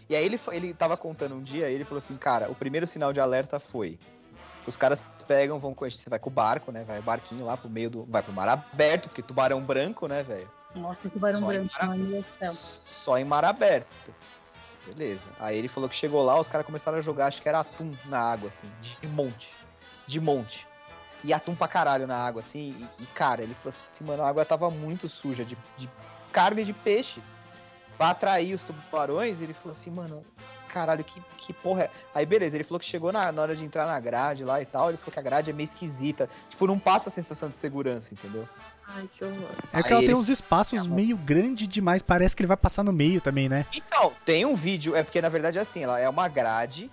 E 0.09 0.17
aí 0.17 0.25
ele, 0.25 0.41
ele 0.53 0.73
tava 0.73 0.97
contando 0.97 1.35
um 1.35 1.43
dia, 1.43 1.69
ele 1.69 1.85
falou 1.85 1.99
assim, 1.99 2.17
cara, 2.17 2.51
o 2.51 2.55
primeiro 2.55 2.87
sinal 2.87 3.13
de 3.13 3.21
alerta 3.21 3.61
foi. 3.61 3.99
Os 4.69 4.77
caras 4.77 5.11
pegam, 5.27 5.59
vão 5.59 5.73
com 5.73 5.87
a 5.87 5.89
gente, 5.89 6.03
você 6.03 6.11
vai 6.11 6.19
com 6.19 6.29
o 6.29 6.33
barco, 6.33 6.71
né? 6.71 6.85
Vai 6.85 6.99
o 6.99 7.03
barquinho 7.03 7.47
lá 7.47 7.57
pro 7.57 7.71
meio 7.71 7.89
do. 7.89 8.05
Vai 8.05 8.23
pro 8.23 8.35
mar 8.35 8.49
aberto, 8.49 9.09
porque 9.09 9.23
tubarão 9.23 9.63
branco, 9.63 10.07
né, 10.07 10.23
velho? 10.23 10.49
Nossa, 10.75 11.01
tem 11.01 11.11
tubarão 11.11 11.41
Só 11.41 11.53
em 11.53 11.65
branco. 11.65 11.97
Deus 11.97 12.25
do 12.25 12.29
céu. 12.29 12.55
Só 12.85 13.17
em 13.17 13.25
mar 13.25 13.47
aberto. 13.47 13.89
Beleza. 14.85 15.27
Aí 15.41 15.57
ele 15.57 15.69
falou 15.69 15.89
que 15.89 15.97
chegou 15.97 16.23
lá, 16.23 16.39
os 16.39 16.51
caras 16.51 16.67
começaram 16.67 16.99
a 16.99 17.01
jogar, 17.01 17.27
acho 17.27 17.41
que 17.41 17.49
era 17.49 17.61
atum 17.61 17.93
na 18.05 18.19
água, 18.19 18.51
assim, 18.51 18.71
de 18.83 19.09
monte. 19.09 19.51
De 20.07 20.21
monte. 20.21 20.67
E 21.25 21.33
atum 21.33 21.55
pra 21.55 21.67
caralho 21.67 22.07
na 22.07 22.19
água, 22.19 22.41
assim. 22.41 22.77
E, 22.79 23.03
e, 23.03 23.07
cara, 23.07 23.43
ele 23.43 23.55
falou 23.55 23.75
assim, 23.91 24.05
mano, 24.05 24.23
a 24.23 24.29
água 24.29 24.45
tava 24.45 24.71
muito 24.71 25.09
suja 25.09 25.47
de, 25.47 25.57
de 25.79 25.89
carne 26.31 26.63
de 26.63 26.75
peixe. 26.75 27.23
Pra 27.97 28.11
atrair 28.11 28.55
os 28.55 28.63
tubarões, 28.63 29.41
ele 29.41 29.55
falou 29.55 29.73
assim, 29.73 29.91
mano, 29.91 30.25
caralho, 30.79 31.03
que, 31.03 31.21
que 31.39 31.53
porra 31.53 31.85
é. 31.85 31.91
Aí 32.15 32.25
beleza, 32.25 32.57
ele 32.57 32.65
falou 32.65 32.79
que 32.79 32.87
chegou 32.87 33.13
na, 33.13 33.33
na 33.33 33.43
hora 33.43 33.57
de 33.57 33.65
entrar 33.65 33.87
na 33.87 33.99
grade 33.99 34.45
lá 34.45 34.61
e 34.63 34.67
tal, 34.67 34.89
ele 34.89 34.99
falou 34.99 35.13
que 35.13 35.19
a 35.19 35.23
grade 35.23 35.51
é 35.51 35.53
meio 35.53 35.65
esquisita. 35.65 36.29
Tipo, 36.49 36.67
não 36.67 36.79
passa 36.79 37.09
a 37.09 37.13
sensação 37.13 37.49
de 37.49 37.57
segurança, 37.57 38.15
entendeu? 38.15 38.49
Ai, 38.87 39.09
que 39.13 39.25
horror. 39.25 39.51
É 39.73 39.83
que 39.83 39.93
ela 39.93 40.01
tem 40.01 40.15
uns 40.15 40.29
espaços 40.29 40.87
meio 40.87 41.17
grande 41.17 41.67
demais, 41.67 42.01
parece 42.01 42.35
que 42.35 42.43
ele 42.43 42.49
vai 42.49 42.57
passar 42.57 42.83
no 42.83 42.93
meio 42.93 43.21
também, 43.21 43.49
né? 43.49 43.67
Então, 43.75 44.13
tem 44.25 44.47
um 44.47 44.55
vídeo, 44.55 44.97
é 44.97 45.03
porque 45.03 45.21
na 45.21 45.29
verdade 45.29 45.59
é 45.59 45.61
assim, 45.61 45.83
ela 45.83 46.01
é 46.01 46.09
uma 46.09 46.29
grade, 46.29 46.91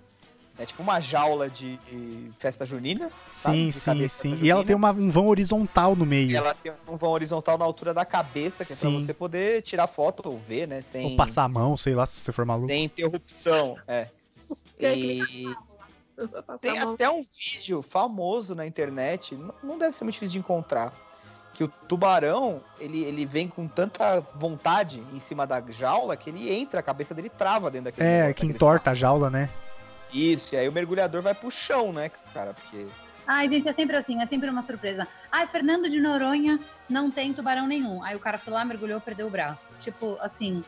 é 0.57 0.65
tipo 0.65 0.81
uma 0.83 0.99
jaula 0.99 1.49
de 1.49 1.77
de 1.77 2.31
festa 2.39 2.65
junina. 2.65 3.09
Sim, 3.31 3.71
sim, 3.71 4.07
sim. 4.07 4.35
pra 4.35 4.45
E 4.45 4.49
ela 4.49 4.61
junina. 4.61 4.63
tem 4.65 4.75
uma- 4.75 4.91
um 4.91 5.09
vão 5.09 5.27
horizontal 5.27 5.95
no 5.95 6.05
meio. 6.05 6.31
E 6.31 6.35
ela 6.35 6.53
tem 6.53 6.71
um 6.87 6.97
vão 6.97 7.09
horizontal 7.11 7.57
na 7.57 7.65
altura 7.65 7.93
da 7.93 8.05
cabeça, 8.05 8.63
que 8.65 8.71
é 8.71 8.75
Sim. 8.75 8.97
pra 8.97 9.05
você 9.05 9.13
poder 9.13 9.61
tirar 9.61 9.87
foto 9.87 10.29
ou 10.29 10.39
ver, 10.39 10.67
né? 10.67 10.81
Sem, 10.81 11.05
Ou 11.11 11.15
passar 11.15 11.43
a 11.43 11.47
mão, 11.49 11.75
sei 11.77 11.93
lá, 11.95 12.05
se 12.05 12.19
você 12.19 12.31
for 12.31 12.45
maluco. 12.45 12.67
sem 12.67 12.83
interrupção. 12.85 13.77
É. 13.87 14.07
É 14.77 14.93
E 14.93 15.45
tem 16.61 16.79
até 16.79 17.09
um 17.09 17.23
vídeo 17.37 17.81
famoso 17.81 18.55
na 18.55 18.65
internet, 18.65 19.37
não, 19.63 19.77
deve 19.77 19.93
ser 19.95 20.03
muito 20.03 20.13
difícil 20.15 20.33
de 20.33 20.39
encontrar. 20.39 20.93
Que 21.53 21.63
o 21.63 21.67
tubarão, 21.87 22.61
ele, 22.79 23.01
ele 23.03 23.25
vem 23.25 23.47
com 23.47 23.65
tanta 23.67 24.19
vontade 24.35 25.01
em 25.13 25.19
cima 25.19 25.47
da 25.47 25.61
jaula 25.69 26.17
que 26.17 26.29
ele 26.29 26.53
entra, 26.53 26.81
a 26.81 26.83
cabeça 26.83 27.13
dele 27.13 27.29
trava 27.29 27.71
dentro 27.71 27.85
daquele 27.85 28.05
É, 28.07 28.33
que 28.33 28.45
entorta 28.45 28.91
a 28.91 28.93
jaula, 28.93 29.29
né? 29.29 29.49
Isso, 30.15 30.55
e 30.55 30.57
aí 30.57 30.69
o 30.69 30.71
mergulhador 30.71 31.21
vai 31.21 31.33
pro 31.35 31.51
chão, 31.51 31.91
né, 31.91 32.09
cara? 32.33 32.53
Porque. 32.53 32.87
Ai, 33.27 33.49
gente, 33.49 33.67
é 33.67 33.71
sempre 33.73 33.97
assim, 33.97 34.21
é 34.21 34.25
sempre 34.25 34.49
uma 34.49 34.61
surpresa. 34.61 35.07
Ai, 35.31 35.47
Fernando 35.47 35.89
de 35.89 35.99
Noronha 35.99 36.59
não 36.87 37.09
tem 37.11 37.33
tubarão 37.33 37.67
nenhum. 37.67 38.03
Aí 38.03 38.15
o 38.15 38.19
cara 38.19 38.37
foi 38.37 38.53
lá, 38.53 38.63
mergulhou, 38.63 39.01
perdeu 39.01 39.27
o 39.27 39.29
braço. 39.31 39.67
Tipo, 39.79 40.17
assim. 40.21 40.63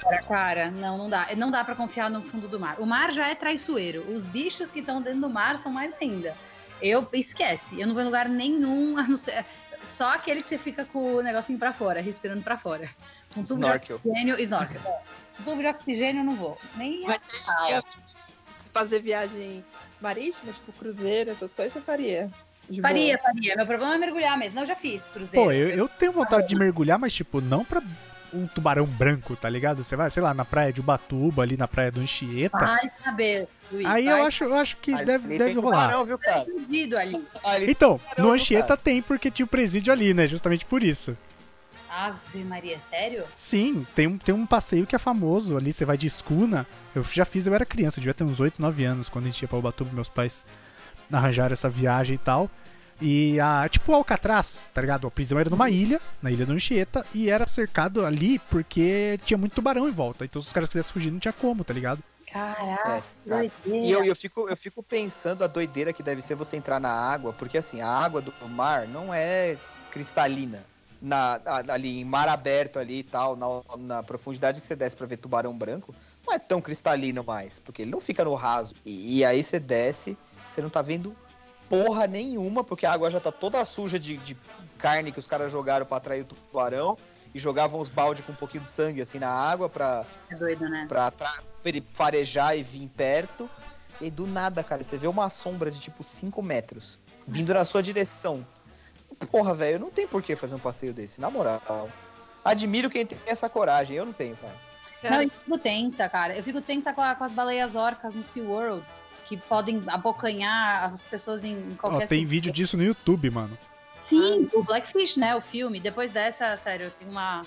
Cara, 0.00 0.22
cara, 0.22 0.70
não, 0.70 0.96
não 0.96 1.10
dá. 1.10 1.28
Não 1.36 1.50
dá 1.50 1.64
pra 1.64 1.74
confiar 1.74 2.08
no 2.08 2.22
fundo 2.22 2.48
do 2.48 2.58
mar. 2.58 2.80
O 2.80 2.86
mar 2.86 3.10
já 3.10 3.28
é 3.28 3.34
traiçoeiro. 3.34 4.10
Os 4.10 4.24
bichos 4.24 4.70
que 4.70 4.78
estão 4.78 5.02
dentro 5.02 5.20
do 5.20 5.28
mar 5.28 5.58
são 5.58 5.72
mais 5.72 5.92
ainda. 6.00 6.34
Eu 6.80 7.06
esquece, 7.12 7.78
eu 7.78 7.86
não 7.86 7.92
vou 7.92 8.02
em 8.02 8.06
lugar 8.06 8.26
nenhum, 8.26 8.96
a 8.96 9.02
não 9.02 9.16
ser, 9.16 9.44
só 9.84 10.14
aquele 10.14 10.42
que 10.42 10.48
você 10.48 10.56
fica 10.58 10.84
com 10.84 11.16
o 11.16 11.22
negocinho 11.22 11.58
pra 11.58 11.72
fora, 11.72 12.00
respirando 12.00 12.42
pra 12.42 12.56
fora. 12.56 12.88
Com 13.34 13.42
tubo 13.42 13.60
de 13.60 13.66
Snorkel. 13.66 13.96
oxigênio, 13.96 14.40
snorkel. 14.40 14.80
é. 14.84 15.02
Com 15.36 15.42
tubo 15.44 15.62
de 15.62 15.68
oxigênio 15.68 16.20
eu 16.20 16.24
não 16.24 16.34
vou. 16.34 16.58
Nem 16.76 17.02
Mas 17.06 17.22
você 17.22 17.70
ia 17.70 17.82
tipo, 17.82 18.02
fazer 18.72 19.00
viagem 19.00 19.64
marítima, 20.00 20.52
tipo 20.52 20.72
cruzeiro, 20.72 21.30
essas 21.30 21.52
coisas, 21.52 21.72
você 21.72 21.80
faria? 21.80 22.30
De 22.68 22.80
boa. 22.80 22.90
Faria, 22.92 23.18
faria. 23.18 23.56
Meu 23.56 23.66
problema 23.66 23.94
é 23.94 23.98
mergulhar 23.98 24.38
mesmo. 24.38 24.54
Não, 24.54 24.62
eu 24.62 24.66
já 24.66 24.76
fiz 24.76 25.08
cruzeiro. 25.08 25.44
Pô, 25.46 25.52
eu, 25.52 25.68
eu 25.70 25.88
tenho 25.88 26.12
vontade 26.12 26.46
de 26.48 26.56
mergulhar, 26.56 26.98
mas 26.98 27.12
tipo, 27.12 27.40
não 27.40 27.64
pra 27.64 27.82
um 28.32 28.46
tubarão 28.46 28.86
branco, 28.86 29.34
tá 29.34 29.48
ligado? 29.48 29.82
Você 29.82 29.96
vai, 29.96 30.08
sei 30.08 30.22
lá, 30.22 30.32
na 30.32 30.44
praia 30.44 30.72
de 30.72 30.80
Ubatuba, 30.80 31.42
ali 31.42 31.56
na 31.56 31.66
praia 31.66 31.90
do 31.90 32.00
Anchieta. 32.00 32.56
Vai 32.58 32.90
saber, 33.02 33.48
Luiz. 33.72 33.84
Aí 33.86 34.04
vai 34.04 34.20
eu 34.20 34.24
acho, 34.24 34.44
eu 34.44 34.54
acho 34.54 34.76
que 34.76 34.94
Ali 34.94 35.04
deve, 35.04 35.28
tem 35.28 35.38
deve 35.38 35.52
rolar. 35.54 35.86
tubarão, 35.88 36.04
viu, 36.04 36.16
cara? 36.18 36.46
ali. 37.00 37.26
Ali 37.42 37.70
Então, 37.70 37.98
tubarão, 37.98 38.24
no 38.24 38.32
Anchieta 38.32 38.68
cara? 38.68 38.80
tem 38.80 39.02
porque 39.02 39.32
tinha 39.32 39.44
o 39.44 39.48
presídio 39.48 39.92
ali, 39.92 40.14
né? 40.14 40.28
Justamente 40.28 40.64
por 40.64 40.80
isso. 40.82 41.18
Ave 41.90 42.44
Maria, 42.44 42.78
sério? 42.88 43.24
Sim, 43.34 43.86
tem 43.94 44.06
um, 44.06 44.16
tem 44.16 44.34
um 44.34 44.46
passeio 44.46 44.86
que 44.86 44.94
é 44.94 44.98
famoso 44.98 45.56
ali, 45.56 45.72
você 45.72 45.84
vai 45.84 45.96
de 45.96 46.06
escuna. 46.06 46.66
Eu 46.94 47.02
já 47.02 47.24
fiz, 47.24 47.46
eu 47.46 47.54
era 47.54 47.66
criança, 47.66 47.98
eu 47.98 48.02
devia 48.02 48.14
ter 48.14 48.24
uns 48.24 48.38
8, 48.40 48.62
9 48.62 48.84
anos 48.84 49.08
quando 49.08 49.24
a 49.24 49.28
gente 49.28 49.42
ia 49.42 49.48
pra 49.48 49.58
Ubatuba, 49.58 49.90
meus 49.92 50.08
pais 50.08 50.46
arranjaram 51.12 51.52
essa 51.52 51.68
viagem 51.68 52.14
e 52.14 52.18
tal. 52.18 52.48
E 53.00 53.40
a, 53.40 53.66
tipo 53.68 53.92
Alcatraz, 53.92 54.64
tá 54.74 54.80
ligado? 54.80 55.06
A 55.06 55.10
prisão 55.10 55.38
era 55.38 55.48
numa 55.48 55.70
ilha, 55.70 56.00
na 56.22 56.30
ilha 56.30 56.44
do 56.44 56.52
Anchieta, 56.52 57.04
e 57.14 57.30
era 57.30 57.46
cercado 57.46 58.04
ali 58.04 58.38
porque 58.50 59.18
tinha 59.24 59.38
muito 59.38 59.54
tubarão 59.54 59.88
em 59.88 59.92
volta. 59.92 60.24
Então 60.24 60.40
se 60.40 60.48
os 60.48 60.52
caras 60.52 60.68
quisessem 60.68 60.92
fugir, 60.92 61.10
não 61.10 61.18
tinha 61.18 61.32
como, 61.32 61.64
tá 61.64 61.72
ligado? 61.72 62.02
Caraca, 62.30 63.02
É, 63.26 63.28
cara. 63.28 63.50
E 63.66 63.90
eu, 63.90 64.04
eu, 64.04 64.14
fico, 64.14 64.48
eu 64.48 64.56
fico 64.56 64.82
pensando 64.82 65.42
a 65.42 65.46
doideira 65.48 65.92
que 65.92 66.02
deve 66.02 66.22
ser 66.22 66.36
você 66.36 66.56
entrar 66.56 66.78
na 66.78 66.90
água, 66.90 67.32
porque 67.32 67.58
assim, 67.58 67.80
a 67.80 67.88
água 67.88 68.20
do 68.20 68.32
mar 68.48 68.86
não 68.86 69.12
é 69.12 69.56
cristalina. 69.90 70.64
Na, 71.00 71.40
ali 71.68 72.00
em 72.00 72.04
mar 72.04 72.28
aberto 72.28 72.78
ali 72.78 72.98
e 72.98 73.02
tal, 73.02 73.34
na, 73.34 73.46
na 73.78 74.02
profundidade 74.02 74.60
que 74.60 74.66
você 74.66 74.76
desce 74.76 74.94
pra 74.94 75.06
ver 75.06 75.16
tubarão 75.16 75.56
branco, 75.56 75.94
não 76.26 76.34
é 76.34 76.38
tão 76.38 76.60
cristalino 76.60 77.24
mais, 77.24 77.58
porque 77.58 77.82
ele 77.82 77.90
não 77.90 78.00
fica 78.00 78.24
no 78.24 78.34
raso. 78.34 78.74
E, 78.84 79.18
e 79.18 79.24
aí 79.24 79.42
você 79.42 79.58
desce, 79.58 80.16
você 80.48 80.60
não 80.60 80.68
tá 80.68 80.82
vendo 80.82 81.16
porra 81.70 82.06
nenhuma, 82.06 82.62
porque 82.62 82.84
a 82.84 82.92
água 82.92 83.10
já 83.10 83.18
tá 83.18 83.32
toda 83.32 83.64
suja 83.64 83.98
de, 83.98 84.18
de 84.18 84.36
carne 84.76 85.10
que 85.10 85.18
os 85.18 85.26
caras 85.26 85.50
jogaram 85.50 85.86
pra 85.86 85.96
atrair 85.96 86.22
o 86.22 86.24
tubarão, 86.26 86.98
e 87.34 87.38
jogavam 87.38 87.80
os 87.80 87.88
baldes 87.88 88.24
com 88.24 88.32
um 88.32 88.36
pouquinho 88.36 88.62
de 88.62 88.68
sangue 88.68 89.00
assim 89.00 89.18
na 89.18 89.28
água 89.28 89.68
pra, 89.68 90.04
É 90.28 90.34
doido, 90.34 90.68
né? 90.68 90.86
pra, 90.88 91.10
pra 91.10 91.32
ele 91.64 91.84
farejar 91.94 92.56
e 92.56 92.62
vir 92.62 92.88
perto. 92.88 93.48
E 94.00 94.10
do 94.10 94.26
nada, 94.26 94.64
cara, 94.64 94.82
você 94.82 94.96
vê 94.96 95.06
uma 95.06 95.28
sombra 95.28 95.70
de 95.70 95.78
tipo 95.78 96.02
5 96.02 96.42
metros 96.42 96.98
vindo 97.26 97.52
na 97.52 97.64
sua 97.64 97.82
direção. 97.82 98.44
Porra, 99.30 99.54
velho, 99.54 99.78
não 99.78 99.90
tem 99.90 100.06
por 100.06 100.22
que 100.22 100.34
fazer 100.36 100.54
um 100.54 100.58
passeio 100.58 100.92
desse, 100.94 101.20
na 101.20 101.30
moral. 101.30 101.60
Admiro 102.44 102.88
quem 102.88 103.04
tem 103.04 103.18
essa 103.26 103.48
coragem, 103.48 103.96
eu 103.96 104.06
não 104.06 104.12
tenho, 104.12 104.36
cara. 104.36 104.54
Não, 105.02 105.22
eu 105.22 105.28
fico 105.28 105.58
tensa, 105.58 106.08
cara. 106.08 106.36
Eu 106.36 106.42
fico 106.42 106.60
tensa 106.60 106.92
com, 106.92 107.00
a- 107.00 107.14
com 107.14 107.24
as 107.24 107.32
baleias 107.32 107.74
orcas 107.74 108.14
no 108.14 108.22
SeaWorld, 108.22 108.84
que 109.26 109.36
podem 109.36 109.82
abocanhar 109.86 110.92
as 110.92 111.04
pessoas 111.06 111.44
em 111.44 111.76
qualquer 111.78 112.08
tem 112.08 112.18
sítio. 112.18 112.28
vídeo 112.28 112.52
disso 112.52 112.76
no 112.76 112.82
YouTube, 112.82 113.30
mano. 113.30 113.56
Sim, 114.02 114.48
o 114.52 114.62
Blackfish, 114.62 115.16
né? 115.16 115.34
O 115.36 115.40
filme. 115.40 115.78
Depois 115.80 116.10
dessa, 116.10 116.56
sério, 116.56 116.92
tem 116.98 117.08
uma 117.08 117.42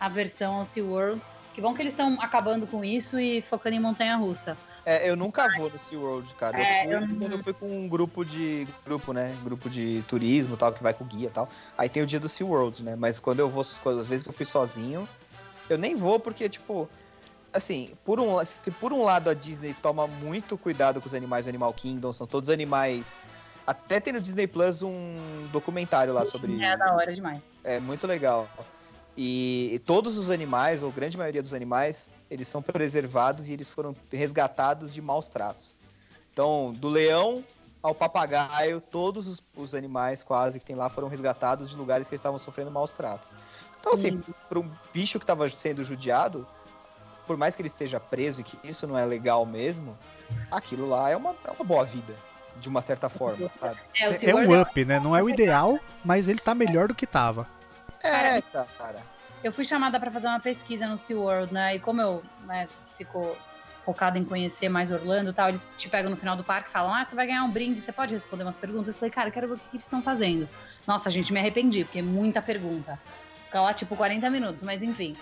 aversão 0.00 0.54
ao 0.56 0.64
SeaWorld. 0.64 1.20
Que 1.54 1.60
bom 1.60 1.74
que 1.74 1.82
eles 1.82 1.92
estão 1.92 2.20
acabando 2.20 2.66
com 2.66 2.84
isso 2.84 3.18
e 3.18 3.40
focando 3.42 3.76
em 3.76 3.80
montanha-russa. 3.80 4.56
É, 4.88 5.10
eu 5.10 5.14
nunca 5.16 5.46
vou 5.48 5.68
no 5.68 5.78
SeaWorld, 5.78 6.32
cara. 6.36 6.58
É, 6.58 6.84
eu, 6.86 6.86
fui, 7.06 7.12
eu- 7.12 7.18
quando 7.18 7.32
eu 7.32 7.42
fui 7.42 7.52
com 7.52 7.66
um 7.84 7.86
grupo 7.86 8.24
de. 8.24 8.66
Grupo, 8.86 9.12
né? 9.12 9.36
Grupo 9.44 9.68
de 9.68 10.02
turismo 10.08 10.56
tal, 10.56 10.72
que 10.72 10.82
vai 10.82 10.94
com 10.94 11.04
guia 11.04 11.26
e 11.28 11.30
tal. 11.30 11.46
Aí 11.76 11.90
tem 11.90 12.02
o 12.02 12.06
dia 12.06 12.18
do 12.18 12.26
SeaWorld, 12.26 12.82
né? 12.82 12.96
Mas 12.96 13.20
quando 13.20 13.40
eu 13.40 13.50
vou. 13.50 13.66
Quando, 13.82 14.00
às 14.00 14.06
vezes 14.06 14.22
que 14.22 14.30
eu 14.30 14.32
fui 14.32 14.46
sozinho, 14.46 15.06
eu 15.68 15.76
nem 15.76 15.94
vou 15.94 16.18
porque, 16.18 16.48
tipo. 16.48 16.88
Assim, 17.52 17.92
por 18.02 18.18
um, 18.18 18.42
se 18.46 18.70
por 18.70 18.92
um 18.92 19.02
lado 19.04 19.28
a 19.28 19.34
Disney 19.34 19.74
toma 19.82 20.06
muito 20.06 20.56
cuidado 20.56 21.00
com 21.02 21.06
os 21.06 21.14
animais 21.14 21.44
do 21.44 21.48
Animal 21.50 21.72
Kingdom, 21.74 22.12
são 22.14 22.26
todos 22.26 22.48
animais. 22.48 23.22
Até 23.66 24.00
tem 24.00 24.14
no 24.14 24.20
Disney 24.22 24.46
Plus 24.46 24.80
um 24.82 25.18
documentário 25.52 26.14
lá 26.14 26.24
sobre. 26.24 26.62
É 26.64 26.76
da 26.78 26.94
hora 26.94 27.14
demais. 27.14 27.42
É 27.62 27.78
muito 27.78 28.06
legal. 28.06 28.48
E, 29.14 29.70
e 29.74 29.78
todos 29.80 30.16
os 30.16 30.30
animais, 30.30 30.82
ou 30.82 30.90
grande 30.90 31.18
maioria 31.18 31.42
dos 31.42 31.52
animais, 31.52 32.10
eles 32.30 32.48
são 32.48 32.62
preservados 32.62 33.48
e 33.48 33.52
eles 33.52 33.70
foram 33.70 33.94
resgatados 34.10 34.92
de 34.92 35.00
maus 35.00 35.28
tratos. 35.28 35.76
Então, 36.32 36.72
do 36.72 36.88
leão 36.88 37.44
ao 37.82 37.94
papagaio, 37.94 38.80
todos 38.80 39.26
os, 39.26 39.42
os 39.56 39.74
animais 39.74 40.22
quase 40.22 40.58
que 40.58 40.64
tem 40.64 40.76
lá 40.76 40.88
foram 40.88 41.08
resgatados 41.08 41.70
de 41.70 41.76
lugares 41.76 42.06
que 42.06 42.14
eles 42.14 42.20
estavam 42.20 42.38
sofrendo 42.38 42.70
maus 42.70 42.92
tratos. 42.92 43.30
Então, 43.80 43.92
assim, 43.92 44.20
para 44.48 44.58
um 44.58 44.70
bicho 44.92 45.18
que 45.18 45.24
estava 45.24 45.48
sendo 45.48 45.84
judiado, 45.84 46.46
por 47.26 47.36
mais 47.36 47.54
que 47.54 47.62
ele 47.62 47.68
esteja 47.68 48.00
preso 48.00 48.40
e 48.40 48.44
que 48.44 48.58
isso 48.64 48.86
não 48.86 48.98
é 48.98 49.04
legal 49.04 49.46
mesmo, 49.46 49.96
aquilo 50.50 50.88
lá 50.88 51.10
é 51.10 51.16
uma, 51.16 51.34
é 51.44 51.50
uma 51.50 51.64
boa 51.64 51.84
vida, 51.84 52.14
de 52.56 52.68
uma 52.68 52.82
certa 52.82 53.08
forma, 53.08 53.50
sabe? 53.54 53.78
É, 53.96 54.08
o 54.08 54.12
É, 54.12 54.14
é 54.14 54.18
SeaWorld 54.18 54.52
um 54.52 54.60
up, 54.60 54.84
né? 54.84 54.98
Não 54.98 55.16
é 55.16 55.22
o 55.22 55.30
ideal, 55.30 55.78
mas 56.04 56.28
ele 56.28 56.40
tá 56.40 56.54
melhor 56.54 56.88
do 56.88 56.94
que 56.94 57.06
tava. 57.06 57.46
É, 58.02 58.40
cara. 58.42 59.17
Eu 59.42 59.52
fui 59.52 59.64
chamada 59.64 60.00
para 60.00 60.10
fazer 60.10 60.26
uma 60.26 60.40
pesquisa 60.40 60.86
no 60.86 60.98
SeaWorld, 60.98 61.52
né? 61.52 61.76
E 61.76 61.80
como 61.80 62.00
eu 62.00 62.24
né, 62.40 62.68
fico 62.96 63.36
focada 63.84 64.18
em 64.18 64.24
conhecer 64.24 64.68
mais 64.68 64.90
Orlando 64.90 65.30
e 65.30 65.32
tal, 65.32 65.48
eles 65.48 65.66
te 65.76 65.88
pegam 65.88 66.10
no 66.10 66.16
final 66.16 66.36
do 66.36 66.44
parque 66.44 66.68
e 66.68 66.72
falam: 66.72 66.92
Ah, 66.92 67.06
você 67.06 67.14
vai 67.14 67.26
ganhar 67.26 67.44
um 67.44 67.50
brinde, 67.50 67.80
você 67.80 67.92
pode 67.92 68.12
responder 68.12 68.44
umas 68.44 68.56
perguntas? 68.56 68.88
Eu 68.88 68.98
falei, 68.98 69.10
cara, 69.10 69.28
eu 69.28 69.32
quero 69.32 69.48
ver 69.48 69.54
o 69.54 69.58
que, 69.58 69.68
eles 69.72 69.84
estão 69.84 70.02
fazendo. 70.02 70.48
Nossa, 70.86 71.08
gente, 71.10 71.32
me 71.32 71.38
arrependi, 71.38 71.84
porque 71.84 72.00
é 72.00 72.02
muita 72.02 72.42
pergunta. 72.42 73.00
Fica 73.46 73.62
lá 73.62 73.72
tipo 73.72 73.96
40 73.96 74.28
minutos, 74.28 74.62
mas 74.62 74.82
enfim. 74.82 75.16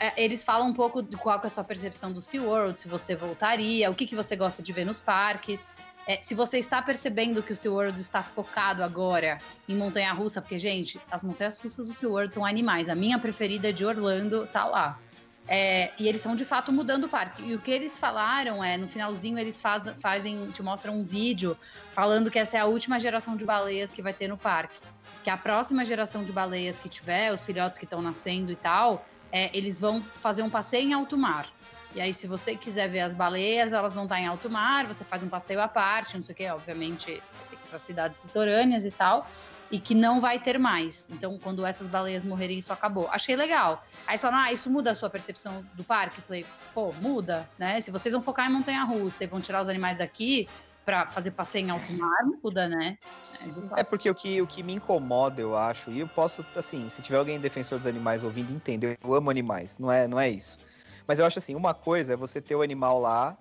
É, 0.00 0.12
Eles 0.20 0.42
falam 0.42 0.68
um 0.68 0.74
pouco 0.74 1.00
de 1.00 1.16
qual 1.16 1.40
é 1.40 1.46
a 1.46 1.48
sua 1.48 1.62
percepção 1.62 2.12
do 2.12 2.20
SeaWorld, 2.20 2.80
se 2.80 2.88
você 2.88 3.14
voltaria, 3.14 3.88
o 3.88 3.94
que, 3.94 4.04
que 4.04 4.16
você 4.16 4.34
gosta 4.34 4.60
de 4.62 4.72
ver 4.72 4.84
nos 4.84 5.00
parques. 5.00 5.64
É, 6.08 6.22
se 6.22 6.34
você 6.34 6.56
está 6.56 6.80
percebendo 6.80 7.42
que 7.42 7.52
o 7.52 7.56
SeaWorld 7.56 8.00
está 8.00 8.22
focado 8.22 8.82
agora 8.82 9.36
em 9.68 9.76
montanha-russa, 9.76 10.40
porque, 10.40 10.58
gente, 10.58 10.98
as 11.10 11.22
montanhas-russas 11.22 11.86
do 11.86 11.92
SeaWorld 11.92 12.32
são 12.32 12.46
animais. 12.46 12.88
A 12.88 12.94
minha 12.94 13.18
preferida 13.18 13.70
de 13.74 13.84
Orlando 13.84 14.46
tá 14.46 14.64
lá. 14.64 14.98
É, 15.46 15.92
e 15.98 16.08
eles 16.08 16.22
estão, 16.22 16.34
de 16.34 16.46
fato, 16.46 16.72
mudando 16.72 17.04
o 17.04 17.08
parque. 17.10 17.42
E 17.42 17.54
o 17.54 17.60
que 17.60 17.70
eles 17.70 17.98
falaram 17.98 18.64
é, 18.64 18.78
no 18.78 18.88
finalzinho, 18.88 19.38
eles 19.38 19.60
faz, 19.60 19.82
fazem, 20.00 20.50
te 20.50 20.62
mostram 20.62 20.96
um 20.96 21.04
vídeo 21.04 21.54
falando 21.92 22.30
que 22.30 22.38
essa 22.38 22.56
é 22.56 22.60
a 22.60 22.64
última 22.64 22.98
geração 22.98 23.36
de 23.36 23.44
baleias 23.44 23.92
que 23.92 24.00
vai 24.00 24.14
ter 24.14 24.28
no 24.28 24.38
parque. 24.38 24.80
Que 25.22 25.28
a 25.28 25.36
próxima 25.36 25.84
geração 25.84 26.24
de 26.24 26.32
baleias 26.32 26.78
que 26.78 26.88
tiver, 26.88 27.34
os 27.34 27.44
filhotes 27.44 27.78
que 27.78 27.84
estão 27.84 28.00
nascendo 28.00 28.50
e 28.50 28.56
tal, 28.56 29.06
é, 29.30 29.54
eles 29.54 29.78
vão 29.78 30.02
fazer 30.22 30.40
um 30.40 30.48
passeio 30.48 30.88
em 30.88 30.94
alto 30.94 31.18
mar. 31.18 31.52
E 31.94 32.00
aí, 32.00 32.12
se 32.12 32.26
você 32.26 32.56
quiser 32.56 32.88
ver 32.90 33.00
as 33.00 33.14
baleias, 33.14 33.72
elas 33.72 33.94
vão 33.94 34.04
estar 34.04 34.20
em 34.20 34.26
alto 34.26 34.50
mar, 34.50 34.86
você 34.86 35.04
faz 35.04 35.22
um 35.22 35.28
passeio 35.28 35.60
à 35.60 35.68
parte, 35.68 36.16
não 36.16 36.22
sei 36.24 36.32
o 36.32 36.36
quê, 36.36 36.50
obviamente, 36.50 37.24
para 37.68 37.78
cidades 37.78 38.20
litorâneas 38.22 38.84
e 38.84 38.92
tal, 38.92 39.24
e 39.70 39.80
que 39.80 39.94
não 39.94 40.20
vai 40.20 40.40
ter 40.40 40.58
mais. 40.58 41.08
Então, 41.08 41.38
quando 41.38 41.64
essas 41.64 41.88
baleias 41.88 42.24
morrerem, 42.24 42.58
isso 42.58 42.72
acabou. 42.72 43.08
Achei 43.10 43.36
legal. 43.36 43.80
Aí 44.06 44.18
falaram, 44.18 44.44
ah, 44.44 44.52
isso 44.52 44.70
muda 44.70 44.90
a 44.90 44.94
sua 44.94 45.10
percepção 45.10 45.66
do 45.72 45.84
parque? 45.84 46.20
Eu 46.20 46.24
falei, 46.24 46.50
pô, 46.74 46.94
muda, 46.94 47.50
né? 47.58 47.80
Se 47.80 47.90
vocês 47.90 48.12
vão 48.12 48.22
focar 48.22 48.48
em 48.50 48.52
montanha-russa 48.52 49.24
e 49.24 49.26
vão 49.26 49.40
tirar 49.40 49.62
os 49.62 49.68
animais 49.68 49.96
daqui 49.98 50.50
para 50.84 51.10
fazer 51.10 51.32
passeio 51.32 51.66
em 51.66 51.70
alto 51.70 51.92
mar, 51.92 52.24
muda, 52.42 52.68
né? 52.68 52.96
É, 53.76 53.80
É 53.80 53.84
porque 53.84 54.08
o 54.08 54.14
que, 54.14 54.40
o 54.40 54.46
que 54.46 54.62
me 54.62 54.74
incomoda, 54.74 55.40
eu 55.40 55.54
acho, 55.54 55.90
e 55.92 55.98
eu 56.00 56.08
posso, 56.08 56.46
assim, 56.54 56.88
se 56.88 57.02
tiver 57.02 57.18
alguém 57.18 57.40
defensor 57.40 57.78
dos 57.78 57.86
animais 57.86 58.22
ouvindo, 58.22 58.52
entender, 58.52 58.96
eu 59.04 59.12
amo 59.14 59.28
animais, 59.30 59.78
não 59.78 59.90
é, 59.90 60.08
não 60.08 60.18
é 60.18 60.30
isso. 60.30 60.56
Mas 61.08 61.18
eu 61.18 61.24
acho 61.26 61.38
assim, 61.38 61.54
uma 61.54 61.72
coisa 61.72 62.12
é 62.12 62.16
você 62.16 62.38
ter 62.40 62.54
o 62.54 62.60
animal 62.62 63.00
lá 63.00 63.36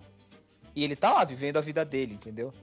e 0.73 0.83
ele 0.85 0.95
tá 0.95 1.11
lá 1.11 1.25
vivendo 1.25 1.57
a 1.57 1.61
vida 1.61 1.83
dele, 1.83 2.13
entendeu? 2.13 2.53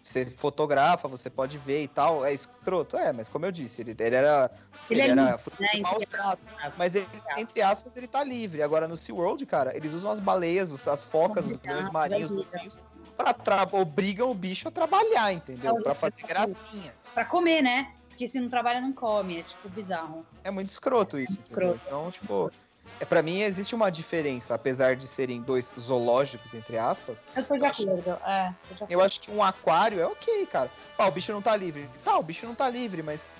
Você 0.00 0.24
fotografa, 0.26 1.06
você 1.08 1.28
pode 1.28 1.58
ver 1.58 1.82
e 1.82 1.88
tal, 1.88 2.24
é 2.24 2.32
escroto, 2.32 2.96
é, 2.96 3.12
mas 3.12 3.28
como 3.28 3.44
eu 3.46 3.52
disse, 3.52 3.82
ele, 3.82 3.94
ele 3.98 4.14
era, 4.16 4.50
Ele 4.90 5.00
ele 5.00 5.08
é 5.08 5.12
era 5.12 5.30
livre, 5.32 5.52
né? 5.60 5.68
maus 5.80 6.02
é 6.02 6.06
tratos. 6.06 6.46
Mas 6.76 6.94
ele, 6.94 7.08
entre 7.36 7.60
aspas, 7.62 7.96
ele 7.96 8.06
tá 8.08 8.22
livre. 8.24 8.62
Agora 8.62 8.86
no 8.88 8.96
SeaWorld, 8.96 9.44
cara, 9.46 9.76
eles 9.76 9.92
usam 9.92 10.10
as 10.12 10.18
baleias, 10.20 10.70
os- 10.72 10.86
as 10.88 11.04
focas, 11.04 11.44
os 11.46 11.58
leões 11.62 11.88
marinhos, 11.90 12.30
os 12.32 12.36
vida. 12.44 12.50
golfinhos, 12.50 12.78
pra 13.16 13.32
tra- 13.32 13.68
obrigam 13.72 14.30
o 14.30 14.34
bicho 14.34 14.66
a 14.68 14.70
trabalhar, 14.72 15.32
entendeu? 15.32 15.76
Pra 15.82 15.94
fazer 15.94 16.22
gracinha. 16.26 16.92
Pra 17.14 17.24
comer, 17.24 17.62
né? 17.62 17.92
Porque 18.08 18.26
se 18.28 18.38
não 18.40 18.48
trabalha, 18.48 18.80
não 18.80 18.92
come. 18.92 19.38
É 19.38 19.42
tipo 19.44 19.68
bizarro. 19.68 20.26
É 20.44 20.50
muito 20.50 20.68
escroto 20.68 21.16
isso? 21.18 21.40
Escroto. 21.44 21.80
Então, 21.86 22.10
tipo, 22.10 22.50
é, 23.00 23.04
pra 23.04 23.22
mim 23.22 23.40
existe 23.40 23.74
uma 23.74 23.90
diferença, 23.90 24.54
apesar 24.54 24.96
de 24.96 25.06
serem 25.06 25.40
dois 25.40 25.72
zoológicos, 25.78 26.54
entre 26.54 26.78
aspas. 26.78 27.26
Eu 27.34 27.44
tô 27.44 27.56
de 27.56 27.64
acordo. 27.64 28.10
É, 28.26 28.54
tô 28.68 28.74
de 28.74 28.84
acordo. 28.84 28.90
Eu 28.92 29.00
acho 29.00 29.20
que 29.20 29.30
um 29.30 29.42
aquário 29.42 30.00
é 30.00 30.06
ok, 30.06 30.46
cara. 30.46 30.70
Ah, 30.98 31.06
o 31.08 31.10
bicho 31.12 31.32
não 31.32 31.42
tá 31.42 31.56
livre. 31.56 31.88
Tá, 32.04 32.16
o 32.16 32.22
bicho 32.22 32.46
não 32.46 32.54
tá 32.54 32.68
livre, 32.68 33.02
mas 33.02 33.32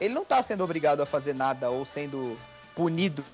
ele 0.00 0.14
não 0.14 0.24
tá 0.24 0.42
sendo 0.42 0.62
obrigado 0.64 1.00
a 1.02 1.06
fazer 1.06 1.34
nada 1.34 1.70
ou 1.70 1.84
sendo 1.84 2.38
punido, 2.74 3.24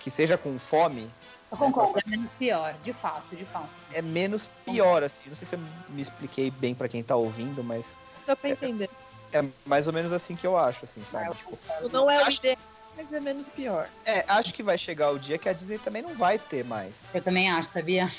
que 0.00 0.10
seja 0.10 0.36
com 0.36 0.58
fome, 0.58 1.10
Eu 1.50 1.56
concordo, 1.56 1.98
é 1.98 2.10
menos 2.10 2.30
pior, 2.38 2.74
de 2.82 2.92
fato, 2.92 3.36
de 3.36 3.44
fato. 3.44 3.70
é 3.92 4.02
menos 4.02 4.48
pior, 4.64 5.02
assim. 5.02 5.22
Não 5.28 5.36
sei 5.36 5.46
se 5.46 5.54
eu 5.54 5.60
me 5.88 6.02
expliquei 6.02 6.50
bem 6.50 6.74
pra 6.74 6.88
quem 6.88 7.02
tá 7.02 7.14
ouvindo, 7.16 7.62
mas 7.62 7.98
Dá 8.26 8.34
pra 8.34 8.50
entender. 8.50 8.90
é 9.32 9.42
mais 9.64 9.86
ou 9.86 9.92
menos 9.92 10.12
assim 10.12 10.34
que 10.34 10.46
eu 10.46 10.56
acho, 10.56 10.84
assim, 10.84 11.02
sabe? 11.10 11.28
eu 11.28 11.34
Tipo, 11.34 11.50
concordo. 11.56 11.88
Não 11.90 12.10
é 12.10 12.18
o 12.18 12.26
Acho- 12.26 12.38
ideal, 12.38 12.56
mas 12.96 13.12
é 13.12 13.20
menos 13.20 13.48
pior. 13.48 13.88
é, 14.06 14.24
acho 14.28 14.52
que 14.54 14.62
vai 14.62 14.78
chegar 14.78 15.10
o 15.10 15.18
dia 15.18 15.38
que 15.38 15.48
a 15.48 15.52
Disney 15.52 15.78
também 15.78 16.02
não 16.02 16.14
vai 16.14 16.38
ter 16.38 16.64
mais. 16.64 17.04
Eu 17.12 17.22
também 17.22 17.50
acho, 17.50 17.70
sabia? 17.70 18.10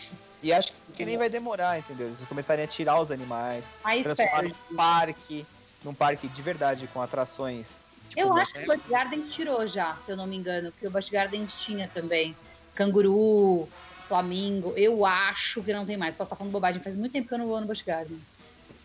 E 0.43 0.53
acho 0.53 0.73
que 0.93 1.05
nem 1.05 1.17
vai 1.17 1.29
demorar, 1.29 1.79
entendeu? 1.79 2.07
Eles 2.07 2.19
começarem 2.25 2.63
a 2.63 2.67
tirar 2.67 2.99
os 2.99 3.09
animais, 3.11 3.65
Aí 3.83 4.03
transformar 4.03 4.45
espero. 4.45 4.55
num 4.69 4.75
parque, 4.75 5.45
num 5.83 5.93
parque 5.93 6.27
de 6.27 6.41
verdade, 6.41 6.87
com 6.93 7.01
atrações. 7.01 7.67
tipo, 8.09 8.21
Eu 8.21 8.33
acho 8.35 8.53
que 8.53 8.59
o 8.59 8.65
Busch 8.65 8.87
Gardens 8.87 9.27
tirou 9.33 9.65
já, 9.65 9.97
se 9.97 10.11
eu 10.11 10.17
não 10.17 10.27
me 10.27 10.35
engano, 10.35 10.71
porque 10.71 10.87
o 10.87 10.91
Busch 10.91 11.09
Gardens 11.09 11.53
tinha 11.55 11.87
também 11.87 12.35
canguru, 12.75 13.67
flamingo. 14.07 14.73
Eu 14.77 15.05
acho 15.05 15.63
que 15.63 15.73
não 15.73 15.85
tem 15.85 15.97
mais. 15.97 16.15
Posso 16.15 16.27
estar 16.27 16.35
falando 16.35 16.51
bobagem, 16.53 16.81
faz 16.81 16.95
muito 16.95 17.13
tempo 17.13 17.27
que 17.27 17.33
eu 17.33 17.39
não 17.39 17.47
vou 17.47 17.59
no 17.59 17.65
Busch 17.67 17.81
Gardens. 17.81 18.33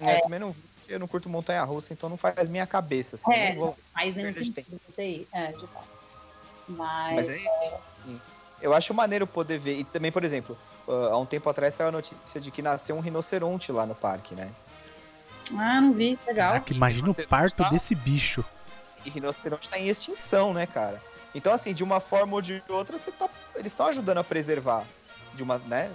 É, 0.01 0.17
eu 0.17 0.21
também 0.23 0.39
não 0.39 0.55
porque 0.91 0.95
eu 0.95 0.99
não 0.99 1.07
curto 1.07 1.29
montanha 1.29 1.63
russa, 1.63 1.93
então 1.93 2.09
não 2.09 2.17
faz 2.17 2.49
minha 2.49 2.67
cabeça, 2.67 3.15
assim. 3.17 3.33
É. 3.33 3.51
eu 3.51 3.55
não 3.55 3.61
vou- 3.67 3.79
Faz 3.95 4.15
nenhum 4.17 4.33
sentido 4.33 4.81
você 4.89 5.03
ir. 5.07 5.29
É, 5.33 5.47
de 5.53 5.67
fato. 5.69 5.87
Mas, 6.69 7.15
Mas 7.17 7.29
é, 7.29 7.81
assim, 7.91 8.21
eu 8.61 8.75
acho 8.75 8.93
maneiro 8.93 9.27
poder 9.27 9.59
ver. 9.59 9.79
E 9.79 9.85
também, 9.85 10.11
por 10.11 10.25
exemplo, 10.25 10.59
ah, 10.89 11.11
há 11.13 11.19
um 11.19 11.27
tempo 11.27 11.49
atrás 11.49 11.75
saiu 11.75 11.89
a 11.89 11.93
notícia 11.93 12.41
de 12.41 12.51
que 12.51 12.61
nasceu 12.63 12.97
um 12.97 13.01
rinoceronte 13.01 13.71
lá 13.71 13.87
no 13.87 13.95
parque, 13.95 14.35
né? 14.35 14.51
Ah, 15.57 15.81
não 15.81 15.93
vi. 15.93 16.19
Legal. 16.27 16.53
Caraca, 16.53 16.73
imagina 16.75 17.11
o 17.11 17.27
parto 17.29 17.57
tá- 17.63 17.71
desse 17.71 17.95
bicho. 17.95 18.45
E 19.05 19.11
rinoceronte 19.11 19.71
tá 19.71 19.79
em 19.79 19.89
extinção, 19.89 20.53
né, 20.53 20.67
cara? 20.67 21.01
Então, 21.35 21.53
assim, 21.53 21.73
de 21.73 21.85
uma 21.85 22.01
forma 22.01 22.35
ou 22.35 22.43
de 22.43 22.63
outra, 22.69 22.99
você 22.99 23.11
tá, 23.13 23.29
eles 23.55 23.73
estão 23.73 23.87
ajudando 23.87 24.19
a 24.19 24.25
preservar. 24.25 24.85
De 25.35 25.43
uma, 25.45 25.59
né? 25.59 25.93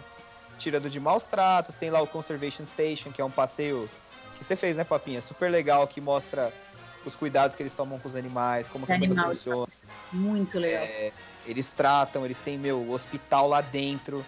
Tirando 0.57 0.89
de 0.89 0.99
maus 0.99 1.23
tratos. 1.25 1.75
Tem 1.75 1.89
lá 1.89 2.01
o 2.01 2.07
Conservation 2.07 2.65
Station, 2.65 3.11
que 3.11 3.21
é 3.21 3.25
um 3.25 3.31
passeio 3.31 3.89
que 4.37 4.43
você 4.43 4.55
fez, 4.55 4.77
né, 4.77 4.83
Papinha? 4.83 5.21
Super 5.21 5.49
legal, 5.49 5.87
que 5.87 5.99
mostra 5.99 6.51
os 7.05 7.15
cuidados 7.15 7.55
que 7.55 7.61
eles 7.63 7.73
tomam 7.73 7.99
com 7.99 8.07
os 8.07 8.15
animais, 8.15 8.69
como 8.69 8.85
que 8.85 8.91
a 8.93 8.97
coisa 8.99 9.23
funciona. 9.23 9.67
Muito 10.11 10.57
legal. 10.59 10.83
É, 10.83 11.11
eles 11.45 11.69
tratam, 11.69 12.25
eles 12.25 12.39
têm, 12.39 12.57
meu, 12.57 12.91
hospital 12.91 13.47
lá 13.47 13.61
dentro. 13.61 14.25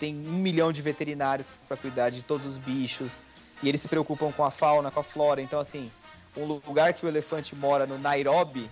Tem 0.00 0.14
um 0.14 0.38
milhão 0.38 0.72
de 0.72 0.80
veterinários 0.80 1.46
para 1.66 1.76
cuidar 1.76 2.10
de 2.10 2.22
todos 2.22 2.46
os 2.46 2.56
bichos. 2.58 3.22
E 3.62 3.68
eles 3.68 3.80
se 3.80 3.88
preocupam 3.88 4.30
com 4.32 4.44
a 4.44 4.50
fauna, 4.50 4.90
com 4.90 5.00
a 5.00 5.04
flora. 5.04 5.42
Então, 5.42 5.58
assim, 5.60 5.90
um 6.36 6.44
lugar 6.44 6.92
que 6.92 7.04
o 7.04 7.08
elefante 7.08 7.54
mora 7.56 7.84
no 7.86 7.98
Nairobi, 7.98 8.70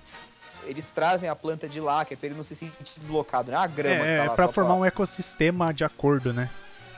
eles 0.64 0.88
trazem 0.88 1.28
a 1.28 1.34
planta 1.36 1.68
de 1.68 1.80
lá, 1.80 2.04
que 2.04 2.14
é 2.14 2.16
pra 2.16 2.26
ele 2.28 2.36
não 2.36 2.44
se 2.44 2.54
sentir 2.54 2.98
deslocado. 2.98 3.50
Não 3.50 3.58
é 3.58 3.64
a 3.64 3.66
grama 3.66 3.96
que 3.96 4.02
É, 4.02 4.16
tá 4.18 4.24
é 4.24 4.28
lá. 4.28 4.34
pra 4.34 4.48
formar 4.48 4.74
um 4.74 4.84
ecossistema 4.84 5.74
de 5.74 5.84
acordo, 5.84 6.32
né? 6.32 6.48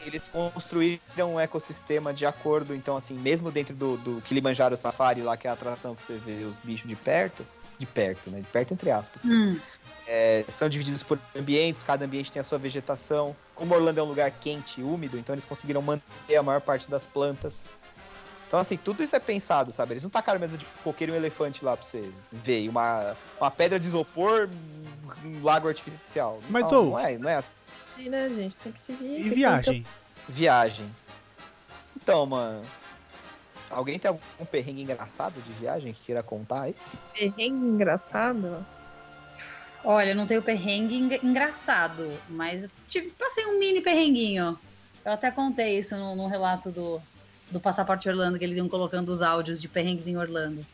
Eles 0.08 0.26
construíram 0.28 1.34
um 1.34 1.40
ecossistema 1.40 2.12
de 2.12 2.26
acordo. 2.26 2.74
Então, 2.74 2.96
assim, 2.96 3.14
mesmo 3.14 3.50
dentro 3.50 3.74
do, 3.74 3.96
do 3.98 4.20
Kilimanjaro 4.22 4.76
Safari, 4.76 5.22
lá 5.22 5.36
que 5.36 5.46
é 5.46 5.50
a 5.50 5.52
atração 5.54 5.94
que 5.94 6.02
você 6.02 6.16
vê 6.18 6.44
os 6.44 6.56
bichos 6.64 6.88
de 6.88 6.96
perto, 6.96 7.46
de 7.78 7.86
perto, 7.86 8.30
né? 8.30 8.40
De 8.40 8.46
perto 8.46 8.74
entre 8.74 8.90
aspas. 8.90 9.22
Hum, 9.24 9.58
É, 10.06 10.44
são 10.48 10.68
divididos 10.68 11.02
por 11.02 11.18
ambientes, 11.36 11.82
cada 11.82 12.04
ambiente 12.04 12.32
tem 12.32 12.40
a 12.40 12.44
sua 12.44 12.58
vegetação. 12.58 13.36
Como 13.54 13.74
Orlando 13.74 14.00
é 14.00 14.02
um 14.02 14.06
lugar 14.06 14.30
quente 14.30 14.80
e 14.80 14.84
úmido, 14.84 15.18
então 15.18 15.34
eles 15.34 15.44
conseguiram 15.44 15.82
manter 15.82 16.36
a 16.36 16.42
maior 16.42 16.60
parte 16.62 16.90
das 16.90 17.04
plantas. 17.06 17.64
Então, 18.46 18.58
assim, 18.58 18.78
tudo 18.78 19.02
isso 19.02 19.14
é 19.14 19.20
pensado, 19.20 19.70
sabe? 19.72 19.92
Eles 19.92 20.02
não 20.02 20.08
tacaram 20.08 20.40
mesmo 20.40 20.56
de 20.56 20.64
coqueiro 20.82 21.12
e 21.12 21.14
um 21.14 21.18
elefante 21.18 21.62
lá 21.62 21.76
pra 21.76 21.84
vocês 21.86 22.14
ver. 22.32 22.62
e 22.62 22.68
Uma, 22.70 23.14
uma 23.38 23.50
pedra 23.50 23.78
de 23.78 23.86
isopor, 23.86 24.48
um 25.22 25.42
lago 25.44 25.68
artificial. 25.68 26.40
Mas, 26.48 26.72
não, 26.72 26.86
ô- 26.86 26.90
não 26.92 26.98
é, 26.98 27.18
não 27.18 27.28
é 27.28 27.34
assim. 27.34 27.54
Sim, 27.98 28.10
né, 28.10 28.28
gente? 28.28 28.56
Tem 28.56 28.70
que 28.70 28.80
seguir. 28.80 29.20
E 29.20 29.22
que 29.24 29.30
viagem? 29.30 29.86
Viagem. 30.28 30.88
Então, 31.96 32.24
mano. 32.24 32.64
Alguém 33.68 33.98
tem 33.98 34.08
algum 34.08 34.46
perrengue 34.50 34.82
engraçado 34.82 35.42
de 35.42 35.52
viagem 35.54 35.92
que 35.92 36.00
queira 36.06 36.22
contar 36.22 36.62
aí? 36.62 36.76
Perrengue 37.12 37.66
engraçado. 37.66 38.64
Olha, 39.84 40.14
não 40.14 40.26
tenho 40.26 40.40
perrengue 40.40 40.96
engraçado, 41.22 42.10
mas 42.28 42.68
tive, 42.86 43.10
passei 43.10 43.44
um 43.46 43.58
mini 43.58 43.80
perrenguinho. 43.80 44.58
Eu 45.04 45.12
até 45.12 45.30
contei 45.30 45.78
isso 45.78 45.96
no, 45.96 46.16
no 46.16 46.28
relato 46.28 46.70
do, 46.70 47.00
do 47.50 47.60
Passaporte 47.60 48.08
Orlando, 48.08 48.38
que 48.38 48.44
eles 48.44 48.56
iam 48.56 48.68
colocando 48.68 49.10
os 49.10 49.20
áudios 49.20 49.60
de 49.60 49.68
perrengues 49.68 50.06
em 50.06 50.16
Orlando. 50.16 50.64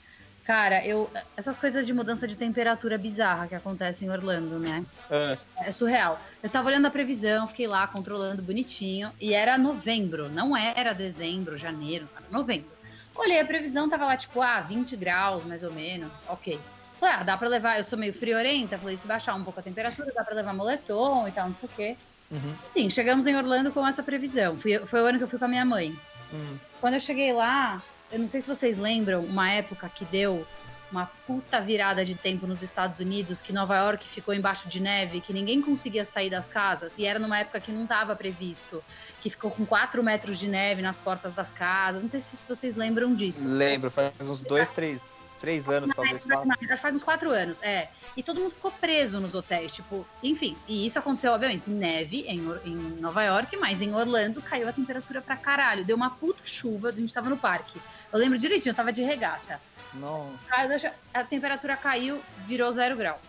Cara, 0.44 0.86
eu. 0.86 1.10
Essas 1.36 1.58
coisas 1.58 1.86
de 1.86 1.92
mudança 1.94 2.28
de 2.28 2.36
temperatura 2.36 2.98
bizarra 2.98 3.48
que 3.48 3.54
acontecem 3.54 4.08
em 4.08 4.10
Orlando, 4.10 4.58
né? 4.60 4.84
Ah, 5.10 5.38
É 5.58 5.72
surreal. 5.72 6.20
Eu 6.42 6.50
tava 6.50 6.68
olhando 6.68 6.86
a 6.86 6.90
previsão, 6.90 7.48
fiquei 7.48 7.66
lá 7.66 7.86
controlando 7.88 8.44
bonitinho, 8.44 9.12
e 9.20 9.32
era 9.34 9.56
novembro, 9.58 10.28
não 10.30 10.56
é, 10.56 10.74
era 10.76 10.92
dezembro, 10.92 11.56
janeiro, 11.56 12.10
era 12.16 12.28
novembro. 12.30 12.76
Olhei 13.16 13.40
a 13.40 13.46
previsão, 13.46 13.88
tava 13.88 14.04
lá 14.06 14.16
tipo, 14.16 14.40
ah, 14.42 14.60
20 14.62 14.96
graus 14.96 15.44
mais 15.44 15.62
ou 15.62 15.72
menos, 15.72 16.24
ok. 16.26 16.66
Falei, 17.00 17.14
ah, 17.16 17.22
dá 17.24 17.36
pra 17.38 17.48
levar, 17.48 17.78
eu 17.78 17.84
sou 17.84 17.98
meio 17.98 18.12
friorenta, 18.14 18.78
falei, 18.78 18.96
se 18.96 19.06
baixar 19.06 19.34
um 19.36 19.44
pouco 19.44 19.60
a 19.60 19.62
temperatura, 19.62 20.12
dá 20.14 20.24
pra 20.24 20.34
levar 20.36 20.54
moletom 20.54 21.28
e 21.28 21.32
tal, 21.32 21.48
não 21.48 21.56
sei 21.56 21.68
o 21.68 21.72
quê. 21.72 21.98
uhum, 22.30 22.58
Enfim, 22.76 22.90
chegamos 22.90 23.26
em 23.26 23.36
Orlando 23.36 23.72
com 23.72 23.86
essa 23.86 24.02
previsão. 24.02 24.58
Fui- 24.58 24.86
foi 24.86 25.00
o 25.02 25.06
ano 25.06 25.18
que 25.18 25.24
eu 25.24 25.28
fui 25.28 25.38
com 25.38 25.44
a 25.46 25.48
minha 25.48 25.64
mãe. 25.64 25.92
hum. 26.32 26.58
Quando 26.80 26.94
eu 26.94 27.00
cheguei 27.00 27.32
lá, 27.32 27.82
eu 28.14 28.20
não 28.20 28.28
sei 28.28 28.40
se 28.40 28.46
vocês 28.46 28.78
lembram, 28.78 29.24
uma 29.24 29.50
época 29.50 29.88
que 29.88 30.04
deu 30.04 30.46
uma 30.92 31.10
puta 31.26 31.60
virada 31.60 32.04
de 32.04 32.14
tempo 32.14 32.46
nos 32.46 32.62
Estados 32.62 33.00
Unidos, 33.00 33.42
que 33.42 33.52
Nova 33.52 33.76
York 33.76 34.06
ficou 34.06 34.32
embaixo 34.32 34.68
de 34.68 34.78
neve, 34.78 35.20
que 35.20 35.32
ninguém 35.32 35.60
conseguia 35.60 36.04
sair 36.04 36.30
das 36.30 36.46
casas, 36.46 36.94
e 36.96 37.04
era 37.04 37.18
numa 37.18 37.40
época 37.40 37.58
que 37.58 37.72
não 37.72 37.82
estava 37.82 38.14
previsto, 38.14 38.84
que 39.20 39.28
ficou 39.28 39.50
com 39.50 39.66
4 39.66 40.00
metros 40.04 40.38
de 40.38 40.46
neve 40.46 40.80
nas 40.80 40.96
portas 40.96 41.32
das 41.32 41.50
casas. 41.50 42.00
Não 42.04 42.08
sei 42.08 42.20
se 42.20 42.46
vocês 42.46 42.76
lembram 42.76 43.12
disso. 43.12 43.44
Lembro, 43.44 43.90
faz 43.90 44.12
uns 44.20 44.42
dois, 44.42 44.70
três, 44.70 45.10
três 45.44 45.68
anos 45.68 45.90
talvez. 45.94 46.24
Mas 46.24 46.80
faz 46.80 46.94
uns 46.94 47.02
quatro 47.02 47.30
anos, 47.30 47.62
é. 47.62 47.88
E 48.16 48.22
todo 48.22 48.40
mundo 48.40 48.52
ficou 48.52 48.70
preso 48.70 49.20
nos 49.20 49.34
hotéis, 49.34 49.72
tipo, 49.72 50.06
enfim. 50.22 50.56
E 50.66 50.86
isso 50.86 50.98
aconteceu, 50.98 51.32
obviamente, 51.32 51.68
neve 51.68 52.22
em, 52.22 52.38
em 52.64 52.74
Nova 53.00 53.22
York, 53.22 53.54
mas 53.58 53.80
em 53.82 53.94
Orlando 53.94 54.40
caiu 54.40 54.68
a 54.68 54.72
temperatura 54.72 55.20
pra 55.20 55.36
caralho. 55.36 55.84
Deu 55.84 55.96
uma 55.96 56.10
puta 56.10 56.42
chuva, 56.46 56.88
a 56.88 56.92
gente 56.92 57.12
tava 57.12 57.28
no 57.28 57.36
parque. 57.36 57.78
Eu 58.10 58.18
lembro 58.18 58.38
direitinho, 58.38 58.70
eu 58.70 58.76
tava 58.76 58.92
de 58.92 59.02
regata. 59.02 59.60
Nossa. 59.94 60.92
A 61.12 61.22
temperatura 61.22 61.76
caiu, 61.76 62.20
virou 62.46 62.72
zero 62.72 62.96
grau. 62.96 63.20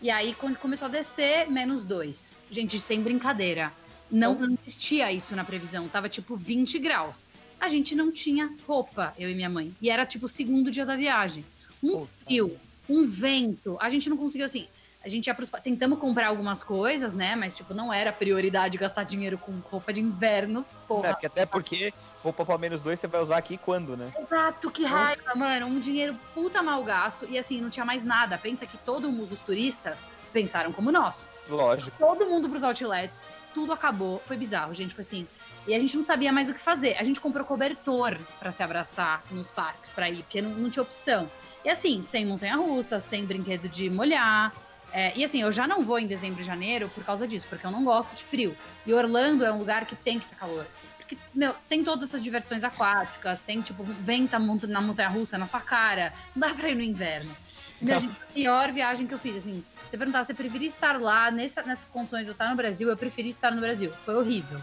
E 0.00 0.10
aí, 0.10 0.34
quando 0.34 0.56
começou 0.56 0.86
a 0.86 0.90
descer, 0.90 1.50
menos 1.50 1.84
dois. 1.84 2.38
Gente, 2.50 2.80
sem 2.80 3.02
brincadeira. 3.02 3.72
Não, 4.10 4.34
não 4.34 4.56
existia 4.64 5.10
isso 5.12 5.34
na 5.34 5.44
previsão. 5.44 5.88
Tava 5.88 6.08
tipo 6.08 6.36
20 6.36 6.78
graus. 6.78 7.28
A 7.60 7.68
gente 7.68 7.94
não 7.94 8.12
tinha 8.12 8.54
roupa, 8.66 9.14
eu 9.18 9.30
e 9.30 9.34
minha 9.34 9.50
mãe. 9.50 9.74
E 9.80 9.90
era 9.90 10.04
tipo 10.06 10.26
o 10.26 10.28
segundo 10.28 10.70
dia 10.70 10.86
da 10.86 10.96
viagem. 10.96 11.44
Um 11.82 12.00
Puta. 12.00 12.10
frio, 12.24 12.56
um 12.88 13.06
vento. 13.06 13.76
A 13.80 13.88
gente 13.90 14.08
não 14.08 14.16
conseguiu 14.16 14.46
assim. 14.46 14.66
A 15.06 15.08
gente 15.08 15.28
ia 15.28 15.34
pros, 15.34 15.48
tentamos 15.62 16.00
comprar 16.00 16.26
algumas 16.26 16.64
coisas, 16.64 17.14
né? 17.14 17.36
Mas, 17.36 17.56
tipo, 17.56 17.72
não 17.72 17.92
era 17.92 18.12
prioridade 18.12 18.76
gastar 18.76 19.04
dinheiro 19.04 19.38
com 19.38 19.52
roupa 19.70 19.92
de 19.92 20.00
inverno. 20.00 20.66
Porra. 20.88 21.10
É, 21.10 21.12
porque 21.12 21.26
até 21.26 21.46
porque 21.46 21.94
roupa 22.24 22.44
pra 22.44 22.58
menos 22.58 22.82
dois 22.82 22.98
você 22.98 23.06
vai 23.06 23.22
usar 23.22 23.36
aqui 23.36 23.56
quando, 23.56 23.96
né? 23.96 24.12
Exato, 24.18 24.68
que 24.68 24.84
raiva, 24.84 25.32
mano. 25.36 25.66
Um 25.66 25.78
dinheiro 25.78 26.18
puta 26.34 26.60
mal 26.60 26.82
gasto. 26.82 27.24
E 27.30 27.38
assim, 27.38 27.60
não 27.60 27.70
tinha 27.70 27.86
mais 27.86 28.02
nada. 28.02 28.36
Pensa 28.36 28.66
que 28.66 28.76
todo 28.78 29.08
mundo, 29.08 29.32
os 29.32 29.40
turistas, 29.40 30.04
pensaram 30.32 30.72
como 30.72 30.90
nós. 30.90 31.30
Lógico. 31.48 31.96
Todo 31.96 32.26
mundo 32.26 32.48
pros 32.48 32.64
outlets, 32.64 33.20
tudo 33.54 33.72
acabou. 33.72 34.20
Foi 34.26 34.36
bizarro, 34.36 34.74
gente. 34.74 34.92
Foi 34.92 35.04
assim. 35.04 35.24
E 35.66 35.74
a 35.74 35.80
gente 35.80 35.96
não 35.96 36.02
sabia 36.02 36.32
mais 36.32 36.48
o 36.48 36.54
que 36.54 36.60
fazer. 36.60 36.96
A 36.98 37.02
gente 37.02 37.20
comprou 37.20 37.44
cobertor 37.44 38.18
pra 38.38 38.52
se 38.52 38.62
abraçar 38.62 39.24
nos 39.30 39.50
parques 39.50 39.92
pra 39.92 40.08
ir, 40.08 40.22
porque 40.22 40.40
não, 40.40 40.50
não 40.50 40.70
tinha 40.70 40.82
opção. 40.82 41.30
E 41.64 41.68
assim, 41.68 42.02
sem 42.02 42.24
montanha-russa, 42.24 43.00
sem 43.00 43.24
brinquedo 43.24 43.68
de 43.68 43.90
molhar. 43.90 44.54
É, 44.92 45.12
e 45.18 45.24
assim, 45.24 45.42
eu 45.42 45.50
já 45.50 45.66
não 45.66 45.82
vou 45.82 45.98
em 45.98 46.06
dezembro 46.06 46.40
e 46.40 46.44
janeiro 46.44 46.88
por 46.94 47.04
causa 47.04 47.26
disso, 47.26 47.46
porque 47.48 47.66
eu 47.66 47.70
não 47.72 47.84
gosto 47.84 48.14
de 48.14 48.24
frio. 48.24 48.56
E 48.86 48.94
Orlando 48.94 49.44
é 49.44 49.50
um 49.52 49.58
lugar 49.58 49.84
que 49.84 49.96
tem 49.96 50.20
que 50.20 50.26
ter 50.26 50.36
calor. 50.36 50.66
Porque, 50.96 51.18
meu, 51.34 51.54
tem 51.68 51.82
todas 51.82 52.08
essas 52.08 52.22
diversões 52.22 52.62
aquáticas, 52.62 53.40
tem, 53.40 53.60
tipo, 53.60 53.82
venta 53.84 54.38
na 54.38 54.80
montanha-russa 54.80 55.36
na 55.36 55.46
sua 55.46 55.60
cara. 55.60 56.12
Não 56.34 56.48
dá 56.48 56.54
pra 56.54 56.68
ir 56.68 56.76
no 56.76 56.82
inverno. 56.82 57.34
Meu, 57.80 57.94
Não. 57.96 58.00
gente, 58.00 58.16
a 58.22 58.26
pior 58.32 58.72
viagem 58.72 59.06
que 59.06 59.14
eu 59.14 59.18
fiz, 59.18 59.36
assim, 59.36 59.62
você 59.90 59.98
perguntar, 59.98 60.24
você 60.24 60.32
preferia 60.32 60.68
estar 60.68 61.00
lá 61.00 61.30
nessa- 61.30 61.62
nessas 61.62 61.90
condições 61.90 62.26
eu 62.26 62.32
estar 62.32 62.48
no 62.48 62.56
Brasil? 62.56 62.88
Eu 62.88 62.96
preferi 62.96 63.28
estar 63.28 63.50
no 63.50 63.60
Brasil. 63.60 63.92
Foi 64.04 64.14
horrível. 64.14 64.60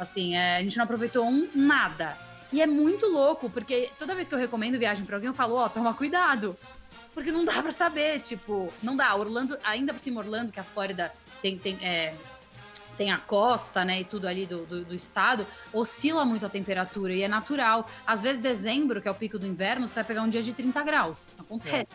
Assim, 0.00 0.34
é, 0.34 0.56
a 0.56 0.62
gente 0.62 0.78
não 0.78 0.84
aproveitou 0.84 1.26
um 1.26 1.46
nada. 1.54 2.16
E 2.50 2.62
é 2.62 2.66
muito 2.66 3.06
louco, 3.06 3.50
porque 3.50 3.90
toda 3.98 4.14
vez 4.14 4.26
que 4.26 4.34
eu 4.34 4.38
recomendo 4.38 4.78
viagem 4.78 5.04
pra 5.04 5.18
alguém, 5.18 5.28
eu 5.28 5.34
falo, 5.34 5.56
ó, 5.56 5.68
toma 5.68 5.92
cuidado. 5.92 6.56
Porque 7.12 7.30
não 7.30 7.44
dá 7.44 7.62
pra 7.62 7.70
saber, 7.70 8.20
tipo, 8.20 8.72
não 8.82 8.96
dá. 8.96 9.14
Orlando, 9.14 9.58
ainda 9.62 9.92
por 9.92 10.00
cima, 10.00 10.20
Orlando, 10.20 10.50
que 10.50 10.58
a 10.58 10.64
Flórida 10.64 11.12
tem, 11.42 11.58
tem, 11.58 11.76
é, 11.82 12.14
tem 12.96 13.12
a 13.12 13.18
costa, 13.18 13.84
né, 13.84 14.00
e 14.00 14.04
tudo 14.04 14.26
ali 14.26 14.46
do, 14.46 14.64
do, 14.64 14.86
do 14.86 14.94
estado, 14.94 15.46
oscila 15.70 16.24
muito 16.24 16.46
a 16.46 16.48
temperatura 16.48 17.12
e 17.12 17.20
é 17.20 17.28
natural. 17.28 17.86
Às 18.06 18.22
vezes, 18.22 18.40
dezembro, 18.40 19.02
que 19.02 19.08
é 19.08 19.10
o 19.10 19.14
pico 19.14 19.38
do 19.38 19.46
inverno, 19.46 19.86
você 19.86 19.96
vai 19.96 20.04
pegar 20.04 20.22
um 20.22 20.30
dia 20.30 20.42
de 20.42 20.54
30 20.54 20.82
graus. 20.82 21.30
Acontece, 21.38 21.86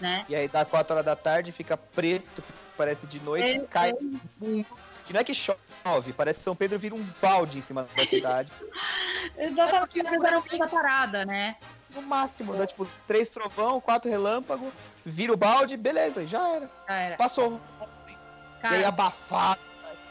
né? 0.00 0.24
E 0.26 0.34
aí 0.34 0.48
dá 0.48 0.64
4 0.64 0.94
horas 0.94 1.04
da 1.04 1.16
tarde, 1.16 1.52
fica 1.52 1.76
preto, 1.76 2.42
parece 2.78 3.06
de 3.06 3.20
noite, 3.20 3.52
É, 3.52 3.58
cai 3.66 3.92
um. 3.92 4.64
Que 5.04 5.12
não 5.12 5.20
é 5.20 5.24
que 5.24 5.34
chove, 5.34 6.12
parece 6.16 6.38
que 6.38 6.44
São 6.44 6.54
Pedro 6.56 6.78
vira 6.78 6.94
um 6.94 7.04
balde 7.20 7.58
em 7.58 7.60
cima 7.62 7.86
da 7.96 8.06
cidade. 8.06 8.52
Exatamente, 9.36 9.98
eles 9.98 10.22
eram 10.22 10.42
da 10.58 10.68
parada, 10.68 11.24
né? 11.24 11.56
No 11.94 12.02
máximo, 12.02 12.54
dá 12.56 12.66
tipo 12.66 12.86
três 13.06 13.28
trovão, 13.28 13.80
quatro 13.80 14.10
relâmpagos, 14.10 14.72
vira 15.04 15.32
o 15.32 15.36
balde, 15.36 15.76
beleza, 15.76 16.26
já 16.26 16.48
era. 16.48 16.70
Já 16.88 16.94
era. 16.94 17.16
Passou. 17.16 17.60
e 18.08 18.12
aí 18.12 18.16
Cara, 18.60 18.88
abafado. 18.88 19.60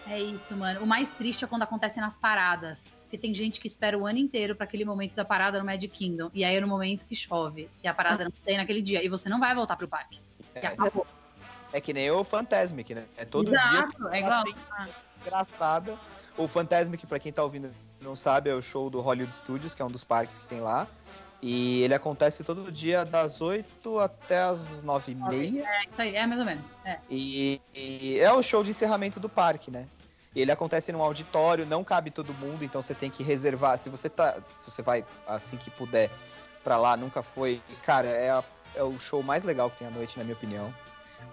é 0.07 0.19
isso, 0.19 0.55
mano. 0.55 0.81
O 0.81 0.85
mais 0.88 1.11
triste 1.11 1.43
é 1.43 1.47
quando 1.47 1.63
acontece 1.63 1.99
nas 1.99 2.15
paradas. 2.18 2.84
Porque 3.03 3.18
tem 3.18 3.34
gente 3.34 3.59
que 3.59 3.68
espera 3.68 3.97
o 3.97 4.05
ano 4.07 4.19
inteiro 4.19 4.55
pra 4.55 4.63
aquele 4.63 4.85
momento 4.85 5.13
da 5.15 5.26
parada 5.26 5.59
no 5.59 5.65
Magic 5.65 5.89
Kingdom. 5.89 6.30
E 6.34 6.45
aí 6.45 6.55
é 6.55 6.61
no 6.61 6.68
momento 6.68 7.05
que 7.05 7.13
chove. 7.13 7.69
E 7.84 7.88
a 7.88 7.93
parada 7.93 8.23
não 8.23 8.31
tem 8.45 8.55
naquele 8.55 8.81
dia. 8.81 9.03
E 9.03 9.09
você 9.09 9.27
não 9.27 9.38
vai 9.38 9.53
voltar 9.53 9.76
pro 9.76 9.85
parque. 9.85 10.18
E 10.55 10.59
É, 10.59 10.68
acabou. 10.68 11.05
é 11.05 11.20
que 11.80 11.93
nem 11.93 12.11
o 12.11 12.23
Fantasmic, 12.23 12.93
né? 12.93 13.06
É 13.15 13.23
todo 13.23 13.53
Exato, 13.56 13.98
dia. 13.98 14.10
é 14.11 14.19
igual. 14.19 14.43
Desgraçada. 15.11 15.98
O 16.38 16.48
Fantasmic, 16.48 17.06
pra 17.06 17.19
quem 17.19 17.31
tá 17.31 17.43
ouvindo 17.43 17.72
e 17.99 18.03
não 18.03 18.15
sabe, 18.15 18.49
é 18.49 18.53
o 18.56 18.61
show 18.61 18.89
do 18.89 18.99
Hollywood 18.99 19.34
Studios, 19.35 19.73
que 19.76 19.81
é 19.81 19.85
um 19.85 19.91
dos 19.91 20.03
parques 20.03 20.38
que 20.38 20.45
tem 20.45 20.60
lá. 20.60 20.88
E 21.41 21.81
ele 21.81 21.93
acontece 21.95 22.43
todo 22.43 22.72
dia 22.72 23.03
das 23.03 23.41
8 23.41 23.98
até 23.99 24.41
as 24.43 24.84
9 24.84 25.11
e 25.11 25.15
meia. 25.15 25.65
É 25.68 25.84
isso 25.85 26.02
aí, 26.02 26.15
é 26.15 26.27
mais 26.27 26.39
ou 26.39 26.45
menos. 26.45 26.77
É. 26.85 26.99
E, 27.10 27.60
e 27.76 28.19
é 28.19 28.31
o 28.31 28.41
show 28.43 28.64
de 28.64 28.69
encerramento 28.69 29.19
do 29.19 29.27
parque, 29.27 29.72
né? 29.72 29.88
Ele 30.35 30.52
acontece 30.52 30.91
num 30.91 31.02
auditório, 31.02 31.65
não 31.65 31.84
cabe 31.84 32.10
todo 32.11 32.34
mundo, 32.35 32.64
então 32.64 32.81
você 32.81 32.93
tem 32.93 33.10
que 33.10 33.23
reservar. 33.23 33.77
Se 33.80 33.89
você 33.89 34.07
tá, 34.07 34.38
você 34.65 34.81
vai 34.81 35.03
assim 35.27 35.57
que 35.57 35.69
puder 35.72 36.10
pra 36.64 36.77
lá, 36.77 36.95
nunca 36.95 37.22
foi. 37.23 37.61
Cara, 37.84 38.07
é, 38.07 38.30
a- 38.30 38.43
é 38.76 38.84
o 38.84 38.98
show 38.99 39.22
mais 39.23 39.43
legal 39.43 39.69
que 39.69 39.80
tem 39.80 39.88
à 39.88 39.91
noite, 39.91 40.18
na 40.18 40.23
minha 40.23 40.35
opinião. 40.35 40.72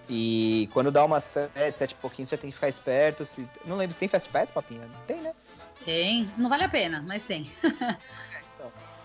E 0.08 0.68
quando 0.72 0.90
dá 0.90 1.04
umas 1.04 1.24
7, 1.24 1.76
7 1.76 1.92
e 1.92 1.94
pouquinho, 1.96 2.26
você 2.26 2.36
tem 2.36 2.48
que 2.50 2.54
ficar 2.54 2.68
esperto. 2.68 3.24
Se, 3.26 3.46
não 3.64 3.76
lembro 3.76 3.92
se 3.92 3.98
tem 3.98 4.08
Fast 4.08 4.28
Pass, 4.30 4.50
papinha? 4.50 4.80
Tem, 5.06 5.20
né? 5.20 5.34
Tem. 5.84 6.30
Não 6.36 6.48
vale 6.48 6.64
a 6.64 6.68
pena, 6.68 7.02
mas 7.06 7.22
tem. 7.22 7.50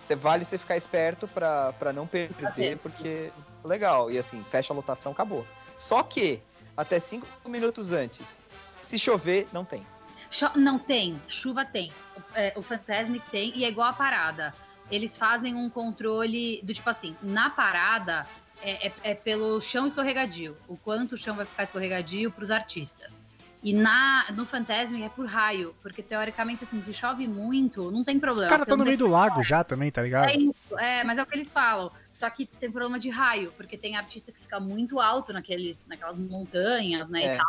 Você 0.02 0.18
vale 0.18 0.44
você 0.44 0.58
ficar 0.58 0.76
esperto 0.76 1.30
pra, 1.30 1.72
pra 1.74 1.94
não 1.94 2.06
perder, 2.06 2.78
porque 2.80 3.32
legal. 3.64 4.12
E 4.12 4.18
assim, 4.18 4.44
fecha 4.50 4.74
a 4.74 4.76
lotação, 4.76 5.14
acabou. 5.14 5.48
Só 5.80 6.04
que, 6.04 6.42
até 6.76 7.00
5 7.00 7.26
minutos 7.48 7.94
antes, 7.94 8.44
se 8.82 9.00
chover, 9.00 9.48
não 9.54 9.64
tem. 9.64 9.86
Cho- 10.30 10.52
Não 10.58 10.78
tem, 10.78 11.22
chuva 11.30 11.64
tem. 11.64 11.90
O, 12.18 12.22
é, 12.36 12.52
o 12.58 12.62
Fantasmic 12.62 13.24
tem 13.30 13.54
e 13.56 13.64
é 13.64 13.70
igual 13.70 13.88
a 13.88 13.94
parada. 13.94 14.54
Eles 14.92 15.16
fazem 15.18 15.56
um 15.56 15.70
controle 15.70 16.60
do 16.64 16.74
tipo 16.74 16.90
assim, 16.90 17.16
na 17.22 17.50
parada 17.50 18.28
é, 18.64 18.88
é- 18.88 18.94
é 19.04 19.16
pelo 19.16 19.60
chão 19.62 19.86
escorregadio, 19.86 20.56
o 20.68 20.78
quanto 20.78 21.14
o 21.14 21.18
chão 21.18 21.36
vai 21.36 21.46
ficar 21.46 21.64
escorregadio 21.64 22.32
para 22.32 22.44
os 22.44 22.52
artistas. 22.52 23.22
E 23.62 23.72
na, 23.74 24.26
no 24.34 24.46
Fantasmic 24.46 25.02
é 25.04 25.08
por 25.10 25.26
raio, 25.26 25.74
porque 25.82 26.04
teoricamente 26.04 26.66
assim, 26.66 26.82
se 26.82 26.94
chove 26.94 27.26
muito, 27.30 27.90
não 27.92 28.04
tem 28.04 28.16
Os 28.16 28.22
problema. 28.22 28.50
caras 28.50 28.58
porque 28.66 28.72
estão 28.74 28.78
no 28.78 28.84
meio 28.84 28.98
do 28.98 29.08
lago 29.08 29.42
já 29.42 29.64
também, 29.64 29.90
tá 29.90 30.02
ligado? 30.02 30.30
É 30.30 30.36
isso, 30.36 30.78
é, 30.78 31.04
mas 31.06 31.18
é 31.18 31.24
o 31.24 31.26
que 31.26 31.38
eles 31.38 31.54
falam. 31.54 31.90
Só 32.12 32.30
que 32.30 32.46
tem 32.46 32.70
problema 32.70 33.00
de 33.00 33.10
raio, 33.10 33.54
porque 33.56 33.78
tem 33.78 33.96
artista 33.96 34.34
que 34.34 34.40
fica 34.40 34.60
muito 34.60 35.00
alto 35.00 35.32
naqueles, 35.32 35.86
naquelas 35.88 36.18
montanhas, 36.18 37.08
né? 37.08 37.24
É. 37.24 37.34
E, 37.34 37.38
tal. 37.38 37.48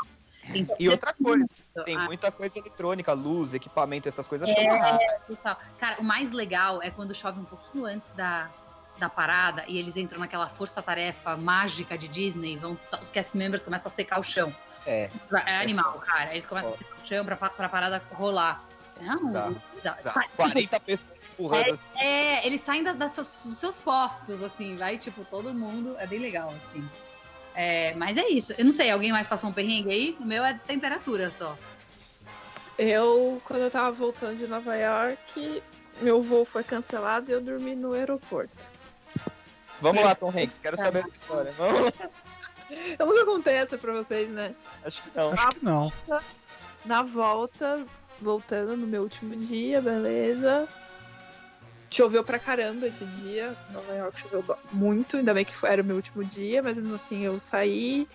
Então, 0.54 0.76
E 0.78 0.88
outra 0.88 1.12
coisa, 1.14 1.52
tem 1.84 1.96
Ah, 1.96 2.04
muita 2.04 2.30
coisa 2.30 2.58
eletrônica, 2.60 3.12
luz, 3.12 3.52
equipamento, 3.52 4.08
essas 4.08 4.28
coisas 4.28 4.48
É. 4.48 4.54
chama. 4.54 4.98
Cara, 5.80 6.00
o 6.00 6.04
mais 6.04 6.30
legal 6.30 6.80
é 6.80 6.90
quando 6.90 7.12
chove 7.14 7.40
um 7.40 7.44
pouquinho 7.44 7.86
antes 7.86 8.08
da, 8.14 8.48
da 8.98 9.08
parada 9.08 9.64
e 9.66 9.76
eles 9.78 9.96
entram 9.96 10.20
naquela 10.20 10.48
força-tarefa 10.48 11.36
mágica 11.36 11.98
de 11.98 12.06
Disney, 12.08 12.56
vão, 12.56 12.78
os 13.00 13.10
cast 13.10 13.36
members 13.36 13.62
começam 13.62 13.90
a 13.90 13.94
secar 13.94 14.20
o 14.20 14.22
chão. 14.22 14.54
É. 14.86 15.10
É 15.46 15.56
animal, 15.56 15.94
cara. 16.00 16.32
Eles 16.32 16.46
começam 16.46 16.72
a 16.74 16.76
secar 16.76 16.96
o 17.02 17.06
chão 17.06 17.24
pra, 17.24 17.36
pra 17.36 17.68
parada 17.68 18.02
rolar. 18.12 18.62
Não, 19.00 19.18
bizarro. 19.18 19.62
Exato. 19.78 20.02
Sai- 20.02 20.28
40 20.36 20.80
pessoas 20.80 21.12
empurrando. 21.32 21.80
É, 21.96 22.46
eles 22.46 22.60
saem 22.60 22.84
das, 22.84 22.96
das 22.96 23.10
suas- 23.10 23.42
dos 23.44 23.58
seus 23.58 23.78
postos, 23.80 24.40
assim, 24.42 24.76
vai, 24.76 24.96
tipo, 24.96 25.24
todo 25.24 25.52
mundo. 25.52 25.96
É 25.98 26.06
bem 26.06 26.20
legal, 26.20 26.54
assim. 26.68 26.88
É, 27.56 27.92
mas 27.94 28.16
é 28.16 28.28
isso. 28.28 28.52
Eu 28.56 28.64
não 28.64 28.72
sei, 28.72 28.90
alguém 28.90 29.10
mais 29.10 29.26
passou 29.26 29.50
um 29.50 29.52
perrengue 29.52 29.90
aí? 29.90 30.16
O 30.20 30.24
meu 30.24 30.44
é 30.44 30.54
temperatura 30.54 31.30
só. 31.30 31.56
Eu, 32.78 33.40
quando 33.44 33.62
eu 33.62 33.70
tava 33.70 33.90
voltando 33.92 34.36
de 34.36 34.46
Nova 34.46 34.74
York, 34.76 35.62
meu 36.00 36.20
voo 36.22 36.44
foi 36.44 36.64
cancelado 36.64 37.30
e 37.30 37.34
eu 37.34 37.40
dormi 37.40 37.74
no 37.74 37.92
aeroporto. 37.92 38.70
Vamos 39.84 40.02
lá, 40.02 40.14
Tom 40.14 40.30
Hanks, 40.34 40.56
quero 40.56 40.78
saber 40.78 41.00
essa 41.00 41.10
história. 41.10 41.52
Vamos 41.58 41.82
lá. 41.82 41.92
Eu 42.98 43.06
nunca 43.06 43.26
contei 43.26 43.54
essa 43.54 43.76
pra 43.76 43.92
vocês, 43.92 44.30
né? 44.30 44.54
Acho 44.82 45.02
que 45.02 45.10
não. 45.14 45.32
Acho 45.32 45.48
que 45.50 45.64
não. 45.64 45.92
Na 46.86 47.02
volta, 47.02 47.84
voltando 48.18 48.76
no 48.78 48.86
meu 48.86 49.02
último 49.02 49.36
dia, 49.36 49.82
beleza. 49.82 50.66
Choveu 51.90 52.24
pra 52.24 52.38
caramba 52.38 52.86
esse 52.86 53.04
dia. 53.04 53.54
Nova 53.70 53.92
York 53.92 54.20
choveu 54.20 54.42
muito, 54.72 55.18
ainda 55.18 55.34
bem 55.34 55.44
que 55.44 55.52
era 55.66 55.82
o 55.82 55.84
meu 55.84 55.96
último 55.96 56.24
dia, 56.24 56.62
mas 56.62 56.76
mesmo 56.78 56.94
assim 56.94 57.22
eu 57.24 57.38
saí, 57.38 58.08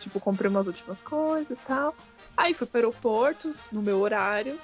tipo, 0.00 0.18
comprei 0.18 0.50
umas 0.50 0.66
últimas 0.66 1.00
coisas 1.00 1.56
e 1.56 1.60
tal. 1.62 1.94
Aí 2.36 2.52
fui 2.52 2.66
pro 2.66 2.78
aeroporto, 2.78 3.54
no 3.70 3.80
meu 3.80 4.00
horário, 4.00 4.58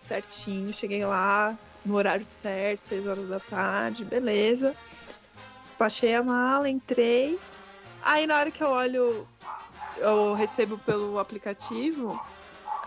certinho, 0.00 0.72
cheguei 0.72 1.04
lá 1.04 1.58
no 1.84 1.94
horário 1.94 2.24
certo, 2.24 2.80
6 2.80 3.06
horas 3.06 3.28
da 3.28 3.40
tarde, 3.40 4.04
beleza. 4.04 4.74
Despachei 5.76 6.14
a 6.14 6.22
mala, 6.22 6.70
entrei. 6.70 7.38
Aí 8.00 8.26
na 8.26 8.38
hora 8.38 8.50
que 8.50 8.64
eu 8.64 8.68
olho, 8.68 9.28
eu 9.98 10.32
recebo 10.32 10.78
pelo 10.78 11.18
aplicativo 11.18 12.18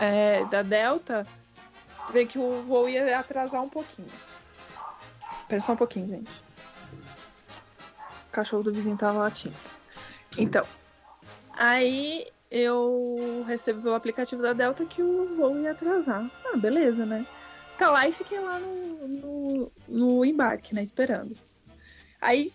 é, 0.00 0.44
da 0.46 0.62
Delta, 0.62 1.24
vê 2.12 2.26
que 2.26 2.36
o 2.36 2.64
voo 2.64 2.88
ia 2.88 3.16
atrasar 3.16 3.62
um 3.62 3.68
pouquinho. 3.68 4.08
Espera 5.38 5.60
só 5.60 5.74
um 5.74 5.76
pouquinho, 5.76 6.08
gente. 6.08 6.42
O 8.28 8.32
cachorro 8.32 8.64
do 8.64 8.72
vizinho 8.72 8.96
tava 8.96 9.20
latindo. 9.20 9.54
Então, 10.36 10.66
aí 11.52 12.26
eu 12.50 13.44
recebo 13.46 13.82
pelo 13.82 13.94
aplicativo 13.94 14.42
da 14.42 14.52
Delta 14.52 14.84
que 14.84 15.00
o 15.00 15.36
voo 15.36 15.56
ia 15.60 15.70
atrasar. 15.70 16.28
Ah, 16.44 16.56
beleza, 16.56 17.06
né? 17.06 17.24
Tá 17.78 17.88
lá 17.88 18.08
e 18.08 18.12
fiquei 18.12 18.40
lá 18.40 18.58
no, 18.58 19.06
no, 19.06 19.72
no 19.86 20.24
embarque, 20.24 20.74
né? 20.74 20.82
Esperando. 20.82 21.36
Aí 22.20 22.52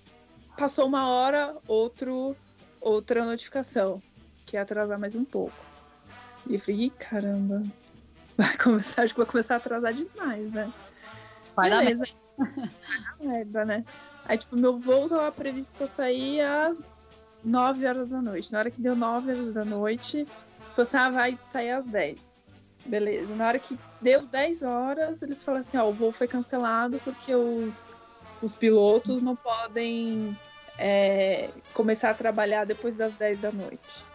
passou 0.55 0.87
uma 0.87 1.07
hora, 1.09 1.55
outro, 1.67 2.35
outra 2.79 3.25
notificação, 3.25 4.01
que 4.45 4.55
ia 4.55 4.61
atrasar 4.61 4.99
mais 4.99 5.15
um 5.15 5.25
pouco. 5.25 5.55
E 6.47 6.55
eu 6.55 6.59
falei, 6.59 6.81
"Ih, 6.81 6.89
caramba, 6.91 7.63
vai 8.37 8.57
começar, 8.57 9.03
acho 9.03 9.13
que 9.13 9.19
vai 9.19 9.29
começar 9.29 9.55
a 9.55 9.57
atrasar 9.57 9.93
demais, 9.93 10.51
né? 10.51 10.71
Vai 11.55 11.69
dar 11.69 11.79
Beleza. 11.79 12.05
Vai 12.37 12.47
dar 12.49 13.17
merda, 13.19 13.65
né? 13.65 13.85
Aí, 14.25 14.37
tipo, 14.37 14.57
meu 14.57 14.77
voo 14.77 15.07
tava 15.07 15.31
previsto 15.31 15.73
pra 15.75 15.87
sair 15.87 16.41
às 16.41 17.23
9 17.43 17.85
horas 17.85 18.09
da 18.09 18.21
noite. 18.21 18.51
Na 18.51 18.59
hora 18.59 18.71
que 18.71 18.81
deu 18.81 18.95
9 18.95 19.31
horas 19.31 19.53
da 19.53 19.63
noite, 19.63 20.27
falou 20.73 20.81
assim, 20.83 20.97
ah, 20.97 21.09
vai 21.09 21.39
sair 21.45 21.71
às 21.71 21.85
10. 21.85 22.37
Beleza. 22.85 23.35
Na 23.35 23.47
hora 23.47 23.59
que 23.59 23.77
deu 24.01 24.25
10 24.25 24.63
horas, 24.63 25.21
eles 25.21 25.43
falaram 25.43 25.61
assim, 25.61 25.77
ó, 25.77 25.87
o 25.87 25.93
voo 25.93 26.11
foi 26.11 26.27
cancelado 26.27 26.99
porque 27.03 27.33
os, 27.33 27.91
os 28.41 28.55
pilotos 28.55 29.21
não 29.21 29.35
podem 29.35 30.35
é, 30.77 31.49
começar 31.73 32.09
a 32.11 32.13
trabalhar 32.13 32.65
depois 32.65 32.97
das 32.97 33.13
10 33.13 33.39
da 33.39 33.51
noite. 33.51 34.05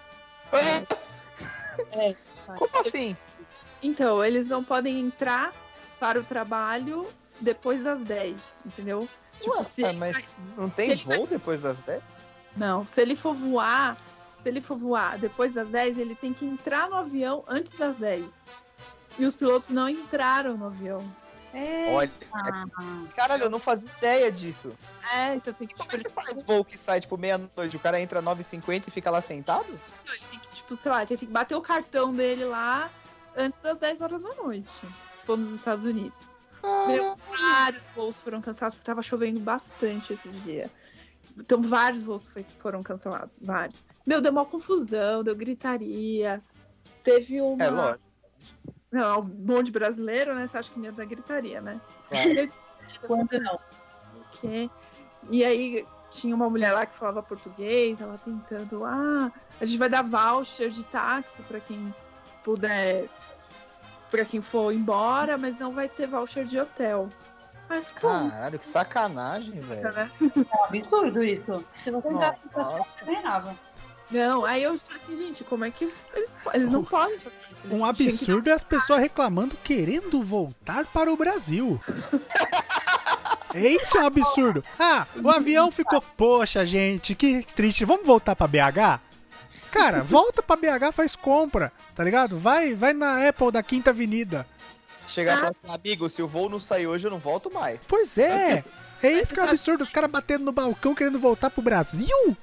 É. 1.92 2.14
Como 2.56 2.78
assim? 2.78 3.16
Então, 3.82 4.24
eles 4.24 4.48
não 4.48 4.62
podem 4.62 4.98
entrar 5.00 5.52
para 5.98 6.20
o 6.20 6.24
trabalho 6.24 7.08
depois 7.40 7.82
das 7.82 8.02
10, 8.02 8.60
entendeu? 8.66 9.08
Tipo, 9.40 9.56
Ué, 9.56 9.64
se 9.64 9.84
ah, 9.84 9.92
mas 9.92 10.32
não 10.56 10.68
tem 10.68 10.90
ele 10.90 11.04
vai- 11.04 11.16
voo 11.16 11.26
depois 11.26 11.60
das 11.60 11.78
10? 11.78 12.02
Não, 12.56 12.86
se 12.86 13.00
ele 13.00 13.16
for 13.16 13.34
voar, 13.34 13.96
se 14.38 14.48
ele 14.48 14.60
for 14.60 14.76
voar 14.76 15.16
depois 15.18 15.52
das 15.52 15.68
10, 15.68 15.98
ele 15.98 16.14
tem 16.14 16.34
que 16.34 16.44
entrar 16.44 16.90
no 16.90 16.96
avião 16.96 17.42
antes 17.48 17.72
das 17.74 17.96
10. 17.96 18.44
E 19.18 19.24
os 19.24 19.34
pilotos 19.34 19.70
não 19.70 19.88
entraram 19.88 20.56
no 20.56 20.66
avião. 20.66 21.04
É. 21.52 21.92
Olha, 21.92 22.12
caralho, 23.16 23.44
eu 23.44 23.50
não 23.50 23.58
fazia 23.58 23.90
ideia 23.98 24.30
disso. 24.30 24.72
É, 25.12 25.34
então 25.34 25.52
tem 25.52 25.66
que, 25.66 25.74
E 25.74 25.76
como 25.76 25.90
é 25.92 25.98
que 25.98 26.08
faz 26.10 26.42
voo 26.42 26.64
que 26.64 26.78
sai, 26.78 27.00
tipo, 27.00 27.16
meia-noite, 27.18 27.76
o 27.76 27.80
cara 27.80 28.00
entra 28.00 28.22
9h50 28.22 28.86
e 28.86 28.90
fica 28.90 29.10
lá 29.10 29.20
sentado? 29.20 29.66
ele 30.06 30.22
tem 30.30 30.38
que, 30.38 30.48
tipo, 30.50 30.76
sei 30.76 30.90
lá, 30.90 30.98
ele 30.98 31.06
tem 31.08 31.18
que 31.18 31.26
bater 31.26 31.54
o 31.56 31.60
cartão 31.60 32.14
dele 32.14 32.44
lá 32.44 32.90
antes 33.36 33.58
das 33.60 33.78
10 33.78 34.00
horas 34.00 34.22
da 34.22 34.34
noite. 34.34 34.86
Se 35.14 35.24
for 35.24 35.36
nos 35.36 35.50
Estados 35.50 35.84
Unidos. 35.84 36.34
Meu, 36.86 37.16
vários 37.28 37.88
voos 37.90 38.20
foram 38.20 38.40
cancelados 38.40 38.74
porque 38.74 38.86
tava 38.86 39.02
chovendo 39.02 39.40
bastante 39.40 40.12
esse 40.12 40.28
dia. 40.28 40.70
Então, 41.36 41.60
vários 41.62 42.02
voos 42.02 42.26
foi- 42.26 42.44
foram 42.58 42.82
cancelados. 42.82 43.38
Vários. 43.42 43.82
Meu, 44.04 44.20
deu 44.20 44.30
uma 44.30 44.44
confusão, 44.44 45.24
deu 45.24 45.34
gritaria. 45.34 46.42
Teve 47.02 47.40
uma. 47.40 47.64
É, 47.64 47.70
lógico. 47.70 48.04
Não, 48.90 49.20
um 49.20 49.44
monte 49.46 49.66
de 49.66 49.72
brasileiro, 49.72 50.34
né? 50.34 50.46
Você 50.46 50.58
acha 50.58 50.70
que 50.70 50.78
me 50.78 50.90
da 50.90 51.04
gritaria, 51.04 51.60
né? 51.60 51.80
Claro. 52.08 52.52
Quando 53.06 53.38
não? 53.38 53.58
sei 53.58 54.20
o 54.20 54.24
quê. 54.32 54.70
E 55.30 55.44
aí 55.44 55.86
tinha 56.10 56.34
uma 56.34 56.50
mulher 56.50 56.72
lá 56.72 56.84
que 56.84 56.96
falava 56.96 57.22
português, 57.22 58.00
ela 58.00 58.18
tentando, 58.18 58.84
ah, 58.84 59.30
a 59.60 59.64
gente 59.64 59.78
vai 59.78 59.88
dar 59.88 60.02
voucher 60.02 60.70
de 60.70 60.84
táxi 60.84 61.42
pra 61.42 61.60
quem 61.60 61.94
puder, 62.42 63.08
pra 64.10 64.24
quem 64.24 64.40
for 64.40 64.72
embora, 64.72 65.38
mas 65.38 65.56
não 65.56 65.72
vai 65.72 65.88
ter 65.88 66.08
voucher 66.08 66.44
de 66.44 66.58
hotel. 66.58 67.08
Aí. 67.68 67.84
Caralho, 67.94 68.58
que 68.58 68.66
sacanagem, 68.66 69.60
velho. 69.60 69.92
né? 69.92 70.10
É 70.20 70.56
um 70.56 70.64
absurdo 70.64 71.22
isso. 71.22 71.64
Se 71.84 71.90
Nossa. 71.92 72.48
processo, 72.48 72.98
você 72.98 73.04
ganhava. 73.04 73.56
Não, 74.10 74.44
aí 74.44 74.62
eu 74.62 74.76
falei 74.78 74.96
assim, 74.96 75.16
gente, 75.16 75.44
como 75.44 75.64
é 75.64 75.70
que 75.70 75.92
eles, 76.14 76.36
eles 76.52 76.70
não 76.70 76.84
podem 76.84 77.18
fazer 77.18 77.36
isso? 77.52 77.62
Eles 77.64 77.74
Um 77.74 77.78
que 77.78 77.84
absurdo 77.84 78.50
é 78.50 78.52
as 78.52 78.64
pessoas 78.64 79.00
reclamando 79.00 79.56
querendo 79.62 80.20
voltar 80.22 80.84
para 80.86 81.12
o 81.12 81.16
Brasil. 81.16 81.80
É 83.54 83.68
isso 83.68 83.98
é 83.98 84.02
um 84.02 84.06
absurdo. 84.06 84.64
Ah, 84.78 85.06
o 85.22 85.28
avião 85.28 85.70
ficou. 85.70 86.00
Poxa, 86.00 86.64
gente, 86.64 87.14
que 87.14 87.42
triste. 87.54 87.84
Vamos 87.84 88.06
voltar 88.06 88.36
pra 88.36 88.46
BH? 88.46 89.00
Cara, 89.70 90.02
volta 90.02 90.42
pra 90.42 90.56
BH, 90.56 90.92
faz 90.92 91.14
compra, 91.14 91.72
tá 91.94 92.02
ligado? 92.02 92.38
Vai, 92.38 92.74
vai 92.74 92.92
na 92.92 93.28
Apple 93.28 93.52
da 93.52 93.62
Quinta 93.62 93.90
Avenida. 93.90 94.46
Chegar 95.06 95.34
e 95.34 95.36
falar 95.36 95.50
assim, 95.50 95.74
amigo, 95.74 96.08
se 96.08 96.22
o 96.22 96.28
voo 96.28 96.48
não 96.48 96.58
sair 96.58 96.86
hoje, 96.86 97.06
eu 97.06 97.10
não 97.10 97.18
volto 97.18 97.52
mais. 97.52 97.84
Pois 97.86 98.18
é. 98.18 98.64
É 99.02 99.10
isso 99.12 99.32
que 99.32 99.40
é 99.40 99.42
um 99.42 99.48
absurdo. 99.48 99.80
Os 99.80 99.90
caras 99.90 100.10
batendo 100.10 100.44
no 100.44 100.52
balcão 100.52 100.94
querendo 100.94 101.18
voltar 101.18 101.48
pro 101.48 101.62
Brasil? 101.62 102.36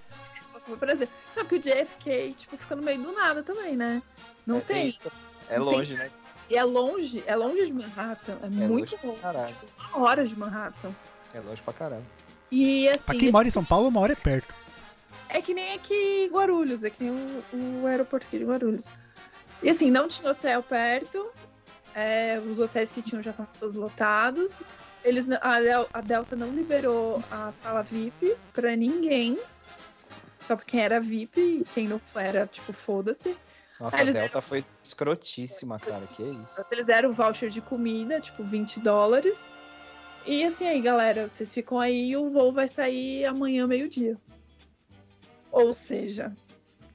Por 0.75 0.89
exemplo, 0.89 1.13
sabe 1.33 1.47
que 1.49 1.55
o 1.55 1.59
JFK, 1.59 2.33
tipo, 2.35 2.57
fica 2.57 2.75
no 2.75 2.81
meio 2.81 2.99
do 3.01 3.11
nada 3.11 3.43
também, 3.43 3.75
né? 3.75 4.01
Não 4.45 4.57
É, 4.57 4.61
tem. 4.61 4.89
isso. 4.89 5.11
É 5.49 5.57
longe, 5.59 5.93
né? 5.93 6.09
E 6.49 6.57
é 6.57 6.63
longe, 6.63 7.23
é 7.25 7.35
longe 7.35 7.65
de 7.65 7.73
Manhattan. 7.73 8.37
É, 8.41 8.47
muito 8.47 8.97
longe 9.03 9.19
pra 9.19 9.31
longe. 9.31 9.53
Tipo, 9.53 9.65
uma 9.95 10.07
hora 10.07 10.25
de 10.25 10.37
Manhattan. 10.37 10.91
É 11.33 11.39
longe 11.41 11.61
pra 11.61 11.73
caralho. 11.73 12.05
E 12.51 12.89
Pra 13.03 13.11
assim, 13.13 13.19
quem 13.19 13.31
mora 13.31 13.47
em 13.47 13.51
São 13.51 13.63
Paulo, 13.65 13.87
uma 13.89 13.99
hora 13.99 14.13
é 14.13 14.15
perto. 14.15 14.53
é 15.29 15.41
que 15.41 15.53
nem 15.53 15.73
aqui 15.75 16.29
Guarulhos, 16.31 16.83
é 16.83 16.89
que 16.89 17.03
nem 17.03 17.11
o, 17.53 17.81
o 17.83 17.87
aeroporto 17.87 18.25
aqui 18.27 18.37
de 18.39 18.45
Guarulhos. 18.45 18.85
E 19.61 19.69
assim, 19.69 19.91
não 19.91 20.07
tinha 20.07 20.31
hotel 20.31 20.63
perto, 20.63 21.29
é, 21.93 22.39
os 22.49 22.59
hotéis 22.59 22.91
que 22.91 23.01
tinham 23.01 23.21
já 23.21 23.31
estavam 23.31 23.51
todos 23.59 23.75
lotados. 23.75 24.57
Eles, 25.03 25.27
a, 25.41 25.59
Del- 25.59 25.89
a 25.93 26.01
Delta 26.01 26.35
não 26.35 26.49
liberou 26.51 27.21
a 27.31 27.51
sala 27.51 27.83
VIP 27.83 28.35
pra 28.53 28.75
ninguém. 28.75 29.37
Só 30.47 30.55
pra 30.55 30.63
quem 30.63 30.79
era 30.79 31.01
VIP 31.01 31.41
e 31.41 31.65
quem 31.65 31.89
não 31.89 31.99
era, 32.15 32.47
tipo, 32.47 32.71
foda-se. 32.71 33.37
Nossa, 33.77 33.99
eles 33.99 34.15
a 34.15 34.19
Delta 34.21 34.41
foi 34.41 34.63
escrotíssima, 34.81 35.77
cara. 35.77 36.07
Que 36.07 36.23
isso. 36.23 36.47
Eles 36.71 36.85
deram 36.85 37.11
voucher 37.11 37.49
de 37.49 37.59
comida, 37.59 38.21
tipo 38.21 38.45
20 38.45 38.79
dólares. 38.79 39.43
E 40.25 40.45
assim 40.45 40.65
aí, 40.65 40.81
galera, 40.81 41.27
vocês 41.27 41.53
ficam 41.53 41.77
aí 41.77 42.11
e 42.11 42.17
o 42.17 42.29
voo 42.29 42.53
vai 42.53 42.69
sair 42.69 43.25
amanhã, 43.25 43.67
meio-dia. 43.67 44.17
Ou 45.51 45.73
seja, 45.73 46.33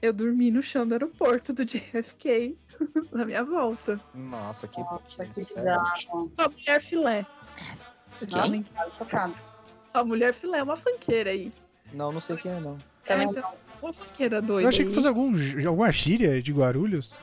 eu 0.01 0.11
dormi 0.11 0.49
no 0.49 0.63
chão 0.63 0.87
do 0.87 0.95
aeroporto 0.95 1.53
do 1.53 1.63
JFK 1.63 2.57
na 3.13 3.23
minha 3.23 3.43
volta. 3.43 4.01
Nossa, 4.15 4.67
que. 4.67 4.81
Nossa, 4.81 5.25
que 5.27 5.45
que. 5.45 5.59
A 5.59 6.49
mulher 6.49 6.81
filé. 6.81 7.25
Chocado. 8.97 9.35
A 9.93 10.03
mulher 10.03 10.33
filé 10.33 10.57
é 10.57 10.63
uma 10.63 10.75
fanqueira 10.75 11.29
aí. 11.29 11.53
Não, 11.93 12.11
não 12.11 12.19
sei 12.19 12.35
quem 12.37 12.51
é, 12.51 12.59
não. 12.59 12.77
Também 13.05 13.27
É, 13.27 13.29
então, 13.29 13.53
uma 13.81 13.93
fanqueira 13.93 14.41
doida. 14.41 14.63
Eu 14.63 14.69
achei 14.69 14.85
que 14.85 14.91
fosse 14.91 15.07
algum, 15.07 15.33
alguma 15.67 15.91
gíria 15.91 16.41
de 16.41 16.51
Guarulhos. 16.51 17.17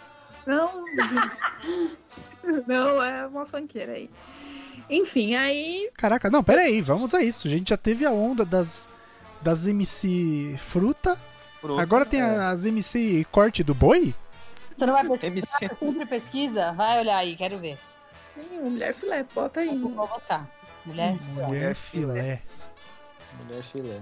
Não, 0.46 0.84
não, 2.66 3.02
é 3.02 3.26
uma 3.26 3.46
fanqueira 3.46 3.92
aí. 3.92 4.10
Enfim, 4.88 5.36
aí 5.36 5.88
Caraca, 5.94 6.30
não, 6.30 6.42
pera 6.42 6.62
aí, 6.62 6.80
vamos 6.80 7.14
a 7.14 7.22
isso. 7.22 7.46
A 7.46 7.50
gente 7.50 7.70
já 7.70 7.76
teve 7.76 8.04
a 8.04 8.10
onda 8.10 8.44
das, 8.44 8.90
das 9.40 9.66
MC 9.66 10.54
Fruta, 10.58 11.18
Fruta, 11.60 11.80
agora 11.80 12.04
tem 12.04 12.20
é. 12.20 12.24
as 12.24 12.64
MC 12.64 13.26
Corte 13.30 13.62
do 13.62 13.74
Boi? 13.74 14.14
Você 14.74 14.86
não 14.86 14.94
vai 14.94 15.04
pesquisar? 15.04 15.26
MC. 15.26 15.68
Você 15.68 15.86
sempre 15.86 16.06
pesquisa? 16.06 16.72
Vai 16.72 17.00
olhar 17.00 17.18
aí, 17.18 17.36
quero 17.36 17.58
ver. 17.58 17.78
Tem 18.34 18.58
uma 18.58 18.70
mulher 18.70 18.94
filé, 18.94 19.24
bota 19.34 19.60
aí. 19.60 19.68
Eu 19.68 19.88
vou 19.88 20.06
votar. 20.06 20.48
Mulher, 20.86 21.18
Mulher 21.34 21.74
filé. 21.74 22.42
Mulher 23.44 23.62
filé. 23.62 24.00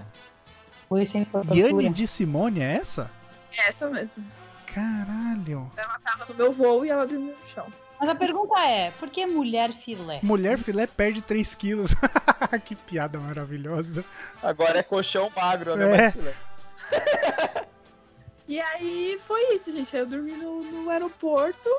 Yane 1.53 1.89
de 1.89 2.07
Simone 2.07 2.61
é 2.61 2.75
essa? 2.75 3.11
É 3.51 3.69
essa 3.69 3.89
mesmo. 3.89 4.25
Caralho. 4.65 5.71
Ela 5.75 5.99
tava 5.99 6.25
no 6.25 6.35
meu 6.35 6.51
voo 6.51 6.85
e 6.85 6.89
ela 6.89 7.05
dormiu 7.05 7.35
no 7.35 7.45
chão. 7.45 7.67
Mas 7.99 8.07
a 8.07 8.15
pergunta 8.15 8.57
é, 8.61 8.91
por 8.91 9.09
que 9.09 9.25
mulher 9.25 9.73
filé? 9.73 10.19
Mulher 10.23 10.57
filé 10.57 10.87
perde 10.87 11.21
3 11.21 11.53
quilos. 11.55 11.93
que 12.63 12.75
piada 12.75 13.19
maravilhosa. 13.19 14.05
Agora 14.41 14.79
é 14.79 14.83
colchão 14.83 15.29
magro, 15.35 15.75
né? 15.75 16.07
É. 16.07 17.65
E 18.47 18.59
aí 18.59 19.19
foi 19.19 19.53
isso, 19.53 19.71
gente. 19.71 19.95
Aí 19.95 20.01
eu 20.01 20.07
dormi 20.07 20.31
no, 20.31 20.63
no 20.63 20.89
aeroporto, 20.89 21.69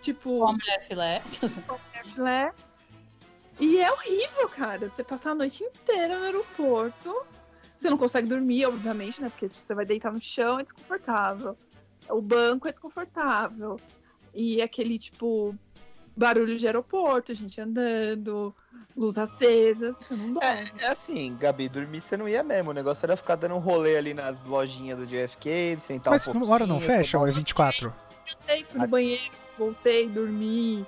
tipo, 0.00 0.38
Qual 0.38 0.52
mulher 0.54 0.88
filé? 0.88 1.22
mulher 1.42 2.04
filé. 2.04 2.52
E 3.60 3.78
é 3.78 3.92
horrível, 3.92 4.48
cara. 4.48 4.88
Você 4.88 5.04
passar 5.04 5.30
a 5.30 5.34
noite 5.34 5.62
inteira 5.62 6.18
no 6.18 6.24
aeroporto. 6.24 7.26
Você 7.76 7.90
não 7.90 7.98
consegue 7.98 8.26
dormir, 8.26 8.66
obviamente, 8.66 9.20
né? 9.20 9.28
Porque 9.28 9.48
tipo, 9.48 9.62
você 9.62 9.74
vai 9.74 9.84
deitar 9.84 10.12
no 10.12 10.20
chão, 10.20 10.58
é 10.58 10.62
desconfortável. 10.62 11.56
O 12.08 12.22
banco 12.22 12.68
é 12.68 12.70
desconfortável. 12.70 13.76
E 14.34 14.60
aquele, 14.62 14.98
tipo, 14.98 15.54
barulho 16.16 16.56
de 16.56 16.66
aeroporto, 16.66 17.34
gente 17.34 17.60
andando, 17.60 18.54
luz 18.96 19.18
acesa, 19.18 19.92
você 19.92 20.14
não 20.14 20.32
dorme. 20.32 20.48
É, 20.80 20.84
é 20.84 20.88
assim, 20.88 21.36
Gabi, 21.38 21.68
dormir 21.68 22.00
você 22.00 22.16
não 22.16 22.28
ia 22.28 22.42
mesmo. 22.42 22.70
O 22.70 22.74
negócio 22.74 23.04
era 23.04 23.16
ficar 23.16 23.36
dando 23.36 23.54
um 23.54 23.58
rolê 23.58 23.96
ali 23.96 24.14
nas 24.14 24.42
lojinhas 24.44 24.98
do 24.98 25.06
JFK, 25.06 25.76
sentar 25.80 26.12
Mas 26.12 26.26
um 26.28 26.32
pouquinho. 26.32 26.52
hora 26.52 26.66
não 26.66 26.80
fecha 26.80 27.18
ou 27.18 27.24
é 27.24 27.28
tomar- 27.28 27.38
24? 27.38 27.94
Voltei, 28.26 28.64
fui 28.64 28.80
no 28.80 28.88
banheiro, 28.88 29.32
voltei, 29.56 30.08
dormi, 30.08 30.86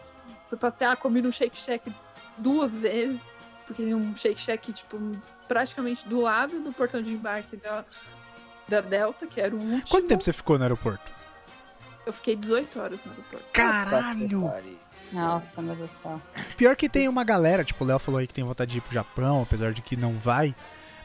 fui 0.48 0.58
passear, 0.58 0.96
comi 0.96 1.22
no 1.22 1.32
Shake 1.32 1.56
Shack 1.56 1.92
duas 2.38 2.76
vezes, 2.76 3.37
porque 3.68 3.82
tem 3.82 3.94
um 3.94 4.16
Shake 4.16 4.40
Shack, 4.40 4.72
tipo, 4.72 4.98
praticamente 5.46 6.08
do 6.08 6.22
lado 6.22 6.58
do 6.58 6.72
portão 6.72 7.02
de 7.02 7.12
embarque 7.12 7.56
da, 7.58 7.84
da 8.66 8.80
Delta, 8.80 9.26
que 9.26 9.38
era 9.40 9.54
o 9.54 9.58
último. 9.58 9.88
Quanto 9.88 10.08
tempo 10.08 10.24
você 10.24 10.32
ficou 10.32 10.56
no 10.56 10.64
aeroporto? 10.64 11.12
Eu 12.06 12.12
fiquei 12.14 12.34
18 12.34 12.80
horas 12.80 13.04
no 13.04 13.12
aeroporto. 13.12 13.44
Caralho! 13.52 14.50
Nossa, 15.12 15.60
meu 15.62 15.76
Deus 15.76 15.90
do 15.90 15.94
céu. 15.94 16.22
Pior 16.56 16.74
que 16.76 16.88
tem 16.88 17.08
uma 17.08 17.22
galera, 17.24 17.62
tipo, 17.62 17.84
o 17.84 17.86
Léo 17.86 17.98
falou 17.98 18.18
aí 18.18 18.26
que 18.26 18.34
tem 18.34 18.44
vontade 18.44 18.72
de 18.72 18.78
ir 18.78 18.80
pro 18.80 18.92
Japão, 18.92 19.42
apesar 19.42 19.72
de 19.72 19.82
que 19.82 19.96
não 19.96 20.18
vai. 20.18 20.54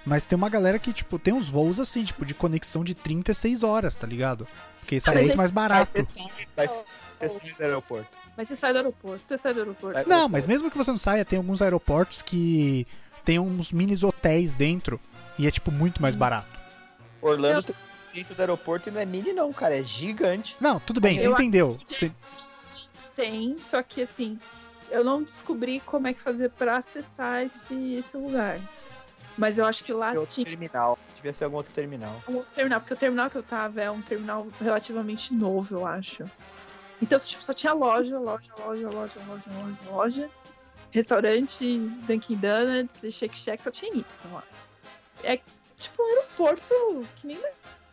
Mas 0.06 0.26
tem 0.26 0.38
uma 0.38 0.50
galera 0.50 0.80
que, 0.80 0.92
tipo, 0.92 1.20
tem 1.20 1.34
uns 1.34 1.50
voos 1.50 1.80
assim, 1.80 2.04
tipo, 2.04 2.26
de 2.26 2.34
conexão 2.34 2.84
de 2.84 2.96
36 2.96 3.64
horas, 3.64 3.96
tá 3.96 4.08
ligado? 4.08 4.48
Porque 4.80 5.00
sai 5.00 5.16
mas 5.16 5.24
muito 5.26 5.38
mais 5.38 5.52
Vai 5.52 5.70
barato. 5.70 5.92
ser 5.92 6.04
sai, 6.06 6.48
vai 6.56 6.68
ser 6.68 6.86
sai 7.30 7.52
do 7.54 7.64
aeroporto. 7.64 8.18
Mas 8.38 8.48
você 8.48 8.56
sai 8.56 8.74
do 8.74 8.78
aeroporto, 8.78 9.22
você 9.26 9.38
sai 9.38 9.54
do 9.54 9.60
aeroporto. 9.60 9.94
Sai 9.94 10.04
do 10.04 10.08
Não, 10.10 10.16
aeroporto. 10.16 10.32
mas 10.32 10.46
mesmo 10.48 10.72
que 10.72 10.78
você 10.78 10.92
não 10.92 10.98
saia, 10.98 11.24
tem 11.26 11.38
alguns 11.38 11.62
aeroportos 11.62 12.22
que 12.22 12.88
tem 13.26 13.40
uns 13.40 13.72
minis 13.72 14.04
hotéis 14.04 14.56
dentro 14.56 15.00
e 15.38 15.48
é, 15.48 15.52
tipo, 15.52 15.72
muito 15.72 16.02
mais 16.02 16.16
barato. 16.16 16.48
Orlando 17.22 17.60
Eu- 17.60 17.64
tem 17.64 17.76
dentro 18.14 18.36
do 18.36 18.40
aeroporto 18.42 18.90
e 18.90 18.92
não 18.92 19.00
é 19.02 19.06
mini, 19.06 19.34
não, 19.34 19.52
cara. 19.54 19.78
É 19.78 19.84
gigante. 19.84 20.56
Não, 20.60 20.80
tudo 20.80 21.00
bem, 21.02 21.18
você 21.18 21.28
Eu 21.28 21.34
entendeu. 21.34 21.72
acredito. 21.82 21.96
Você- 21.98 22.12
Tem, 23.16 23.58
só 23.62 23.82
que 23.84 24.02
assim, 24.02 24.40
eu 24.90 25.04
não 25.04 25.22
descobri 25.22 25.80
como 25.86 26.08
é 26.08 26.14
que 26.14 26.22
fazer 26.22 26.50
pra 26.50 26.78
acessar 26.78 27.44
esse, 27.44 27.94
esse 27.96 28.18
lugar. 28.18 28.60
Mas 29.38 29.58
eu 29.58 29.66
acho 29.66 29.84
que 29.84 29.92
lá 29.94 30.12
Tem 30.12 30.20
outro 30.20 30.36
tinha 30.36 30.46
terminal. 30.46 30.98
Devia 31.16 31.34
ser 31.34 31.44
algum 31.46 31.58
outro 31.58 31.72
terminal. 31.74 32.22
um 32.28 32.44
terminal, 32.54 32.80
porque 32.82 32.94
o 32.94 32.98
terminal 32.98 33.30
que 33.30 33.36
eu 33.36 33.44
tava 33.44 33.82
é 33.82 33.90
um 33.90 34.02
terminal 34.02 34.48
relativamente 34.62 35.34
novo, 35.34 35.76
eu 35.76 35.86
acho. 35.88 36.24
Então, 37.04 37.20
tipo, 37.20 37.44
só 37.44 37.54
tinha 37.54 37.74
loja, 37.74 38.18
loja, 38.18 38.50
loja, 38.66 38.90
loja, 38.94 39.20
loja, 39.28 39.44
loja, 39.60 39.78
loja. 39.92 40.30
Restaurante, 40.92 41.80
Dunkin' 42.08 42.38
Donuts 42.38 43.04
e 43.04 43.12
Shake 43.12 43.36
Shack, 43.38 43.64
só 43.64 43.72
tinha 43.72 43.92
isso 43.96 44.28
lá. 44.32 44.44
É 45.24 45.38
tipo 45.78 46.02
um 46.02 46.06
aeroporto 46.06 47.08
que 47.16 47.28
nem 47.28 47.40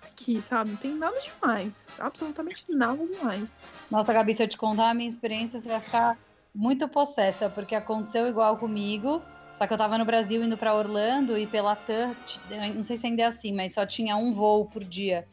aqui, 0.02 0.40
sabe? 0.42 0.70
Não 0.70 0.76
tem 0.76 0.94
nada 0.94 1.18
demais. 1.18 1.88
Absolutamente 1.98 2.64
nada 2.68 3.04
demais. 3.06 3.56
Nossa, 3.90 4.12
Gabi, 4.12 4.34
se 4.34 4.42
eu 4.42 4.48
te 4.48 4.56
contar 4.56 4.90
a 4.90 4.94
minha 4.94 5.08
experiência, 5.08 5.58
você 5.58 5.68
vai 5.68 5.80
ficar 5.80 6.18
muito 6.54 6.86
possessa, 6.88 7.48
porque 7.48 7.74
aconteceu 7.74 8.28
igual 8.28 8.58
comigo. 8.58 9.22
Só 9.54 9.66
que 9.66 9.72
eu 9.72 9.78
tava 9.78 9.98
no 9.98 10.04
Brasil 10.04 10.42
indo 10.44 10.56
pra 10.56 10.74
Orlando 10.74 11.36
e 11.36 11.46
pela 11.46 11.74
TAM, 11.74 12.14
t- 12.14 12.38
não 12.74 12.82
sei 12.84 12.96
se 12.96 13.06
ainda 13.06 13.22
é 13.22 13.26
assim, 13.26 13.52
mas 13.52 13.72
só 13.74 13.84
tinha 13.84 14.16
um 14.16 14.32
voo 14.32 14.66
por 14.66 14.84
dia. 14.84 15.26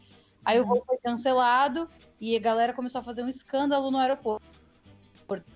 Aí 0.44 0.60
o 0.60 0.66
voo 0.66 0.84
foi 0.86 0.98
cancelado 0.98 1.90
e 2.20 2.36
a 2.36 2.40
galera 2.40 2.74
começou 2.74 3.02
a 3.02 3.04
fazer 3.04 3.24
um 3.24 3.28
escândalo 3.28 3.92
no 3.92 3.98
aeroporto. 3.98 4.46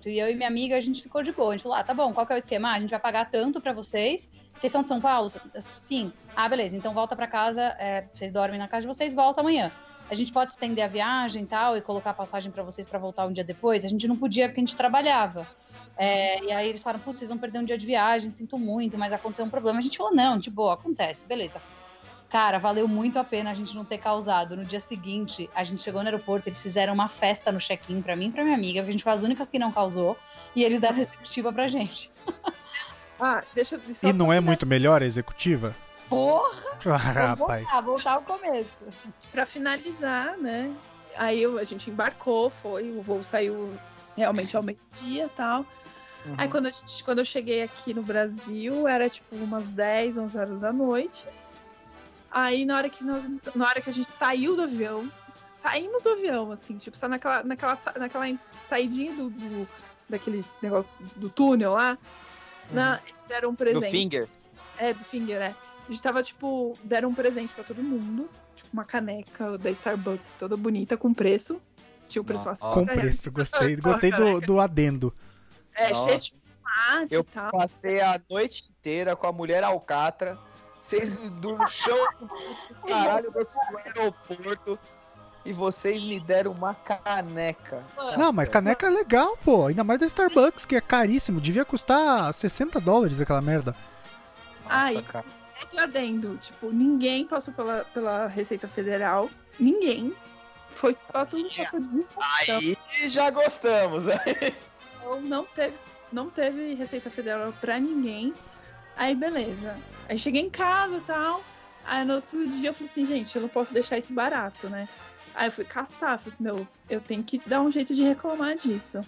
E 0.04 0.18
eu 0.18 0.30
e 0.30 0.34
minha 0.34 0.48
amiga, 0.48 0.76
a 0.76 0.80
gente 0.80 1.02
ficou 1.02 1.22
de 1.22 1.32
boa. 1.32 1.50
A 1.50 1.56
gente 1.56 1.62
falou: 1.62 1.78
ah, 1.78 1.82
tá 1.84 1.94
bom, 1.94 2.12
qual 2.12 2.26
que 2.26 2.32
é 2.32 2.36
o 2.36 2.38
esquema? 2.38 2.68
Ah, 2.70 2.74
a 2.74 2.80
gente 2.80 2.90
vai 2.90 3.00
pagar 3.00 3.30
tanto 3.30 3.60
pra 3.60 3.72
vocês. 3.72 4.28
Vocês 4.54 4.70
são 4.70 4.82
de 4.82 4.88
São 4.88 5.00
Paulo? 5.00 5.32
Sim. 5.78 6.12
Ah, 6.36 6.46
beleza, 6.46 6.76
então 6.76 6.92
volta 6.92 7.16
pra 7.16 7.26
casa. 7.26 7.74
é, 7.78 8.06
vocês 8.12 8.30
dormem 8.30 8.58
na 8.58 8.68
casa 8.68 8.82
de 8.82 8.86
vocês, 8.86 9.14
volta 9.14 9.40
amanhã 9.40 9.72
a 10.12 10.14
gente 10.14 10.30
pode 10.30 10.52
estender 10.52 10.84
a 10.84 10.88
viagem 10.88 11.44
e 11.44 11.46
tal, 11.46 11.74
e 11.74 11.80
colocar 11.80 12.12
passagem 12.12 12.52
pra 12.52 12.62
vocês 12.62 12.86
pra 12.86 12.98
voltar 12.98 13.26
um 13.26 13.32
dia 13.32 13.42
depois. 13.42 13.82
A 13.82 13.88
gente 13.88 14.06
não 14.06 14.14
podia 14.14 14.46
porque 14.46 14.60
a 14.60 14.64
gente 14.64 14.76
trabalhava. 14.76 15.46
É, 15.96 16.44
e 16.44 16.52
aí 16.52 16.68
eles 16.68 16.82
falaram, 16.82 17.02
putz, 17.02 17.18
vocês 17.18 17.30
vão 17.30 17.38
perder 17.38 17.60
um 17.60 17.64
dia 17.64 17.78
de 17.78 17.86
viagem, 17.86 18.28
sinto 18.28 18.58
muito, 18.58 18.98
mas 18.98 19.12
aconteceu 19.12 19.44
um 19.44 19.50
problema. 19.50 19.78
A 19.78 19.82
gente 19.82 19.96
falou, 19.96 20.14
não, 20.14 20.38
de 20.38 20.50
boa, 20.50 20.74
acontece, 20.74 21.26
beleza. 21.26 21.60
Cara, 22.32 22.58
valeu 22.58 22.88
muito 22.88 23.18
a 23.18 23.24
pena 23.24 23.50
a 23.50 23.54
gente 23.54 23.74
não 23.76 23.84
ter 23.84 23.98
causado. 23.98 24.56
No 24.56 24.64
dia 24.64 24.80
seguinte, 24.80 25.50
a 25.54 25.62
gente 25.64 25.82
chegou 25.82 26.00
no 26.02 26.08
aeroporto, 26.08 26.48
eles 26.48 26.62
fizeram 26.62 26.94
uma 26.94 27.06
festa 27.06 27.52
no 27.52 27.58
check-in 27.60 28.00
pra 28.00 28.16
mim 28.16 28.28
e 28.28 28.32
pra 28.32 28.42
minha 28.42 28.56
amiga, 28.56 28.80
a 28.80 28.84
gente 28.86 29.04
foi 29.04 29.12
as 29.12 29.20
únicas 29.20 29.50
que 29.50 29.58
não 29.58 29.70
causou, 29.70 30.16
e 30.56 30.64
eles 30.64 30.80
deram 30.80 30.96
receptiva 30.96 31.52
pra 31.52 31.68
gente. 31.68 32.10
Ah, 33.24 33.44
deixa 33.54 33.76
eu 33.76 33.94
só 33.94 34.08
E 34.08 34.12
não 34.12 34.32
é 34.32 34.40
muito 34.40 34.66
melhor 34.66 35.00
a 35.00 35.06
executiva? 35.06 35.76
Porra, 36.08 36.50
Ah, 36.84 36.96
rapaz. 36.96 37.62
voltar, 37.62 37.80
voltar 37.80 38.12
ao 38.14 38.22
começo. 38.22 38.76
Pra 39.30 39.46
finalizar, 39.46 40.36
né? 40.38 40.74
Aí 41.16 41.40
eu- 41.40 41.56
a 41.56 41.62
gente 41.62 41.88
embarcou, 41.88 42.50
foi, 42.50 42.90
o 42.90 43.00
voo 43.00 43.22
saiu 43.22 43.78
realmente 44.16 44.56
ao 44.56 44.62
meio-dia 44.64 45.26
e 45.26 45.28
tal. 45.28 45.60
Uhum. 46.26 46.34
Aí 46.36 46.48
quando, 46.48 46.66
a 46.66 46.70
gente- 46.72 47.04
quando 47.04 47.20
eu 47.20 47.24
cheguei 47.24 47.62
aqui 47.62 47.94
no 47.94 48.02
Brasil, 48.02 48.88
era 48.88 49.08
tipo 49.08 49.36
umas 49.36 49.68
10, 49.68 50.18
11 50.18 50.36
horas 50.36 50.58
da 50.58 50.72
noite. 50.72 51.24
Aí 52.32 52.64
na 52.64 52.76
hora 52.76 52.88
que, 52.88 53.04
nós, 53.04 53.38
na 53.54 53.66
hora 53.66 53.80
que 53.80 53.90
a 53.90 53.92
gente 53.92 54.08
saiu 54.08 54.56
do 54.56 54.62
avião, 54.62 55.10
saímos 55.52 56.02
do 56.02 56.10
avião, 56.10 56.50
assim, 56.50 56.76
tipo, 56.76 56.96
só 56.96 57.06
naquela, 57.08 57.42
naquela, 57.44 57.78
naquela 57.98 58.38
saidinha 58.66 59.12
do, 59.14 59.28
do- 59.30 59.68
daquele 60.08 60.44
negócio 60.62 60.96
do 61.16 61.28
túnel 61.28 61.72
lá, 61.72 61.98
na, 62.70 63.00
eles 63.06 63.14
deram 63.28 63.50
um 63.50 63.54
presente. 63.54 63.90
finger. 63.90 64.28
É, 64.78 64.94
do 64.94 65.04
Finger, 65.04 65.36
é. 65.42 65.54
A 65.86 65.92
gente 65.92 66.02
tava, 66.02 66.22
tipo, 66.22 66.78
deram 66.82 67.10
um 67.10 67.14
presente 67.14 67.52
pra 67.52 67.62
todo 67.62 67.82
mundo. 67.82 68.28
Tipo, 68.54 68.70
uma 68.72 68.84
caneca 68.84 69.58
da 69.58 69.70
Starbucks 69.70 70.32
toda 70.38 70.56
bonita, 70.56 70.96
com 70.96 71.12
preço. 71.12 71.60
Tinha 72.08 72.22
o 72.22 72.24
preço 72.24 72.46
Nossa. 72.46 72.66
acima. 72.66 72.86
Com 72.86 72.86
preço, 72.86 73.30
gostei. 73.30 73.76
Gostei 73.80 74.10
do, 74.10 74.40
do 74.40 74.58
adendo. 74.60 75.12
É, 75.74 75.90
Nossa. 75.90 76.08
cheio 76.08 76.18
de 76.20 76.32
tomate 76.32 77.14
Eu 77.14 77.20
e 77.20 77.24
tal. 77.24 77.50
Passei 77.52 78.00
a 78.00 78.20
noite 78.30 78.64
inteira 78.70 79.14
com 79.14 79.26
a 79.26 79.32
mulher 79.32 79.62
alcatra. 79.62 80.38
Vocês 80.82 81.16
do 81.16 81.56
chão 81.68 81.96
do 82.18 82.74
caralho 82.86 83.30
do 83.30 83.38
aeroporto. 83.78 84.78
E 85.44 85.52
vocês 85.52 86.04
me 86.04 86.20
deram 86.20 86.52
uma 86.52 86.74
caneca. 86.74 87.84
Não, 88.18 88.32
mas 88.32 88.48
caneca 88.48 88.86
é 88.86 88.90
legal, 88.90 89.36
pô. 89.38 89.66
Ainda 89.66 89.82
mais 89.82 89.98
da 89.98 90.06
Starbucks, 90.06 90.66
que 90.66 90.76
é 90.76 90.80
caríssimo. 90.80 91.40
Devia 91.40 91.64
custar 91.64 92.32
60 92.32 92.80
dólares 92.80 93.20
aquela 93.20 93.40
merda. 93.40 93.74
Ai. 94.66 94.96
Outro 94.96 95.80
adendo, 95.80 96.36
tipo, 96.36 96.70
ninguém 96.70 97.26
passou 97.26 97.54
pela, 97.54 97.84
pela 97.92 98.26
Receita 98.26 98.68
Federal. 98.68 99.30
Ninguém. 99.58 100.14
Foi 100.70 100.94
pra 100.94 101.24
tudo 101.26 101.48
de 101.48 102.06
Aí 102.48 102.76
já 103.08 103.30
gostamos. 103.30 104.04
né? 104.04 104.20
Então 104.96 105.20
não 105.20 105.44
teve, 105.44 105.76
não 106.12 106.30
teve 106.30 106.74
Receita 106.74 107.10
Federal 107.10 107.52
pra 107.60 107.78
ninguém. 107.78 108.32
Aí 108.96 109.14
beleza. 109.14 109.76
Aí 110.08 110.18
cheguei 110.18 110.42
em 110.42 110.50
casa 110.50 110.96
e 110.96 111.00
tal. 111.00 111.42
Aí 111.84 112.04
no 112.04 112.14
outro 112.14 112.46
dia 112.48 112.70
eu 112.70 112.74
falei 112.74 112.88
assim, 112.90 113.04
gente, 113.06 113.34
eu 113.34 113.42
não 113.42 113.48
posso 113.48 113.72
deixar 113.72 113.98
isso 113.98 114.12
barato, 114.12 114.68
né? 114.68 114.88
Aí 115.34 115.48
eu 115.48 115.52
fui 115.52 115.64
caçar, 115.64 116.18
falei 116.18 116.34
assim, 116.34 116.42
meu, 116.42 116.68
eu 116.88 117.00
tenho 117.00 117.22
que 117.24 117.38
dar 117.46 117.60
um 117.62 117.70
jeito 117.70 117.94
de 117.94 118.02
reclamar 118.02 118.56
disso. 118.56 119.00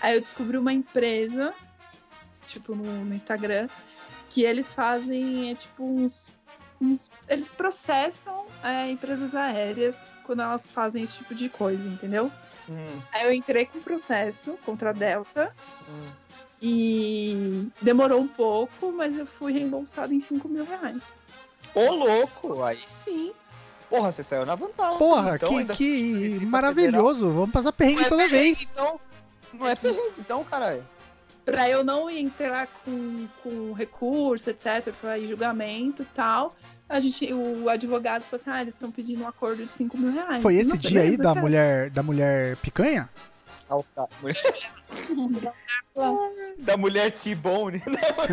Aí 0.00 0.14
eu 0.14 0.20
descobri 0.20 0.56
uma 0.56 0.72
empresa, 0.72 1.52
tipo, 2.46 2.74
no, 2.74 3.04
no 3.04 3.14
Instagram, 3.14 3.68
que 4.30 4.42
eles 4.42 4.72
fazem, 4.72 5.50
é, 5.50 5.54
tipo, 5.54 5.84
uns. 5.84 6.30
uns- 6.80 7.10
eles 7.28 7.52
processam 7.52 8.46
é, 8.62 8.88
empresas 8.90 9.34
aéreas 9.34 9.96
quando 10.24 10.42
elas 10.42 10.70
fazem 10.70 11.02
esse 11.02 11.18
tipo 11.18 11.34
de 11.34 11.48
coisa, 11.48 11.86
entendeu? 11.86 12.30
Hum, 12.68 13.00
Aí 13.12 13.24
eu 13.24 13.32
entrei 13.32 13.66
com 13.66 13.80
processo 13.80 14.58
contra 14.64 14.90
a 14.90 14.92
Delta 14.92 15.52
hum. 15.88 16.10
E 16.66 17.68
demorou 17.82 18.22
um 18.22 18.26
pouco, 18.26 18.90
mas 18.90 19.14
eu 19.16 19.26
fui 19.26 19.52
reembolsada 19.52 20.14
em 20.14 20.18
5 20.18 20.48
mil 20.48 20.64
reais. 20.64 21.04
Ô, 21.74 21.90
louco, 21.92 22.62
aí 22.62 22.78
sim. 22.86 23.32
Porra, 23.90 24.10
você 24.10 24.24
saiu 24.24 24.46
na 24.46 24.54
vantagem. 24.54 24.96
Porra, 24.98 25.36
Então, 25.36 25.66
que, 25.66 26.38
que 26.38 26.46
maravilhoso. 26.46 27.30
Vamos 27.30 27.50
passar 27.50 27.70
perrengue 27.70 27.98
Não 28.00 28.06
é 28.06 28.08
toda 28.08 28.22
perrengue, 28.22 28.44
vez. 28.44 28.70
Então, 28.72 29.00
não 29.52 29.68
é 29.68 29.76
perrengue, 29.76 30.14
então, 30.18 30.42
caralho. 30.42 30.86
Pra 31.44 31.68
eu 31.68 31.84
não 31.84 32.08
entrar 32.08 32.66
com, 32.82 33.28
com 33.42 33.72
recurso, 33.74 34.48
etc, 34.48 34.90
pra 34.98 35.18
ir 35.18 35.26
julgamento 35.26 36.02
e 36.02 36.06
tal, 36.06 36.56
a 36.88 36.98
gente, 36.98 37.30
o 37.30 37.68
advogado 37.68 38.22
falou 38.22 38.40
assim, 38.40 38.50
ah, 38.50 38.62
eles 38.62 38.72
estão 38.72 38.90
pedindo 38.90 39.22
um 39.22 39.28
acordo 39.28 39.66
de 39.66 39.76
5 39.76 39.98
mil 39.98 40.12
reais. 40.12 40.42
Foi 40.42 40.54
esse 40.56 40.70
Não, 40.70 40.78
dia 40.78 41.00
aí 41.00 41.06
beleza, 41.08 41.22
da 41.22 41.28
cara. 41.28 41.40
mulher, 41.42 41.90
da 41.90 42.02
mulher 42.02 42.56
picanha? 42.56 43.10
Ah, 43.70 43.80
tá. 43.94 44.06
Da 46.58 46.76
mulher 46.76 47.12
T-Bone. 47.12 47.80
Demorou, 47.80 48.26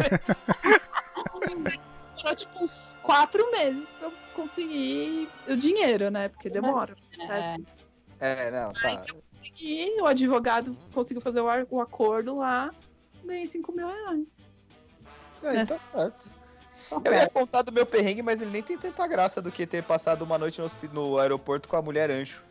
tipo, 2.36 2.64
uns 2.64 2.95
quatro 3.03 3.52
meses 3.52 3.94
pra 3.94 4.08
eu 4.08 4.14
conseguir 4.36 5.30
o 5.48 5.56
dinheiro, 5.56 6.10
né? 6.10 6.30
Porque 6.30 6.49
demora. 6.49 6.94
o 6.94 7.18
processo. 7.18 7.64
É, 8.20 8.48
É, 8.48 8.52
não, 8.52 8.74
tá. 8.74 8.94
eu 9.08 9.22
consegui, 9.40 10.02
o 10.02 10.06
advogado 10.06 10.76
conseguiu 10.94 11.22
fazer 11.22 11.41
o, 11.41 11.49
ar- 11.49 11.66
o 11.70 11.82
acordo 11.82 12.38
lá, 12.38 12.72
ganhei 13.26 13.48
5 13.48 13.72
mil 13.72 13.88
reais. 13.88 14.44
É, 15.44 15.53
Nessa- 15.53 15.80
tá 15.80 15.86
certo. 15.91 16.41
Eu 17.06 17.14
ia 17.14 17.30
contar 17.30 17.62
do 17.62 17.72
meu 17.72 17.86
perrengue, 17.86 18.22
mas 18.22 18.41
ele 18.41 18.52
nem 18.52 18.62
tem 18.62 18.78
tanta 18.78 19.08
graça 19.08 19.41
do 19.41 19.52
que 19.52 19.66
ter 19.66 19.82
passado 19.84 20.24
uma 20.24 20.38
noite 20.38 20.60
no, 20.60 20.70
no 20.94 21.18
aeroporto 21.18 21.70
com 21.70 21.78
a 21.78 21.82
mulher 21.82 22.12
ancho. 22.12 22.44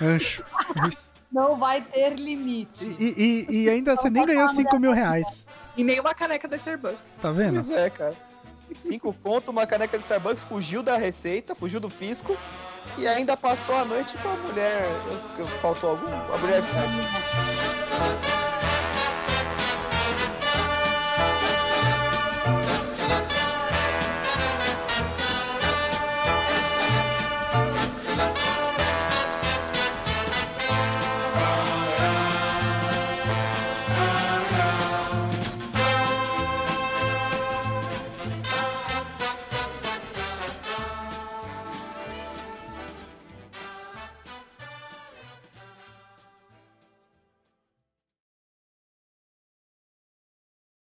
Ancho. 0.00 0.44
Isso. 0.88 1.12
Não 1.32 1.56
vai 1.56 1.80
ter 1.80 2.14
limite. 2.16 2.84
E, 2.84 3.46
e- 3.48 3.62
e 3.64 3.70
ainda 3.70 3.94
você 3.94 4.10
nem 4.10 4.26
ganhou 4.26 4.48
5 4.48 4.78
mil 4.80 4.92
reais. 4.92 5.46
E 5.76 5.84
nem 5.84 6.00
uma 6.00 6.14
caneca 6.14 6.48
da 6.48 6.56
Starbucks. 6.56 7.12
Tá 7.22 7.30
vendo? 7.30 7.54
Pois 7.64 7.70
é, 7.70 7.88
cara. 7.90 8.14
Cinco 8.76 9.12
conto, 9.22 9.50
uma 9.50 9.66
caneca 9.66 9.96
de 9.98 10.04
Starbucks, 10.04 10.42
fugiu 10.44 10.82
da 10.82 10.96
receita, 10.96 11.54
fugiu 11.54 11.80
do 11.80 11.88
fisco 11.90 12.36
e 12.96 13.06
ainda 13.06 13.36
passou 13.36 13.74
a 13.76 13.84
noite 13.84 14.16
com 14.18 14.28
a 14.28 14.36
mulher. 14.36 14.82
faltou 15.60 15.90
algum? 15.90 16.06
A 16.34 16.38
mulher. 16.38 16.62